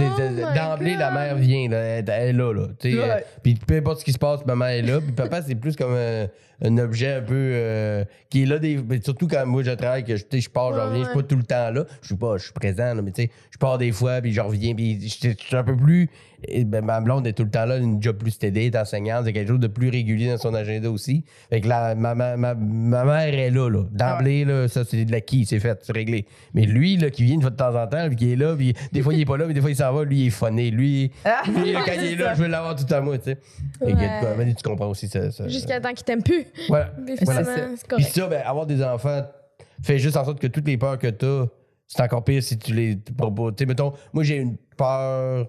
d'emblée, 0.55 0.95
la 0.95 1.11
mère 1.11 1.35
vient, 1.35 1.69
là, 1.69 1.77
elle, 1.77 2.05
elle 2.09 2.29
est 2.29 2.33
là. 2.33 2.53
là 2.53 2.67
Ouais. 2.83 2.95
euh, 3.11 3.19
Puis 3.43 3.55
peu 3.55 3.75
importe 3.75 3.99
ce 3.99 4.05
qui 4.05 4.13
se 4.13 4.17
passe, 4.17 4.45
maman 4.45 4.67
est 4.67 4.81
là. 4.81 4.99
Puis 5.01 5.11
papa, 5.11 5.41
c'est 5.41 5.55
plus 5.55 5.75
comme 5.75 5.93
un, 5.93 6.27
un 6.63 6.77
objet 6.77 7.13
un 7.15 7.21
peu 7.21 7.33
euh, 7.35 8.03
qui 8.29 8.43
est 8.43 8.45
là, 8.45 8.57
des, 8.59 8.79
surtout 9.03 9.27
quand 9.27 9.45
moi 9.45 9.61
je 9.63 9.71
travaille, 9.71 10.03
que 10.03 10.15
je, 10.15 10.23
je 10.31 10.49
pars, 10.49 10.71
je 10.73 10.77
Ouais, 10.79 10.85
reviens, 10.85 11.03
je 11.03 11.09
suis 11.09 11.15
pas 11.15 11.23
tout 11.23 11.35
le 11.35 11.43
temps 11.43 11.71
là. 11.71 11.85
Je 12.01 12.07
suis 12.07 12.15
pas, 12.15 12.37
je 12.37 12.43
suis 12.43 12.53
présent, 12.53 12.93
là, 12.93 13.01
mais 13.01 13.11
tu 13.11 13.23
sais, 13.23 13.31
je 13.51 13.57
pars 13.57 13.77
des 13.77 13.91
fois, 13.91 14.21
puis 14.21 14.33
je 14.33 14.41
reviens, 14.41 14.73
puis 14.73 14.99
je 15.07 15.29
je 15.29 15.45
suis 15.45 15.55
un 15.55 15.63
peu 15.63 15.75
plus. 15.75 16.09
Et 16.47 16.63
ben, 16.65 16.83
ma 16.83 17.01
blonde 17.01 17.25
est 17.27 17.33
tout 17.33 17.43
le 17.43 17.49
temps 17.49 17.65
là, 17.65 17.77
une 17.77 18.01
job 18.01 18.17
plus 18.17 18.31
stédée, 18.31 18.65
est 18.65 18.75
enseignante, 18.75 19.25
c'est 19.25 19.33
quelque 19.33 19.47
chose 19.49 19.59
de 19.59 19.67
plus 19.67 19.89
régulier 19.89 20.29
dans 20.29 20.37
son 20.37 20.53
agenda 20.53 20.89
aussi. 20.89 21.23
Fait 21.49 21.61
que 21.61 21.67
la, 21.67 21.95
ma, 21.95 22.15
ma, 22.15 22.35
ma, 22.37 22.53
ma 22.55 23.03
mère 23.05 23.33
est 23.33 23.49
là, 23.51 23.69
là. 23.69 23.83
D'emblée, 23.91 24.45
là, 24.45 24.67
ça, 24.67 24.83
c'est 24.85 25.05
de 25.05 25.11
l'acquis, 25.11 25.45
c'est 25.45 25.59
fait, 25.59 25.79
c'est 25.83 25.93
réglé. 25.93 26.25
Mais 26.53 26.65
lui, 26.65 26.97
là, 26.97 27.09
qui 27.09 27.23
vient 27.23 27.35
une 27.35 27.41
fois 27.41 27.49
de 27.51 27.55
temps 27.55 27.75
en 27.75 27.87
temps, 27.87 28.07
puis 28.07 28.15
qui 28.15 28.31
est 28.33 28.35
là, 28.35 28.55
puis 28.55 28.73
des 28.91 29.01
fois, 29.01 29.13
il 29.13 29.21
est 29.21 29.25
pas 29.25 29.37
là, 29.37 29.45
mais 29.47 29.53
des 29.53 29.61
fois, 29.61 29.69
il 29.71 29.75
s'en 29.75 29.93
va, 29.93 30.03
lui, 30.03 30.21
il 30.21 30.27
est 30.27 30.29
funné. 30.31 30.71
Lui, 30.71 31.11
Ah, 31.23 31.41
lui, 31.47 31.73
quand 31.85 31.91
il 31.97 32.13
est 32.13 32.15
là, 32.15 32.33
je 32.33 32.41
veux 32.41 32.47
l'avoir 32.47 32.75
tout 32.75 32.91
à 32.93 33.01
moi, 33.01 33.17
tu 33.17 33.25
sais. 33.25 33.37
Fait 33.79 33.91
que, 33.93 33.97
Ouais. 34.37 34.53
tu 34.53 34.63
comprends 34.63 34.87
aussi 34.89 35.07
ça. 35.07 35.31
ça- 35.31 35.47
Jusqu'à 35.47 35.79
temps 35.79 35.93
qu'il 35.93 36.03
t'aime 36.05 36.23
plus. 36.23 36.45
Voilà. 36.69 36.91
Voilà. 37.23 37.43
Puis 37.95 38.03
ça, 38.05 38.27
ben, 38.27 38.41
avoir 38.45 38.65
des 38.65 38.83
enfants 38.83 39.23
fait 39.83 39.99
juste 39.99 40.15
en 40.17 40.25
sorte 40.25 40.39
que 40.39 40.47
toutes 40.47 40.67
les 40.67 40.77
peurs 40.77 40.97
que 40.97 41.07
t'as, 41.07 41.45
c'est 41.87 42.01
encore 42.01 42.23
pire 42.23 42.41
si 42.41 42.57
tu 42.57 42.73
les 42.73 42.97
proposes. 43.17 43.53
Tu 43.55 43.63
sais, 43.63 43.65
mettons, 43.67 43.93
moi, 44.13 44.23
j'ai 44.23 44.37
une 44.37 44.57
peur. 44.77 45.47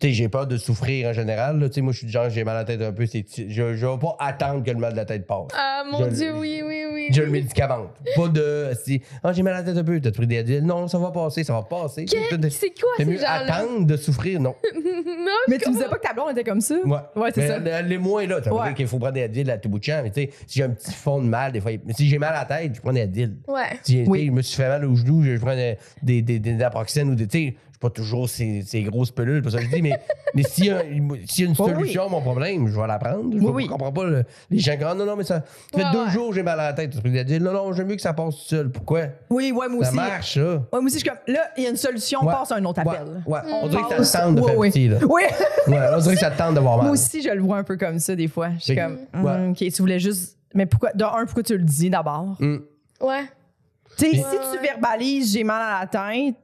Tu 0.00 0.08
sais, 0.08 0.12
j'ai 0.14 0.28
peur 0.28 0.46
de 0.46 0.56
souffrir 0.56 1.08
en 1.08 1.12
général. 1.12 1.58
là. 1.58 1.68
Tu 1.68 1.82
moi, 1.82 1.92
je 1.92 1.98
suis 1.98 2.06
du 2.06 2.12
genre, 2.12 2.28
j'ai 2.30 2.44
mal 2.44 2.56
à 2.56 2.60
la 2.60 2.64
tête 2.64 2.80
un 2.82 2.92
peu. 2.92 3.06
c'est- 3.06 3.24
Je, 3.48 3.74
je 3.74 3.86
vais 3.86 3.98
pas 3.98 4.16
attendre 4.18 4.62
que 4.64 4.70
le 4.70 4.78
mal 4.78 4.92
de 4.92 4.96
la 4.96 5.04
tête 5.04 5.26
passe. 5.26 5.48
Ah 5.54 5.84
mon 5.90 5.98
Je- 6.04 6.10
Dieu, 6.14 6.32
oui, 6.36 6.62
oui, 6.66 6.84
oui. 6.92 7.08
Je 7.12 7.22
le 7.22 7.30
médicamente. 7.30 7.90
Pas 8.16 8.28
de. 8.28 8.70
Si, 8.84 9.00
ah, 9.22 9.32
j'ai 9.32 9.42
mal 9.42 9.54
à 9.54 9.58
la 9.58 9.62
tête 9.64 9.76
un 9.76 9.84
peu. 9.84 10.00
T'as 10.00 10.10
pris 10.10 10.26
des 10.26 10.38
Advil? 10.38 10.64
Non, 10.64 10.88
ça 10.88 10.98
va 10.98 11.10
passer. 11.10 11.44
Ça 11.44 11.52
va 11.52 11.62
passer. 11.62 12.06
C'est 12.08 12.16
quoi 12.18 12.88
C'est 12.96 13.04
ces 13.04 13.10
mieux 13.10 13.18
attendre 13.24 13.86
de 13.86 13.96
souffrir, 13.96 14.40
non. 14.40 14.54
non, 14.74 15.32
Mais 15.48 15.58
tu 15.58 15.68
me 15.68 15.74
disais 15.74 15.88
pas 15.88 15.96
que 15.96 16.06
ta 16.06 16.12
blonde 16.14 16.30
était 16.32 16.44
comme 16.44 16.60
ça? 16.60 16.74
Ouais. 16.84 16.96
Ouais, 17.14 17.30
c'est 17.34 17.42
Mais 17.42 17.70
ça. 17.70 17.80
Est 17.86 17.98
moins 17.98 18.26
là. 18.26 18.42
Ça 18.42 18.50
veut 18.50 18.56
Ouais. 18.56 18.66
dire 18.68 18.74
qu'il 18.74 18.86
faut 18.88 18.98
prendre 18.98 19.12
des 19.14 19.22
Advil 19.22 19.50
à 19.50 19.58
tout 19.58 19.68
bout 19.68 19.78
de 19.78 19.84
champ. 19.84 20.00
Mais 20.02 20.10
tu 20.10 20.22
sais, 20.22 20.30
si 20.46 20.58
j'ai 20.58 20.64
un 20.64 20.70
petit 20.70 20.92
fond 20.92 21.20
de 21.20 21.26
mal, 21.28 21.52
des 21.52 21.60
fois. 21.60 21.70
Mais 21.84 21.92
si 21.92 22.08
j'ai 22.08 22.18
mal 22.18 22.34
à 22.34 22.40
la 22.40 22.44
tête, 22.44 22.74
je 22.74 22.80
prends 22.80 22.92
des 22.92 23.02
Advil. 23.02 23.36
Ouais. 23.46 23.62
Si 23.82 24.04
Oui. 24.06 24.20
tu 24.20 24.26
je 24.26 24.30
me 24.32 24.42
suis 24.42 24.56
fait 24.56 24.68
mal 24.68 24.84
au 24.84 24.94
genou, 24.96 25.22
je 25.22 25.36
prends 25.38 25.54
des, 25.54 25.76
des, 26.02 26.22
des, 26.22 26.38
des 26.38 26.52
naproxènes 26.54 27.10
ou 27.10 27.14
des. 27.14 27.26
Tu 27.26 27.38
sais, 27.48 27.54
suis 27.76 27.80
pas 27.80 27.90
toujours 27.90 28.28
ces, 28.28 28.62
ces 28.66 28.82
grosses 28.82 29.10
pelules, 29.10 29.42
pour 29.42 29.52
ça 29.52 29.58
que 29.58 29.64
je 29.64 29.70
dis, 29.70 29.82
mais, 29.82 29.92
mais 30.34 30.42
s'il 30.42 30.66
y, 30.66 30.70
a 30.70 30.80
s'il 31.26 31.44
y 31.44 31.46
a 31.46 31.50
une 31.50 31.54
solution 31.54 32.06
à 32.06 32.08
mon 32.08 32.20
problème, 32.20 32.66
je 32.68 32.78
vais 32.80 32.86
la 32.86 32.98
prendre. 32.98 33.30
Je 33.32 33.38
Oui, 33.38 33.44
ne 33.44 33.50
oui. 33.50 33.66
comprends 33.68 33.92
pas 33.92 34.04
le- 34.04 34.24
les 34.50 34.58
gens 34.58 34.72
qui 34.72 34.78
disent, 34.78 34.86
Ah, 34.90 34.94
non, 34.94 35.04
non, 35.06 35.16
mais 35.16 35.24
ça, 35.24 35.36
ça 35.36 35.78
fait 35.78 35.84
Ouais, 35.84 35.92
deux 35.92 36.04
ouais. 36.04 36.10
jours 36.10 36.28
que 36.30 36.34
j'ai 36.36 36.42
mal 36.42 36.58
à 36.60 36.64
la 36.64 36.72
tête. 36.72 36.90
Tu 37.02 37.18
Advil. 37.18 37.42
Non, 37.42 37.52
non, 37.52 37.72
j'aime 37.72 37.86
mieux 37.88 37.96
que 37.96 38.02
ça 38.02 38.12
passe 38.12 38.34
tout 38.36 38.44
seul. 38.44 38.70
Pourquoi? 38.70 39.00
Oui, 39.30 39.52
ouais, 39.52 39.68
moi 39.68 39.84
Ça 39.84 39.90
aussi. 39.90 39.96
marche, 39.96 40.34
ça. 40.34 40.40
Ouais, 40.40 40.58
moi 40.72 40.80
aussi, 40.84 40.94
je 40.94 40.98
suis 41.00 41.08
comme, 41.08 41.18
là, 41.34 41.40
il 41.56 41.64
y 41.64 41.66
a 41.66 41.70
une 41.70 41.76
solution, 41.76 42.20
on 42.22 42.26
Ouais. 42.26 42.32
passe 42.32 42.52
à 42.52 42.56
un 42.56 42.64
autre 42.64 42.82
Ouais, 42.84 42.96
appel. 42.96 43.08
ouais. 43.26 43.40
On 43.62 43.68
dirait 43.68 43.82
que 43.96 44.02
ça 44.04 44.20
te 44.20 44.24
tente 44.26 44.34
de 44.36 44.42
faire 44.42 44.58
ouais. 44.58 44.68
pitié, 44.68 44.88
là. 44.88 44.98
Oui. 45.08 45.22
Ouais, 45.68 45.78
on 45.94 45.98
dirait 45.98 46.14
que 46.14 46.20
ça 46.20 46.30
te 46.30 46.38
tente 46.38 46.54
d'avoir 46.54 46.76
mal. 46.78 46.86
moi 46.86 46.92
aussi, 46.94 47.22
je 47.22 47.28
le 47.30 47.40
vois 47.42 47.58
un 47.58 47.64
peu 47.64 47.76
comme 47.76 47.98
ça, 47.98 48.14
des 48.16 48.28
fois. 48.28 48.50
Je 48.58 48.62
suis 48.64 48.74
C'est- 48.74 48.76
comme, 48.80 48.98
Ouais. 49.24 49.30
hum, 49.32 49.50
OK, 49.50 49.58
tu 49.58 49.82
voulais 49.82 49.98
juste. 49.98 50.36
Mais 50.54 50.64
pourquoi, 50.66 50.90
de 50.94 51.04
un, 51.04 51.24
pourquoi 51.26 51.42
tu 51.42 51.56
le 51.58 51.64
dis 51.64 51.90
d'abord? 51.90 52.36
Hum. 52.40 52.62
Ouais. 53.00 53.24
Tu 53.98 54.10
sais, 54.10 54.18
Ouais, 54.18 54.24
si 54.52 54.56
tu 54.58 54.62
verbalises, 54.62 55.32
j'ai 55.32 55.44
mal 55.44 55.62
à 55.62 55.80
la 55.80 55.86
tête, 55.86 56.34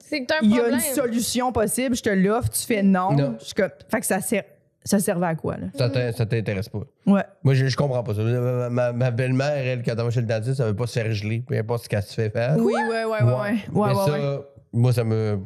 il 0.43 0.51
y 0.51 0.55
a 0.55 0.59
problème. 0.61 0.75
une 0.75 0.95
solution 0.95 1.53
possible, 1.53 1.95
je 1.95 2.03
te 2.03 2.09
l'offre, 2.11 2.49
tu 2.51 2.63
fais 2.67 2.83
non. 2.83 3.13
Non. 3.13 3.37
Je 3.41 3.45
suis 3.47 3.55
comme, 3.55 3.69
fait 3.91 4.01
que 4.01 4.07
ça, 4.07 4.21
sert, 4.21 4.45
ça 4.85 4.99
servait 4.99 5.27
à 5.27 5.35
quoi, 5.35 5.57
là? 5.59 5.67
Ça 5.77 5.91
t'in- 5.91 6.13
ça 6.13 6.25
t'intéresse 6.27 6.69
pas. 6.69 6.81
Ouais. 7.07 7.23
Moi, 7.45 7.55
je, 7.55 7.67
je 7.67 7.77
comprends 7.77 8.03
pas 8.03 8.15
ça. 8.15 8.23
Ma, 8.23 8.71
ma- 8.71 8.93
ma 8.93 9.11
belle-mère, 9.11 9.53
elle, 9.57 9.83
quand 9.83 9.93
elle 9.93 10.03
va 10.05 10.11
chez 10.11 10.21
le 10.23 10.27
dentiste, 10.27 10.61
elle 10.61 10.67
veut 10.69 10.77
pas 10.77 10.87
se 10.87 10.99
faire 10.99 11.13
geler, 11.13 11.43
peu 11.47 11.57
importe 11.57 11.85
ce 11.85 11.89
qu'elle 11.89 12.03
se 12.03 12.15
fait 12.15 12.31
faire. 12.31 12.57
Oui, 12.59 12.73
ouais, 12.73 13.05
ouais, 13.05 13.05
ouais. 13.05 13.23
Ouais, 13.23 13.33
ouais, 13.33 13.59
Mais 13.73 13.81
ouais. 13.81 13.95
ça, 13.95 14.13
ouais. 14.13 14.39
moi, 14.73 14.93
ça 14.93 15.05
me. 15.05 15.39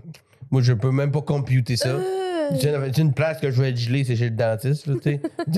Moi, 0.51 0.63
je 0.63 0.73
peux 0.75 0.93
même 0.93 1.11
pas 1.11 1.23
computer 1.23 1.77
ça. 1.77 1.89
Euh, 1.89 2.01
Sais, 2.55 2.93
sais, 2.93 3.03
une 3.03 3.13
place 3.13 3.41
que 3.41 3.51
je 3.51 3.61
veux 3.61 3.69
être 3.69 3.77
gelé, 3.77 4.05
c'est 4.05 4.17
chez 4.17 4.31
le 4.31 4.37
dentiste, 4.37 4.87
tu 4.87 5.01
sais. 5.03 5.21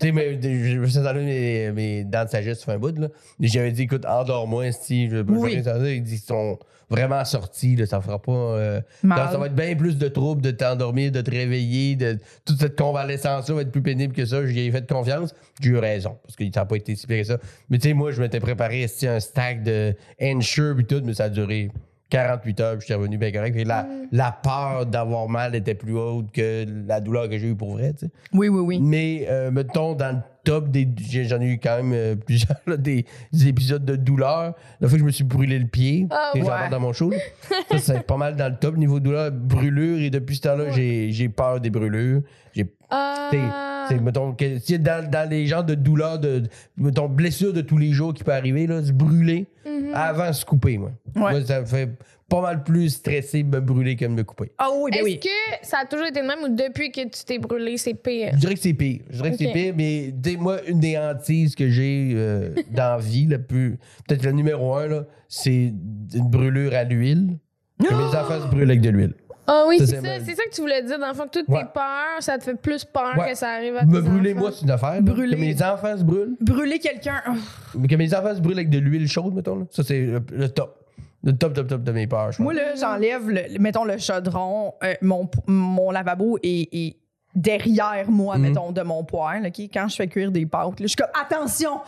Sais, 0.00 0.12
je 0.12 0.78
me 0.78 0.86
suis 0.86 0.98
enlevé 0.98 1.24
mes, 1.24 1.72
mes 1.72 2.04
dents 2.04 2.24
de 2.24 2.30
sagesse 2.30 2.60
sur 2.60 2.70
un 2.70 2.78
bout, 2.78 2.96
là. 2.98 3.08
J'avais 3.40 3.72
dit, 3.72 3.82
écoute, 3.82 4.04
endors-moi, 4.06 4.72
si 4.72 5.08
je 5.08 5.22
peux 5.22 5.34
Oui. 5.34 5.54
Ils 5.54 6.02
disent, 6.02 6.22
ils 6.22 6.26
sont 6.26 6.58
vraiment 6.92 7.24
sortis, 7.24 7.74
là, 7.76 7.86
ça 7.86 8.00
fera 8.00 8.20
pas. 8.20 8.32
euh, 8.32 8.80
donc, 9.02 9.16
ça 9.16 9.38
va 9.38 9.46
être 9.46 9.54
bien 9.54 9.74
plus 9.74 9.96
de 9.96 10.08
troubles 10.08 10.42
de 10.42 10.50
t'endormir, 10.50 11.10
de 11.10 11.20
te 11.20 11.30
réveiller, 11.30 11.96
de 11.96 12.18
toute 12.44 12.60
cette 12.60 12.78
convalescence-là 12.78 13.54
va 13.54 13.62
être 13.62 13.72
plus 13.72 13.82
pénible 13.82 14.14
que 14.14 14.24
ça. 14.26 14.46
J'y 14.46 14.60
ai 14.60 14.70
fait 14.70 14.88
confiance. 14.88 15.34
J'ai 15.60 15.70
eu 15.70 15.78
raison, 15.78 16.18
parce 16.22 16.36
ça 16.36 16.60
n'a 16.60 16.66
pas 16.66 16.76
été 16.76 16.94
si 16.94 17.06
pire 17.06 17.18
que 17.18 17.24
ça. 17.24 17.38
Mais 17.70 17.78
tu 17.78 17.88
sais, 17.88 17.94
moi, 17.94 18.12
je 18.12 18.20
m'étais 18.20 18.40
préparé, 18.40 18.86
c'était 18.88 19.08
un 19.08 19.20
stack 19.20 19.62
de 19.62 19.94
Ensure 20.20 20.78
et 20.78 20.84
tout, 20.84 21.00
mais 21.04 21.14
ça 21.14 21.24
a 21.24 21.28
duré 21.28 21.70
48 22.12 22.60
heures, 22.60 22.72
puis 22.78 22.82
j'étais 22.86 22.94
revenu 22.98 23.16
bien 23.16 23.32
correct. 23.32 23.56
Que 23.56 23.66
la, 23.66 23.82
Mm. 23.84 23.88
la 24.12 24.32
peur 24.42 24.86
d'avoir 24.86 25.28
mal 25.28 25.54
était 25.54 25.74
plus 25.74 25.96
haute 25.96 26.30
que 26.32 26.66
la 26.86 27.00
douleur 27.00 27.28
que 27.28 27.38
j'ai 27.38 27.48
eue 27.48 27.54
pour 27.54 27.72
vrai, 27.72 27.92
tu 27.94 28.06
sais. 28.06 28.12
Oui, 28.34 28.48
oui, 28.48 28.60
oui. 28.60 28.78
Mais, 28.82 29.26
euh, 29.30 29.50
mettons, 29.50 29.94
dans 29.94 30.16
le 30.16 30.22
top 30.44 30.68
des. 30.70 30.88
J'en 31.24 31.40
ai 31.40 31.46
eu 31.46 31.58
quand 31.58 31.76
même 31.76 31.92
euh, 31.92 32.14
plusieurs, 32.26 32.56
là, 32.66 32.76
des, 32.76 33.04
des 33.32 33.48
épisodes 33.48 33.84
de 33.84 33.96
douleur. 33.96 34.54
La 34.80 34.88
fois 34.88 34.96
que 34.96 35.00
je 35.00 35.04
me 35.04 35.10
suis 35.10 35.24
brûlé 35.24 35.58
le 35.58 35.66
pied, 35.66 36.06
Ah, 36.10 36.32
j'en 36.34 36.44
parle 36.44 36.70
dans 36.70 36.80
mon 36.80 36.92
show. 36.92 37.12
Ça, 37.70 37.78
c'est 37.78 38.06
pas 38.06 38.16
mal 38.16 38.36
dans 38.36 38.48
le 38.48 38.56
top 38.56 38.76
niveau 38.76 39.00
douleur, 39.00 39.30
brûlure. 39.32 39.98
Et 40.00 40.10
depuis 40.10 40.36
ce 40.36 40.42
temps-là, 40.42 40.70
j'ai 40.70 41.10
j'ai 41.12 41.28
peur 41.28 41.60
des 41.60 41.70
brûlures. 41.70 42.22
J'ai 42.54 42.66
Ah. 42.90 43.86
c'est, 43.88 43.98
mettons, 44.00 44.32
que, 44.34 44.58
c'est 44.58 44.78
dans, 44.78 45.08
dans 45.10 45.28
les 45.28 45.46
genres 45.46 45.64
de 45.64 45.74
douleurs, 45.74 46.18
de, 46.18 46.40
de- 46.40 46.48
mettons, 46.76 47.08
blessures 47.08 47.52
de 47.54 47.62
tous 47.62 47.78
les 47.78 47.90
jours 47.92 48.12
qui 48.12 48.22
peut 48.24 48.32
arriver, 48.34 48.66
là, 48.66 48.82
se 48.82 48.92
brûler 48.92 49.46
Mhm. 49.64 49.92
avant 49.94 50.32
se 50.32 50.44
couper, 50.44 50.76
moi. 50.76 50.90
Ouais. 51.16 51.20
Moi, 51.30 51.44
ça 51.44 51.60
me 51.60 51.66
fait 51.66 51.88
pas 52.34 52.40
mal 52.40 52.62
plus 52.64 52.88
stresser 52.90 53.42
me 53.42 53.60
brûler 53.60 53.94
que 53.96 54.04
de 54.06 54.10
me 54.10 54.22
couper. 54.24 54.52
Ah 54.58 54.68
oui, 54.74 54.90
ben 54.90 54.96
Est-ce 54.98 55.04
oui. 55.04 55.20
que 55.20 55.66
ça 55.66 55.78
a 55.82 55.84
toujours 55.86 56.06
été 56.06 56.20
le 56.22 56.26
même 56.26 56.38
ou 56.44 56.48
depuis 56.48 56.90
que 56.90 57.02
tu 57.02 57.24
t'es 57.26 57.38
brûlé, 57.38 57.76
c'est 57.76 57.94
pire? 57.94 58.30
Je 58.32 58.38
dirais 58.38 58.54
que 58.54 58.60
c'est 58.60 58.72
pire. 58.74 59.00
Je 59.10 59.16
dirais 59.16 59.30
que 59.32 59.36
c'est 59.36 59.52
pire, 59.52 59.74
mais 59.76 60.14
sais, 60.24 60.36
moi, 60.36 60.58
une 60.66 60.80
des 60.80 60.96
hantises 60.96 61.54
que 61.54 61.68
j'ai 61.68 62.12
euh, 62.16 62.54
dans 62.70 62.96
la 62.96 62.98
vie, 62.98 63.26
le 63.26 63.42
plus, 63.42 63.78
peut-être 64.08 64.24
le 64.24 64.32
numéro 64.32 64.74
un, 64.74 64.86
là, 64.88 65.04
c'est 65.28 65.72
une 66.14 66.30
brûlure 66.30 66.74
à 66.74 66.84
l'huile. 66.84 67.38
Que 67.78 67.92
mes 67.92 68.16
enfants 68.16 68.40
se 68.40 68.46
brûlent 68.48 68.70
avec 68.70 68.80
de 68.80 68.90
l'huile. 68.90 69.14
Ah 69.46 69.64
oui, 69.66 69.76
c'est 69.80 69.86
ça, 69.86 70.00
c'est 70.24 70.36
ça 70.36 70.44
que 70.44 70.54
tu 70.54 70.60
voulais 70.60 70.82
dire. 70.84 71.00
Dans 71.00 71.08
le 71.08 71.14
fond, 71.14 71.24
que 71.24 71.40
toutes 71.40 71.48
Ouais. 71.48 71.62
tes 71.62 71.68
peurs, 71.74 72.20
ça 72.20 72.38
te 72.38 72.44
fait 72.44 72.54
plus 72.54 72.84
peur 72.84 73.18
Ouais. 73.18 73.30
que 73.32 73.34
ça 73.36 73.48
arrive 73.50 73.76
à 73.76 73.84
Me 73.84 74.00
tes 74.00 74.08
brûler, 74.08 74.30
enfants. 74.32 74.40
moi, 74.40 74.52
c'est 74.52 74.62
une 74.62 74.70
affaire. 74.70 75.02
Brûler. 75.02 75.34
Que 75.36 75.40
mes 75.40 75.62
enfants 75.62 75.98
se 75.98 76.04
brûlent. 76.04 76.36
Brûler 76.40 76.78
quelqu'un. 76.78 77.20
oh. 77.28 77.78
Que 77.86 77.96
mes 77.96 78.14
enfants 78.14 78.34
se 78.36 78.40
brûlent 78.40 78.58
avec 78.58 78.70
de 78.70 78.78
l'huile 78.78 79.08
chaude, 79.08 79.34
mettons. 79.34 79.56
Là. 79.56 79.64
Ça, 79.70 79.82
c'est 79.82 80.00
le, 80.00 80.20
le 80.32 80.48
top. 80.48 80.78
Le 81.24 81.32
top, 81.36 81.54
top, 81.54 81.68
top 81.68 81.82
de 81.84 81.92
mes 81.92 82.06
peurs. 82.06 82.30
Moi, 82.38 82.52
là, 82.52 82.74
j'enlève, 82.74 83.28
le, 83.28 83.58
mettons, 83.60 83.84
le 83.84 83.96
chaudron. 83.98 84.74
euh, 84.82 84.94
mon, 85.02 85.28
mon 85.46 85.90
lavabo 85.92 86.38
est, 86.42 86.68
est 86.72 86.96
derrière 87.34 88.10
moi, 88.10 88.36
Mhm. 88.36 88.42
mettons, 88.42 88.72
de 88.72 88.82
mon 88.82 89.04
poêle. 89.04 89.46
OK? 89.46 89.60
Quand 89.72 89.88
je 89.88 89.96
fais 89.96 90.08
cuire 90.08 90.30
des 90.32 90.44
pâtes, 90.46 90.80
là, 90.80 90.86
je 90.86 90.86
suis 90.88 90.96
comme, 90.96 91.06
attention, 91.18 91.80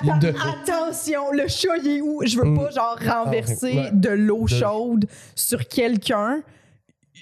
atten- 0.00 0.18
De- 0.20 0.28
attention, 0.28 1.32
le 1.32 1.48
chat, 1.48 1.76
il 1.82 1.96
est 1.96 2.00
où? 2.00 2.22
Je 2.24 2.36
veux 2.36 2.44
Mhm. 2.44 2.56
pas, 2.58 2.70
genre, 2.70 2.98
renverser 3.04 3.74
Ah, 3.78 3.82
ouais. 3.84 3.90
de 3.92 4.10
l'eau 4.10 4.44
De- 4.44 4.48
chaude 4.54 5.06
sur 5.34 5.66
quelqu'un. 5.66 6.42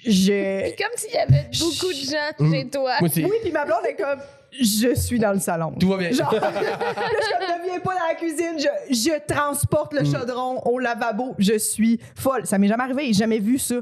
Je... 0.05 0.63
Puis 0.63 0.75
comme 0.75 0.91
s'il 0.97 1.13
y 1.13 1.17
avait 1.17 1.49
beaucoup 1.59 1.93
de 1.93 1.97
gens 2.11 2.33
Mm. 2.45 2.53
chez 2.53 2.69
toi. 2.69 2.91
Moi. 2.99 3.09
Oui, 3.15 3.31
puis 3.41 3.51
ma 3.51 3.65
blonde 3.65 3.85
est 3.87 3.95
comme, 3.95 4.19
je 4.59 4.95
suis 4.95 5.19
dans 5.19 5.33
le 5.33 5.39
salon. 5.39 5.73
Tout 5.79 5.89
va 5.89 5.97
bien. 5.97 6.11
Genre, 6.11 6.31
là, 6.33 6.51
je 6.51 7.59
ne 7.59 7.69
viens 7.69 7.79
pas 7.79 7.93
dans 7.95 8.07
la 8.07 8.15
cuisine, 8.15 8.57
je, 8.57 8.93
je 8.93 9.33
transporte 9.33 9.93
le 9.93 10.01
Mm. 10.01 10.11
chaudron 10.11 10.61
au 10.65 10.79
lavabo, 10.79 11.35
je 11.39 11.57
suis 11.57 11.99
folle. 12.15 12.45
Ça 12.45 12.57
m'est 12.57 12.67
jamais 12.67 12.83
arrivé, 12.83 13.05
j'ai 13.07 13.13
jamais 13.13 13.39
vu 13.39 13.57
ça. 13.57 13.75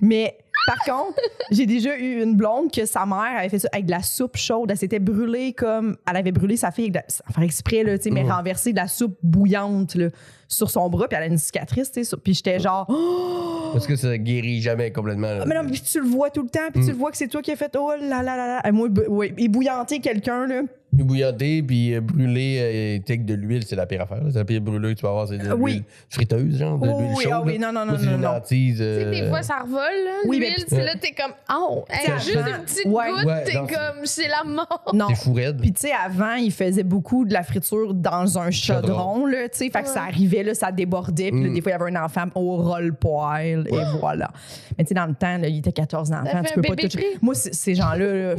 Mais 0.00 0.36
par 0.66 0.78
contre, 0.96 1.20
j'ai 1.50 1.66
déjà 1.66 1.96
eu 1.98 2.22
une 2.22 2.36
blonde 2.36 2.70
que 2.72 2.86
sa 2.86 3.04
mère 3.04 3.38
avait 3.38 3.48
fait 3.50 3.58
ça 3.58 3.68
avec 3.72 3.84
de 3.86 3.90
la 3.90 4.02
soupe 4.02 4.36
chaude. 4.36 4.70
Elle 4.70 4.78
s'était 4.78 4.98
brûlée 4.98 5.52
comme. 5.52 5.96
Elle 6.10 6.16
avait 6.16 6.32
brûlé 6.32 6.56
sa 6.56 6.70
fille 6.70 6.84
avec 6.86 6.94
la- 6.94 7.32
faire 7.34 7.42
exprès, 7.44 7.82
là, 7.82 7.96
mais 8.10 8.24
Mm. 8.24 8.30
renversé 8.30 8.72
de 8.72 8.76
la 8.78 8.88
soupe 8.88 9.16
bouillante 9.22 9.94
là, 9.94 10.08
sur 10.48 10.70
son 10.70 10.88
bras, 10.88 11.06
puis 11.06 11.16
elle 11.18 11.24
a 11.24 11.26
une 11.26 11.36
cicatrice, 11.38 11.92
tu 11.92 12.02
sais. 12.04 12.16
Puis 12.16 12.34
j'étais 12.34 12.58
genre. 12.60 12.86
Oh! 12.88 13.70
Parce 13.74 13.86
que 13.86 13.96
ça 13.96 14.16
guérit 14.16 14.60
jamais 14.62 14.90
complètement. 14.92 15.32
là. 15.34 15.44
Mais 15.46 15.54
non, 15.54 15.68
puis 15.68 15.80
tu 15.80 16.00
le 16.00 16.06
vois 16.06 16.30
tout 16.30 16.42
le 16.42 16.48
temps, 16.48 16.70
puis 16.72 16.82
tu 16.84 16.90
le 16.92 16.96
vois 16.96 17.10
que 17.10 17.16
c'est 17.16 17.28
toi 17.28 17.42
qui 17.42 17.50
as 17.52 17.56
fait. 17.56 17.74
Oh 17.76 17.90
là 18.00 18.22
là 18.22 18.36
là 18.36 18.46
là. 18.46 18.62
Et 18.66 18.72
moi, 18.72 18.88
ébouillanter 19.36 20.00
quelqu'un, 20.00 20.46
là. 20.46 20.62
Bouillanter 21.02 21.62
puis 21.62 21.94
euh, 21.94 22.00
brûler 22.00 22.58
euh, 22.60 23.02
avec 23.08 23.24
de 23.24 23.34
l'huile, 23.34 23.64
c'est 23.66 23.76
la 23.76 23.86
pire 23.86 24.02
affaire. 24.02 24.22
C'est 24.30 24.38
la 24.38 24.44
pire 24.44 24.60
brûlure 24.60 24.90
que 24.90 24.94
tu 24.94 25.02
vas 25.02 25.10
avoir, 25.10 25.28
c'est 25.28 25.38
de 25.38 25.48
Ah, 25.50 25.56
oui. 25.56 25.72
l'huile 25.72 25.84
friteuse, 26.08 26.58
genre, 26.58 26.78
de 26.78 26.88
Oh, 26.88 26.98
l'huile 27.00 27.10
oui, 27.16 27.22
chaude. 27.24 27.32
ah 27.34 27.42
oui, 27.44 27.58
là. 27.58 27.72
non, 27.72 27.80
non, 27.84 27.92
non, 27.92 27.98
c'est 27.98 28.16
non. 28.16 28.40
Tu 28.46 28.74
sais, 28.76 29.04
des 29.10 29.22
euh, 29.22 29.28
fois, 29.30 29.42
ça 29.42 29.58
revole, 29.62 29.78
là. 29.78 30.12
Oui, 30.28 30.38
l'huile, 30.38 30.54
mais- 30.58 30.64
tu 30.64 30.74
sais, 30.76 30.84
là, 30.84 30.94
t'es 31.00 31.12
comme, 31.12 31.32
oh, 31.54 31.84
juste 32.18 32.36
une 32.36 32.64
petite 32.64 32.86
Ouais. 32.86 33.10
goutte, 33.10 33.24
Ouais, 33.26 33.44
t'es 33.44 33.52
comme, 33.54 34.04
c'est 34.04 34.28
la 34.28 34.44
mort. 34.44 34.90
Non. 34.92 35.06
C'est 35.10 35.16
fou 35.16 35.32
raide. 35.32 35.58
Puis 35.60 35.72
tu 35.72 35.80
sais, 35.82 35.92
avant, 35.92 36.34
il 36.34 36.52
faisait 36.52 36.82
beaucoup 36.84 37.24
de 37.24 37.32
la 37.32 37.42
friture 37.42 37.92
dans 37.94 38.38
un 38.38 38.50
chaudron, 38.50 39.26
là, 39.26 39.48
tu 39.48 39.58
sais, 39.58 39.70
fait 39.70 39.82
que 39.82 39.88
ça 39.88 40.02
arrivait, 40.02 40.42
là, 40.42 40.54
ça 40.54 40.70
débordait, 40.72 41.30
puis 41.30 41.40
Mm. 41.50 41.54
des 41.54 41.60
fois, 41.60 41.72
il 41.72 41.74
y 41.78 41.82
avait 41.82 41.96
un 41.96 42.04
enfant 42.04 42.24
au 42.34 42.56
roll-poil, 42.56 43.66
et 43.68 43.76
voilà. 44.00 44.30
Mais 44.78 44.84
tu 44.84 44.88
sais, 44.88 44.94
dans 44.94 45.06
le 45.06 45.14
temps, 45.14 45.38
là, 45.38 45.48
il 45.48 45.58
était 45.58 45.72
14 45.72 46.12
enfants, 46.12 46.42
tu 46.46 46.54
peux 46.54 46.62
pas 46.62 46.76
toucher. 46.76 47.04
Moi, 47.22 47.34
ces 47.34 47.74
gens-là, 47.74 48.34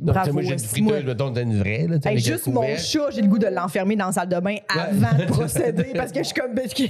bravo. 0.00 0.32
moi, 0.32 0.42
j'ai 0.42 0.52
une 0.52 0.58
friteuse, 0.58 1.04
mettons, 1.04 1.34
une 1.34 1.58
vraie. 1.58 1.85
Là, 1.86 1.96
Hey, 2.04 2.18
juste 2.18 2.46
mon 2.48 2.62
chat, 2.76 3.10
j'ai 3.10 3.22
le 3.22 3.28
goût 3.28 3.38
de 3.38 3.46
l'enfermer 3.46 3.96
dans 3.96 4.06
la 4.06 4.12
salle 4.12 4.28
de 4.28 4.38
bain 4.40 4.56
avant 4.68 5.16
de 5.16 5.24
procéder 5.26 5.92
parce 5.94 6.12
que 6.12 6.18
je 6.20 6.24
suis 6.24 6.34
comme. 6.34 6.54
parce 6.54 6.74
que 6.74 6.82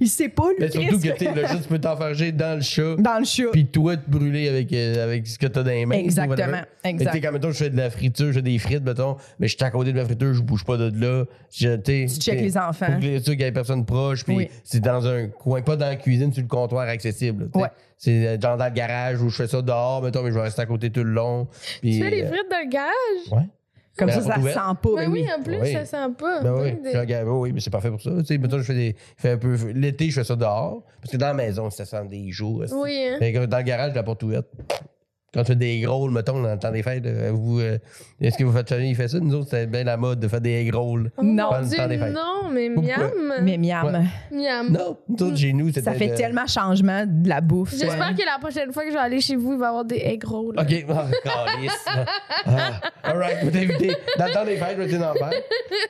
il 0.00 0.08
sait 0.08 0.28
pas, 0.28 0.48
lui, 0.50 0.56
Mais 0.60 0.70
surtout 0.70 0.98
que 0.98 1.08
tu 1.08 1.24
sais, 1.24 1.34
le 1.34 1.42
chat, 1.46 1.56
tu 1.58 1.68
peux 1.68 1.78
t'enfarger 1.78 2.32
dans 2.32 2.56
le 2.56 2.60
chat. 2.62 2.96
dans 2.98 3.18
le 3.18 3.24
chat. 3.24 3.50
Puis 3.52 3.66
toi, 3.66 3.96
te 3.96 4.08
brûler 4.10 4.48
avec, 4.48 4.72
euh, 4.72 5.04
avec 5.04 5.26
ce 5.26 5.38
que 5.38 5.46
t'as 5.46 5.62
dans 5.62 5.70
les 5.70 5.86
mains. 5.86 5.96
Exactement. 5.96 6.60
Mais 6.84 6.96
tu 6.96 7.04
sais, 7.04 7.20
quand 7.20 7.32
mettons, 7.32 7.50
je 7.50 7.56
fais 7.58 7.70
de 7.70 7.76
la 7.76 7.90
friture, 7.90 8.28
je 8.28 8.32
fais 8.32 8.42
des 8.42 8.58
frites, 8.58 8.84
mettons, 8.84 9.16
mais 9.38 9.48
je 9.48 9.56
suis 9.56 9.64
à 9.64 9.70
côté 9.70 9.92
de 9.92 9.98
la 9.98 10.04
friture, 10.04 10.32
je 10.34 10.42
bouge 10.42 10.64
pas 10.64 10.76
de 10.76 10.90
là. 10.98 11.24
Je, 11.52 11.76
tu 11.76 12.06
Tu 12.06 12.20
checkes 12.20 12.40
les 12.40 12.56
enfants. 12.56 12.86
Pour 12.86 13.00
que 13.00 13.18
qu'il 13.18 13.40
y 13.40 13.42
ait 13.42 13.52
personne 13.52 13.84
proche, 13.84 14.24
puis 14.24 14.34
Oui. 14.36 14.48
c'est 14.64 14.80
dans 14.80 15.06
un 15.06 15.28
coin, 15.28 15.60
pas 15.62 15.76
dans 15.76 15.86
la 15.86 15.96
cuisine, 15.96 16.32
sur 16.32 16.42
le 16.42 16.48
comptoir 16.48 16.88
accessible. 16.88 17.50
Ouais. 17.54 17.68
C'est 17.96 18.26
euh, 18.26 18.40
genre 18.40 18.56
dans 18.56 18.64
le 18.66 18.70
garage 18.70 19.20
où 19.20 19.28
je 19.28 19.36
fais 19.36 19.48
ça 19.48 19.60
dehors, 19.60 20.02
mettons, 20.02 20.22
mais 20.22 20.30
je 20.30 20.34
vais 20.36 20.42
rester 20.42 20.62
à 20.62 20.66
côté 20.66 20.90
tout 20.90 21.02
le 21.02 21.10
long. 21.10 21.48
Tu 21.82 22.00
fais 22.00 22.10
les 22.10 22.22
euh, 22.22 22.28
frites 22.28 22.48
dans 22.50 22.58
le 22.64 22.70
garage? 22.70 23.32
Ouais. 23.32 23.48
Comme 23.98 24.08
Ben, 24.08 24.20
ça, 24.20 24.28
la 24.28 24.34
ça 24.36 24.40
sent 24.52 24.76
pas. 24.82 24.88
Ben 24.94 24.96
ben 24.96 25.10
oui, 25.10 25.26
en 25.36 25.42
plus, 25.42 25.58
Oui. 25.60 25.72
ça 25.72 25.84
sent 25.84 26.12
pas. 26.18 26.40
Ben 26.42 26.52
oui, 26.62 26.78
je 26.92 26.98
regarde, 26.98 27.26
oui, 27.28 27.38
oui, 27.40 27.52
mais 27.52 27.60
c'est 27.60 27.70
parfait 27.70 27.90
pour 27.90 28.00
ça. 28.00 28.10
Tu 28.20 28.24
sais, 28.26 28.38
mettons, 28.38 28.58
je 28.58 28.62
fais 28.62 28.74
des. 28.74 28.96
je 29.16 29.22
fais 29.22 29.30
un 29.32 29.38
peu. 29.38 29.56
L'été, 29.74 30.08
je 30.10 30.14
fais 30.20 30.24
ça 30.24 30.36
dehors. 30.36 30.82
Parce 31.00 31.12
que 31.12 31.16
dans 31.16 31.26
la 31.26 31.34
maison, 31.34 31.68
ça 31.70 31.84
sent 31.84 32.04
des 32.06 32.30
jours. 32.30 32.60
aussi. 32.60 32.74
Oui, 32.74 33.08
hein. 33.10 33.16
Fait 33.18 33.32
que 33.32 33.44
dans 33.46 33.56
le 33.58 33.62
garage, 33.64 33.94
la 33.94 34.02
porte 34.02 34.22
ouverte. 34.22 34.46
Quand 35.34 35.42
tu 35.42 35.48
fais 35.48 35.56
des 35.56 35.80
gros, 35.80 36.08
mettons, 36.08 36.40
dans 36.40 36.52
le 36.52 36.58
temps 36.58 36.70
des 36.72 36.82
fêtes, 36.82 37.04
euh, 37.04 37.30
vous, 37.34 37.60
euh, 37.60 37.76
est-ce 38.18 38.38
que 38.38 38.44
vous 38.44 38.52
faites 38.52 38.66
famille 38.70 38.94
fait 38.94 39.08
ça? 39.08 39.20
Nous 39.20 39.34
autres, 39.34 39.50
c'était 39.50 39.66
bien 39.66 39.84
la 39.84 39.98
mode 39.98 40.20
de 40.20 40.26
faire 40.26 40.40
des 40.40 40.64
gros. 40.64 40.96
Oh 41.18 41.22
Non. 41.22 41.44
mon 41.44 41.50
Dans 41.50 41.58
le 41.60 41.66
Dieu, 41.66 41.76
temps 41.76 41.86
des 41.86 41.98
fêtes. 41.98 42.14
non, 42.14 42.48
mais 42.50 42.70
miam. 42.70 43.10
Mais 43.42 43.58
miam. 43.58 43.86
Ouais. 43.86 44.04
Miam. 44.32 44.68
Non, 44.72 44.96
nous 45.06 45.26
autres, 45.26 45.36
chez 45.36 45.52
nous, 45.52 45.66
c'était. 45.68 45.82
Ça 45.82 45.92
fait 45.92 46.08
de- 46.08 46.14
tellement 46.14 46.46
changement 46.46 47.04
de 47.06 47.28
la 47.28 47.42
bouffe. 47.42 47.72
J'espère 47.72 48.08
ouais. 48.08 48.14
que 48.14 48.24
la 48.24 48.38
prochaine 48.40 48.72
fois 48.72 48.84
que 48.84 48.88
je 48.88 48.94
vais 48.94 49.00
aller 49.00 49.20
chez 49.20 49.36
vous, 49.36 49.52
il 49.52 49.58
va 49.58 49.66
y 49.66 49.68
avoir 49.68 49.84
des 49.84 49.96
egg 49.98 50.24
rolls. 50.24 50.54
OK, 50.58 50.84
oh, 50.88 50.92
calice. 51.24 51.84
ah, 52.46 52.80
all 53.04 53.18
right, 53.18 53.36
vous 53.44 53.50
t'inviter. 53.50 53.92
Dans 54.18 54.26
le 54.26 54.32
temps 54.32 54.44
des 54.46 54.56
fêtes, 54.56 54.76
je 54.78 54.82
vais 54.82 54.98
t'en 54.98 55.12
faire. 55.14 55.30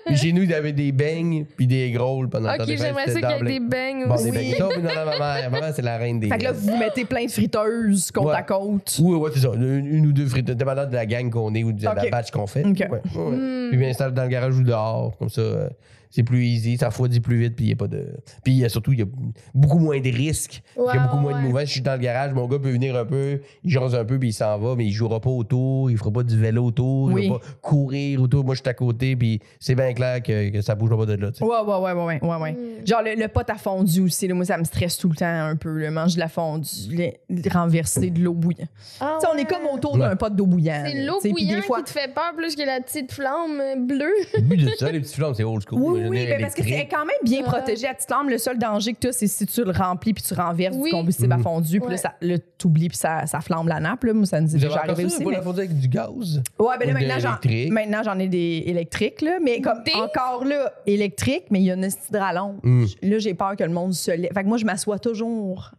Puis 0.07 0.16
chez 0.16 0.32
nous, 0.32 0.43
il 0.43 0.51
y 0.51 0.55
avait 0.55 0.72
des 0.72 0.91
beignes 0.91 1.45
puis 1.57 1.68
des 1.68 1.93
gros 1.93 2.26
pendant 2.26 2.51
le 2.53 2.59
temps 2.59 2.64
Ok, 2.64 2.68
des 2.70 2.76
fêtes. 2.76 2.86
j'aimerais 2.86 3.07
ça 3.07 3.12
c'était 3.12 3.20
qu'il 3.20 3.30
y 3.30 3.32
ait 3.34 3.39
d'emblée. 3.39 3.59
des 3.61 3.66
beignes 3.66 4.05
Bon, 4.09 4.14
aussi. 4.14 4.24
des 4.24 4.30
beignes. 4.32 4.55
Ça, 4.57 4.68
puis 4.68 4.82
dans 4.82 4.89
ma 5.05 5.05
mère. 5.18 5.51
Ma 5.51 5.61
mère, 5.61 5.72
c'est 5.74 5.82
la 5.82 5.97
reine 5.97 6.18
des 6.18 6.28
Fait 6.28 6.39
que 6.39 6.45
là, 6.45 6.53
vous 6.53 6.76
mettez 6.76 7.05
plein 7.05 7.24
de 7.24 7.30
friteuses 7.30 8.11
côte 8.11 8.24
Ouais. 8.26 8.34
à 8.34 8.43
côte. 8.43 8.99
Oui, 9.01 9.16
ouais, 9.29 9.35
c'est 9.35 9.41
ça. 9.41 9.51
Une, 9.55 9.87
une 9.87 10.07
ou 10.07 10.12
deux 10.12 10.26
frites. 10.26 10.51
Dépendant 10.51 10.87
de 10.87 10.95
la 10.95 11.07
gang 11.07 11.31
qu'on 11.31 11.55
est 11.55 11.64
ou 11.64 11.72
de 11.72 11.85
la 11.85 11.95
batch 12.11 12.31
qu'on 12.31 12.47
fait. 12.47 12.64
Ok. 12.64 12.85
Ouais. 12.91 13.01
Hmm. 13.14 13.68
Puis 13.68 13.79
bien 13.79 13.91
installe 13.91 14.12
dans 14.14 14.22
le 14.22 14.29
garage 14.29 14.57
ou 14.57 14.62
dehors. 14.62 15.16
Comme 15.18 15.29
ça, 15.31 15.41
euh, 15.41 15.68
c'est 16.11 16.23
plus 16.23 16.45
easy. 16.45 16.77
Ça 16.77 16.89
refroidit 16.89 17.21
plus 17.21 17.39
vite. 17.39 17.57
Puis 17.57 17.67
il 17.67 17.69
y 17.71 17.73
a 17.73 17.77
pas 17.77 17.89
de. 17.89 18.07
Puis 18.45 18.65
euh, 18.65 18.69
surtout, 18.69 18.93
il 18.93 18.99
y 19.01 19.03
a 19.03 19.07
beaucoup 19.55 19.79
moins 19.79 20.01
de 20.01 20.09
risques. 20.11 20.63
il 20.77 20.83
y 20.95 20.99
a 20.99 21.01
beaucoup 21.05 21.17
ouais, 21.17 21.23
moins 21.23 21.39
de 21.41 21.45
mouvements. 21.47 21.61
Si 21.61 21.67
je 21.67 21.73
suis 21.73 21.81
dans 21.83 21.93
le 21.93 21.99
garage, 21.99 22.33
mon 22.33 22.47
gars 22.47 22.59
peut 22.59 22.71
venir 22.71 22.97
un 22.97 23.05
peu. 23.05 23.41
Il 23.65 23.71
jase 23.71 23.95
un 23.95 24.05
peu, 24.05 24.19
puis 24.19 24.29
il 24.31 24.33
s'en 24.33 24.59
va. 24.59 24.75
Mais 24.77 24.87
il 24.87 24.93
jouera 24.93 25.21
pas 25.21 25.31
autour. 25.31 25.91
Il 25.91 25.97
fera 25.99 26.11
pas 26.11 26.23
du 26.23 26.39
vélo 26.39 26.65
autour. 26.67 27.13
Oui. 27.13 27.25
Il 27.27 27.31
va 27.33 27.39
pas 27.39 27.45
courir 27.63 28.23
autour. 28.23 28.45
Moi, 28.45 28.55
je 28.55 28.61
suis 28.61 28.69
à 28.69 28.75
côté. 28.75 29.17
Puis 29.17 29.41
c'est 29.61 29.75
bien 29.75 29.93
clair 29.93 30.23
que, 30.23 30.51
que 30.51 30.61
ça 30.61 30.75
bougera 30.75 30.97
pas 30.99 31.07
de 31.07 31.15
là. 31.15 31.31
tu 31.33 31.39
sais. 31.39 31.45
Ouais, 31.45 31.51
ouais, 31.61 31.77
ouais, 31.79 31.93
ouais, 31.93 32.05
ouais, 32.05 32.21
ouais, 32.23 32.37
ouais. 32.37 32.53
Mm. 32.53 32.87
Genre, 32.87 33.03
le, 33.03 33.15
le 33.21 33.29
pot 33.29 33.49
à 33.49 33.57
fondu 33.57 34.01
aussi, 34.01 34.27
là, 34.29 34.35
moi, 34.35 34.45
ça 34.45 34.57
me 34.59 34.65
stresse 34.65 34.97
tout 34.97 35.09
le 35.09 35.17
temps 35.17 35.27
un 35.27 35.57
peu. 35.57 35.71
Le 35.79 35.91
manger 35.91 36.15
de 36.17 36.21
la 36.21 36.29
fondue, 36.29 36.69
le, 36.91 37.11
le 37.29 37.51
renverser 37.53 38.11
de 38.11 38.21
l'eau 38.21 38.35
bouillante. 38.35 38.69
Ah 39.01 39.19
Tu 39.21 39.27
sais, 39.27 39.33
on 39.35 39.39
est 39.39 39.45
comme 39.45 39.67
autour 39.73 39.97
d'un 39.99 40.17
pot 40.17 40.35
d'eau 40.35 40.47
bouillante. 40.47 40.87
C'est 40.91 41.05
l'eau 41.05 41.19
bouillante 41.23 41.65
fois- 41.65 41.79
qui 41.79 41.85
te 41.85 41.91
fait 41.91 42.13
peur 42.15 42.33
plus 42.37 42.55
que 42.57 42.63
la 42.65 42.81
petite 42.81 43.13
flamme 43.13 43.61
euh, 43.61 43.77
bleue. 43.77 44.13
Le 44.35 44.41
but 44.43 44.57
de 44.65 44.71
ça, 44.79 44.91
les 44.91 45.01
petits 45.01 45.15
flammes, 45.15 45.35
c'est 45.35 45.45
old 45.45 45.63
school. 45.69 45.81
Oui, 45.83 45.97
oui, 46.09 46.26
mais 46.28 46.38
parce 46.40 46.55
que 46.55 46.62
c'est 46.62 46.86
quand 46.86 47.05
même 47.05 47.16
bien 47.24 47.42
Ah. 47.46 47.51
protégé 47.51 47.86
à 47.86 47.94
petite 47.94 48.11
lampe. 48.11 48.28
Le 48.30 48.38
seul 48.38 48.59
danger 48.59 48.92
que 48.94 48.99
tu 49.01 49.07
as, 49.09 49.12
c'est 49.12 49.26
si 49.26 49.46
tu 49.46 49.64
le 49.64 49.70
remplis 49.72 50.12
puis 50.14 50.22
tu 50.22 50.34
renverses 50.34 50.76
Oui. 50.78 50.90
du 50.90 50.96
combustible 50.96 51.32
à 51.32 51.38
Mm. 51.38 51.42
fondu, 51.42 51.80
puis 51.80 51.88
Ouais. 51.88 51.96
là, 51.96 51.99
ça, 51.99 52.14
t'oublies 52.59 52.88
puis 52.88 52.99
ça, 52.99 53.26
ça 53.26 53.40
flambe 53.40 53.68
la 53.68 53.80
nappe. 53.80 54.05
Là. 54.05 54.12
Moi, 54.12 54.26
ça 54.26 54.40
nous 54.40 54.55
est 54.55 54.59
déjà 54.59 54.78
arrivé 54.80 55.09
ça, 55.09 55.16
aussi. 55.16 55.24
mais- 55.24 55.32
la 55.32 55.42
fondue 55.42 55.59
avec 55.61 55.78
du 55.78 55.88
gaz? 55.88 56.42
Ouais, 56.59 56.76
ben 56.78 56.86
là, 56.88 56.94
maintenant, 56.94 57.18
j'en, 57.18 57.28
électrique. 57.30 57.72
maintenant, 57.72 58.03
j'en 58.05 58.18
ai 58.18 58.28
des 58.28 58.62
électriques, 58.66 59.22
là. 59.22 59.38
Mais 59.42 59.61
comme 59.61 59.82
Des? 59.84 59.92
encore 59.94 60.44
là, 60.44 60.72
électrique, 60.86 61.44
mais 61.51 61.61
il 61.61 61.64
y 61.66 61.70
a 61.70 61.74
une 61.74 61.84
esti 61.84 62.12
de 62.12 62.18
rallonge. 62.18 62.59
Mm. 62.62 62.84
Là, 63.03 63.18
j'ai 63.18 63.34
peur 63.34 63.57
que 63.57 63.64
le 63.64 63.70
monde 63.70 63.94
se 63.94 64.11
lève. 64.11 64.32
Fait 64.32 64.42
que 64.42 64.49
moi, 64.49 64.59
je 64.59 64.64
m'assois 64.64 64.99
toujours 64.99 65.72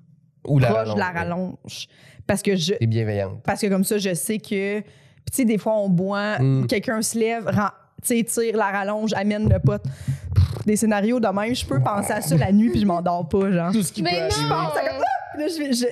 Ou 0.47 0.59
la 0.59 0.67
proche 0.67 0.93
de 0.93 0.99
la 0.99 1.05
rallonge. 1.11 1.53
rallonge. 1.63 1.87
Parce 2.27 2.41
que 2.41 2.55
je, 2.55 2.73
bienveillante. 2.85 3.39
parce 3.43 3.59
que 3.61 3.67
comme 3.67 3.83
ça, 3.83 3.97
je 3.97 4.13
sais 4.13 4.37
que. 4.37 4.81
Puis, 4.81 5.31
tu 5.31 5.35
sais, 5.37 5.45
des 5.45 5.57
fois, 5.57 5.77
on 5.77 5.89
boit, 5.89 6.39
Mm. 6.39 6.67
quelqu'un 6.67 7.01
se 7.01 7.17
lève, 7.19 7.51
tu 8.01 8.17
sais, 8.17 8.23
tire 8.23 8.57
la 8.57 8.67
rallonge, 8.71 9.13
amène 9.13 9.49
le 9.51 9.59
pote. 9.59 9.83
Pff, 9.83 10.65
Des 10.65 10.75
scénarios 10.75 11.19
de 11.19 11.27
même, 11.27 11.55
je 11.55 11.65
peux 11.65 11.79
penser 11.81 12.11
à 12.13 12.21
ça 12.21 12.35
la 12.37 12.51
nuit 12.51 12.69
puis 12.69 12.81
je 12.81 12.85
m'endors 12.85 13.27
pas, 13.27 13.51
genre. 13.51 13.71
Tout 13.71 13.83
ce 13.83 13.91
qui 13.91 14.01
Mais 14.03 14.11
peut 14.11 14.15
non! 14.17 14.21
arriver. 14.23 14.35
Je 14.41 14.47
pense 14.49 14.77
à 14.77 14.79
comme, 14.89 14.99
Ah! 15.01 15.05
Là, 15.37 15.45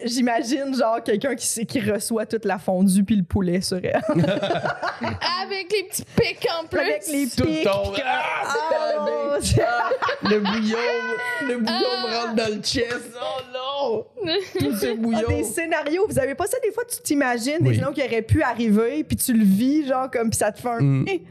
j'imagine 0.06 0.76
genre 0.76 1.02
quelqu'un 1.02 1.34
qui, 1.36 1.66
qui 1.66 1.80
reçoit 1.80 2.26
toute 2.26 2.44
la 2.44 2.58
fondue 2.58 3.04
puis 3.04 3.16
le 3.16 3.24
poulet 3.24 3.62
sur 3.62 3.78
elle. 3.78 4.02
Avec 5.44 5.72
les 5.72 5.84
petits 5.90 6.04
pics 6.16 6.48
en 6.62 6.68
plus. 6.68 6.80
Avec 6.80 7.04
les 7.12 7.28
Tout 7.30 7.44
pics. 7.46 7.64
que- 7.64 7.70
Ah, 8.06 8.24
Ah, 8.44 9.38
c'est 9.40 9.56
c'est- 9.56 10.30
Le 10.30 10.40
bouillon, 10.40 10.78
le 11.48 11.58
bouillon 11.60 11.88
Ah. 11.98 12.08
me 12.08 12.16
rentre 12.18 12.36
dans 12.36 12.56
le 12.56 12.62
chest. 12.62 13.12
Oh 13.16 14.06
non! 14.26 14.32
Tout 14.60 14.76
ce 14.76 14.88
Ah, 14.88 14.96
bouillon. 14.96 15.28
des 15.30 15.44
scénarios, 15.44 16.08
vous 16.10 16.20
avez 16.20 16.36
pas 16.36 16.48
ça 16.48 16.58
des 16.64 16.72
fois, 16.72 16.84
tu 16.90 16.98
t'imagines 17.02 17.60
des 17.62 17.76
scénarios 17.76 17.94
qui 17.94 18.04
auraient 18.04 18.22
pu 18.24 18.42
arriver, 18.42 19.04
puis 19.04 19.16
tu 19.18 19.34
le 19.34 19.44
vis, 19.46 19.88
genre, 19.88 20.10
comme, 20.12 20.30
puis 20.30 20.38
ça 20.40 20.52
te 20.52 20.60
fait 20.60 20.68
un. 20.70 20.82
Mm. 20.82 21.06
Eh. 21.08 21.24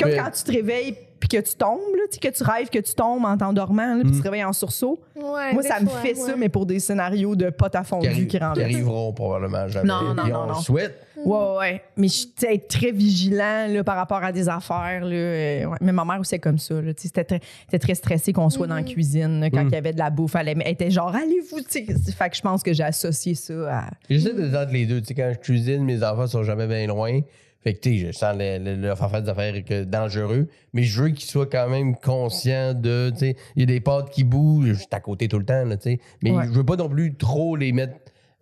Comme 0.00 0.12
quand 0.12 0.30
tu 0.30 0.42
te 0.44 0.52
réveilles, 0.52 0.94
puis 1.20 1.28
que 1.28 1.38
tu 1.38 1.56
tombes, 1.56 1.80
là, 1.96 2.02
tu 2.10 2.18
sais, 2.22 2.30
que 2.30 2.36
tu 2.36 2.44
rêves 2.44 2.68
que 2.70 2.78
tu 2.78 2.94
tombes 2.94 3.24
en 3.24 3.36
t'endormant, 3.36 3.98
puis 4.00 4.08
Mm. 4.08 4.12
tu 4.12 4.18
te 4.18 4.22
réveilles 4.22 4.44
en 4.44 4.52
sursaut. 4.52 5.00
Ouais, 5.16 5.52
Moi, 5.52 5.64
ça 5.64 5.80
me 5.80 5.88
fois, 5.88 5.98
fait 6.00 6.14
ça, 6.14 6.36
mais 6.36 6.48
pour 6.48 6.64
des 6.64 6.78
scénarios 6.78 7.34
de 7.34 7.50
potes 7.50 7.74
à 7.74 7.80
Qui, 7.80 7.86
fondu 7.88 8.06
arri- 8.06 8.14
qui 8.20 8.26
qui 8.28 8.38
rentrent. 8.38 8.60
arriveront 8.60 9.12
probablement 9.12 9.66
jamais. 9.66 9.88
Non, 9.88 10.14
non, 10.14 10.14
non, 10.14 10.22
on 10.24 10.46
non. 10.46 10.54
le 10.58 10.62
souhaite. 10.62 10.94
Ouais, 11.16 11.36
ouais, 11.36 11.56
ouais. 11.58 11.82
Mais 11.96 12.06
je 12.06 12.26
être 12.46 12.68
très 12.68 12.92
vigilant 12.92 13.66
là, 13.68 13.82
par 13.82 13.96
rapport 13.96 14.22
à 14.22 14.30
des 14.30 14.48
affaires. 14.48 15.00
Là, 15.04 15.10
euh, 15.10 15.64
ouais. 15.64 15.76
Mais 15.80 15.90
ma 15.90 16.04
mère 16.04 16.20
aussi 16.20 16.36
est 16.36 16.38
comme 16.38 16.58
ça. 16.58 16.76
C'était 16.96 17.24
très, 17.24 17.78
très 17.80 17.94
stressé 17.96 18.32
qu'on 18.32 18.48
soit 18.50 18.68
dans 18.68 18.76
la 18.76 18.84
cuisine 18.84 19.40
là, 19.40 19.50
quand 19.50 19.64
Mm. 19.64 19.68
il 19.70 19.74
y 19.74 19.76
avait 19.76 19.92
de 19.92 19.98
la 19.98 20.10
bouffe. 20.10 20.36
Elle, 20.36 20.62
était 20.64 20.92
genre, 20.92 21.12
allez-vous. 21.12 21.58
Fait 21.68 22.30
que 22.30 22.36
je 22.36 22.42
pense 22.42 22.62
que 22.62 22.72
j'ai 22.72 22.84
associé 22.84 23.34
ça 23.34 23.54
à. 23.68 23.84
J'essaie 24.08 24.34
de 24.34 24.72
les 24.72 24.86
deux. 24.86 25.02
Quand 25.16 25.30
je 25.34 25.38
cuisine, 25.40 25.82
mes 25.84 26.04
enfants 26.04 26.28
sont 26.28 26.44
jamais 26.44 26.68
bien 26.68 26.86
loin. 26.86 27.20
Fait 27.68 27.74
que, 27.74 27.80
tu 27.80 27.98
sais, 27.98 28.06
je 28.06 28.12
sens 28.12 28.34
le- 28.38 28.94
faire 28.94 29.10
faire 29.10 29.20
des 29.22 29.28
affaires 29.28 29.62
que 29.62 29.84
dangereux. 29.84 30.48
Mais 30.72 30.84
je 30.84 31.02
veux 31.02 31.08
qu'ils 31.10 31.28
soient 31.28 31.44
quand 31.44 31.68
même 31.68 31.96
conscients 31.96 32.72
de, 32.72 33.10
tu 33.12 33.18
sais, 33.18 33.36
il 33.56 33.60
y 33.60 33.62
a 33.64 33.66
des 33.66 33.80
pâtes 33.80 34.08
qui 34.08 34.24
bougent. 34.24 34.68
Je 34.68 34.74
suis 34.78 34.86
à 34.90 35.00
côté 35.00 35.28
tout 35.28 35.38
le 35.38 35.44
temps, 35.44 35.66
là, 35.66 35.76
tu 35.76 35.82
sais. 35.90 36.00
Mais 36.22 36.30
Ouais. 36.30 36.44
je 36.46 36.50
veux 36.50 36.64
pas 36.64 36.76
non 36.76 36.88
plus 36.88 37.14
trop 37.14 37.56
les 37.56 37.72
mettre 37.72 37.92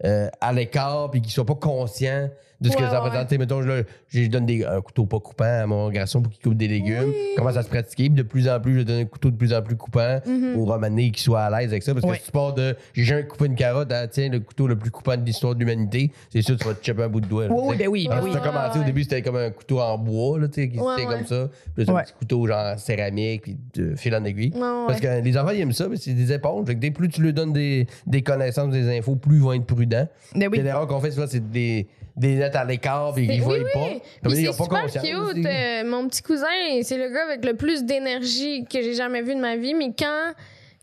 euh, 0.05 0.29
à 0.41 0.53
l'écart 0.53 1.11
puis 1.11 1.21
qu'ils 1.23 1.33
soient 1.33 1.45
pas 1.45 1.57
conscients 1.57 2.29
de 2.61 2.71
ce 2.71 2.77
que 2.77 2.83
ça 2.83 3.03
ouais. 3.03 3.27
sais, 3.29 3.39
mettons, 3.39 3.63
je, 3.63 4.29
donne 4.29 4.47
des, 4.47 4.65
un 4.65 4.81
couteau 4.81 5.05
pas 5.07 5.21
coupant 5.21 5.63
à 5.63 5.67
mon 5.67 5.91
garçon 5.91 6.23
pour 6.23 6.33
qu'il 6.33 6.43
coupe 6.43 6.57
des 6.57 6.69
légumes. 6.69 7.13
Commence 7.37 7.57
à 7.57 7.63
se 7.63 7.69
pratiquer. 7.69 8.05
Puis 8.05 8.17
de 8.17 8.23
plus 8.23 8.49
en 8.49 8.61
plus, 8.61 8.79
je 8.79 8.83
donne 8.83 9.01
un 9.01 9.05
couteau 9.05 9.31
de 9.31 9.37
plus 9.37 9.53
en 9.53 9.63
plus 9.63 9.77
coupant 9.77 10.21
pour 10.55 10.71
ramener 10.71 11.11
qu'il 11.11 11.23
soit 11.23 11.43
à 11.43 11.51
l'aise 11.51 11.71
avec 11.71 11.83
ça. 11.83 11.95
Parce 11.95 12.07
que 12.07 12.15
si 12.19 12.27
tu 12.27 12.33
pars 12.33 12.55
de 12.55 12.77
j'ai 12.95 13.05
jamais 13.05 13.27
coupé 13.27 13.47
une 13.47 13.55
carotte, 13.55 13.93
ah, 13.93 14.07
tiens, 14.09 14.29
le 14.29 14.41
couteau 14.41 14.67
le 14.67 14.77
plus 14.77 14.91
coupant 14.91 15.17
de 15.17 15.25
l'histoire 15.25 15.55
de 15.55 15.61
l'humanité, 15.61 16.11
c'est 16.31 16.43
sûr 16.43 16.57
que 16.57 16.63
tu 16.63 16.69
vas 16.69 16.75
te 16.75 16.85
chipper 16.85 17.03
un 17.03 17.09
bout 17.09 17.21
de 17.21 17.27
doigt. 17.27 17.47
Oui, 17.51 17.77
ben 17.77 17.89
oui, 17.89 18.07
ben 18.09 18.21
oui. 18.23 18.31
si 18.31 18.37
t'as 18.37 18.47
commencé 18.47 18.79
au 18.79 18.85
début, 18.85 19.03
c'était 19.03 19.23
comme 19.23 19.37
un 19.37 19.51
couteau 19.51 19.81
en 19.81 19.99
bois, 19.99 20.39
là, 20.39 20.49
tu 20.49 20.63
sais, 20.63 20.69
qui 20.69 20.79
ouais. 20.79 21.05
comme 21.05 21.27
ça. 21.27 21.49
Puis 21.75 21.85
un 21.89 22.03
petit 22.03 22.13
couteau 22.19 22.47
genre 22.47 22.79
céramique, 22.79 23.43
puis 23.43 23.57
de 23.75 23.95
fil 23.97 24.15
en 24.15 24.25
aiguille. 24.25 24.53
Parce 24.87 25.01
que 25.01 25.21
les 25.21 25.37
enfants, 25.37 25.51
ils 25.51 25.61
aiment 25.61 25.73
ça, 25.73 25.89
mais 25.89 25.97
c'est 25.97 26.15
des 26.15 26.33
éponges. 26.33 26.67
Dès 26.67 26.91
plus 26.91 27.09
tu 27.09 27.23
leur 27.23 27.33
donnes 27.33 27.53
des, 27.53 27.87
des 28.07 28.23
connaissances, 28.23 28.71
des 28.71 28.97
infos, 28.97 29.17
plus 29.17 29.37
ils 29.37 29.43
vont 29.43 29.53
être 29.53 29.67
prudents. 29.67 30.09
Ben 30.35 30.49
oui. 30.51 30.61
L'erreur 30.63 30.87
qu'on 30.87 31.01
fait 31.01 31.11
souvent, 31.11 31.27
c'est 31.29 31.51
des, 31.51 31.87
des 32.17 32.37
lettres 32.37 32.57
à 32.59 32.65
l'écart, 32.65 33.13
puis 33.15 33.27
Mais 33.27 33.37
ils 33.37 33.43
voient 33.43 33.59
oui, 33.59 33.65
pas. 33.75 33.81
oui. 33.81 34.01
Comme 34.23 34.33
Puis 34.33 34.43
ils 34.43 34.49
ont 34.49 34.53
c'est 34.53 34.59
pas 34.69 34.81
conscience. 34.83 35.05
cute. 35.05 35.47
Euh, 35.47 35.85
mon 35.85 36.09
petit 36.09 36.23
cousin, 36.23 36.47
c'est 36.83 36.97
le 36.97 37.11
gars 37.11 37.25
avec 37.25 37.45
le 37.45 37.55
plus 37.55 37.85
d'énergie 37.85 38.65
que 38.65 38.81
j'ai 38.83 38.95
jamais 38.95 39.21
vu 39.23 39.35
de 39.35 39.41
ma 39.41 39.57
vie. 39.57 39.75
Mais 39.75 39.93
quand, 39.99 40.33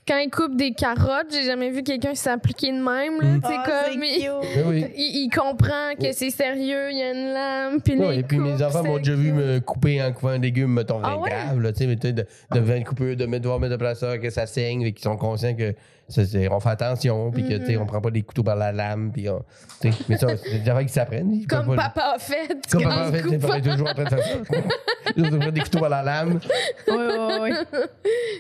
quand 0.08 0.18
il 0.18 0.30
coupe 0.30 0.56
des 0.56 0.74
carottes, 0.74 1.32
j'ai 1.32 1.44
jamais 1.44 1.72
vu 1.72 1.82
quelqu'un 1.82 2.14
s'appliquer 2.14 2.68
de 2.72 2.78
même. 2.78 3.20
Là. 3.20 3.28
Mm. 3.38 3.42
Ah, 3.46 3.64
comme, 3.92 4.04
il. 4.04 4.30
Ben 4.56 4.64
oui. 4.68 4.86
il- 4.96 5.24
il 5.24 5.30
comprend 5.30 5.96
que 6.00 6.12
c'est 6.12 6.30
sérieux, 6.30 6.92
il 6.92 6.98
y 7.00 7.02
a 7.02 7.12
une 7.14 7.34
lame. 7.34 7.82
Puis 7.82 7.94
il 7.98 8.20
et 8.20 8.24
puis 8.24 8.38
mes 8.38 8.62
enfants 8.62 8.84
m'ont 8.84 8.98
déjà 9.00 9.16
vu 9.16 9.32
me 9.32 9.60
couper 9.60 10.04
en 10.04 10.12
coupant 10.14 10.28
un 10.30 10.38
légume, 10.40 10.74
mettons, 10.74 11.00
Ah 11.04 11.18
ouais? 11.18 11.30
grave, 11.32 11.60
là, 11.62 11.72
tu 11.72 11.80
sais, 11.80 11.88
mais 11.88 11.96
tu 11.96 12.08
sais, 12.08 12.14
de, 12.14 12.28
de 12.52 12.60
venir 12.60 12.86
couper, 12.86 13.16
de 13.16 13.26
mettre, 13.26 13.42
devoir 13.44 13.60
mettre 13.60 13.72
de 13.74 13.78
placeur, 13.78 14.20
que 14.20 14.30
ça 14.30 14.46
saigne, 14.46 14.84
et 14.84 14.92
qu'ils 14.94 15.04
sont 15.04 15.18
conscients 15.18 15.56
que 15.56 15.74
c'est- 16.08 16.50
on 16.50 16.60
fait 16.60 16.70
attention, 16.70 17.32
puis 17.32 17.44
que, 17.44 17.48
tu 17.50 17.54
Mm-hmm. 17.60 17.66
sais, 17.66 17.78
on 17.78 17.86
prend 17.86 18.02
pas 18.02 18.12
des 18.12 18.22
couteaux 18.22 18.44
par 18.44 18.56
la 18.56 18.72
lame, 18.72 19.12
puis 19.14 19.28
on, 19.30 19.44
tu 19.82 19.92
sais, 19.92 19.98
mais 20.10 20.18
ça, 20.18 20.28
c'est 20.38 20.60
des 20.60 20.70
affaires 20.70 20.86
qui 20.86 20.92
s'apprennent. 20.94 21.46
Comme 21.48 21.76
pas- 21.76 21.90
papa 21.90 22.14
a 22.16 22.20
fait. 22.20 22.48
Comme 22.72 22.84
papa, 22.84 23.04
en 23.04 23.08
il 23.10 23.16
fait, 23.16 23.22
coupe. 23.24 23.46
on 23.50 23.54
est 23.54 23.62
toujours 23.62 23.90
en 23.90 23.94
train 23.94 24.04
de 24.04 24.10
faire 24.10 24.24
ça. 24.24 24.34
Des 25.52 25.60
couteaux 25.60 25.84
à 25.86 25.90
la 25.90 26.02
lame. 26.02 26.40
Ouais, 26.88 26.96
ouais, 26.96 27.40
ouais. 27.42 27.52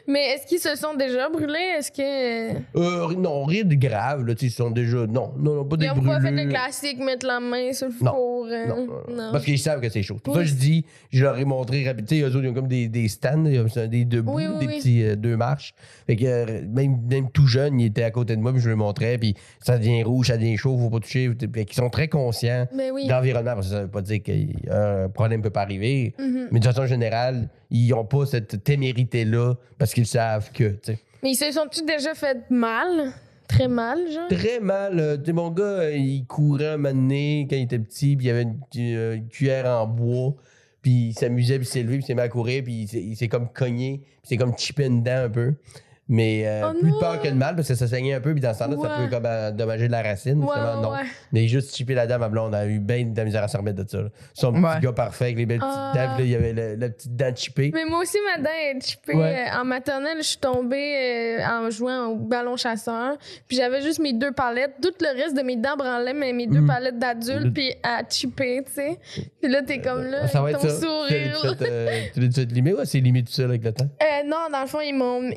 Mais 0.07 0.29
est-ce 0.29 0.47
qu'ils 0.47 0.59
se 0.59 0.75
sont 0.75 0.95
déjà 0.95 1.29
brûlés? 1.29 1.59
Est-ce 1.77 1.91
que. 1.91 2.53
Euh, 2.77 3.13
non, 3.15 3.43
rien 3.43 3.63
de 3.63 3.75
grave, 3.75 4.25
là, 4.25 4.33
tu 4.33 4.41
sais, 4.41 4.45
ils 4.47 4.51
sont 4.55 4.71
déjà, 4.71 5.05
non, 5.05 5.33
non, 5.37 5.55
non, 5.55 5.65
pas 5.65 5.75
des 5.77 5.85
Ils 5.85 5.91
ont 5.91 5.95
pas 6.01 6.19
fait 6.21 6.31
le 6.31 6.37
brûlures. 6.37 6.49
classique, 6.53 6.99
mettre 6.99 7.27
la 7.27 7.39
main 7.39 7.73
sur 7.73 7.87
le 7.87 7.93
Non. 8.01 8.11
four. 8.11 8.45
euh, 8.49 8.65
Non, 8.67 8.87
non. 9.09 9.31
Parce 9.31 9.43
qu'ils 9.45 9.59
savent 9.59 9.81
que 9.81 9.89
c'est 9.89 10.01
chaud. 10.03 10.17
Pour 10.23 10.33
ça, 10.35 10.39
Oui. 10.41 10.47
je 10.47 10.55
dis, 10.55 10.85
je 11.11 11.23
leur 11.23 11.37
ai 11.37 11.45
montré 11.45 11.83
rapidement. 11.85 12.07
Tu 12.07 12.15
sais, 12.15 12.21
eux 12.23 12.27
autres, 12.35 12.43
ils 12.43 12.49
ont 12.49 12.53
comme 12.53 12.67
des, 12.67 12.87
des 12.87 13.07
stands, 13.07 13.45
ils 13.45 13.59
ont 13.59 13.87
des 13.87 14.05
debout, 14.05 14.33
Oui, 14.35 14.47
oui, 14.47 14.59
des 14.59 14.67
oui. 14.73 14.77
petits 14.79 15.03
euh, 15.03 15.15
deux 15.15 15.37
marches. 15.37 15.73
Fait 16.07 16.15
que 16.15 16.25
euh, 16.25 16.61
même, 16.67 16.97
même 17.09 17.29
tout 17.31 17.45
jeune, 17.53 17.79
ils 17.79 17.85
étaient 17.87 18.03
à 18.03 18.11
côté 18.11 18.35
de 18.35 18.41
moi, 18.41 18.51
puis 18.51 18.61
je 18.61 18.67
leur 18.69 18.77
montrais, 18.77 19.17
puis 19.17 19.35
ça 19.61 19.77
devient 19.77 20.03
rouge, 20.03 20.27
ça 20.27 20.37
devient 20.37 20.57
chaud, 20.57 20.77
faut 20.77 20.89
pas 20.89 20.99
toucher. 20.99 21.31
Fait 21.53 21.65
qu'ils 21.65 21.75
sont 21.75 21.89
très 21.89 22.07
conscients 22.07 22.67
oui. 22.93 23.05
de 23.05 23.09
l'environnement. 23.11 23.53
Parce 23.55 23.67
que 23.67 23.73
ça 23.73 23.81
veut 23.83 23.87
pas 23.89 24.01
dire 24.01 24.21
qu'un 24.23 25.09
problème 25.09 25.41
peut 25.41 25.49
pas 25.49 25.61
arriver, 25.61 26.13
Mhm. 26.19 26.47
mais 26.51 26.59
de 26.59 26.65
façon 26.65 26.85
générale, 26.85 27.49
ils 27.71 27.89
n'ont 27.89 28.05
pas 28.05 28.25
cette 28.25 28.63
témérité-là 28.63 29.55
parce 29.77 29.93
qu'ils 29.93 30.05
savent 30.07 30.51
que. 30.51 30.75
Mais 31.23 31.31
ils 31.31 31.35
se 31.35 31.51
sont-tu 31.51 31.83
déjà 31.85 32.13
fait 32.13 32.39
mal? 32.49 33.11
Très 33.47 33.67
mal, 33.67 33.99
genre? 34.11 34.27
Très 34.29 34.59
mal. 34.59 34.99
euh, 34.99 35.17
Tu 35.17 35.31
mon 35.33 35.51
gars, 35.51 35.89
il 35.91 36.25
courait 36.25 36.69
un 36.69 36.77
moment 36.77 36.93
donné 36.95 37.45
quand 37.49 37.55
il 37.55 37.63
était 37.63 37.77
petit, 37.79 38.15
puis 38.15 38.27
il 38.27 38.29
avait 38.31 38.43
une, 38.43 38.57
euh, 38.77 39.15
une 39.15 39.27
cuillère 39.27 39.65
en 39.67 39.85
bois, 39.85 40.33
puis 40.81 41.09
il 41.09 41.13
s'amusait, 41.13 41.59
puis 41.59 41.67
il 41.67 41.71
s'est 41.71 41.83
levé, 41.83 41.95
puis 41.97 42.03
il 42.03 42.07
s'est 42.07 42.15
mis 42.15 42.21
à 42.21 42.29
courir, 42.29 42.63
puis 42.63 42.73
il 42.83 42.87
s'est- 42.87 43.01
il 43.03 43.15
s'est 43.15 43.27
comme 43.27 43.49
cogné, 43.49 43.99
puis 44.03 44.21
c'est 44.23 44.37
comme 44.37 44.57
chippé 44.57 44.87
dedans 44.89 45.25
un 45.25 45.29
peu. 45.29 45.53
Mais 46.09 46.43
euh, 46.45 46.67
Oh 46.69 46.73
plus 46.79 46.89
non! 46.91 46.95
de 46.97 46.99
peur 46.99 47.21
que 47.21 47.27
de 47.29 47.33
mal, 47.33 47.55
parce 47.55 47.67
que 47.69 47.75
ça 47.75 47.87
saignait 47.87 48.13
un 48.13 48.19
peu, 48.19 48.33
puis 48.33 48.41
dans 48.41 48.53
ce 48.53 48.59
temps-là, 48.59 48.75
ça 48.81 48.97
peut 48.97 49.07
comme 49.09 49.25
endommager 49.25 49.87
de 49.87 49.91
la 49.93 50.01
racine. 50.03 50.43
Ouais, 50.43 50.49
justement, 50.53 50.81
non. 50.81 50.91
ouais. 50.91 51.03
Mais 51.31 51.47
juste 51.47 51.73
chipper 51.75 51.93
la 51.93 52.07
dame 52.07 52.21
à 52.23 52.27
blonde, 52.29 52.51
on 52.53 52.57
a 52.57 52.65
eu 52.65 52.79
bien 52.79 53.05
de 53.05 53.15
la 53.17 53.23
misère 53.23 53.41
à 53.43 53.47
se 53.47 53.55
remettre 53.55 53.83
de 53.83 53.89
ça. 53.89 54.01
là. 54.01 54.09
Son 54.33 54.51
petit 54.51 54.81
gars 54.81 54.91
parfait 54.91 55.25
avec 55.25 55.37
les 55.37 55.45
belles 55.45 55.59
petites 55.59 55.71
Ah. 55.73 56.17
il 56.19 56.27
y 56.27 56.35
avait 56.35 56.51
le- 56.53 56.75
la 56.75 56.89
petite 56.89 57.15
dent 57.15 57.33
chippée. 57.35 57.71
Mais 57.73 57.85
moi 57.85 57.99
aussi, 58.01 58.17
ma 58.35 58.43
dent 58.43 58.49
est 58.49 58.85
chippée. 58.85 59.15
Ouais. 59.15 59.45
Euh, 59.49 59.61
En 59.61 59.63
maternelle, 59.65 60.17
je 60.17 60.23
suis 60.27 60.37
tombée 60.39 61.39
euh, 61.39 61.45
en 61.45 61.69
jouant 61.69 62.07
au 62.07 62.15
ballon 62.17 62.57
chasseur. 62.57 63.15
Puis 63.47 63.55
j'avais 63.57 63.81
juste 63.81 63.99
mes 63.99 64.11
deux 64.13 64.31
palettes. 64.33 64.73
Tout 64.81 64.91
le 64.99 65.17
reste 65.21 65.37
de 65.37 65.41
mes 65.41 65.55
dents 65.55 65.77
branlaient, 65.77 66.13
mais 66.13 66.33
mes 66.33 66.47
deux 66.47 66.59
Mhm. 66.59 66.67
palettes 66.67 66.99
d'adulte, 66.99 67.45
Le- 67.45 67.53
puis 67.53 67.73
à 67.81 68.01
chipper, 68.09 68.61
tu 68.65 68.73
sais. 68.73 68.99
Puis 69.41 69.49
là, 69.51 69.61
t'es 69.61 69.79
comme 69.79 70.03
là, 70.03 70.27
ça 70.27 70.41
va 70.41 70.51
être 70.51 70.59
ton 70.61 70.67
ça. 70.67 70.81
sourire. 70.81 71.37
Tu 71.41 71.47
l'as- 71.47 71.55
tu 71.55 71.63
l'as- 71.63 72.09
tu 72.13 72.19
l'as-tu 72.41 72.53
limer 72.53 72.73
ou 72.73 72.83
c'est 72.83 72.99
limé 72.99 73.23
tout 73.23 73.31
seul 73.31 73.45
avec 73.49 73.63
le 73.63 73.71
temps? 73.71 73.85
Euh, 74.01 74.27
non, 74.27 74.47
dans 74.51 74.61
le 74.61 74.67
fond, 74.67 74.79
ils 74.81 74.93
m'ont, 74.93 75.31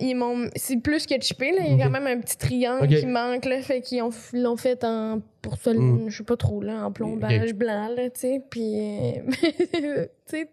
c'est 0.56 0.78
plus 0.78 1.06
que 1.06 1.14
chippé. 1.20 1.52
Là. 1.52 1.62
Il 1.66 1.76
y 1.76 1.82
a 1.82 1.84
quand 1.86 1.90
même 1.92 2.06
un 2.06 2.20
petit 2.20 2.36
triangle 2.36 2.88
qui 2.88 3.06
manque. 3.06 3.44
Là, 3.44 3.60
fait 3.62 3.80
qu'ils 3.80 4.02
ont, 4.02 4.10
ils 4.32 4.42
l'ont 4.42 4.56
fait 4.56 4.82
en, 4.84 5.20
pour 5.42 5.56
ça, 5.58 5.72
Mm. 5.72 6.08
je 6.08 6.16
sais 6.16 6.24
pas 6.24 6.36
trop, 6.36 6.60
là, 6.62 6.84
en 6.86 6.92
plombage 6.92 7.54
blanc, 7.54 7.88
là, 7.96 8.10
tu 8.10 8.20
sais. 8.20 8.42
Puis, 8.50 8.80
euh, 8.80 9.12
tu 9.72 10.08
sais, 10.26 10.50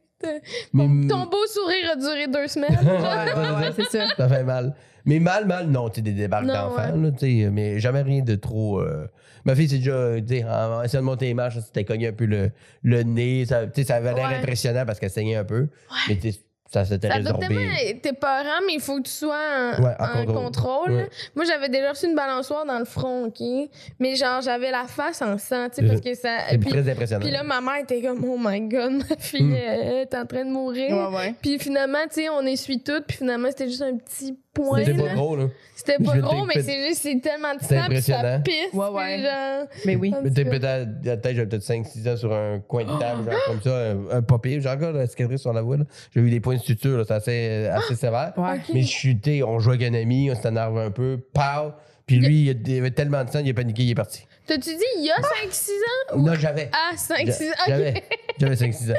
ton, 0.72 1.08
ton 1.08 1.26
beau 1.26 1.46
sourire 1.48 1.92
a 1.94 1.96
duré 1.98 2.28
deux 2.28 2.48
semaines. 2.48 2.78
Ouais, 2.84 3.34
ouais, 3.62 3.66
ouais, 3.66 3.72
c'est 3.76 3.98
ça. 3.98 4.08
Ça 4.16 4.30
fait 4.30 4.44
mal. 4.44 4.74
Mais 5.06 5.20
mal, 5.20 5.46
mal, 5.46 5.68
non, 5.68 5.90
tu 5.90 5.96
sais, 5.96 6.02
des 6.02 6.14
débarques 6.14 6.46
d'enfants, 6.46 6.96
là, 6.96 7.12
tu 7.12 7.42
sais, 7.42 7.50
mais 7.52 7.78
jamais 7.80 8.02
rien 8.04 8.22
de 8.24 8.36
trop. 8.36 8.80
euh, 8.80 9.06
Ma 9.44 9.54
fille, 9.54 9.68
c'est 9.68 9.80
déjà, 9.80 10.16
tu 10.22 10.38
sais, 10.38 10.46
en 10.46 10.76
en 10.80 10.84
essayant 10.84 11.02
de 11.02 11.06
monter 11.08 11.26
les 11.26 11.34
marches, 11.34 11.56
ça 11.56 11.62
s'était 11.62 11.84
cogné 11.84 12.08
un 12.08 12.14
peu 12.14 12.24
le, 12.24 12.52
le 12.84 13.04
nez, 13.04 13.44
ça, 13.46 13.66
tu 13.68 13.82
sais, 13.82 13.84
ça 13.88 13.96
avait 13.96 14.14
l'air 14.14 14.30
Ouais. 14.30 14.36
impressionnant 14.38 14.86
parce 14.86 15.02
qu'elle 15.02 15.10
saignait 15.10 15.36
un 15.36 15.44
peu. 15.44 15.68
Mais 16.08 16.16
tu 16.16 16.32
sais, 16.32 16.40
ça 16.74 16.84
doit 16.98 16.98
tellement 16.98 17.40
être 17.86 18.20
peurant, 18.20 18.62
mais 18.66 18.74
il 18.74 18.82
faut 18.82 18.98
que 18.98 19.04
tu 19.04 19.12
sois 19.12 19.36
en, 19.78 19.84
Ouais, 19.84 19.94
en 20.00 20.04
en 20.04 20.08
contrôle. 20.26 20.36
contrôle. 20.36 20.92
Ouais. 20.94 21.10
Moi, 21.36 21.46
j'avais 21.46 21.70
déjà 21.70 21.92
reçu 21.92 22.08
une 22.08 22.16
balançoire 22.16 22.66
dans 22.66 22.80
le 22.80 22.86
front, 22.86 23.26
OK? 23.26 23.70
Mais 24.00 24.16
genre, 24.16 24.42
j'avais 24.42 24.72
la 24.72 24.86
face 24.86 25.22
en 25.22 25.38
sang, 25.38 25.68
tu 25.70 25.76
sais, 25.76 25.82
C'est 25.82 25.88
parce 25.88 26.02
que 26.02 26.14
ça... 26.16 26.38
C'est 26.50 26.58
Puis, 26.58 26.70
très 26.72 26.90
impressionnant. 26.90 27.22
puis 27.24 27.32
là, 27.32 27.44
ma 27.44 27.62
mère 27.62 27.78
était 27.84 28.02
comme, 28.02 28.24
oh 28.26 28.38
my 28.40 28.62
God, 28.62 28.92
ma 29.10 29.16
fille 29.18 29.44
Mm. 29.44 29.54
elle 29.56 29.98
est 29.98 30.16
en 30.16 30.26
train 30.26 30.46
de 30.46 30.50
mourir. 30.52 30.96
Ouais, 31.12 31.16
ouais. 31.18 31.36
Puis 31.42 31.60
finalement, 31.60 32.00
tu 32.08 32.22
sais, 32.22 32.30
on 32.30 32.42
essuie 32.46 32.80
tout, 32.82 33.02
puis 33.08 33.18
finalement, 33.18 33.50
c'était 33.50 33.68
juste 33.70 33.82
un 33.84 33.96
petit 33.98 34.38
point. 34.54 34.80
C'était 34.86 35.02
pas 35.02 35.14
drôle, 35.16 35.40
là. 35.40 35.46
C'était 35.76 36.04
pas 36.04 36.18
gros, 36.18 36.46
mais 36.46 36.62
c'est 36.62 36.88
juste, 36.88 37.02
c'est 37.02 37.20
tellement 37.20 37.54
de 37.56 37.60
C'est 37.62 37.78
sang, 37.80 37.86
puis 37.90 38.02
ça 38.02 38.20
impressionnant. 38.20 38.42
pisse. 38.42 38.74
Ouais, 38.74 38.86
puis 38.88 38.96
ouais. 38.96 39.22
genre- 39.24 39.68
Mais 39.86 39.96
oui. 39.96 40.14
Mais 40.24 40.30
t'es 40.32 40.44
cas. 40.44 40.50
peut-être, 40.52 41.02
peut-être, 41.02 41.36
j'avais 41.36 41.48
peut-être 41.48 41.64
5-6 41.64 42.08
ans 42.10 42.18
sur 42.18 42.34
un 42.34 42.60
coin 42.60 42.84
de 42.86 43.00
table, 43.00 43.30
genre 43.32 43.42
comme 43.48 43.62
ça, 43.62 43.76
un, 43.92 44.10
un 44.18 44.22
papier. 44.22 44.62
J'ai 44.62 44.70
encore 44.70 44.94
la 44.94 45.08
cicatrice 45.08 45.42
sur 45.42 45.52
la 45.54 45.62
voix, 45.62 45.78
là. 45.78 45.84
J'ai 46.14 46.22
eu 46.22 46.30
des 46.30 46.40
points 46.40 46.56
de 46.56 46.62
suture, 46.62 46.98
là, 47.00 47.04
c'est 47.08 47.14
assez, 47.14 47.68
assez 47.68 47.96
sévère. 47.96 48.34
Ouais. 48.38 48.60
Mais 48.74 48.82
je 48.84 48.88
suis, 48.88 49.20
on 49.44 49.60
jouait 49.60 49.76
avec 49.76 49.90
un 49.90 49.94
ami, 49.96 50.30
on 50.32 50.36
s'est 50.40 50.48
énervé 50.50 50.82
un 50.82 50.92
peu, 50.92 51.20
pow! 51.34 51.72
Puis 52.06 52.18
lui, 52.20 52.42
il 52.66 52.78
avait 52.80 52.92
tellement 52.92 53.24
de 53.24 53.30
sang, 53.30 53.40
il 53.44 53.50
a 53.50 53.54
paniqué, 53.54 53.84
il 53.84 53.92
est 53.92 53.96
parti. 53.96 54.28
T'as-tu 54.46 54.72
dit 54.76 54.84
il 54.98 55.06
y 55.06 55.10
a 55.10 55.16
5-6 55.16 55.70
ans? 56.14 56.18
Non, 56.20 56.34
j'avais. 56.36 56.70
Ah, 56.74 56.96
5-6 56.98 57.50
ans. 57.50 57.54
J'avais. 57.66 58.04
J'avais 58.40 58.56
5-6 58.56 58.92
ans. 58.92 58.96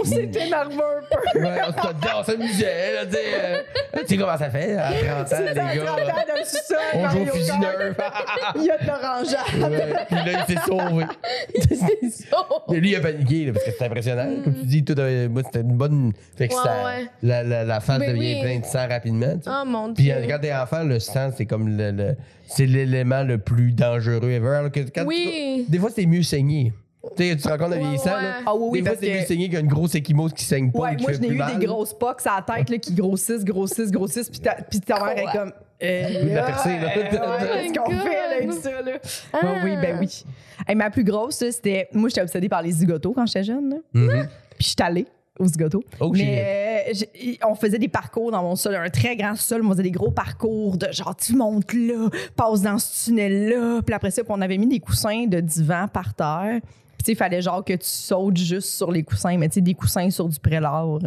On 0.00 0.04
s'est 0.04 0.22
énervé 0.24 0.74
un 0.74 1.32
peu. 1.32 1.40
Ouais, 1.40 1.58
on 1.68 1.72
se- 1.72 2.16
on 2.20 2.24
s'amusait, 2.24 2.92
là, 2.94 3.06
tu 3.06 3.12
sais. 3.12 3.18
euh, 3.34 3.62
Tu 4.00 4.06
sais 4.06 4.16
comment 4.16 4.36
ça 4.38 4.50
fait, 4.50 4.74
à 4.76 4.90
30 4.92 5.32
ans, 5.32 5.36
les 5.40 5.54
gars. 5.54 5.84
là. 5.84 6.24
le 6.38 6.44
sous-sol, 6.44 6.76
On 6.94 6.98
joue 7.08 7.16
au 7.16 7.24
Mario 7.24 7.32
fusil 7.34 7.50
Kart. 7.60 7.78
neuf. 7.78 7.96
Il 8.56 8.62
y 8.64 8.70
a 8.70 8.78
de 8.78 8.86
l'orangeade. 8.86 9.70
Ouais, 9.70 9.94
Puis 10.06 10.16
là, 10.16 10.44
il 10.48 10.54
s'est 10.54 10.62
sauvé. 10.66 11.04
C'est 11.68 12.10
ça. 12.30 12.36
Mais 12.68 12.80
lui, 12.80 12.90
il 12.90 12.96
a 12.96 13.00
paniqué, 13.00 13.46
là, 13.46 13.52
parce 13.52 13.64
que 13.64 13.70
c'était 13.72 13.84
impressionnant. 13.86 14.28
Comme 14.44 14.54
tu 14.54 14.64
dis, 14.66 14.84
tout, 14.84 14.94
euh, 14.98 15.28
moi, 15.28 15.42
c'était 15.44 15.60
une 15.60 15.76
bonne. 15.76 16.12
Fait 16.36 16.48
que 16.48 16.54
Ouais, 16.54 16.60
ça, 16.62 16.84
ouais. 16.84 17.06
La, 17.22 17.42
la, 17.42 17.64
la 17.64 17.80
face 17.80 17.98
Ben 17.98 18.10
devient 18.10 18.34
oui. 18.36 18.40
pleine 18.42 18.60
de 18.60 18.66
sang 18.66 18.86
rapidement. 18.88 19.36
tu 19.36 19.44
sais. 19.44 19.50
Oh 19.52 19.64
mon 19.66 19.94
Puis 19.94 20.04
dieu. 20.04 20.14
euh, 20.14 20.26
quand 20.28 20.38
t'es 20.40 20.54
enfant, 20.54 20.82
le 20.84 21.00
sang, 21.00 21.30
c'est 21.36 21.46
comme 21.46 21.76
le, 21.76 21.90
le- 21.90 22.16
c'est 22.46 22.66
l'élément 22.66 23.22
le 23.22 23.38
plus 23.38 23.72
dangereux 23.72 24.30
ever. 24.30 24.48
Alors 24.56 24.70
que 24.70 24.80
quand 24.94 25.04
Oui. 25.06 25.64
tu- 25.66 25.70
des 25.72 25.78
fois, 25.78 25.90
c'est 25.94 26.06
mieux 26.06 26.22
saigné. 26.22 26.72
Tu 27.16 27.22
sais, 27.30 27.36
tu 27.36 27.42
te 27.42 27.48
rends 27.48 27.58
compte 27.58 27.70
de 27.70 27.74
Ouais, 27.74 27.80
vieillissant, 27.80 28.06
ouais. 28.16 28.22
là. 28.22 28.34
Ah 28.46 28.54
oui, 28.54 28.68
oui, 28.70 28.78
des 28.78 28.84
fois, 28.84 28.90
parce 28.96 29.00
c'est 29.04 29.12
que- 29.12 29.18
mieux 29.20 29.26
saigné 29.26 29.48
qu'une 29.48 29.66
grosse 29.68 29.94
échymose 29.94 30.32
qui 30.32 30.44
saigne 30.44 30.70
pas. 30.72 30.78
ou 30.78 30.82
Ouais, 30.82 30.96
qui 30.96 31.02
moi, 31.02 31.10
fait 31.12 31.16
je 31.16 31.20
n'ai 31.22 31.28
plus 31.28 31.36
eu 31.36 31.38
mal. 31.38 31.58
des 31.58 31.66
grosses 31.66 31.94
pocs 31.94 32.20
à 32.26 32.42
la 32.46 32.54
tête 32.56 32.70
là, 32.70 32.78
qui 32.78 32.94
grossissent, 32.94 33.44
grossissent, 33.44 33.90
grossissent. 33.90 34.30
Puis 34.30 34.40
ta, 34.40 34.54
puis 34.54 34.80
ta 34.80 34.98
mère 35.04 35.18
est 35.18 35.36
comme, 35.36 35.52
Euh, 35.82 36.24
de 36.24 36.34
la 36.34 36.42
percer, 36.42 36.70
là. 36.78 36.86
ouais, 36.96 37.02
ouais, 37.02 37.68
ce 37.68 37.72
qu'on 37.74 37.84
Oh 37.86 37.90
my 37.92 37.98
fait 37.98 38.16
avec 38.16 38.48
God. 38.48 38.58
ça, 38.62 38.70
là? 38.82 38.92
Ah. 39.32 39.38
Ouais, 39.44 39.58
oui, 39.64 39.70
ben 39.82 39.98
oui. 40.00 40.24
Hey, 40.66 40.74
ma 40.74 40.88
plus 40.90 41.04
grosse, 41.04 41.42
là, 41.42 41.52
c'était. 41.52 41.88
Moi, 41.92 42.08
j'étais 42.08 42.22
obsédée 42.22 42.48
par 42.48 42.62
les 42.62 42.70
zigotos 42.72 43.12
quand 43.12 43.26
j'étais 43.26 43.44
jeune. 43.44 43.68
là. 43.70 43.76
Mhm. 43.92 44.08
Puis 44.58 44.60
je 44.60 44.64
suis 44.68 44.76
allée 44.80 45.06
aux 45.38 45.46
zigotos. 45.46 45.84
Oh, 46.00 46.10
Mais 46.14 46.86
euh, 46.88 46.94
j'ai- 46.94 47.38
on 47.46 47.54
faisait 47.54 47.78
des 47.78 47.88
parcours 47.88 48.30
dans 48.32 48.42
mon 48.42 48.56
sol, 48.56 48.74
un 48.74 48.88
très 48.88 49.16
grand 49.16 49.36
sol. 49.36 49.60
On 49.66 49.70
faisait 49.72 49.82
des 49.82 49.90
gros 49.90 50.10
parcours 50.10 50.78
de 50.78 50.90
genre, 50.92 51.14
tu 51.14 51.36
montes 51.36 51.74
là, 51.74 52.08
passe 52.36 52.62
dans 52.62 52.78
ce 52.78 53.04
tunnel-là. 53.10 53.82
Puis 53.84 53.94
après 53.94 54.10
ça, 54.10 54.22
puis 54.24 54.32
on 54.34 54.40
avait 54.40 54.56
mis 54.56 54.66
des 54.68 54.80
coussins 54.80 55.26
de 55.26 55.40
divan 55.40 55.88
par 55.92 56.14
terre. 56.14 56.60
Sais, 57.06 57.12
il 57.12 57.16
fallait 57.16 57.40
genre 57.40 57.64
que 57.64 57.72
tu 57.72 57.86
sautes 57.86 58.36
juste 58.36 58.70
sur 58.70 58.90
les 58.90 59.04
coussins, 59.04 59.36
mais 59.38 59.48
tu 59.48 59.54
sais, 59.54 59.60
des 59.60 59.74
coussins 59.74 60.10
sur 60.10 60.28
du 60.28 60.40
prélard. 60.40 60.98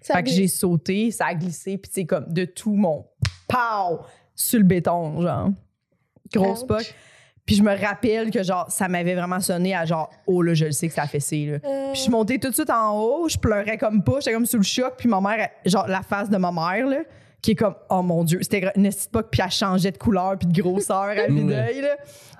Ça 0.00 0.14
fait 0.14 0.22
que 0.24 0.30
j'ai 0.30 0.48
sauté, 0.48 1.10
ça 1.10 1.26
a 1.26 1.34
glissé, 1.34 1.76
puis 1.78 1.90
c'est 1.92 2.04
comme 2.04 2.32
de 2.32 2.44
tout 2.44 2.74
mon 2.74 3.04
pow 3.46 4.00
sur 4.34 4.58
le 4.58 4.64
béton, 4.64 5.20
genre. 5.20 5.50
Grosse 6.32 6.64
poche. 6.64 6.94
Puis 7.44 7.56
je 7.56 7.62
me 7.62 7.76
rappelle 7.76 8.30
que 8.30 8.42
genre 8.42 8.70
ça 8.70 8.88
m'avait 8.88 9.14
vraiment 9.14 9.40
sonné 9.40 9.74
à 9.74 9.84
genre 9.84 10.08
oh 10.26 10.42
là 10.42 10.54
je 10.54 10.66
le 10.66 10.72
sais 10.72 10.86
que 10.88 10.94
ça 10.94 11.02
a 11.02 11.06
fessé 11.06 11.46
là. 11.46 11.52
Euh, 11.68 11.86
Puis 11.90 11.96
je 11.96 12.00
suis 12.02 12.10
montée 12.10 12.38
tout 12.38 12.48
de 12.48 12.54
suite 12.54 12.70
en 12.70 12.96
haut, 12.96 13.28
je 13.28 13.36
pleurais 13.36 13.76
comme 13.76 14.02
pas, 14.04 14.20
j'étais 14.20 14.32
comme 14.32 14.46
sous 14.46 14.58
le 14.58 14.62
choc, 14.62 14.94
puis 14.96 15.08
ma 15.08 15.20
mère 15.20 15.48
genre 15.66 15.88
la 15.88 16.02
face 16.02 16.30
de 16.30 16.36
ma 16.36 16.52
mère 16.52 16.86
là 16.86 17.00
qui 17.42 17.50
est 17.50 17.54
comme 17.56 17.74
oh 17.90 18.02
mon 18.02 18.22
dieu, 18.24 18.38
c'était 18.42 18.60
petite 18.72 19.06
époque 19.06 19.26
puis 19.30 19.40
elle 19.44 19.50
changeait 19.50 19.90
de 19.90 19.98
couleur 19.98 20.38
puis 20.38 20.46
de 20.48 20.62
grosseur 20.62 21.02
à 21.02 21.14
là? 21.14 21.26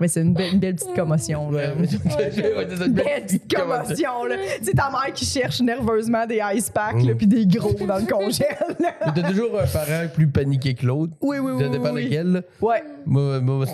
Mais 0.00 0.08
c'est 0.08 0.22
une 0.22 0.32
belle, 0.32 0.54
une 0.54 0.58
belle 0.58 0.74
petite 0.76 0.94
commotion 0.96 1.50
là. 1.50 1.74
C'est 1.86 2.32
c'est 2.32 2.86
Une 2.86 2.92
belle 2.92 3.22
petite 3.24 3.54
commotion 3.54 4.24
là. 4.24 4.36
Sais 4.62 4.72
ta 4.72 4.90
mère 4.90 5.12
qui 5.12 5.24
cherche 5.24 5.60
nerveusement 5.60 6.24
des 6.26 6.40
ice 6.54 6.70
packs 6.70 6.94
Mm. 7.02 7.08
là 7.08 7.14
puis 7.14 7.26
des 7.26 7.46
gros 7.46 7.72
dans 7.86 7.98
le 7.98 8.06
congèle. 8.06 8.56
là. 8.80 8.94
T'as 9.14 9.22
toujours 9.30 9.58
un 9.60 9.66
parent 9.66 10.08
plus 10.14 10.28
paniqué 10.28 10.74
que 10.74 10.86
l'autre. 10.86 11.12
Oui 11.20 11.38
oui 11.40 11.52
oui. 11.52 11.62
Ça 11.62 11.68
dépend 11.68 11.92
oui. 11.92 12.04
lequel. 12.04 12.26
là. 12.32 12.40
Ouais. 12.60 12.82
Moi, 13.04 13.40
moi, 13.40 13.66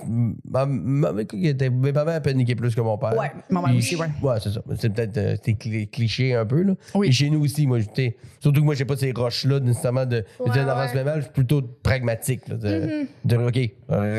ma, 0.50 0.64
ma, 0.66 1.12
ma, 1.12 1.24
qui 1.24 1.46
était- 1.46 1.68
mes 1.70 1.92
parents 1.92 2.10
a 2.12 2.20
paniqué 2.20 2.54
plus 2.54 2.74
que 2.74 2.80
mon 2.80 2.96
père. 2.96 3.16
Ouais, 3.18 3.30
ma 3.50 3.60
mère 3.62 3.76
aussi, 3.76 3.96
ouais. 3.96 4.06
Ouais, 4.22 4.36
c'est 4.42 4.50
ça. 4.50 4.60
C'est 4.78 4.88
peut-être 4.90 5.16
euh, 5.18 5.36
c'est 5.44 5.52
cli- 5.52 5.88
cliché 5.90 6.34
un 6.34 6.46
peu. 6.46 6.62
Là. 6.62 6.72
Oui. 6.94 7.08
Et 7.08 7.12
chez 7.12 7.28
nous 7.28 7.44
aussi, 7.44 7.66
moi, 7.66 7.78
j'étais. 7.80 8.16
Surtout 8.40 8.60
que 8.60 8.64
moi, 8.64 8.74
j'ai 8.74 8.84
pas 8.86 8.96
ces 8.96 9.12
roches-là 9.12 9.60
nécessairement 9.60 10.06
de. 10.06 10.24
Ouais, 10.40 10.50
de 10.50 10.60
avance 10.60 10.94
je 11.18 11.24
suis 11.24 11.32
plutôt 11.32 11.62
pragmatique. 11.82 12.46
Là, 12.48 12.56
de, 12.56 12.68
Mm-hmm. 12.68 13.06
de, 13.24 13.36
OK, 13.36 13.70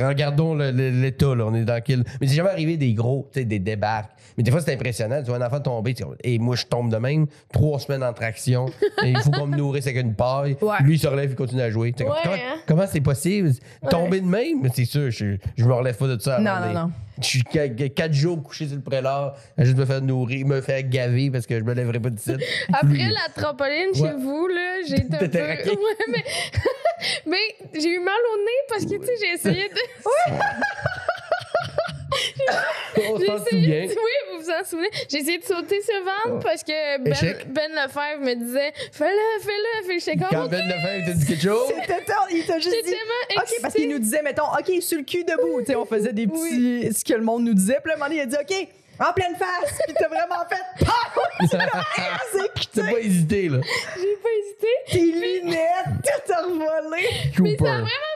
regardons 0.08 0.56
l'état. 0.56 1.30
On 1.30 1.54
est 1.56 1.66
dans 1.66 1.82
quel. 1.84 2.04
Mais 2.20 2.28
c'est 2.28 2.36
jamais 2.36 2.50
arrivé 2.50 2.78
des 2.78 2.94
gros, 2.94 3.28
tu 3.32 3.40
sais, 3.40 3.46
des 3.46 3.60
débarques. 3.60 4.12
Mais 4.38 4.44
des 4.44 4.52
fois, 4.52 4.62
c'est 4.62 4.74
impressionnant. 4.74 5.22
Tu 5.22 5.28
vois 5.30 5.38
un 5.38 5.46
enfant 5.46 5.60
tomber, 5.60 5.96
et 6.24 6.40
moi, 6.40 6.56
je 6.56 6.66
tombe 6.66 6.90
de 6.92 6.98
même, 6.98 7.28
trois 7.52 7.80
semaines 7.80 8.04
en 8.04 8.14
traction, 8.14 8.68
et 9.04 9.10
il 9.10 9.20
faut 9.20 9.32
qu'on 9.32 9.48
me 9.48 9.58
nourrisse 9.58 9.88
avec 9.88 10.04
une 10.04 10.14
paille. 10.16 10.56
Ouais. 10.62 10.78
Lui, 10.82 10.96
il 10.96 11.00
se 11.00 11.08
relève, 11.08 11.32
il 11.32 11.36
continue 11.36 11.62
à 11.62 11.70
jouer. 11.70 11.94
Ouais, 12.00 12.06
comment 12.06 12.16
hein? 12.36 12.58
comment 12.66 12.86
c'est 12.88 13.02
possible? 13.02 13.52
Tomber 13.90 14.22
de 14.22 14.28
même? 14.28 14.62
Mais 14.62 14.70
C'est 14.74 14.86
sûr, 14.86 15.12
je, 15.12 15.38
je 15.58 15.66
me 15.66 15.74
relève 15.74 15.98
pas 15.98 16.08
de 16.08 16.20
ça. 16.20 16.40
Non, 16.40 16.54
non, 16.68 16.74
non. 16.74 16.92
Je 17.22 17.28
suis 17.28 17.44
qua- 17.44 17.68
quatre 17.90 18.14
jours 18.14 18.42
couché 18.42 18.68
sur 18.68 18.76
le 18.78 18.82
prélat, 18.82 19.34
juste 19.58 19.78
me 19.78 19.86
faire 19.86 20.02
nourrir, 20.02 20.46
me 20.46 20.62
faire 20.62 20.82
gaver 20.84 21.30
parce 21.32 21.46
que 21.46 21.58
je 21.60 21.64
me 21.64 21.74
lèverai 21.74 22.00
pas 22.00 22.10
de 22.10 22.20
site. 22.20 22.40
Après 22.74 23.10
la 23.10 23.30
trampoline 23.36 23.94
chez 23.94 24.02
Ouais. 24.04 24.14
vous, 24.18 24.48
là, 24.48 24.76
j'ai 24.88 24.96
été 25.02 25.16
un 25.16 25.20
peu... 25.20 25.26
Ouais, 25.70 26.06
mais... 26.12 26.24
mais 27.26 27.80
j'ai 27.80 27.90
eu 27.96 28.00
mal 28.00 28.14
au 28.34 28.38
nez 28.38 28.62
parce 28.70 28.86
que, 28.86 28.96
tu 28.96 29.06
sais, 29.06 29.14
j'ai 29.22 29.34
essayé 29.34 29.70
de... 29.70 29.76
On 32.98 33.20
s'en 33.20 33.46
souvient. 33.46 33.86
Oui, 33.88 34.14
vous 34.32 34.44
vous 34.44 34.50
en 34.50 34.64
souvenez. 34.64 34.90
J'ai 35.10 35.18
essayé 35.20 35.38
de 35.38 35.44
sauter 35.44 35.82
sur 35.82 35.94
le 35.96 36.06
ventre 36.06 36.44
parce 36.44 36.64
que 36.64 36.98
ben, 37.00 37.14
Échec. 37.14 37.48
ben 37.52 37.72
Lefebvre 37.72 38.22
me 38.22 38.34
disait 38.36 38.74
«Fais-le, 38.92 39.42
fais-le!» 39.44 39.86
Fait 39.88 39.94
que 39.96 40.00
j'étais 40.00 40.18
comme... 40.18 40.30
Quand 40.30 40.48
Ben 40.48 40.66
Lefebvre 40.68 41.06
t'a 41.06 41.14
dit 41.14 41.26
quelque 41.26 41.44
chose, 41.44 41.68
C'était 41.82 42.04
tard, 42.04 42.28
il 42.32 42.46
t'a 42.46 42.60
juste 42.60 42.70
J'étais 42.76 42.84
dit. 42.92 42.96
tellement 42.98 43.44
OK, 43.44 43.62
parce 43.62 43.74
qu'il 43.74 43.90
nous 43.90 44.00
disait, 44.00 44.22
mettons, 44.22 44.44
OK, 44.58 44.82
sur 44.82 44.98
le 44.98 45.04
cul 45.04 45.24
debout. 45.24 45.60
Tu 45.62 45.68
sais, 45.68 45.76
on 45.76 45.86
faisait 45.86 46.14
des 46.14 46.28
petits. 46.28 46.94
Ce 46.94 47.04
que 47.06 47.14
le 47.14 47.24
monde 47.24 47.44
nous 47.46 47.54
disait. 47.54 47.78
Puis 47.84 47.90
là, 47.90 47.96
un 47.96 47.98
moment 47.98 48.10
donné, 48.10 48.22
il 48.22 48.24
a 48.24 48.26
dit, 48.26 48.36
OK, 48.36 48.68
en 49.08 49.14
pleine 49.14 49.36
face. 49.36 49.80
Puis 49.86 49.96
t'as 49.98 50.08
vraiment 50.10 50.44
fait. 50.50 50.86
Pow! 50.86 51.22
C'est 51.48 51.58
t'as 52.82 52.92
pas 52.92 53.00
hésité, 53.00 53.50
là. 53.50 53.60
J'ai 53.96 54.16
pas 54.22 54.30
hésité. 54.40 54.68
Tes 54.92 55.00
lunettes, 55.40 56.04
tout 56.04 56.34
a 56.34 56.42
revolé. 56.44 57.08
Mais 57.08 57.32
ça 57.32 57.38
a 57.38 57.38
Cooper. 57.38 57.64
vraiment 57.66 58.09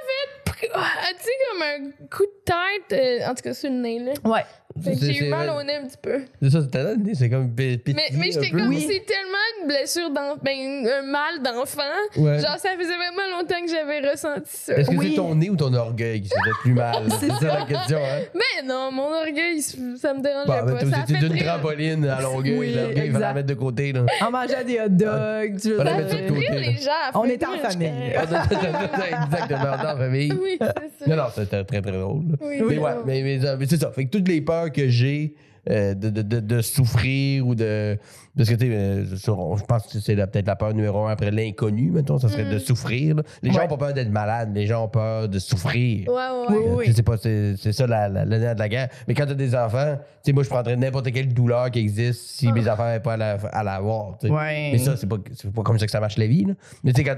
fait... 0.67 0.71
Ah, 0.73 0.89
Tu 1.17 1.23
sais, 1.23 1.31
comme 1.51 1.61
un 1.61 2.07
coup 2.07 2.23
de 2.25 2.43
tête, 2.45 2.99
euh, 2.99 3.27
en 3.29 3.35
tout 3.35 3.43
cas 3.43 3.53
sur 3.53 3.69
le 3.69 3.75
nez, 3.77 3.99
là? 3.99 4.13
Ouais. 4.23 4.45
Fait 4.81 4.91
que 4.93 4.97
C'est- 4.97 5.05
j'ai 5.05 5.11
eu 5.11 5.19
c'est 5.25 5.29
mal 5.29 5.49
au 5.49 5.61
nez 5.63 5.75
un 5.75 5.85
petit 5.87 5.97
peu. 6.01 6.21
C'est 6.41 6.49
ça, 6.49 6.61
c'était 6.63 6.83
là, 6.83 6.91
c'est 7.13 7.29
comme 7.29 7.49
pétillé 7.51 7.95
Mais, 7.95 8.17
mais 8.17 8.31
j'étais 8.31 8.49
comme, 8.49 8.69
Oui. 8.69 8.79
c'est 8.81 9.05
tellement 9.05 9.37
une 9.61 9.67
blessure 9.67 10.09
d'enfant, 10.09 10.39
ben, 10.43 10.87
un 10.87 11.03
mal 11.03 11.41
d'enfant. 11.43 11.81
Ouais. 12.17 12.39
Genre, 12.39 12.57
ça 12.57 12.69
faisait 12.77 12.95
vraiment 12.95 13.37
longtemps 13.37 13.61
que 13.63 13.69
j'avais 13.71 13.99
ressenti 14.09 14.41
ça. 14.47 14.73
Est-ce 14.75 14.89
que 14.89 14.95
Oui. 14.95 15.09
c'est 15.11 15.15
ton 15.17 15.35
nez 15.35 15.49
ou 15.51 15.55
ton 15.55 15.73
orgueil 15.73 16.21
qui 16.21 16.29
se 16.29 16.33
fait 16.33 16.49
plus 16.61 16.73
mal? 16.73 17.03
C'est 17.19 17.29
ça 17.29 17.59
la 17.59 17.65
question, 17.65 17.99
hein? 17.99 18.21
Mais 18.33 18.67
non, 18.67 18.91
mon 18.91 19.13
orgueil, 19.13 19.61
ça 19.61 20.13
me 20.13 20.21
dérangeait 20.21 20.47
Bah, 20.47 20.63
ben, 20.65 20.73
pas. 20.73 20.97
Ça 20.97 21.05
fait 21.05 21.25
une 21.25 21.33
rire. 21.33 21.45
trampoline 21.45 22.05
à 22.07 22.21
longueuil. 22.21 22.57
Oui, 22.57 22.73
L'orgueil, 22.73 22.89
il 22.89 22.93
fallait 22.95 23.05
exact. 23.05 23.19
la 23.19 23.33
mettre 23.33 23.47
de 23.47 23.53
côté, 23.53 23.93
là. 23.93 24.05
En 24.21 24.31
mangeant 24.31 24.63
des 24.65 24.79
hot 24.79 24.89
dogs. 24.89 25.61
tu 25.61 25.69
veux 25.69 25.77
Ça 25.77 25.85
fait 25.85 26.27
rire 26.29 26.51
les 26.55 26.73
gens. 26.81 26.91
On 27.13 27.25
est 27.25 27.43
en 27.45 27.57
famille. 27.59 27.91
je- 28.11 28.21
Exactement, 28.23 29.59
on 29.63 29.83
est 29.83 29.85
en 29.93 29.97
famille. 29.97 30.33
Oui, 30.41 30.57
c'est 30.59 30.65
ça. 30.65 31.09
Non, 31.09 31.15
non, 31.15 31.23
c'était 31.35 31.63
très, 31.63 31.81
très 31.81 31.91
drôle. 31.91 32.23
mais 32.41 32.61
oui. 32.61 32.77
ouais, 32.77 32.91
mais, 33.05 33.21
mais, 33.21 33.39
mais 33.57 33.65
c'est 33.69 33.77
ça. 33.79 33.91
Fait 33.91 34.05
que 34.05 34.09
toutes 34.09 34.27
les 34.27 34.41
peurs 34.41 34.62
que 34.69 34.87
j'ai 34.89 35.35
euh, 35.69 35.93
de, 35.93 36.09
de, 36.09 36.21
de, 36.23 36.39
de 36.41 36.61
souffrir 36.61 37.47
ou 37.47 37.55
de. 37.55 37.97
Parce 38.35 38.49
que, 38.49 38.55
tu 38.55 38.65
sais, 38.67 38.73
euh, 38.75 39.05
je 39.15 39.63
pense 39.63 39.87
que 39.87 39.99
c'est 40.01 40.13
la- 40.15 40.27
peut-être 40.27 40.47
la 40.47 40.57
peur 40.57 40.73
numéro 40.73 41.05
un 41.05 41.11
après 41.11 41.31
l'inconnu, 41.31 41.89
mettons, 41.91 42.17
ça 42.19 42.27
serait 42.27 42.51
de 42.51 42.59
souffrir. 42.59 43.15
là. 43.15 43.23
Les 43.41 43.51
gens 43.51 43.61
n'ont 43.61 43.67
pas 43.69 43.77
peur 43.77 43.93
d'être 43.93 44.09
malades, 44.11 44.49
les 44.53 44.65
gens 44.67 44.83
ont 44.83 44.89
peur 44.89 45.29
de 45.29 45.39
souffrir. 45.39 46.09
Ouais, 46.09 46.13
ouais, 46.15 46.45
Oui, 46.49 46.55
ouais. 46.57 46.63
oui. 46.67 46.73
Euh, 46.73 46.79
tu 46.81 46.85
sais, 46.87 46.93
C'est 46.97 47.03
pas 47.03 47.15
c'est 47.17 47.55
c'est 47.57 47.71
ça 47.71 47.87
la, 47.87 48.09
la, 48.09 48.25
le 48.25 48.37
nerf 48.39 48.55
de 48.55 48.59
la 48.59 48.67
guerre. 48.67 48.89
Mais 49.07 49.13
quand 49.13 49.25
tu 49.25 49.31
as 49.31 49.35
des 49.35 49.55
enfants, 49.55 49.95
tu 49.95 50.03
sais, 50.25 50.33
moi 50.33 50.43
je 50.43 50.49
prendrais 50.49 50.75
n'importe 50.75 51.09
quelle 51.13 51.33
douleur 51.33 51.71
qui 51.71 51.79
existe 51.79 52.19
si 52.23 52.51
mes 52.51 52.67
enfants 52.67 52.83
n'avaient 52.83 52.99
pas 52.99 53.13
à 53.13 53.17
la, 53.17 53.31
à 53.53 53.63
la. 53.63 53.79
Mais 54.21 54.77
ça, 54.79 54.97
c'est 54.97 55.07
pas, 55.07 55.17
c'est 55.33 55.49
pas 55.53 55.61
comme 55.63 55.79
ça 55.79 55.85
que 55.85 55.91
ça 55.91 56.01
marche 56.01 56.17
la 56.17 56.27
vie. 56.27 56.43
Là. 56.43 56.55
Mais 56.83 56.91
tu 56.91 57.03
sais, 57.03 57.07
quand 57.07 57.15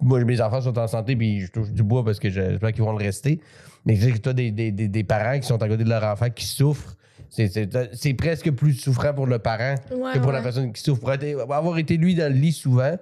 moi, 0.00 0.24
mes 0.24 0.40
enfants 0.40 0.60
sont 0.60 0.78
en 0.78 0.86
santé, 0.86 1.16
puis 1.16 1.40
je 1.40 1.50
touche 1.50 1.70
du 1.70 1.82
bois 1.82 2.04
parce 2.04 2.18
que 2.18 2.30
j'espère 2.30 2.72
qu'ils 2.72 2.84
vont 2.84 2.92
le 2.92 3.04
rester. 3.04 3.40
Mais 3.86 3.94
tu 3.94 4.02
sais, 4.02 4.12
que 4.12 4.18
toi, 4.18 4.32
des, 4.32 4.50
des, 4.50 4.72
des, 4.72 4.88
des 4.88 5.04
parents 5.04 5.38
qui 5.38 5.46
sont 5.46 5.62
à 5.62 5.68
côté 5.68 5.84
de 5.84 5.88
leur 5.88 6.04
enfant 6.04 6.28
qui 6.30 6.44
souffrent, 6.44 6.96
c'est, 7.28 8.14
presque 8.14 8.50
plus 8.50 8.74
souffrant 8.74 9.14
pour 9.14 9.26
le 9.26 9.38
parent 9.38 9.76
Ouais, 9.92 10.14
que 10.14 10.18
pour 10.18 10.32
la 10.32 10.42
personne 10.42 10.72
qui 10.72 10.82
souffre. 10.82 11.08
Avoir 11.08 11.78
été 11.78 11.96
lui 11.96 12.14
dans 12.14 12.32
le 12.32 12.38
lit 12.38 12.52
souvent, 12.52 12.96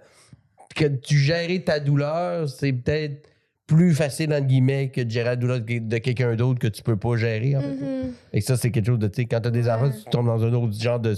que 0.74 0.84
tu 0.84 1.16
gérer 1.16 1.62
ta 1.64 1.80
douleur, 1.80 2.48
c'est 2.48 2.72
peut-être 2.72 3.28
plus 3.68 3.94
facile, 3.94 4.32
entre 4.32 4.46
guillemets, 4.46 4.88
que 4.88 5.02
de 5.02 5.10
gérer 5.10 5.26
la 5.26 5.36
douleur 5.36 5.60
de 5.60 5.98
quelqu'un 5.98 6.34
d'autre 6.34 6.58
que 6.58 6.66
tu 6.66 6.82
peux 6.82 6.96
pas 6.96 7.16
gérer. 7.16 7.54
En 7.54 7.60
fait. 7.60 7.66
Mhm. 7.68 8.12
Et 8.32 8.40
ça, 8.40 8.56
c'est 8.56 8.70
quelque 8.72 8.86
chose 8.86 8.98
de, 8.98 9.06
tu 9.08 9.22
sais, 9.22 9.24
quand 9.26 9.40
t'as 9.40 9.50
des 9.50 9.68
enfants, 9.68 9.90
tu 9.90 10.10
tombes 10.10 10.26
dans 10.26 10.42
un 10.42 10.52
autre 10.54 10.72
genre 10.80 10.98
de 10.98 11.14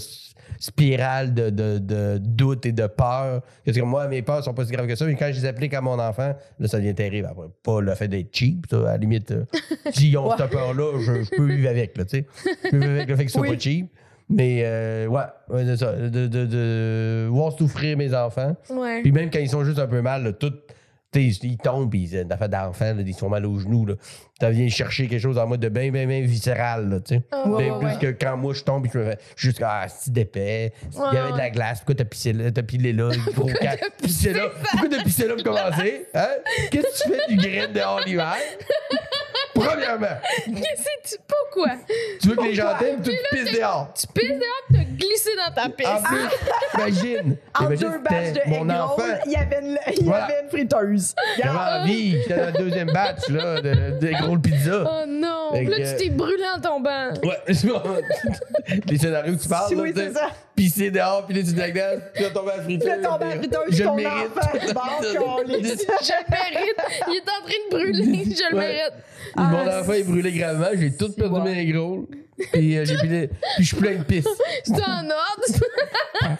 spirale 0.59 1.33
de, 1.33 1.49
de, 1.49 1.77
de 1.79 2.17
doute 2.19 2.65
et 2.65 2.71
de 2.71 2.85
peur. 2.87 3.41
Parce 3.65 3.77
que 3.77 3.81
moi, 3.83 4.07
mes 4.07 4.21
peurs 4.21 4.43
sont 4.43 4.53
pas 4.53 4.65
si 4.65 4.71
graves 4.71 4.85
que 4.87 4.95
ça, 4.95 5.05
mais 5.05 5.15
quand 5.15 5.27
je 5.31 5.39
les 5.39 5.45
applique 5.45 5.73
à 5.73 5.81
mon 5.81 5.97
enfant, 5.97 6.35
là, 6.59 6.67
ça 6.67 6.77
devient 6.77 6.93
terrible. 6.93 7.27
Après, 7.31 7.47
pas 7.63 7.81
le 7.81 7.95
fait 7.95 8.07
d'être 8.07 8.35
cheap, 8.35 8.65
ça, 8.69 8.79
à 8.81 8.83
la 8.83 8.97
limite, 8.97 9.31
euh, 9.31 9.45
s'ils 9.91 10.17
ont 10.17 10.35
cette 10.37 10.49
peur-là, 10.51 10.99
je, 10.99 11.23
je 11.23 11.29
peux 11.35 11.45
vivre 11.47 11.69
avec, 11.69 11.97
là, 11.97 12.05
tu 12.05 12.17
sais. 12.17 12.25
Je 12.65 12.69
peux 12.69 12.77
vivre 12.77 12.91
avec 12.91 13.09
le 13.09 13.15
fait 13.15 13.23
qu'ils 13.23 13.31
soient 13.31 13.41
Oui. 13.41 13.53
pas 13.53 13.59
cheap. 13.59 13.87
Mais, 14.29 14.61
euh, 14.63 15.07
ouais, 15.07 15.21
ouais, 15.49 15.65
c'est 15.65 15.77
ça. 15.77 15.93
De, 15.93 16.27
de, 16.27 16.45
de 16.45 17.27
voir 17.29 17.51
souffrir 17.51 17.97
mes 17.97 18.13
enfants. 18.13 18.55
Ouais. 18.69 19.01
Puis 19.01 19.11
même 19.11 19.29
quand 19.29 19.39
ils 19.39 19.49
sont 19.49 19.65
juste 19.65 19.79
un 19.79 19.87
peu 19.87 20.01
mal, 20.01 20.23
là, 20.23 20.31
tout, 20.31 20.53
tu 21.11 21.31
sais, 21.31 21.39
ils 21.47 21.57
tombent, 21.57 21.89
puis 21.89 22.03
ils- 22.11 22.31
affaire 22.31 22.49
d'enfant, 22.49 22.95
ils 22.97 23.13
sont 23.13 23.29
mal 23.29 23.45
aux 23.45 23.59
genoux. 23.59 23.85
Là. 23.85 23.95
Ça 24.39 24.49
vient 24.49 24.67
chercher 24.69 25.07
quelque 25.07 25.21
chose 25.21 25.37
en 25.37 25.45
mode 25.45 25.59
de 25.59 25.69
bien, 25.69 25.91
bien, 25.91 26.07
bien 26.07 26.21
viscéral. 26.21 26.89
Là, 26.89 26.99
tu 26.99 27.15
sais. 27.15 27.21
Bien 27.31 27.51
ouais, 27.51 27.71
plus 27.79 27.87
ouais. 27.87 27.97
que 27.99 28.25
quand 28.25 28.37
moi 28.37 28.53
je 28.53 28.63
tombe, 28.63 28.87
je 28.91 28.97
me 28.97 29.03
fais 29.03 29.17
juste 29.35 29.61
ah, 29.63 29.85
si 29.89 30.09
d'épais. 30.11 30.73
Il 30.93 31.15
y 31.15 31.17
avait 31.17 31.33
de 31.33 31.37
la 31.37 31.49
glace, 31.49 31.79
pourquoi 31.79 31.95
t'as 31.95 32.05
pissé 32.05 32.33
là, 32.33 32.51
t'as 32.51 32.63
pilé 32.63 32.93
là, 32.93 33.09
gros 33.33 33.47
cas. 33.47 33.75
Pissé 34.01 34.33
là? 34.33 34.49
Pourquoi 34.71 34.89
t'as 34.89 35.03
pissé 35.03 35.27
là 35.27 35.35
pour 35.35 35.43
commencer? 35.43 36.07
Hein? 36.13 36.27
Qu'est-ce 36.71 37.03
que 37.03 37.09
tu 37.09 37.13
fais 37.13 37.27
du 37.27 37.37
grain 37.37 37.67
dehors 37.73 37.99
l'hiver? 38.05 38.35
Premièrement, 39.63 40.07
Qu'est-ce 40.45 40.83
que 40.83 41.15
tu. 41.15 41.21
Pourquoi? 41.27 41.71
tu 42.21 42.29
veux 42.29 42.35
que 42.35 42.43
les 42.43 42.55
gens 42.55 42.77
t'aiment, 42.79 43.01
toi, 43.01 43.13
tu 43.13 43.35
pisses 43.35 43.57
dehors. 43.59 43.93
Tu 43.93 44.07
pisses 44.07 44.29
dehors, 44.29 44.63
t'as 44.73 44.83
glissé 44.83 45.29
dans 45.35 45.53
ta. 45.53 45.67
En 45.67 45.69
plus, 45.69 45.85
imagine. 46.77 47.37
En 47.59 47.65
deux 47.69 47.97
batchs 47.99 48.33
de 48.33 48.49
mon 48.49 48.69
enfant. 48.69 49.03
il 49.25 49.31
y 49.31 49.35
avait 49.35 49.59
une, 49.61 49.77
il 49.99 50.07
y 50.07 50.11
avait 50.13 50.41
une 50.43 50.49
friteuse. 50.49 51.15
J'avais 51.37 51.81
envie, 51.81 52.11
j'étais 52.21 52.37
dans 52.37 52.45
le 52.47 52.51
deuxième 52.63 52.91
batch 52.91 53.27
là, 53.29 53.61
de, 53.61 53.99
de 53.99 54.21
gros 54.21 54.37
pizza. 54.37 54.83
Oh 54.85 55.05
non! 55.07 55.51
Là, 55.53 55.77
tu 55.77 55.95
t'es 55.97 56.09
brûlé 56.09 56.43
en 56.55 56.61
tombant. 56.61 57.09
Ouais, 57.23 57.39
les 58.87 58.97
scénarios 58.97 59.35
que 59.35 59.41
tu 59.41 59.47
parles, 59.49 59.73
Oui, 59.75 59.93
tu 59.93 59.99
c'est 59.99 60.13
ça. 60.13 60.29
Pisser 60.61 60.91
dehors, 60.91 61.25
puis 61.25 61.35
là, 61.35 61.41
tu 61.43 61.53
te 61.55 61.59
la 61.59 61.71
glace, 61.71 61.99
puis 62.13 62.23
là, 62.23 62.29
tomber 62.29 62.51
à 62.51 62.57
la 62.57 62.63
friteuse. 62.63 62.89
Puis 62.91 63.01
là, 63.01 63.09
tomber 63.09 63.25
à 63.25 63.29
la 63.29 63.35
friteuse, 63.37 63.59
Je 63.69 63.83
ton 63.83 63.95
le 63.95 64.03
mérite. 64.03 64.37
enfant. 64.37 64.51
Bon, 65.19 65.35
câlisse. 65.47 65.85
Je 65.87 66.13
le 66.13 66.31
mérite. 66.31 66.81
Il 67.07 67.15
est 67.15 67.29
en 67.29 67.41
train 67.43 67.61
de 67.65 67.69
brûler. 67.71 68.23
Je 68.25 68.51
le 68.51 68.57
Ouais. 68.57 68.67
mérite. 68.67 68.93
Mon 69.35 69.43
Ah, 69.67 69.79
enfant 69.79 69.93
est 69.93 70.03
brûlé 70.03 70.31
gravement, 70.33 70.67
j'ai 70.75 70.91
tout 70.95 71.11
perdu 71.13 71.41
mes 71.41 71.65
gros. 71.71 72.07
Puis, 72.51 72.77
euh, 72.77 72.85
j'ai 72.85 72.95
puis 72.97 73.29
je 73.59 73.63
suis 73.65 73.75
plein 73.77 73.95
de 73.97 74.03
pisse. 74.03 74.27
C'est 74.63 74.71
en 74.73 75.05
ordre? 75.09 75.45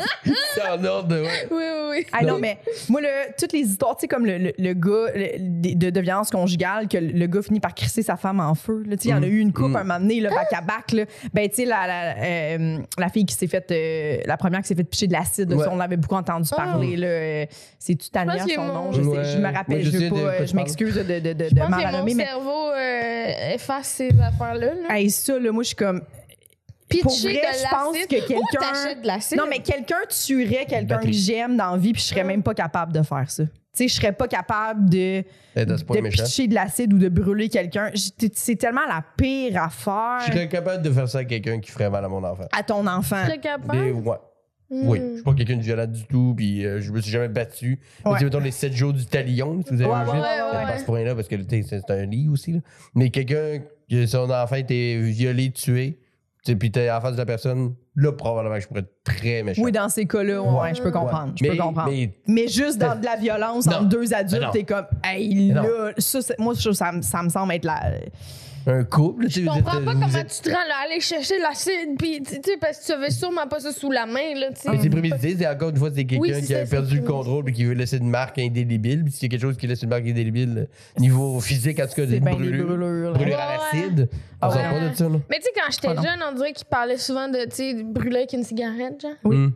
C'est 0.55 0.61
en 0.67 0.83
ordre, 0.83 1.15
ouais. 1.21 1.47
oui, 1.51 1.63
oui. 1.63 1.80
Ah 2.11 2.23
non, 2.23 2.37
mais 2.39 2.57
moi, 2.89 3.01
le, 3.01 3.07
toutes 3.37 3.53
les 3.53 3.61
histoires, 3.61 3.95
tu 3.95 4.01
sais, 4.01 4.07
comme 4.07 4.25
le, 4.25 4.37
le, 4.37 4.53
le 4.57 4.73
gars 4.73 5.11
le- 5.15 5.73
de, 5.75 5.89
de 5.89 6.01
violence 6.01 6.29
conjugale, 6.29 6.87
que 6.87 6.97
le 6.97 7.27
gars 7.27 7.41
finit 7.41 7.59
par 7.59 7.73
crisser 7.75 8.01
sa 8.03 8.17
femme 8.17 8.39
en 8.39 8.55
feu. 8.55 8.83
là. 8.87 8.97
Tu 8.97 9.03
sais, 9.03 9.09
Il 9.09 9.11
y 9.11 9.13
en 9.13 9.23
a 9.23 9.27
eu 9.27 9.39
une 9.39 9.53
coupe 9.53 9.69
Mm. 9.71 9.75
un 9.75 9.83
moment 9.83 9.99
donné, 9.99 10.19
là, 10.19 10.29
back 10.29 10.47
à 10.53 10.61
back. 10.61 10.91
Là. 10.93 11.03
Ben, 11.33 11.47
tu 11.49 11.55
sais, 11.57 11.65
la, 11.65 11.87
la, 11.87 12.15
euh, 12.23 12.77
la 12.97 13.09
fille 13.09 13.25
qui 13.25 13.35
s'est 13.35 13.47
faite, 13.47 13.71
euh, 13.71 14.17
la 14.25 14.37
première 14.37 14.61
qui 14.61 14.67
s'est 14.67 14.75
fait 14.75 14.83
picher 14.83 15.07
de 15.07 15.13
l'acide, 15.13 15.51
Ouais. 15.53 15.65
on 15.71 15.77
l'avait 15.77 15.97
beaucoup 15.97 16.15
entendu 16.15 16.49
Ah. 16.53 16.55
parler. 16.55 16.95
là. 16.95 17.07
Euh, 17.07 17.45
C'est-tu 17.79 18.09
Tania, 18.09 18.45
son 18.47 18.61
mon- 18.61 18.73
nom? 18.73 18.91
Je, 18.91 19.01
sais, 19.01 19.07
Ouais. 19.07 19.23
je 19.25 19.37
me 19.37 19.53
rappelle, 19.53 19.77
Ouais, 19.77 19.83
je 19.83 19.91
je, 19.97 20.09
pas, 20.09 20.15
euh, 20.17 20.45
je 20.45 20.55
m'excuse 20.55 20.95
de, 20.95 21.03
de, 21.03 21.19
de, 21.19 21.33
de 21.33 21.45
Je 21.49 21.55
pense 21.55 21.69
mal 21.69 21.91
que 21.91 21.97
mon 21.97 22.03
mais 22.03 22.13
cerveau 22.13 22.69
euh, 22.75 23.53
efface 23.55 23.87
ces 23.87 24.09
affaires-là. 24.19 24.73
là. 24.87 24.95
hey, 24.97 25.09
ça, 25.09 25.37
là, 25.39 25.51
moi, 25.51 25.63
je 25.63 25.67
suis 25.67 25.75
comme. 25.75 26.01
Pitcher 26.91 27.03
pour 27.03 27.17
vrai, 27.17 27.33
de 27.33 27.57
je 27.57 27.69
pense 27.69 27.97
que 27.97 28.07
quelqu'un- 28.07 28.35
de? 28.35 29.35
Non, 29.37 29.43
mais 29.49 29.59
quelqu'un 29.59 29.97
tuerait 30.09 30.65
quelqu'un 30.65 30.99
que 30.99 31.11
j'aime 31.11 31.57
dans 31.57 31.71
la 31.71 31.77
vie, 31.77 31.93
puis 31.93 32.01
je 32.01 32.07
serais 32.07 32.23
même 32.23 32.43
pas 32.43 32.53
capable 32.53 32.93
de 32.93 33.01
faire 33.01 33.29
ça. 33.29 33.43
Tu 33.43 33.51
sais, 33.73 33.87
je 33.87 33.93
serais 33.95 34.11
pas 34.11 34.27
capable 34.27 34.89
de, 34.89 35.23
point 35.85 35.95
de 35.97 36.01
méchant. 36.01 36.23
pitcher 36.23 36.47
de 36.47 36.55
l'acide 36.55 36.93
ou 36.93 36.97
de 36.97 37.07
brûler 37.07 37.47
quelqu'un. 37.47 37.89
C'est 38.33 38.57
tellement 38.57 38.85
la 38.87 39.01
pire 39.15 39.63
affaire 39.63 40.19
Je 40.27 40.33
serais 40.33 40.49
capable 40.49 40.83
de 40.83 40.91
faire 40.91 41.07
ça 41.07 41.19
à 41.19 41.23
quelqu'un 41.23 41.59
qui 41.61 41.71
ferait 41.71 41.89
mal 41.89 42.03
à 42.03 42.09
mon 42.09 42.21
enfant. 42.23 42.43
à 42.51 42.63
ton 42.63 42.85
enfant. 42.85 43.23
Très 43.25 43.39
capable? 43.39 43.77
Mais 43.77 43.91
ouais. 43.91 44.17
Hmm. 44.73 44.87
Oui, 44.87 45.01
je 45.01 45.13
suis 45.15 45.23
pas 45.23 45.33
quelqu'un 45.33 45.57
de 45.57 45.61
violent 45.61 45.85
du 45.85 46.05
tout, 46.05 46.33
puis 46.35 46.65
euh, 46.65 46.79
je 46.79 46.93
me 46.93 47.01
suis 47.01 47.11
jamais 47.11 47.27
battu. 47.27 47.77
Mais 48.05 48.11
Ouais. 48.11 48.17
tu 48.19 48.23
mettons 48.25 48.39
les 48.39 48.51
7 48.51 48.71
jours 48.71 48.93
du 48.93 49.05
talion, 49.05 49.61
si 49.67 49.73
vous 49.73 49.81
avez 49.81 49.89
Ouais, 49.91 49.95
un 49.97 49.99
ouais, 50.05 50.11
film. 50.11 50.21
ouais, 50.21 50.27
ouais, 50.29 50.51
Pas 50.51 50.59
à 50.59 50.71
ouais. 50.73 50.79
ce 50.79 50.85
point-là, 50.85 51.15
parce 51.15 51.27
que 51.27 51.35
c'est 51.49 51.91
un 51.91 52.05
lit 52.05 52.29
aussi. 52.29 52.53
là. 52.53 52.59
Mais 52.95 53.09
quelqu'un 53.09 53.59
que 53.89 54.05
son 54.05 54.29
enfant 54.31 54.55
était 54.55 54.97
violé, 55.01 55.51
tué, 55.51 55.97
tu 55.97 56.01
sais, 56.43 56.55
puis 56.55 56.71
t'es 56.71 56.89
en 56.91 56.99
face 57.01 57.13
de 57.13 57.17
la 57.17 57.25
personne, 57.25 57.75
là, 57.95 58.11
probablement 58.13 58.55
que 58.55 58.61
je 58.61 58.67
pourrais 58.67 58.79
être 58.81 58.93
très 59.03 59.43
méchant. 59.43 59.61
Oui, 59.63 59.71
dans 59.71 59.89
ces 59.89 60.05
cas-là, 60.05 60.41
ouais, 60.41 60.59
Ouais. 60.61 60.75
je 60.75 60.81
peux 60.81 60.91
comprendre. 60.91 61.33
Je 61.35 61.43
mais, 61.43 61.51
peux 61.51 61.57
comprendre. 61.57 61.89
Mais, 61.91 62.13
mais 62.27 62.47
juste 62.47 62.77
dans 62.79 62.99
de 62.99 63.05
la 63.05 63.15
violence 63.17 63.65
Non. 63.67 63.77
entre 63.77 63.89
deux 63.89 64.13
adultes, 64.13 64.51
t'es 64.53 64.63
comme, 64.63 64.85
hey, 65.03 65.51
là, 65.51 65.63
ça, 65.97 66.19
moi, 66.39 66.53
je- 66.57 66.71
ça, 66.71 66.91
me- 66.91 67.01
ça 67.01 67.21
me 67.23 67.29
semble 67.29 67.53
être 67.53 67.65
la. 67.65 67.91
Un 68.67 68.83
couple, 68.83 69.27
Je 69.29 69.41
comprends 69.41 69.81
pas 69.83 69.93
comment 69.93 70.07
tu 70.07 70.41
te 70.41 70.49
rends 70.49 70.55
là, 70.67 70.75
aller 70.85 70.99
chercher 70.99 71.39
l'acide, 71.39 71.97
puis 71.97 72.21
tu 72.21 72.35
sais, 72.35 72.57
parce 72.59 72.79
que 72.79 72.85
tu 72.85 72.91
avais 72.91 73.09
sûrement 73.09 73.47
pas 73.47 73.59
ça 73.59 73.71
sous 73.71 73.89
la 73.91 74.05
main, 74.05 74.35
là, 74.35 74.49
tu 74.51 74.61
sais. 74.61 74.69
Mais 74.69 74.79
c'est 74.81 74.89
prémédité, 74.89 75.35
c'est 75.37 75.47
encore 75.47 75.69
une 75.69 75.77
fois, 75.77 75.89
c'est 75.89 76.05
quelqu'un 76.05 76.21
Oui, 76.21 76.33
c'est 76.35 76.41
qui 76.45 76.53
a 76.55 76.65
ça, 76.65 76.69
perdu 76.71 76.95
c'est 76.95 77.01
le 77.01 77.07
contrôle 77.07 77.49
et 77.49 77.53
qui 77.53 77.65
veut 77.65 77.73
laisser 77.73 77.97
une 77.97 78.09
marque 78.09 78.37
indélébile. 78.37 79.03
Puis 79.03 79.13
s'il 79.13 79.23
y 79.23 79.25
a 79.25 79.29
quelque 79.37 79.41
chose 79.47 79.57
qui 79.57 79.67
laisse 79.67 79.81
une 79.81 79.89
marque 79.89 80.05
indélébile, 80.07 80.67
euh, 80.69 80.99
niveau 80.99 81.39
physique, 81.39 81.79
en 81.79 81.87
tout 81.87 81.93
cas, 81.95 82.05
bien 82.05 82.19
des 82.19 82.19
brûlures. 82.19 82.77
là. 82.77 83.09
à 83.09 83.19
Ouais, 83.19 83.29
l'acide, 83.73 84.09
on 84.41 84.47
ouais. 84.49 84.53
pas 84.55 84.89
de 84.89 84.95
ça, 84.95 85.09
là. 85.09 85.19
Mais 85.29 85.37
tu 85.37 85.43
sais, 85.43 85.49
quand 85.55 85.71
j'étais 85.71 85.87
Ah 85.89 85.93
non. 85.95 86.01
jeune, 86.03 86.19
on 86.31 86.35
dirait 86.35 86.53
qu'il 86.53 86.67
parlait 86.67 86.97
souvent 86.97 87.27
de, 87.29 87.43
tu 87.45 87.55
sais, 87.55 87.83
brûler 87.83 88.17
avec 88.17 88.33
une 88.33 88.43
cigarette, 88.43 89.01
genre. 89.01 89.11
Oui. 89.23 89.49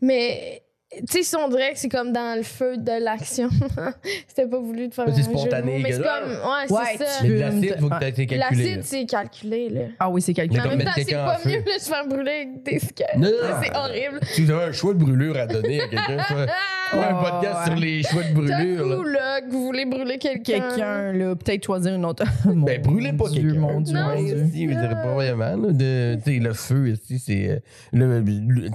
Mais, 0.00 0.62
tu 0.98 1.04
sais, 1.08 1.22
si 1.22 1.36
on 1.36 1.48
dirait 1.48 1.72
que 1.72 1.78
c'est 1.78 1.88
comme 1.88 2.12
dans 2.12 2.36
le 2.36 2.42
feu 2.42 2.76
de 2.76 3.02
l'action. 3.02 3.48
C'était 4.28 4.46
pas 4.46 4.58
voulu 4.58 4.88
de 4.88 4.94
faire 4.94 5.06
Mais 5.06 5.12
un 5.12 5.16
c'est 5.16 5.22
jeu 5.22 5.28
spontané, 5.38 5.72
mots, 5.72 5.78
Mais 5.82 5.92
c'est 5.92 6.02
comme, 6.02 6.30
ouais, 6.30 6.72
Ouais, 6.78 6.84
c'est 6.98 7.04
ça. 7.04 7.22
Mais 7.22 7.28
de 7.28 7.34
l'acide, 7.38 7.76
faut 7.80 7.88
que 7.88 7.94
ah. 7.94 7.98
tu 8.00 8.04
aies 8.22 8.26
calculé. 8.26 8.38
L'acide, 8.38 8.84
c'est 8.84 9.06
calculé, 9.06 9.68
là. 9.70 9.80
Ah 9.98 10.10
oui, 10.10 10.20
c'est 10.22 10.32
Mais 10.32 10.34
calculé. 10.48 10.60
En 10.60 10.62
comme 10.64 10.76
même 10.78 10.86
temps, 10.86 10.92
c'est 10.96 11.12
pas 11.14 11.38
en 11.44 11.48
mieux 11.48 11.62
de 11.62 11.78
se 11.80 11.88
faire 11.88 12.06
brûler 12.06 12.30
avec 12.30 12.62
des 12.62 12.78
C'est 12.78 13.76
horrible. 13.76 14.20
Si 14.24 14.44
vous 14.44 14.50
avez 14.50 14.64
un 14.64 14.72
choix 14.72 14.92
de 14.94 14.98
brûlure 14.98 15.36
à 15.36 15.46
donner 15.46 15.80
à 15.80 15.88
quelqu'un, 15.88 16.22
soit 16.28 16.40
un 16.42 16.46
Oh, 16.94 17.22
podcast 17.24 17.58
ouais. 17.60 17.64
sur 17.64 17.74
les 17.76 18.02
choix 18.02 18.22
de 18.22 18.34
brûlure. 18.34 18.86
là. 18.86 18.96
coup, 18.96 19.02
là, 19.04 19.40
que 19.40 19.50
vous 19.50 19.64
voulez 19.64 19.86
brûler 19.86 20.18
quelqu'un. 20.18 20.60
Quelqu'un, 20.60 21.12
là, 21.14 21.34
peut-être 21.36 21.64
choisir 21.64 21.94
une 21.94 22.04
autre. 22.04 22.24
Mon 22.44 22.66
Ben, 22.66 22.82
brûlez 22.82 23.14
pas 23.14 23.30
quelqu'un. 23.30 23.58
Mon 23.60 23.80
Dieu, 23.80 23.94
Non, 23.94 24.14
je 24.16 24.34
dirais 24.44 24.94
pas 25.02 25.14
vraiment. 25.14 25.56
là, 25.56 25.72
de, 25.72 26.16
tu 26.16 26.34
sais, 26.34 26.38
le 26.38 26.52
feu, 26.52 26.88
ici, 26.90 27.18
c'est. 27.18 27.62
euh, 27.94 28.22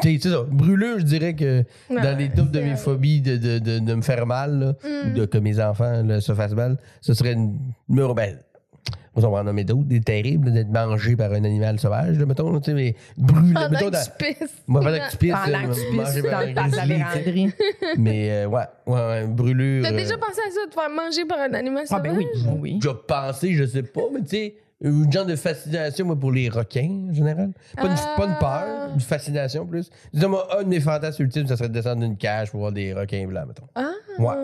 tu 0.01 0.19
sais. 0.19 0.29
Brûlure, 0.49 0.97
je 0.99 1.03
dirais 1.03 1.35
que 1.35 1.63
dans 2.11 2.17
les 2.17 2.29
tops 2.29 2.51
de 2.51 2.59
mes 2.59 2.75
phobies 2.75 3.21
de, 3.21 3.37
de, 3.37 3.59
de, 3.59 3.79
de 3.79 3.93
me 3.93 4.01
faire 4.01 4.25
mal, 4.25 4.59
là, 4.59 4.73
Mm. 4.83 5.09
ou 5.11 5.13
de 5.19 5.25
que 5.25 5.37
mes 5.37 5.59
enfants 5.59 6.03
là, 6.03 6.21
se 6.21 6.33
fassent 6.33 6.53
mal, 6.55 6.77
ce 7.01 7.13
serait 7.13 7.33
une. 7.33 7.57
numéro- 7.89 8.13
Ben, 8.13 8.37
on 9.25 9.31
va 9.31 9.39
en 9.39 9.43
nommer 9.43 9.63
d'autres, 9.63 9.83
des 9.87 10.01
terribles, 10.01 10.51
d'être 10.51 10.69
mangé 10.69 11.15
par 11.15 11.31
un 11.31 11.43
animal 11.43 11.79
sauvage, 11.79 12.17
là, 12.19 12.25
mettons, 12.25 12.59
tu 12.59 12.65
sais, 12.71 12.73
mais 12.73 12.95
brûler. 13.17 13.53
Pendant 13.53 13.69
mettons, 13.69 13.85
que 13.87 13.91
dans- 13.91 14.03
tu 14.03 14.25
pisses. 14.25 14.53
Moi, 14.67 14.81
pendant 14.81 14.97
que 14.97 15.11
tu 15.11 15.17
pisses, 15.17 15.33
Pendant 15.45 15.73
que 15.73 15.73
tu 15.89 15.95
manger 15.95 16.21
pisses 16.21 16.29
par 16.31 16.39
dans 16.41 16.43
un 16.43 16.47
le 16.47 16.53
parc 16.53 16.71
de 16.71 16.75
la 16.75 16.85
grizzly, 16.85 17.03
tu 17.03 17.11
sais. 17.11 17.31
véranderie. 17.31 17.53
Mais, 17.97 18.31
euh, 18.31 18.45
ouais, 18.47 18.63
ouais, 18.85 18.93
ouais, 18.93 19.27
brûlure. 19.27 19.83
T'as 19.83 19.93
euh, 19.93 19.97
déjà 19.97 20.17
pensé 20.17 20.39
à 20.47 20.51
ça, 20.51 20.65
de 20.65 20.69
te 20.69 20.73
faire 20.79 20.89
manger 20.89 21.25
par 21.25 21.39
un 21.39 21.53
animal 21.53 21.83
Ah, 21.89 21.97
sauvage? 21.97 22.11
ben 22.13 22.17
oui, 22.17 22.25
oui. 22.59 22.79
J'ai 22.83 22.89
pensé, 23.07 23.53
je 23.53 23.65
sais 23.65 23.83
pas, 23.83 24.01
mais 24.13 24.21
tu 24.21 24.27
sais, 24.29 24.55
une 24.79 25.11
genre 25.11 25.25
de 25.25 25.35
fascination, 25.35 26.05
moi, 26.05 26.15
pour 26.15 26.31
les 26.31 26.49
requins, 26.49 27.07
en 27.09 27.13
général. 27.13 27.51
Pas, 27.75 27.85
une, 27.87 27.95
Ah. 27.97 28.13
pas 28.15 28.25
une 28.27 28.35
peur, 28.39 28.89
une 28.93 28.99
fascination 28.99 29.65
plus. 29.65 29.89
Disons, 30.13 30.29
moi, 30.29 30.47
un 30.59 30.61
de 30.63 30.67
mes 30.69 30.79
fantasmes 30.79 31.23
ultimes, 31.23 31.47
ça 31.47 31.57
serait 31.57 31.69
de 31.69 31.73
descendre 31.73 32.01
d'une 32.01 32.15
cage 32.17 32.51
pour 32.51 32.59
voir 32.59 32.71
des 32.71 32.93
requins 32.93 33.25
blancs, 33.25 33.47
mettons. 33.47 33.67
Ah. 33.73 33.89
Ouais. 34.19 34.35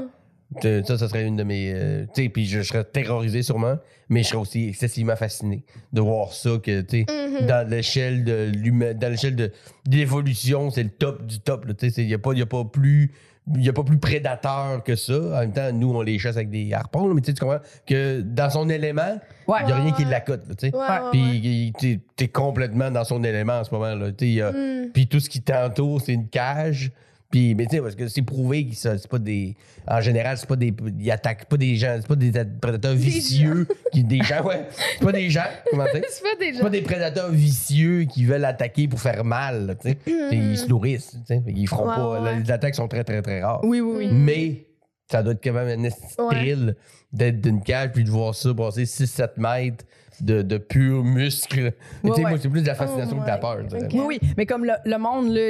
Tu- 0.62 0.84
Ça, 0.86 0.98
ça 0.98 1.08
serait 1.08 1.26
une 1.26 1.36
de 1.36 1.44
mes. 1.44 1.72
euh, 1.74 2.06
tu 2.14 2.24
sais, 2.24 2.30
puis 2.30 2.46
je 2.46 2.62
serais 2.62 2.84
terrorisé 2.84 3.42
sûrement, 3.44 3.78
mais 4.10 4.24
je 4.24 4.30
serais 4.30 4.40
aussi 4.40 4.70
excessivement 4.70 5.16
fasciné 5.16 5.64
de 5.92 6.02
voir 6.02 6.34
ça, 6.34 6.52
que, 6.62 6.82
tu 6.82 7.06
sais, 7.08 7.40
Mhm. 7.42 7.48
dans 7.48 7.68
l'échelle 7.70 8.24
de 8.24 8.52
l'humain, 8.54 8.94
dans 8.94 9.10
l'échelle 9.10 9.36
de, 9.36 9.52
l'évolution, 9.90 10.70
c'est 10.72 10.84
le 10.84 10.90
top 10.90 11.26
du 11.26 11.40
top. 11.40 11.66
là, 11.66 11.74
Tu 11.74 11.90
sais, 11.90 12.02
il 12.02 12.08
n'y 12.08 12.14
a, 12.14 12.20
pas- 12.20 12.34
y 12.34 12.42
a 12.42 12.46
pas 12.46 12.66
plus. 12.66 13.12
Il 13.58 13.68
a 13.68 13.74
pas 13.74 13.84
plus 13.84 13.98
prédateur 13.98 14.82
que 14.86 14.96
ça. 14.96 15.14
En 15.18 15.40
même 15.42 15.52
temps, 15.52 15.70
nous, 15.74 15.94
on 15.94 16.02
les 16.02 16.18
chasse 16.18 16.38
avec 16.38 16.50
des 16.50 16.72
harpons, 16.74 17.10
là, 17.10 17.14
mais 17.14 17.20
tu 17.20 17.28
sais, 17.28 17.34
tu 17.34 17.42
comprends 17.42 17.60
que 17.86 18.22
dans 18.22 18.50
son 18.50 18.70
élément, 18.70 19.20
Ouais. 19.50 19.58
il 19.62 19.66
n'y 19.66 19.72
a 19.74 19.76
rien 19.76 19.92
qui 19.92 20.06
l'accote. 20.06 20.44
tu 20.58 20.72
Puis 21.12 21.74
t'es 21.78 22.00
t'es 22.16 22.28
complètement 22.30 22.90
dans 22.90 23.04
son 23.04 23.22
élément 23.22 23.60
en 23.60 23.64
ce 23.66 23.72
moment. 23.74 23.96
Là. 23.96 24.12
Tu 24.14 24.16
sais, 24.20 24.28
il 24.28 24.34
y 24.36 24.42
a- 24.42 24.52
Mm. 24.54 24.92
Puis 24.94 25.08
tout 25.08 25.20
ce 25.20 25.30
qui 25.30 25.42
t'entoure, 25.42 26.00
c'est 26.02 26.14
une 26.14 26.30
cage. 26.30 26.92
Puis, 27.34 27.56
mais 27.56 27.66
tu 27.66 27.78
sais, 27.78 27.82
parce 27.82 27.96
que 27.96 28.08
c'est 28.08 28.22
prouvé 28.22 28.68
que 28.68 28.76
ça, 28.76 28.96
c'est 28.96 29.10
pas 29.10 29.18
des. 29.18 29.56
En 29.88 30.00
général, 30.02 30.38
c'est 30.38 30.46
pas 30.48 30.56
des. 30.56 30.72
Ils 31.00 31.10
attaquent 31.10 31.46
pas 31.46 31.58
des 31.58 31.76
gens, 31.78 31.98
c'est 32.00 32.08
pas 32.08 32.16
des 32.16 32.32
prédateurs 32.62 32.94
vicieux. 32.94 33.68
qui, 33.92 34.04
des 34.04 34.22
gens, 34.22 34.44
ouais. 34.46 34.68
C'est 35.00 35.04
pas 35.04 35.12
des 35.12 35.32
gens, 35.32 35.42
comment 35.72 35.86
dire? 35.86 36.04
C'est 36.12 36.22
pas 36.22 36.36
des 36.40 36.54
C'est 36.54 36.60
pas 36.60 36.66
gens. 36.66 36.70
des 36.70 36.82
prédateurs 36.84 37.32
vicieux 37.32 38.04
qui 38.04 38.24
veulent 38.24 38.46
attaquer 38.46 38.88
pour 38.88 39.00
faire 39.02 39.26
mal. 39.26 39.76
tu 39.82 39.90
sais. 39.90 39.98
Ils 40.32 40.56
se 40.60 40.68
nourrissent. 40.68 41.18
tu 41.26 41.34
sais. 41.34 41.42
Ils 41.48 41.68
feront 41.68 41.90
Ouais, 41.90 41.96
pas. 41.96 42.22
ouais. 42.22 42.40
Les 42.44 42.52
attaques 42.52 42.76
sont 42.76 42.88
très, 42.88 43.04
très, 43.04 43.24
très 43.24 43.42
rares. 43.42 43.62
Oui, 43.66 43.82
oui, 43.82 43.96
oui. 44.06 44.10
Mais 44.12 44.68
ça 45.10 45.24
doit 45.24 45.34
être 45.34 45.44
quand 45.44 45.54
même 45.54 45.80
un 45.80 45.82
de 45.82 45.90
Ouais. 45.90 46.36
thrill 46.36 46.76
d'être 47.12 47.42
d'une 47.42 47.64
cage 47.64 47.94
puis 47.94 48.04
de 48.04 48.12
voir 48.12 48.36
ça 48.36 48.54
passer 48.54 48.84
6-7 48.86 49.32
mètres 49.38 49.86
de, 50.22 50.44
de 50.44 50.58
pur 50.60 51.04
muscle. 51.04 51.74
Mais 52.04 52.12
tu 52.12 52.16
sais, 52.18 52.24
ouais. 52.26 52.30
Moi, 52.30 52.40
c'est 52.40 52.50
plus 52.50 52.62
de 52.62 52.68
la 52.68 52.76
fascination 52.76 53.16
Oh 53.18 53.22
que 53.22 53.26
de 53.26 53.28
la 53.32 53.38
peur. 53.40 53.58
Oui, 53.92 54.02
oui. 54.06 54.20
Mais 54.38 54.46
comme 54.46 54.66
le, 54.66 54.74
le 54.86 54.98
monde, 54.98 55.34
là, 55.34 55.50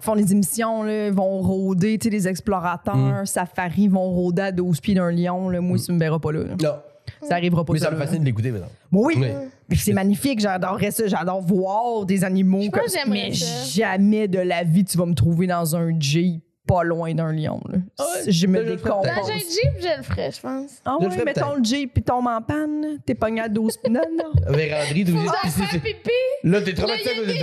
ils 0.00 0.04
font 0.04 0.16
des 0.16 0.32
émissions, 0.32 0.82
là, 0.82 1.06
ils 1.08 1.12
vont 1.12 1.40
rôder, 1.40 1.98
tu 1.98 2.04
sais, 2.04 2.10
les 2.10 2.28
explorateurs, 2.28 3.22
Mm. 3.22 3.26
safari, 3.26 3.88
vont 3.88 4.10
rôder 4.10 4.42
à 4.42 4.52
12 4.52 4.80
pieds 4.80 4.94
d'un 4.94 5.10
lion. 5.10 5.48
Là. 5.48 5.60
Moi, 5.60 5.78
ça 5.78 5.92
me 5.92 5.98
verra 5.98 6.18
pas 6.20 6.32
là. 6.32 6.40
là. 6.44 6.54
Non, 6.62 7.26
Ça 7.28 7.34
arrivera 7.36 7.64
pas 7.64 7.72
mais 7.72 7.78
ça 7.78 7.90
là, 7.90 7.96
me 7.96 8.02
fascine 8.02 8.20
de 8.20 8.24
l'écouter 8.24 8.50
maintenant. 8.50 8.68
Moi, 8.90 9.06
oui. 9.06 9.14
Oui. 9.18 9.28
Puis 9.68 9.78
C'est 9.78 9.92
magnifique, 9.92 10.38
j'adorerais 10.40 10.90
ça. 10.92 11.06
J'adore 11.08 11.40
voir 11.40 12.04
des 12.06 12.22
animaux. 12.24 12.60
Comme 12.70 12.82
que 12.84 12.90
j'aimerais 12.90 13.28
mais 13.30 13.34
ça. 13.34 13.64
jamais 13.64 14.28
de 14.28 14.38
la 14.38 14.62
vie, 14.64 14.84
tu 14.84 14.96
vas 14.98 15.06
me 15.06 15.14
trouver 15.14 15.46
dans 15.48 15.74
un 15.76 15.98
Jeep 15.98 16.42
pas 16.66 16.82
loin 16.82 17.14
d'un 17.14 17.32
lion. 17.32 17.60
Là. 17.68 17.78
Ah 17.98 18.04
ouais, 18.24 18.30
je 18.32 18.46
me 18.46 18.58
ferais 18.58 18.76
Dans 18.76 19.00
décompose. 19.02 19.30
un 19.30 19.38
Jeep, 19.38 19.72
je 19.80 19.96
le 19.98 20.02
ferais, 20.02 20.30
je 20.32 20.40
pense. 20.40 20.70
Ah 20.84 20.96
Je 21.00 21.08
ferais 21.10 21.24
mettons 21.24 21.54
le 21.54 21.64
Jeep 21.64 21.94
puis 21.94 22.02
tombe 22.02 22.26
en 22.26 22.42
panne, 22.42 22.98
t'es 23.06 23.14
pogné 23.14 23.40
à 23.42 23.48
12 23.48 23.78
Non, 23.88 24.00
non. 24.12 24.52
Vérandrie, 24.52 25.04
tu 25.04 25.12
Faut 25.12 25.18
dis. 25.22 25.28
en 25.28 25.48
faire 25.50 25.80
pipi. 25.82 26.10
Là, 26.44 26.60
t'es 26.62 26.74
traumatisé 26.74 27.14
de 27.20 27.24
des. 27.24 27.40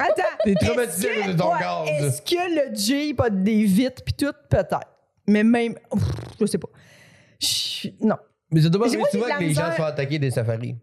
Attends. 0.00 0.22
T'es 0.44 0.54
traumatisé 0.54 1.08
de 1.28 1.32
ton 1.32 1.50
gaz. 1.56 1.88
Est-ce 1.88 2.22
que 2.22 2.70
le 2.70 2.74
Jeep 2.74 3.20
a 3.20 3.30
des 3.30 3.64
vitres 3.64 4.02
puis 4.04 4.14
tout? 4.14 4.32
Peut-être. 4.50 4.80
Mais 5.26 5.42
même. 5.44 5.74
Je 6.40 6.46
sais 6.46 6.58
pas. 6.58 6.68
Je- 7.40 7.88
Non. 8.00 8.16
Mais 8.50 8.60
ça 8.60 8.68
doit 8.68 8.82
pas 8.82 8.88
arriver 8.88 9.02
souvent 9.10 9.26
que 9.36 9.40
les 9.42 9.54
gens 9.54 9.70
font 9.72 9.84
attaquer 9.84 10.18
des 10.18 10.30
safaris. 10.30 10.76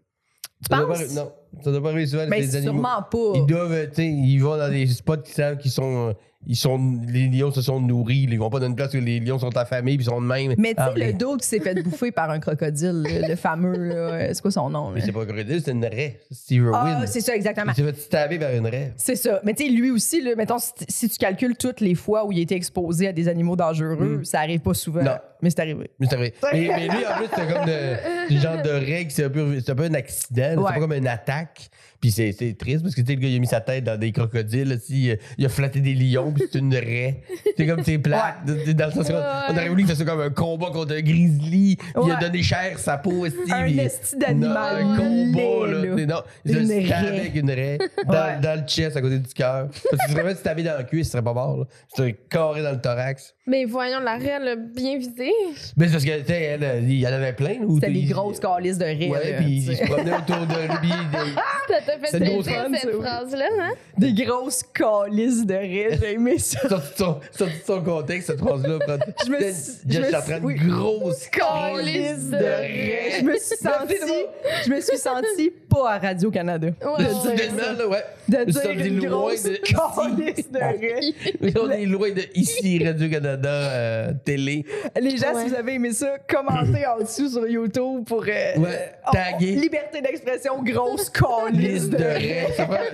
Ça 0.68 0.76
doit 0.76 0.86
pas 0.88 0.94
penses? 0.94 1.02
arri- 1.02 1.14
Non, 1.14 1.32
ça 1.64 1.70
doit 1.72 1.82
pas 1.82 1.88
arriver 1.88 2.06
souvent 2.06 2.26
Mais 2.28 2.40
les 2.40 2.56
animaux. 2.56 2.72
sûrement 2.72 3.02
pas. 3.02 3.32
Ils 3.34 3.46
doivent, 3.46 3.88
tu 3.88 3.94
sais, 3.96 4.06
ils 4.06 4.38
vont 4.38 4.56
dans 4.56 4.68
des 4.70 4.86
spots 4.86 5.16
qui 5.18 5.32
savent 5.32 5.56
qu'ils 5.58 5.70
sont, 5.70 6.08
euh, 6.08 6.12
ils 6.46 6.56
sont, 6.56 6.98
les 7.08 7.28
lions 7.28 7.52
se 7.52 7.62
sont 7.62 7.80
nourris. 7.80 8.26
Ils 8.30 8.38
vont 8.38 8.50
pas 8.50 8.58
dans 8.60 8.66
une 8.66 8.74
place 8.74 8.92
où 8.94 8.98
les 8.98 9.20
lions 9.20 9.38
sont 9.38 9.56
affamés 9.56 9.96
puis 9.96 10.04
ils 10.04 10.08
sont 10.10 10.20
de 10.20 10.26
même. 10.26 10.54
Mais 10.58 10.70
tu 10.70 10.74
Ah, 10.78 10.92
sais, 10.92 10.98
le 11.00 11.06
mais- 11.06 11.12
dos 11.12 11.36
qui 11.36 11.46
s'est 11.46 11.60
fait 11.60 11.80
bouffer 11.82 12.10
par 12.10 12.30
un 12.30 12.40
crocodile, 12.40 13.04
le, 13.06 13.28
le 13.28 13.36
fameux, 13.36 14.28
c'est 14.32 14.42
quoi 14.42 14.50
son 14.50 14.68
nom? 14.70 14.90
Mais 14.90 15.00
c'est 15.00 15.12
pas 15.12 15.22
un 15.22 15.26
crocodile, 15.26 15.62
c'est 15.64 15.70
une 15.72 15.84
raie. 15.84 16.20
Steve 16.30 16.70
Ah, 16.74 17.02
c'est 17.06 17.20
ça, 17.20 17.34
exactement. 17.36 17.72
Il 17.72 17.74
s'est 17.76 17.92
fait 17.92 18.00
stabber 18.00 18.38
par 18.38 18.50
une 18.52 18.66
raie. 18.66 18.92
C'est 18.96 19.16
ça. 19.16 19.40
Mais 19.44 19.54
tu 19.54 19.64
sais, 19.64 19.70
lui 19.70 19.90
aussi, 19.90 20.20
là, 20.22 20.34
mettons, 20.36 20.58
si, 20.58 20.72
si 20.88 21.08
tu 21.08 21.16
calcules 21.18 21.56
toutes 21.56 21.80
les 21.80 21.94
fois 21.94 22.26
où 22.26 22.32
il 22.32 22.38
a 22.38 22.42
été 22.42 22.54
exposé 22.54 23.08
à 23.08 23.12
des 23.12 23.28
animaux 23.28 23.56
dangereux, 23.56 24.18
Mm. 24.20 24.24
ça 24.24 24.40
arrive 24.40 24.60
pas 24.60 24.74
souvent. 24.74 25.02
Non. 25.02 25.16
Mais 25.42 25.50
c'est 25.50 25.60
arrivé. 25.60 25.90
Mais 25.98 26.06
c'est 26.08 26.16
vrai. 26.16 26.32
Mais, 26.52 26.68
mais 26.68 26.88
lui, 26.88 27.06
en 27.06 27.16
plus, 27.18 27.26
c'était 27.26 27.52
comme 27.52 27.66
de, 27.66 28.36
genre 28.40 28.62
de 28.62 28.70
règle, 28.70 29.10
c'est 29.10 29.24
un, 29.24 29.30
peu- 29.30 29.60
c'est 29.60 29.72
un 29.72 29.74
peu 29.74 29.84
un 29.84 29.94
accident. 29.94 30.42
Ouais. 30.56 30.64
c'est 30.68 30.74
pas 30.74 30.80
comme 30.80 30.92
une 30.94 31.08
attaque. 31.08 31.68
Puis 32.00 32.10
c'est 32.10 32.32
c'est 32.32 32.58
triste 32.58 32.82
parce 32.82 32.96
que 32.96 33.00
tu 33.00 33.06
sais, 33.06 33.14
le 33.14 33.20
gars, 33.20 33.28
il 33.28 33.36
a 33.36 33.38
mis 33.38 33.46
sa 33.46 33.60
tête 33.60 33.84
dans 33.84 33.96
des 33.96 34.10
crocodiles, 34.10 34.70
là, 34.70 34.74
euh, 34.74 35.16
il 35.38 35.46
a 35.46 35.48
flatté 35.48 35.78
des 35.80 35.94
lions, 35.94 36.32
puis 36.32 36.42
c'est 36.50 36.58
une 36.58 36.74
raie. 36.74 37.22
C'est 37.56 37.64
comme 37.64 37.84
c'est 37.84 37.98
plate. 37.98 38.38
C'est 38.64 38.74
Dans 38.74 38.86
le 38.86 38.90
sens 38.92 39.06
qu'on 39.06 39.14
on 39.14 39.52
aurait 39.56 39.68
voulu 39.68 39.82
qu'il 39.84 39.90
fasse 39.90 39.98
ça 39.98 40.04
comme 40.04 40.20
un 40.20 40.30
combat 40.30 40.70
contre 40.72 40.94
un 40.96 41.00
grizzly, 41.00 41.76
puis 41.76 41.86
il 41.94 42.10
a 42.10 42.14
Ouais. 42.16 42.20
donné 42.20 42.42
chair 42.42 42.76
sa 42.80 42.98
peau 42.98 43.12
aussi. 43.24 43.36
Un 43.52 43.62
puis- 43.66 43.78
esti 43.78 44.16
d'animal 44.16 44.82
Non, 44.84 44.90
Un 44.94 44.96
combat, 44.96 45.66
là. 45.68 45.84
là. 45.84 45.94
Mais 45.94 46.06
Non, 46.06 46.22
il 46.44 46.56
Une 46.58 46.92
avec 46.92 47.34
une 47.36 47.50
raie 47.52 47.78
dans, 48.04 48.12
Ouais. 48.12 48.38
dans 48.42 48.60
le 48.60 48.66
chest 48.66 48.96
à 48.96 49.00
côté 49.00 49.20
du 49.20 49.32
cœur. 49.32 49.68
Parce 49.88 50.06
que 50.08 50.12
vraiment, 50.12 50.34
si 50.34 50.42
t'avais 50.42 50.64
dans 50.64 50.78
le 50.78 50.82
cuisse, 50.84 51.06
il 51.06 51.10
serait 51.12 51.22
pas 51.22 51.34
mort. 51.34 51.56
là. 51.58 51.64
C'est 51.94 52.14
carré 52.28 52.64
dans 52.64 52.72
le 52.72 52.80
thorax. 52.80 53.32
Mais 53.46 53.64
voyons, 53.64 54.00
la 54.00 54.16
raie, 54.16 54.38
elle 54.40 54.48
a 54.48 54.56
bien 54.56 54.98
visé. 54.98 55.31
Mais 55.76 55.86
c'est 55.86 55.92
parce 55.92 56.04
que, 56.04 56.20
tu 56.20 56.26
sais, 56.26 56.42
elle, 56.42 56.84
il 56.88 56.98
y 57.00 57.06
en 57.06 57.12
avait 57.12 57.32
plein. 57.32 57.56
C'était 57.74 57.88
les 57.90 58.02
grosses 58.04 58.38
calices 58.40 58.78
de 58.78 58.84
rire. 58.84 59.10
Ouais, 59.10 59.34
puis 59.38 59.44
tu 59.46 59.50
il 59.70 59.76
sais. 59.76 59.84
se 59.84 59.90
promenait 59.90 60.12
autour 60.16 60.46
de 60.46 60.80
lui. 60.80 60.90
il- 60.90 61.34
Ça 61.68 61.80
t'a 61.86 61.98
fait 61.98 62.18
plaisir, 62.18 62.66
cette 62.80 62.90
phrase-là, 62.94 63.48
hein? 63.60 63.70
Des 63.96 64.12
grosses 64.12 64.62
calices 64.74 65.46
de 65.46 65.54
rire. 65.54 65.90
J'ai 66.00 66.12
aimé 66.14 66.38
ça. 66.38 66.60
Sorti 66.96 67.44
de 67.44 67.50
son, 67.66 67.82
contexte, 67.82 68.28
cette 68.28 68.40
phrase-là. 68.40 68.78
Je 69.26 69.30
me 69.30 69.38
suis- 69.52 69.72
je 69.88 69.92
Just 70.02 70.14
en 70.14 70.20
train 70.20 70.40
de 70.40 70.46
suis- 70.46 70.46
oui. 70.46 70.54
grosse 70.68 71.26
Calice 71.28 72.28
de 72.30 72.36
rire. 72.36 73.18
Je 73.20 73.24
me 73.24 73.36
suis 73.38 73.56
sentie, 73.56 74.26
je 74.66 74.70
me 74.70 74.80
suis 74.80 74.98
sentie 74.98 75.52
pas 75.68 75.92
à 75.92 75.98
Radio-Canada. 75.98 76.68
Ouais, 76.82 77.04
là, 77.04 77.88
ouais. 77.88 78.04
De 78.28 78.44
dire 78.50 78.86
une 78.86 78.98
grosse 79.00 79.42
calice 79.42 80.50
de 80.50 80.58
rire. 80.58 81.54
On 81.60 81.70
est 81.70 81.86
loin 81.86 82.10
de 82.10 82.22
ici, 82.34 82.82
Radio-Canada, 82.84 83.48
euh, 83.50 84.12
télé. 84.24 84.64
Les 85.00 85.21
gens, 85.22 85.34
Ouais. 85.34 85.42
si 85.44 85.48
vous 85.50 85.54
avez 85.54 85.74
aimé 85.74 85.92
ça, 85.92 86.16
commentez 86.28 86.86
en 86.86 86.98
dessous 86.98 87.28
sur 87.28 87.46
YouTube 87.46 88.04
pour 88.06 88.22
euh, 88.22 88.56
Ouais, 88.58 88.92
oh, 89.06 89.10
taguer. 89.12 89.52
liberté 89.56 90.00
d'expression, 90.00 90.62
grosse 90.62 91.08
calice 91.50 91.88
de 91.88 91.96
raies. 91.96 92.48
Ça 92.56 92.66
ferait, 92.66 92.90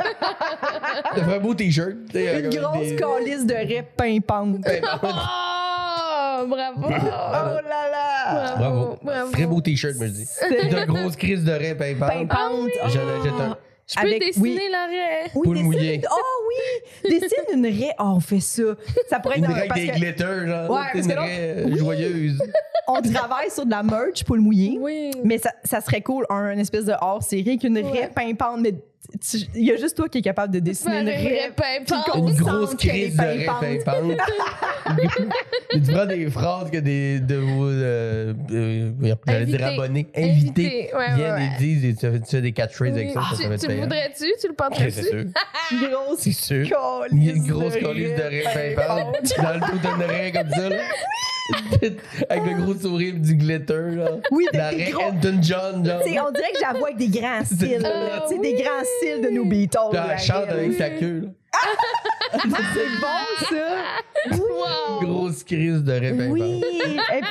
un 1.35 1.39
beau 1.39 1.55
t-shirt. 1.55 1.93
Une 2.15 2.49
grosse 2.51 2.89
des- 2.89 2.97
calice 2.97 3.47
de 3.47 3.55
rire 3.55 3.85
pimpante. 3.97 4.57
Oh, 4.65 6.47
bravo! 6.47 6.89
Oh 6.91 7.61
là 7.69 7.89
là! 7.91 8.55
Bravo. 8.59 8.99
bravo. 9.03 9.31
Très 9.33 9.47
beau 9.47 9.61
t-shirt, 9.61 9.97
me 9.97 10.09
dis. 10.09 10.29
De 10.51 10.85
grosses 10.87 11.17
crises 11.17 11.45
de 11.45 11.53
raies 11.53 11.75
pimpante. 11.75 12.29
Pimpante. 12.29 12.69
J'en 12.87 13.21
achète 13.21 13.41
un. 13.41 13.57
Je 13.91 13.95
peux 13.99 14.07
Avec- 14.07 14.21
dessiner 14.27 14.43
oui. 14.51 14.69
la 14.71 14.87
raie. 14.87 15.31
Oui, 15.35 15.43
Poule 15.45 15.55
dessine- 15.57 15.65
mouillée. 15.67 16.01
Oh 16.11 16.17
oui! 16.49 17.11
Dessine 17.11 17.45
une 17.55 17.65
raie. 17.67 17.95
Oh, 17.99 18.13
on 18.17 18.21
fait 18.21 18.41
ça. 18.41 18.63
Ça 19.09 19.19
pourrait 19.19 19.39
Une 19.39 19.45
être 19.45 19.51
un- 19.51 19.55
raie 19.55 19.61
avec 19.61 19.69
parce 19.71 19.81
des 19.81 19.87
que 19.89 19.97
glitters, 19.97 20.47
genre. 20.47 20.71
Ouais, 20.71 21.01
une 21.01 21.13
raie 21.13 21.55
euh, 21.57 21.77
joyeuse. 21.77 22.39
on 22.89 23.01
travaille 23.01 23.51
sur 23.51 23.65
de 23.65 23.71
la 23.71 23.83
merch 23.83 24.25
pour 24.25 24.37
le 24.37 24.43
mouiller. 24.43 24.77
Oui. 24.81 25.11
Mais 25.25 25.39
ça, 25.39 25.53
ça 25.65 25.81
serait 25.81 26.03
cool, 26.03 26.27
un, 26.29 26.51
une 26.53 26.59
espèce 26.59 26.85
de 26.85 26.93
hors-série 27.01 27.49
avec 27.49 27.65
une 27.65 27.79
Ouais. 27.79 27.91
raie 27.91 28.11
pimpante. 28.15 28.61
Mais 28.61 28.75
il 29.55 29.65
y 29.65 29.73
a 29.73 29.77
juste 29.77 29.97
toi 29.97 30.09
qui 30.09 30.19
est 30.19 30.23
capable 30.23 30.53
de 30.53 30.59
dessiner 30.59 31.01
une 31.01 31.09
raie. 31.09 31.51
Une 32.17 32.35
grosse 32.35 32.75
crise 32.75 33.17
de 33.17 33.23
raie 33.23 33.47
pimpante. 33.47 34.19
tu 35.73 35.81
prends 35.93 36.07
des 36.07 36.31
phrases 36.31 36.71
que 36.71 36.79
des, 36.79 37.21
de 37.21 37.37
vos, 37.37 37.67
euh, 37.69 38.35
euh, 38.51 38.91
j'allais 39.27 39.47
dire 39.47 39.65
Invités. 39.65 39.65
abonnés, 39.65 40.07
Invités, 40.17 40.91
ouais, 40.95 41.15
viennent 41.15 41.35
ouais, 41.35 41.51
et 41.57 41.59
disent, 41.59 41.85
et 41.85 41.95
tu 41.95 42.01
fais, 42.01 42.21
tu 42.21 42.27
fais 42.31 42.41
des 42.43 42.53
catchphrases 42.53 42.93
avec 42.93 43.09
Oui. 43.09 43.15
ça, 43.15 43.21
ça, 43.23 43.37
tu, 43.37 43.43
ça 43.43 43.49
va 43.49 43.55
être 43.55 43.61
tu 43.61 43.67
le 43.67 43.73
payant. 43.73 43.83
voudrais-tu? 43.83 44.25
Tu 44.41 44.47
le 44.47 44.51
Ouais, 44.51 44.57
porterais-tu? 44.57 44.93
C'est 44.93 45.03
sûr, 45.03 45.25
Grosse 45.91 46.19
c'est 46.19 46.33
sûr. 46.33 46.67
Une 47.11 47.47
grosse 47.47 47.77
colisse 47.77 48.15
de 48.15 48.23
raie 48.23 48.75
pimpante 48.77 49.17
dans 49.39 49.55
le 49.55 49.61
dos 49.61 49.79
d'une 49.97 50.05
raie 50.07 50.33
comme 50.33 50.51
ça, 50.51 50.69
là. 50.69 50.77
Avec 52.29 52.45
le 52.57 52.63
gros 52.63 52.75
sourire 52.75 53.15
du 53.17 53.35
glitter, 53.35 53.91
là. 53.97 54.11
Oui, 54.31 54.47
des- 54.53 54.59
La 54.59 54.75
des 54.75 54.85
gros- 54.91 55.03
Elton 55.03 55.39
John, 55.43 55.85
genre. 55.87 56.03
Tu 56.05 56.13
sais, 56.13 56.21
on 56.21 56.31
dirait 56.31 56.53
que 56.53 56.59
j'avoue 56.61 56.85
avec 56.85 56.97
des 56.97 57.09
grands 57.09 57.45
cils. 57.45 57.79
là. 57.79 57.91
Ah, 58.15 58.25
Tu 58.29 58.35
sais, 58.37 58.41
Des 58.41 58.55
grands 58.55 58.85
cils 59.01 59.23
de 59.23 59.29
nos 59.31 59.45
Beatles. 59.45 59.79
La 59.93 60.13
elle 60.13 60.19
chante 60.19 60.49
avec 60.51 60.71
là. 60.73 60.79
sa 60.79 60.91
queue, 60.91 61.21
là. 61.23 61.29
C'est 62.33 63.01
bon, 63.01 63.49
ça? 63.49 64.37
Wow! 64.37 65.01
Grosse 65.01 65.43
crise 65.45 65.83
de 65.83 65.99
pimpante. 65.99 66.29
Oui, 66.31 66.63
elle 66.85 67.19
est 67.19 67.23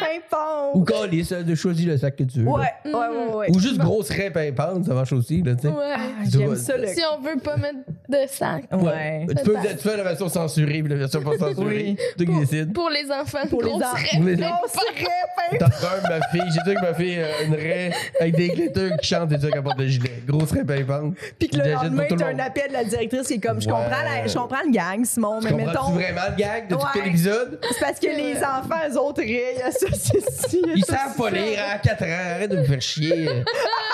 Ou 0.73 0.84
pimpante. 0.84 0.88
calice, 0.88 1.31
hein, 1.31 1.44
de 1.44 1.53
choisir 1.56 1.89
le 1.91 1.98
sac 1.98 2.15
que 2.15 2.23
tu 2.23 2.39
veux. 2.39 2.45
Ouais, 2.48 2.61
ouais, 2.85 2.91
ouais, 2.94 3.35
ouais. 3.35 3.48
Ou 3.52 3.60
juste 3.60 3.77
grosse 3.77 4.10
raie 4.10 4.31
pimpante, 4.31 4.85
ça 4.85 4.94
marche 4.94 5.14
aussi, 5.14 5.41
là, 5.44 5.53
tu 5.56 5.64
sais. 5.64 5.68
Ouais. 5.68 5.94
Ah, 5.95 5.99
Tu 6.26 6.38
J'aime 6.39 6.56
ça, 6.56 6.77
le. 6.77 6.88
Si 6.88 7.02
on 7.15 7.22
veut 7.22 7.39
pas 7.39 7.57
mettre 7.57 7.77
de 8.10 8.18
sac. 8.27 8.64
Ouais. 8.72 9.26
Tu 9.30 9.35
peux 9.44 9.53
Peut-être. 9.53 9.77
tu 9.81 9.88
fais 9.89 9.98
la 9.98 10.03
version 10.03 10.30
censurée 10.30 10.81
puis 10.81 10.89
la 10.89 10.95
version 10.95 11.22
pas 11.22 11.38
censurée. 11.38 11.65
Oui. 11.65 11.95
Toi 11.95 12.06
qui 12.18 12.26
Pour, 12.26 12.39
décides. 12.39 12.73
pour 12.73 12.89
les 12.89 13.11
enfants. 13.11 13.48
Pour 13.49 13.64
les 13.64 13.72
enfants. 13.73 13.98
les- 14.23 14.35
Grosse 14.35 14.76
raie 14.76 15.57
pimpante. 15.60 15.73
un, 15.84 16.10
ma 16.10 16.27
fille. 16.30 16.41
J'ai 16.53 16.72
dit 16.72 16.76
que 16.76 16.81
ma 16.81 16.94
fille 16.94 17.18
euh, 17.19 17.45
une 17.45 17.53
raie 17.53 17.91
avec 18.19 18.35
des 18.35 18.49
glitters 18.49 18.98
qui 18.98 19.07
chantent 19.07 19.31
et 19.31 19.39
ça 19.39 19.49
qui 19.52 19.57
apporte 19.57 19.77
de 19.77 19.85
gilet. 19.88 20.11
Grosse 20.27 20.52
raie 20.52 20.64
pimpante. 20.65 21.14
Puis 21.38 21.49
que 21.49 21.57
le 21.57 21.72
lendemain, 21.73 22.06
tout 22.10 22.15
t'as 22.15 22.27
un 22.30 22.39
appel 22.39 22.69
de 22.69 22.73
la 22.73 22.84
directrice 22.84 23.27
qui 23.27 23.34
est 23.35 23.39
comme 23.39 23.61
Je 23.61 23.68
comprends 23.68 23.84
la- 24.07 24.27
je 24.27 24.34
comprends 24.38 24.63
le 24.65 24.71
gang, 24.71 25.05
Simon, 25.05 25.39
mais 25.41 25.49
Comprends-tu 25.51 25.67
mettons. 25.69 25.91
vraiment 25.91 26.21
le 26.29 26.35
gag 26.35 26.67
de 26.69 26.75
tout 26.75 26.81
Ouais. 26.81 27.05
l'épisode? 27.05 27.59
C'est 27.71 27.79
parce 27.79 27.99
que 27.99 28.07
les 28.07 28.38
enfants, 28.38 28.79
eux 28.91 28.97
autres, 28.97 29.21
rient. 29.21 29.39
Ça, 29.71 29.88
c'est 29.93 30.49
si. 30.49 30.61
Ils 30.75 30.85
savent 30.85 31.15
pas 31.15 31.29
lire 31.29 31.59
à 31.73 31.77
4 31.79 32.03
ans. 32.03 32.34
Arrête 32.35 32.51
de 32.51 32.57
me 32.57 32.63
faire 32.63 32.81
chier. 32.81 33.29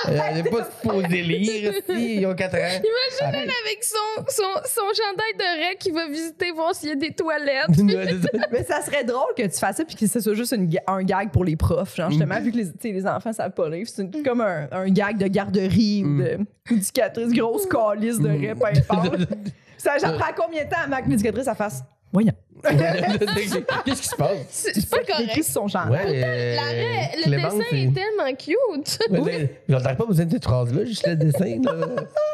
Euh, 0.05 0.17
Elle 0.29 0.43
n'est 0.43 0.49
pas 0.49 0.67
supposée 0.81 1.21
lire. 1.21 1.71
Si, 1.89 2.15
ils 2.17 2.25
ont 2.25 2.35
4 2.35 2.55
ans. 2.55 2.57
Imagine 2.57 2.81
Arrête. 3.21 3.35
elle 3.45 3.51
avec 3.65 3.81
son, 3.85 4.23
son, 4.27 4.43
son 4.65 4.81
chandail 4.81 5.33
de 5.39 5.65
raie 5.69 5.75
qui 5.79 5.91
va 5.91 6.07
visiter 6.09 6.51
voir 6.51 6.75
s'il 6.75 6.89
y 6.89 6.91
a 6.91 6.95
des 6.95 7.11
toilettes. 7.13 7.69
Mais 8.51 8.65
ça 8.65 8.81
serait 8.81 9.05
drôle 9.05 9.29
que 9.37 9.43
tu 9.43 9.57
fasses 9.57 9.77
ça 9.77 9.85
puis 9.85 9.95
que 9.95 10.05
ce 10.05 10.19
soit 10.19 10.33
juste 10.33 10.51
une 10.51 10.69
un 10.87 11.03
gag 11.03 11.31
pour 11.31 11.45
les 11.45 11.55
profs. 11.55 11.95
Genre, 11.95 12.09
justement, 12.09 12.37
vu 12.41 12.51
que 12.51 12.57
les, 12.57 12.73
tu 12.73 12.91
les 12.91 13.07
enfants 13.07 13.31
savent 13.31 13.51
pas 13.53 13.69
lire. 13.69 13.87
C'est 13.87 14.21
comme 14.25 14.41
un, 14.41 14.67
un 14.73 14.89
gag 14.89 15.17
de 15.17 15.27
garderie 15.27 16.03
ou 16.03 16.17
de 16.21 16.37
ou 16.69 16.75
d'éducatrice, 16.75 17.31
grosse 17.31 17.65
calice 17.65 18.19
de 18.19 18.27
raie 18.27 18.55
pimpante. 18.55 19.19
Ça, 19.83 19.97
j'apprends 19.99 20.31
combien 20.35 20.63
de 20.63 20.69
temps 20.69 20.77
avant 20.85 21.01
que 21.03 21.09
l'éducatrice 21.09 21.45
ça 21.45 21.55
fasse? 21.55 21.83
Voyons. 22.11 22.31
Qu'est-ce 22.63 24.01
qui 24.01 24.07
se 24.07 24.15
passe? 24.15 24.37
C'est 24.49 24.73
c'est 24.75 24.89
pas 24.89 25.01
Écrit 25.01 25.11
correct. 25.25 25.43
sur 25.43 25.43
son 25.45 25.67
chandail. 25.67 25.91
Ouais, 26.11 26.23
euh, 26.23 26.55
La 26.55 26.61
raie, 26.61 27.09
le 27.17 27.23
Clémence, 27.23 27.53
dessin 27.55 27.65
c'est- 27.69 27.81
est 27.81 27.93
tellement 27.93 28.35
cute. 28.37 28.99
Là, 29.09 29.47
J'entends 29.67 29.95
pas 29.95 30.05
besoin 30.05 30.25
de 30.25 30.31
cette 30.31 30.43
phrase-là, 30.43 30.85
juste 30.85 31.07
le 31.07 31.15
dessin. 31.15 31.59
là. 31.63 31.87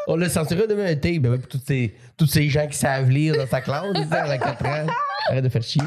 On 0.07 0.15
l'a 0.17 0.29
censuré 0.29 0.67
demain 0.67 0.85
un 0.91 0.95
tape. 0.95 1.17
Ben 1.19 1.31
oui, 1.31 1.37
pour 1.39 1.47
tous 1.47 1.61
ces, 1.65 1.93
tous 2.17 2.27
ces 2.27 2.47
gens 2.49 2.67
qui 2.67 2.77
savent 2.77 3.09
lire 3.09 3.35
dans 3.37 3.47
sa 3.47 3.61
classe, 3.61 3.85
à 4.11 4.37
4 4.37 4.65
ans. 4.65 4.87
Arrête 5.29 5.43
de 5.43 5.49
faire 5.49 5.63
chier. 5.63 5.81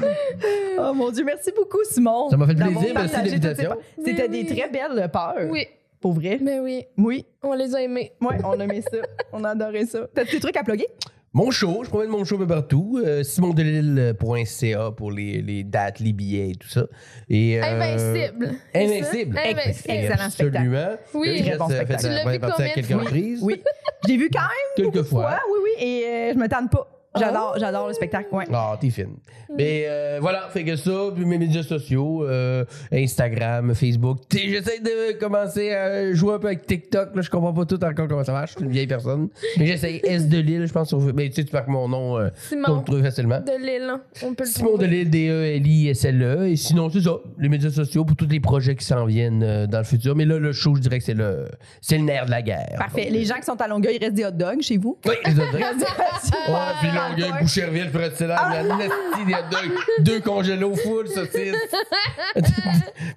Oh 0.79 0.93
mon 0.95 1.11
Dieu, 1.11 1.25
merci 1.25 1.53
beaucoup, 1.55 1.79
Simon. 1.85 2.31
Ça 2.31 2.37
m'a 2.37 2.47
fait 2.47 2.55
plaisir, 2.55 2.93
merci 2.95 3.17
de 3.17 3.25
l'invitation. 3.27 3.77
C'était 4.05 4.29
des 4.29 4.41
oui. 4.43 4.47
très 4.57 4.69
belles 4.71 5.09
peurs. 5.13 5.35
Oui, 5.51 5.67
Pour 6.01 6.15
vrai. 6.15 6.39
mais 6.41 6.59
oui, 6.61 6.85
Oui. 6.99 7.27
on 7.43 7.53
les 7.53 7.75
a 7.75 7.83
aimés. 7.83 8.13
Ouais, 8.21 8.37
on 8.45 8.59
aimait 8.59 8.81
ça. 8.83 8.99
On 9.33 9.45
adorait 9.45 9.85
ça. 9.87 10.01
T'as 10.15 10.25
des 10.25 10.41
trucs 10.41 10.57
à 10.57 10.65
plugger? 10.65 10.87
Mon 11.35 11.51
show, 11.51 11.81
je 11.83 11.89
promène 11.89 12.11
mon 12.11 12.25
show 12.27 12.35
un 12.37 12.41
peu 12.41 12.47
partout. 12.47 13.01
Euh, 13.03 13.23
simondelille.ca 13.23 14.91
pour 14.91 15.11
les, 15.11 15.41
les 15.41 15.65
dates, 15.65 15.99
les 16.01 16.13
billets 16.13 16.51
et 16.51 16.55
tout 16.57 16.69
ça. 16.69 16.85
Et, 17.31 17.59
euh, 17.59 17.65
Invincible. 17.65 18.55
Invincible. 18.75 19.39
Excellent 19.43 20.29
spectacle. 20.31 20.57
Absolument. 20.57 20.97
Oui. 21.15 21.43
Très 21.43 21.57
bon 21.57 21.69
spectacle. 21.71 22.01
Tu 22.03 22.09
l'as 22.09 22.25
vu 22.25 22.29
à 22.29 22.39
combien? 22.51 22.69
de 22.69 22.75
quelques 22.75 23.01
reprises. 23.01 23.41
Oui. 23.43 23.63
Je 24.05 24.09
l'ai 24.09 24.17
vu 24.19 24.29
quand 24.31 24.41
même 24.41 24.93
Quelques 24.93 25.07
fois. 25.07 25.31
fois, 25.31 25.41
oui, 25.51 25.59
oui, 25.65 25.87
et 25.87 26.05
euh, 26.07 26.33
je 26.35 26.39
me 26.39 26.49
tente 26.49 26.71
pas. 26.71 27.02
J'adore, 27.19 27.57
j'adore 27.59 27.89
le 27.89 27.95
spectacle, 27.95 28.29
ouais. 28.33 28.45
Ah, 28.53 28.77
t'es 28.81 28.89
fine. 28.91 29.17
Mais 29.55 29.85
euh, 29.87 30.19
voilà, 30.21 30.49
fait 30.49 30.65
que 30.65 30.77
ça, 30.77 30.91
puis 31.15 31.27
mes 31.27 31.37
médias 31.37 31.63
sociaux, 31.63 32.25
euh, 32.25 32.65
Instagram, 32.91 33.75
Facebook. 33.75 34.19
T'sais, 34.29 34.49
J'essaie 34.49 34.81
de 34.81 35.19
commencer 35.19 35.73
à 35.73 36.13
jouer 36.15 36.35
un 36.35 36.39
peu 36.39 36.47
avec 36.47 36.67
TikTok. 36.67 37.15
Là, 37.15 37.21
je 37.23 37.29
comprends 37.29 37.53
pas 37.53 37.67
tout 37.67 37.83
encore 37.85 38.09
comment 38.09 38.25
ça 38.25 38.33
marche. 38.33 38.53
Je 38.53 38.57
suis 38.57 38.65
une 38.65 38.71
vieille 38.73 38.87
personne. 38.87 39.29
Mais 39.59 39.67
j'essaie 39.67 40.01
S 40.05 40.27
de 40.29 40.39
Lille, 40.39 40.65
je 40.67 40.73
pense. 40.73 40.89
sur- 40.89 41.01
Mais 41.15 41.29
tu 41.29 41.35
sais, 41.35 41.45
tu 41.45 41.53
marques 41.53 41.69
mon 41.69 41.87
nom, 41.89 42.19
euh, 42.19 42.29
Simon 42.49 42.77
le 42.79 42.85
trouves 42.85 43.03
facilement. 43.03 43.41
de 43.41 43.61
Lille. 43.63 43.91
hein. 43.91 44.01
On 44.23 44.33
peut 44.33 44.45
le 44.45 44.49
Simon 44.49 44.69
trouver. 44.71 44.87
Delille, 44.87 45.07
D-E-L-I-S-L-E. 45.07 46.47
Et 46.49 46.57
sinon, 46.57 46.89
c'est 46.91 47.03
ça, 47.03 47.17
les 47.39 47.49
médias 47.51 47.71
sociaux 47.71 48.05
pour 48.07 48.17
tous 48.17 48.29
les 48.29 48.41
projets 48.41 48.75
qui 48.75 48.85
s'en 48.87 49.05
viennent 49.05 49.43
euh, 49.43 49.67
dans 49.67 49.79
le 49.79 49.85
futur. 49.85 50.17
Mais 50.17 50.25
là, 50.25 50.39
le 50.39 50.53
show, 50.53 50.75
je 50.77 50.81
dirais 50.81 50.99
que 50.99 51.05
c'est 51.05 51.15
le, 51.15 51.49
c'est 51.81 51.99
le 51.99 52.05
nerf 52.05 52.27
de 52.27 52.31
la 52.31 52.41
guerre. 52.43 52.75
Parfait. 52.79 53.09
Les 53.11 53.25
gens 53.25 53.35
qui 53.37 53.45
sont 53.45 53.61
à 53.61 53.69
Longueuil, 53.69 53.97
il 54.01 54.05
reste 54.05 54.15
des 54.15 54.25
hot 54.25 54.31
dogs 54.31 54.63
chez 54.63 54.79
vous? 54.79 54.99
Oui, 55.07 55.15
les 55.27 55.33
hot 55.33 55.37
dogs. 55.53 55.61
ouais, 55.61 55.63
Ouais, 56.49 56.59
puis 56.81 56.89
Longueuil, 57.11 57.33
Boucherville, 57.41 57.91
Fred-Célard, 57.93 58.53
il 58.53 59.31
y 59.31 59.35
a 59.35 59.43
des 59.43 59.49
dogs. 59.51 59.73
Deux 60.01 60.21
congélos 60.21 60.75
full, 60.77 61.09
saucisses. 61.09 61.55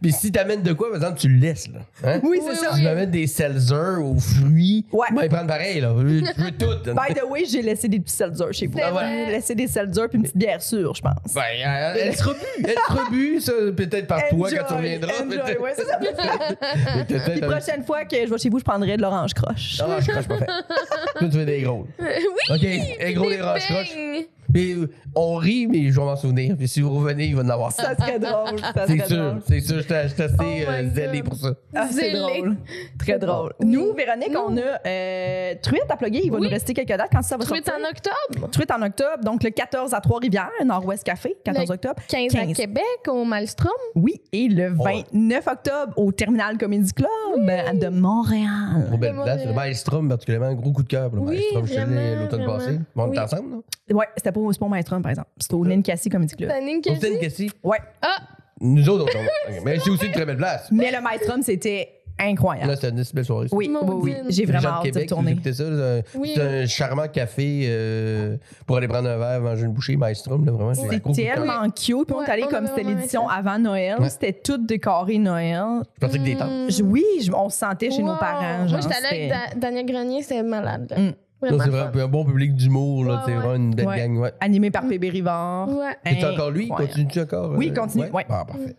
puis 0.02 0.12
si 0.12 0.32
t'amènes 0.32 0.62
de 0.64 0.74
quoi, 0.74 0.88
par 0.90 0.98
exemple, 0.98 1.20
tu 1.20 1.28
le 1.30 1.40
laisses, 1.40 1.68
là. 1.68 1.80
Hein? 2.04 2.20
Oui, 2.24 2.40
Oui, 2.42 2.42
c'est 2.48 2.56
ça. 2.56 2.74
Si 2.74 2.80
tu 2.80 2.84
m'amènes 2.86 3.12
des 3.12 3.28
seltzers 3.28 4.00
aux 4.04 4.20
fruits, 4.20 4.86
Ouais. 4.92 5.08
ben, 5.14 5.22
ils 5.24 5.30
prennent 5.30 5.48
pareil, 5.48 5.80
là. 5.82 5.94
Je 6.00 6.08
je 6.08 6.42
veux 6.44 6.52
tout. 6.58 6.92
By 6.94 7.14
the 7.14 7.24
way, 7.30 7.46
j'ai 7.46 7.62
laissé 7.62 7.88
des 7.88 8.00
petits 8.00 8.16
seltzers 8.16 8.52
chez 8.54 8.68
vous. 8.68 8.78
C'est 8.78 9.26
J'ai 9.26 9.32
laissé 9.32 9.56
des 9.56 9.68
seltzers 9.68 10.10
puis 10.10 10.18
une 10.18 10.24
petite 10.24 10.38
bière 10.38 10.62
sûre, 10.62 10.94
je 10.96 11.02
pense. 11.02 11.34
Ben, 11.34 11.42
euh, 11.66 11.96
elle 12.02 12.16
sera 12.16 12.34
bu. 12.34 12.40
Elle 12.64 12.76
sera 12.88 13.10
bu, 13.10 13.42
ça, 13.42 13.52
peut-être 13.76 14.08
par 14.08 14.28
toi 14.30 14.50
quand 14.52 14.64
tu 14.68 14.74
reviendras. 14.74 15.14
enjoy, 15.24 15.58
ouais, 15.58 15.74
c'est 15.76 15.86
ça. 15.86 15.98
Puis 17.08 17.16
un- 17.44 17.50
prochaine 17.50 17.84
fois 17.84 18.06
que 18.06 18.16
je 18.16 18.30
vais 18.30 18.38
chez 18.38 18.50
vous, 18.50 18.60
je 18.60 18.64
prendrai 18.64 18.98
de 18.98 19.02
l'orange 19.02 19.34
croche. 19.34 19.78
Ah, 19.82 19.98
je 20.00 20.12
croche 20.12 20.28
pas 20.28 20.38
fait. 20.38 20.46
Toi, 21.20 21.28
tu 21.30 21.38
veux 21.38 21.46
des 21.46 21.62
gros. 21.62 21.88
oui! 22.00 22.08
OK, 22.50 22.60
des 22.60 23.14
gros, 23.14 23.30
des 23.30 23.42
roches 23.42 23.68
Because 23.84 24.35
euh, 24.56 24.88
on 25.16 25.36
rit, 25.36 25.68
mais 25.68 25.90
je 25.92 26.00
vais 26.00 26.06
m'en 26.06 26.16
souvenir. 26.16 26.56
Puis 26.58 26.68
si 26.68 26.82
vous 26.82 26.94
revenez, 26.94 27.26
il 27.26 27.36
va 27.36 27.44
en 27.44 27.50
avoir 27.50 27.72
ça. 27.72 27.96
Ça 27.96 27.96
serait 27.96 28.20
drôle. 28.20 28.60
Ça 28.60 28.86
C'est 28.88 29.06
sûr, 29.08 29.18
drôle. 29.18 29.42
c'est 29.48 29.60
sûr. 29.62 29.80
J'étais 29.80 30.08
j'étais 30.10 30.24
assez 30.24 30.36
Oh 30.40 30.44
euh, 30.70 30.90
zélé 30.94 31.24
pour 31.24 31.36
ça. 31.36 31.50
Ah, 31.74 31.88
c'est 31.90 32.12
Zélé. 32.12 32.20
drôle. 32.20 32.56
Très 33.00 33.20
drôle. 33.20 33.54
Oui. 33.60 33.68
Nous, 33.68 33.94
Véronique, 33.94 34.32
Nous. 34.32 34.40
on 34.48 34.58
a 34.58 34.88
euh, 34.88 35.54
Truite 35.62 35.84
à 35.90 35.98
plugger. 35.98 36.22
Il 36.24 36.32
va 36.32 36.38
Oui. 36.38 36.44
nous 36.44 36.50
rester 36.50 36.74
quelques 36.74 36.90
dates 36.98 37.10
quand 37.12 37.22
ça 37.22 37.38
va 37.38 37.44
Truite 37.46 37.66
sortir. 37.66 37.84
en 37.86 37.90
octobre. 37.90 38.50
Truite 38.52 38.72
en 38.72 38.82
octobre, 38.82 39.24
donc 39.24 39.44
le 39.44 39.50
14 39.50 39.94
à 39.94 40.02
Trois-Rivières, 40.02 40.50
Nord-Ouest 40.66 41.04
Café, 41.04 41.36
14 41.44 41.68
Le 41.70 41.74
octobre. 41.76 41.96
15, 42.08 42.32
15. 42.34 42.50
à 42.50 42.54
Québec, 42.54 42.84
au 43.08 43.24
Maelstrom. 43.26 43.72
Oui, 43.96 44.22
et 44.32 44.48
le 44.48 44.72
Ouais. 44.72 45.04
29 45.14 45.48
octobre 45.48 45.94
au 45.98 46.12
Terminal 46.12 46.58
Comedy 46.58 46.92
Club 46.94 47.08
de 47.80 47.88
Montréal. 47.90 48.86
Trop 48.88 48.98
belle 48.98 49.16
place. 49.16 49.46
Le 49.46 49.54
Maelstrom, 49.54 50.10
particulièrement, 50.10 50.48
un 50.48 50.54
gros 50.56 50.72
coup 50.72 50.84
de 50.84 50.88
cœur 50.88 51.10
pour 51.10 51.18
le 51.18 51.24
Oui, 51.32 51.36
Maelstrom. 51.38 51.66
Je 51.66 51.74
suis 51.74 52.20
l'automne 52.22 52.46
passé. 52.46 52.80
On 52.96 53.10
Oui. 53.10 53.16
est 53.16 53.20
ensemble, 53.20 53.50
non? 53.50 53.64
Ouais, 53.92 54.06
c'était 54.18 54.32
pas, 54.32 54.40
c'est 54.54 54.60
pas 54.60 54.66
au 54.66 54.70
Maestron, 54.70 55.02
par 55.02 55.12
exemple. 55.12 55.30
C'était 55.40 55.54
au 55.56 55.66
Ninkasi 55.66 56.10
Comedy 56.10 56.36
Club. 56.36 56.52
S'était 56.52 57.14
une 57.14 57.20
question. 57.20 57.48
Ouais. 57.64 57.78
Ah, 58.02 58.18
Nous 58.62 58.88
autres, 58.90 59.06
on 59.16 59.52
Ok, 59.58 59.62
Mais 59.66 59.80
c'est 59.80 59.90
aussi 59.90 60.06
une 60.06 60.12
très 60.14 60.26
belle 60.26 60.38
place. 60.38 60.68
Mais 60.72 60.92
le 60.92 61.02
Maestrom, 61.02 61.42
c'était 61.42 61.90
incroyable. 62.18 62.70
Là, 62.70 62.76
c'était 62.78 62.90
une 62.90 63.04
belle 63.14 63.26
soirée. 63.26 63.50
ça. 63.50 63.56
Oui, 63.58 63.70
oui, 63.70 63.78
oui. 63.82 64.12
Maudine. 64.14 64.24
J'ai 64.30 64.46
Les 64.46 64.52
vraiment 64.54 64.62
de 64.62 64.68
hâte 64.78 64.84
de 64.86 64.90
Québec, 64.92 65.10
si 65.10 65.22
vous 65.22 65.28
écoutez 65.30 65.54
ça, 65.54 65.64
là, 65.66 66.02
c'est 66.10 66.18
un- 66.18 66.22
Oui. 66.22 66.32
c'est 66.34 66.42
un 66.42 66.66
charmant 66.66 67.08
café 67.10 67.66
euh, 67.68 68.38
pour 68.66 68.78
aller 68.78 68.88
prendre 68.88 69.10
un 69.10 69.18
verre, 69.18 69.42
manger 69.42 69.66
une 69.66 69.74
bouchée, 69.74 69.98
Maelstrom, 69.98 70.46
là, 70.46 70.54
vraiment. 70.54 70.74
c'est 70.74 70.84
C'est 70.88 71.00
cœur. 71.02 71.36
tellement 71.36 71.64
cute. 71.72 71.76
Puis 71.76 71.96
on 71.98 72.06
est 72.06 72.14
Ouais, 72.26 72.30
allé 72.30 72.44
on 72.44 72.48
comme 72.48 72.56
avait 72.56 72.68
c'était 72.68 72.84
vraiment 72.84 72.98
l'édition 72.98 73.28
avant 73.28 73.60
Noël. 73.60 74.00
Ouais. 74.00 74.10
C'était 74.10 74.32
tout 74.32 74.58
décoré 74.66 75.18
Noël. 75.18 75.62
Je 76.00 76.06
pensais 76.08 76.18
que 76.20 76.24
des 76.24 76.38
tentes. 76.38 76.50
Mm. 76.52 76.72
Je- 76.72 76.84
oui, 76.84 77.04
je- 77.22 77.32
on 77.34 77.50
se 77.50 77.58
sentait 77.58 77.92
chez 77.92 78.02
nos 78.02 78.14
Wow. 78.14 78.20
parents. 78.20 78.58
Moi, 78.60 78.68
genre, 78.68 78.82
j'étais 78.82 78.96
allée 78.96 79.06
c'était- 79.10 79.32
avec 79.34 79.54
Da- 79.56 79.60
Daniel 79.60 79.86
Grenier, 79.86 80.22
c'était 80.22 80.44
malade. 80.44 80.88
là. 80.92 80.98
Mm. 80.98 81.14
Vraiment 81.42 81.64
c'est 81.64 81.70
vraiment 81.70 82.04
un 82.04 82.08
bon 82.08 82.26
public 82.26 82.56
d'humour, 82.56 83.06
là. 83.06 83.14
Ouais, 83.16 83.20
C'est 83.26 83.32
ouais. 83.32 83.38
vraiment 83.38 83.56
une 83.56 83.76
belle 83.76 83.88
Ouais. 83.88 83.98
gang, 83.98 84.18
ouais. 84.18 84.32
Animé 84.40 84.72
par 84.72 84.88
PB 84.88 85.10
Rivard. 85.10 85.70
Ouais. 85.70 85.96
C'est 86.06 86.26
encore 86.26 86.52
lui? 86.52 86.70
Continue-tu 86.70 87.20
encore? 87.22 87.52
Oui, 87.58 87.68
euh, 87.68 87.70
il 87.70 87.74
continue, 87.74 88.10
ouais? 88.10 88.26
Ah, 88.30 88.46
parfait. 88.46 88.76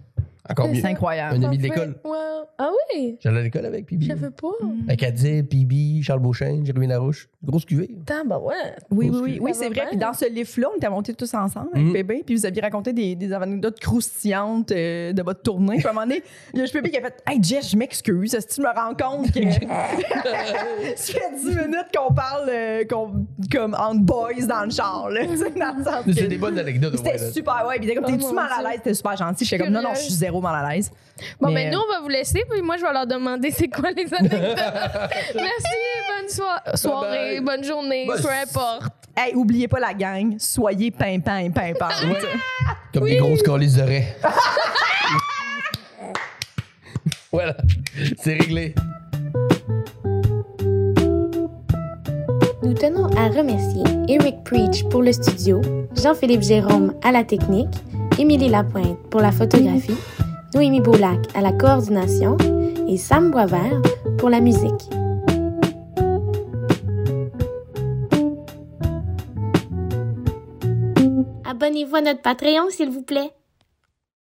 Encore 0.51 0.69
mieux. 0.69 0.81
C'est 0.81 0.87
incroyable. 0.87 1.37
Un 1.37 1.43
ami 1.49 1.59
de 1.59 1.63
l'école. 1.65 1.97
Ouais. 2.05 2.17
Ah 2.59 2.71
oui? 2.95 3.19
J'allais 3.21 3.41
à 3.41 3.43
l'école 3.43 3.67
avec 3.67 3.85
Pibi. 3.87 4.07
Je 4.07 4.13
savais 4.15 4.31
pas. 4.31 4.49
Avec 4.89 5.03
Adil, 5.03 5.45
Pibi, 5.47 6.03
Charles 6.03 6.21
Beauchesne, 6.21 6.65
Jérémy 6.65 6.87
Larouche. 6.87 7.29
Grosse 7.45 7.65
cuvée. 7.67 7.91
Attends, 8.09 8.25
bah 8.27 8.39
ouais. 8.39 8.55
Oui, 8.91 9.07
oui, 9.07 9.09
Grosse 9.11 9.21
oui, 9.23 9.29
cuvée. 9.35 9.41
oui 9.45 9.55
Ça 9.55 9.61
c'est 9.61 9.69
vrai. 9.69 9.87
Puis 9.91 9.97
dans 9.99 10.13
ce 10.15 10.29
livre-là, 10.31 10.69
on 10.73 10.77
était 10.79 10.89
montés 10.89 11.15
tous 11.15 11.33
ensemble 11.35 11.69
avec 11.75 11.87
Mhm. 11.87 11.93
bébé, 11.93 12.23
puis 12.25 12.35
vous 12.35 12.47
aviez 12.47 12.63
raconté 12.63 12.93
des, 12.93 13.15
des 13.15 13.33
anecdotes 13.33 13.79
croustillantes 13.79 14.73
euh, 14.73 15.13
de 15.13 15.23
votre 15.23 15.43
tournée. 15.43 15.77
Puis 15.77 15.87
à 15.87 15.91
un 15.91 15.93
moment 15.93 16.07
donné, 16.07 16.23
il 16.55 16.61
y 16.61 16.63
a 16.63 16.67
bébé 16.73 16.91
qui 16.91 16.97
a 16.97 17.03
fait 17.03 17.23
Hey 17.27 17.39
Jess, 17.43 17.71
je 17.71 17.77
m'excuse, 17.77 18.35
est-ce 18.35 18.47
que 18.47 18.55
tu 18.55 18.61
me 18.63 18.67
rends 18.69 18.95
compte 18.95 19.31
que. 19.33 19.41
Ça 20.97 21.13
fait 21.13 21.37
10 21.39 21.47
minutes 21.49 21.87
qu'on 21.97 22.13
parle 22.15 22.49
euh, 22.49 22.85
qu'on- 22.89 23.27
comme 23.53 23.75
en 23.79 23.95
boys 23.95 24.47
dans 24.49 24.65
le 24.65 24.71
char, 24.71 25.09
là. 25.11 25.27
Tu 25.27 25.37
sais, 25.37 25.51
dans 25.51 25.75
le 25.77 25.85
sens 25.85 26.05
que- 26.05 26.13
C'est 26.13 26.29
des 26.29 26.39
bonnes 26.39 26.59
anecdotes. 26.59 26.97
C'était 26.97 27.19
super, 27.31 27.65
ouais. 27.69 27.79
Puis 27.79 27.95
comme, 27.95 28.05
Oh 28.07 28.11
t'es-tu 28.11 28.33
mal 28.35 28.49
à 28.59 28.63
l'aise? 28.71 28.81
T'es 28.83 28.95
super 28.95 29.17
gentil. 29.17 29.45
J'étais 29.45 29.63
comme, 29.65 29.73
non, 29.73 29.83
non, 29.83 29.91
je 29.95 30.01
suis 30.01 30.15
zéro 30.15 30.36
mal 30.41 30.65
à 30.65 30.75
l'aise. 30.75 30.91
Bon, 31.41 31.51
Mais, 31.51 31.65
ben 31.67 31.75
nous, 31.75 31.81
on 31.81 31.93
va 31.93 32.01
vous 32.01 32.09
laisser, 32.09 32.45
puis 32.51 32.63
moi, 32.63 32.77
je 32.77 32.83
vais 32.83 32.93
leur 32.93 33.07
demander 33.07 33.51
c'est 33.51 33.69
quoi 33.69 33.91
les 33.91 34.13
anecdotes. 34.13 34.41
Merci, 35.35 35.35
bonne 35.35 36.29
soi- 36.29 36.63
soirée, 36.75 37.37
Bye. 37.37 37.41
bonne 37.41 37.65
journée, 37.65 38.07
Bye. 38.07 38.21
peu 38.23 38.29
importe. 38.29 38.93
Hey, 39.17 39.35
oubliez 39.35 39.67
pas 39.67 39.81
la 39.81 39.95
gang. 39.95 40.37
Soyez 40.39 40.91
pimpant 40.91 41.39
et 41.39 41.49
pimpante. 41.51 41.93
Comme 42.93 43.05
des 43.05 43.17
grosses 43.17 43.43
calices 43.43 43.77
d'oreilles. 43.77 44.09
voilà. 47.33 47.57
C'est 48.19 48.35
réglé. 48.35 48.75
Nous 52.63 52.75
tenons 52.75 53.07
à 53.17 53.29
remercier 53.29 53.83
Eric 54.09 54.43
Preach 54.45 54.85
pour 54.91 55.03
le 55.03 55.13
studio, 55.13 55.61
Jean-Philippe 55.95 56.43
Jérôme 56.43 56.95
à 57.03 57.13
la 57.13 57.23
technique, 57.25 57.69
Émilie 58.19 58.49
Lapointe 58.49 58.99
pour 59.11 59.21
la 59.21 59.31
photographie, 59.31 59.97
Noémie 60.55 60.81
Boulac 60.81 61.19
à 61.35 61.41
la 61.41 61.53
coordination 61.53 62.37
et 62.89 62.97
Sam 62.97 63.31
Boisvert 63.31 63.83
pour 64.19 64.31
la 64.31 64.41
musique. 64.41 64.91
Abonnez-vous 71.45 71.97
à 71.97 72.01
notre 72.01 72.23
Patreon, 72.23 72.71
s'il 72.71 72.91
vous 72.91 73.03
plaît. 73.03 73.33